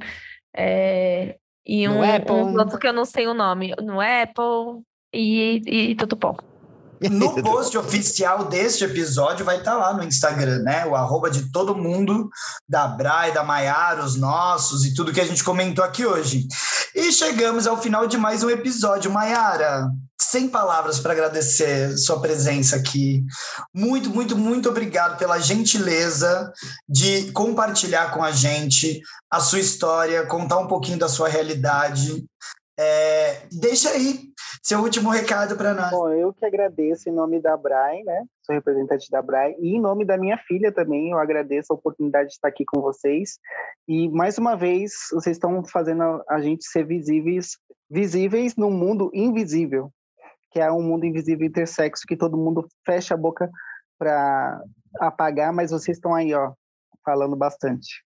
É, 0.54 1.36
e 1.66 1.86
No 1.86 1.96
um, 1.96 2.02
Apple. 2.02 2.32
uns 2.34 2.56
outros 2.56 2.78
que 2.78 2.88
eu 2.88 2.92
não 2.92 3.04
sei 3.04 3.26
o 3.26 3.34
nome. 3.34 3.74
No 3.82 4.00
Apple 4.00 4.82
e, 5.12 5.90
e 5.90 5.94
Tutupom. 5.94 6.36
No 7.10 7.34
post 7.42 7.76
oficial 7.76 8.46
deste 8.46 8.84
episódio 8.84 9.44
vai 9.44 9.58
estar 9.58 9.76
lá 9.76 9.94
no 9.94 10.02
Instagram, 10.02 10.60
né? 10.60 10.86
O 10.86 10.96
arroba 10.96 11.30
de 11.30 11.50
todo 11.52 11.76
mundo, 11.76 12.28
da 12.68 12.88
Brai, 12.88 13.32
da 13.32 13.44
Maiara, 13.44 14.04
os 14.04 14.16
nossos 14.16 14.84
e 14.84 14.94
tudo 14.94 15.12
que 15.12 15.20
a 15.20 15.26
gente 15.26 15.44
comentou 15.44 15.84
aqui 15.84 16.04
hoje. 16.04 16.46
E 16.94 17.12
chegamos 17.12 17.66
ao 17.66 17.80
final 17.80 18.06
de 18.06 18.16
mais 18.16 18.42
um 18.42 18.50
episódio. 18.50 19.10
Maiara, 19.10 19.88
sem 20.20 20.48
palavras 20.48 20.98
para 20.98 21.12
agradecer 21.12 21.96
sua 21.96 22.20
presença 22.20 22.76
aqui. 22.76 23.24
Muito, 23.72 24.10
muito, 24.10 24.36
muito 24.36 24.68
obrigado 24.68 25.16
pela 25.16 25.38
gentileza 25.38 26.52
de 26.88 27.30
compartilhar 27.32 28.10
com 28.12 28.22
a 28.22 28.32
gente 28.32 29.00
a 29.30 29.40
sua 29.40 29.60
história, 29.60 30.26
contar 30.26 30.58
um 30.58 30.66
pouquinho 30.66 30.98
da 30.98 31.08
sua 31.08 31.28
realidade. 31.28 32.24
É, 32.78 33.42
deixa 33.52 33.90
aí 33.90 34.27
seu 34.62 34.80
último 34.80 35.10
recado 35.10 35.56
para 35.56 35.74
nós. 35.74 35.90
Bom, 35.90 36.08
eu 36.10 36.32
que 36.32 36.44
agradeço 36.44 37.08
em 37.08 37.12
nome 37.12 37.40
da 37.40 37.56
Brai, 37.56 38.02
né? 38.02 38.24
Sou 38.42 38.54
representante 38.54 39.10
da 39.10 39.20
Brai. 39.22 39.54
E 39.58 39.76
em 39.76 39.80
nome 39.80 40.04
da 40.04 40.16
minha 40.16 40.38
filha 40.38 40.72
também, 40.72 41.10
eu 41.10 41.18
agradeço 41.18 41.72
a 41.72 41.76
oportunidade 41.76 42.28
de 42.28 42.34
estar 42.34 42.48
aqui 42.48 42.64
com 42.64 42.80
vocês. 42.80 43.38
E 43.86 44.08
mais 44.08 44.38
uma 44.38 44.56
vez, 44.56 44.92
vocês 45.12 45.36
estão 45.36 45.64
fazendo 45.64 46.22
a 46.28 46.40
gente 46.40 46.64
ser 46.64 46.84
visíveis, 46.84 47.58
visíveis 47.90 48.56
num 48.56 48.70
mundo 48.70 49.10
invisível, 49.14 49.90
que 50.50 50.60
é 50.60 50.70
um 50.70 50.82
mundo 50.82 51.04
invisível 51.04 51.46
intersexo 51.46 52.06
que 52.06 52.16
todo 52.16 52.36
mundo 52.36 52.66
fecha 52.84 53.14
a 53.14 53.18
boca 53.18 53.50
para 53.98 54.62
apagar, 55.00 55.52
mas 55.52 55.70
vocês 55.70 55.96
estão 55.96 56.14
aí, 56.14 56.32
ó, 56.34 56.52
falando 57.04 57.36
bastante. 57.36 58.04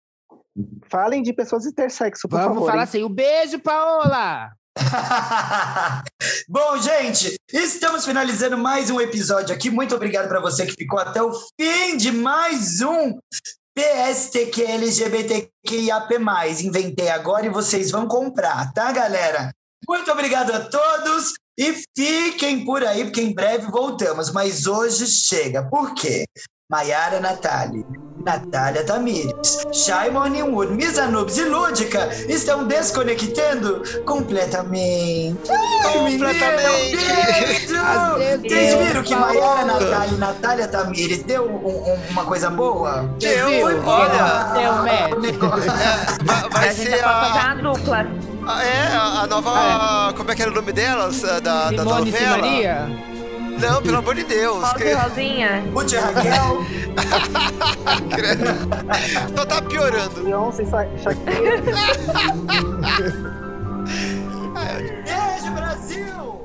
Falem 0.90 1.22
de 1.22 1.32
pessoas 1.32 1.66
intersexo, 1.66 2.28
por 2.28 2.36
Vamos 2.36 2.54
favor. 2.54 2.66
falar 2.66 2.78
hein? 2.78 2.84
assim, 2.84 3.02
o 3.02 3.08
beijo, 3.08 3.60
Paola! 3.60 4.50
Bom, 6.48 6.78
gente, 6.78 7.36
estamos 7.52 8.04
finalizando 8.04 8.56
mais 8.56 8.90
um 8.90 9.00
episódio 9.00 9.54
aqui. 9.54 9.70
Muito 9.70 9.94
obrigado 9.94 10.28
para 10.28 10.40
você 10.40 10.66
que 10.66 10.72
ficou 10.72 10.98
até 10.98 11.22
o 11.22 11.32
fim 11.32 11.96
de 11.96 12.12
mais 12.12 12.80
um 12.80 13.18
PSTQ 13.74 14.62
LGBTQIAP+. 14.62 16.14
Inventei 16.62 17.08
agora 17.08 17.46
e 17.46 17.50
vocês 17.50 17.90
vão 17.90 18.06
comprar, 18.06 18.72
tá, 18.72 18.90
galera? 18.92 19.52
Muito 19.88 20.10
obrigado 20.10 20.52
a 20.52 20.60
todos 20.60 21.34
e 21.56 21.74
fiquem 21.96 22.64
por 22.64 22.84
aí, 22.84 23.04
porque 23.04 23.20
em 23.20 23.34
breve 23.34 23.70
voltamos. 23.70 24.32
Mas 24.32 24.66
hoje 24.66 25.06
chega. 25.06 25.68
Por 25.68 25.94
quê? 25.94 26.24
Maiara 26.70 27.18
Natália, 27.18 27.84
Natália 28.32 28.84
Tamires, 28.84 29.32
Shai 29.72 30.10
Morning 30.10 30.42
Wood, 30.42 30.72
Misa 30.74 31.06
Nubes 31.06 31.38
e 31.38 31.44
Lúdica 31.46 32.10
estão 32.28 32.64
desconectando 32.66 33.82
completamente. 34.04 35.38
Ai, 35.50 35.92
Completamente. 35.94 36.96
beijo! 36.96 37.78
Vocês 38.46 38.74
viram 38.86 39.02
que 39.02 39.14
Maiara. 39.16 39.64
Natália 39.64 40.12
e 40.14 40.18
Natália 40.18 40.68
Tamires 40.68 41.22
deu 41.22 41.44
um- 41.48 41.68
um- 41.68 41.98
uma 42.10 42.24
coisa 42.26 42.50
boa? 42.50 43.08
Eu, 43.22 43.48
Viu? 43.48 43.82
olha, 43.86 44.52
Deu 44.52 44.72
match. 44.74 45.24
é, 46.20 46.22
vai, 46.24 46.48
vai 46.50 46.68
a 46.68 46.72
ser 46.74 46.98
fazer 46.98 47.04
a, 47.04 47.54
uma 47.54 47.54
dupla. 47.72 48.06
a- 48.46 48.62
é, 48.64 48.96
a, 49.22 49.26
nova. 49.26 50.12
Como 50.14 50.30
é 50.30 50.34
que 50.34 50.42
era 50.42 50.50
o 50.50 50.54
nome 50.54 50.72
delas? 50.72 51.22
Da, 51.22 51.40
da 51.40 51.68
Simone 51.70 52.10
e 52.10 52.12
novela? 52.12 52.36
Maria? 52.38 52.88
Não, 53.58 53.82
pelo 53.82 53.98
amor 53.98 54.14
de 54.14 54.24
Deus. 54.24 54.62
Rosa 54.62 54.74
que... 54.74 54.92
Rosinha. 54.92 55.64
Ruth 55.74 55.92
Raquel. 55.92 56.64
Credo. 58.14 58.44
Então 59.28 59.36
Só 59.36 59.46
tá 59.46 59.62
piorando. 59.62 60.22
Beyoncé 60.22 60.62
e 60.62 60.66
Shakira. 60.98 61.62
Beijo, 65.04 65.52
Brasil! 65.54 66.37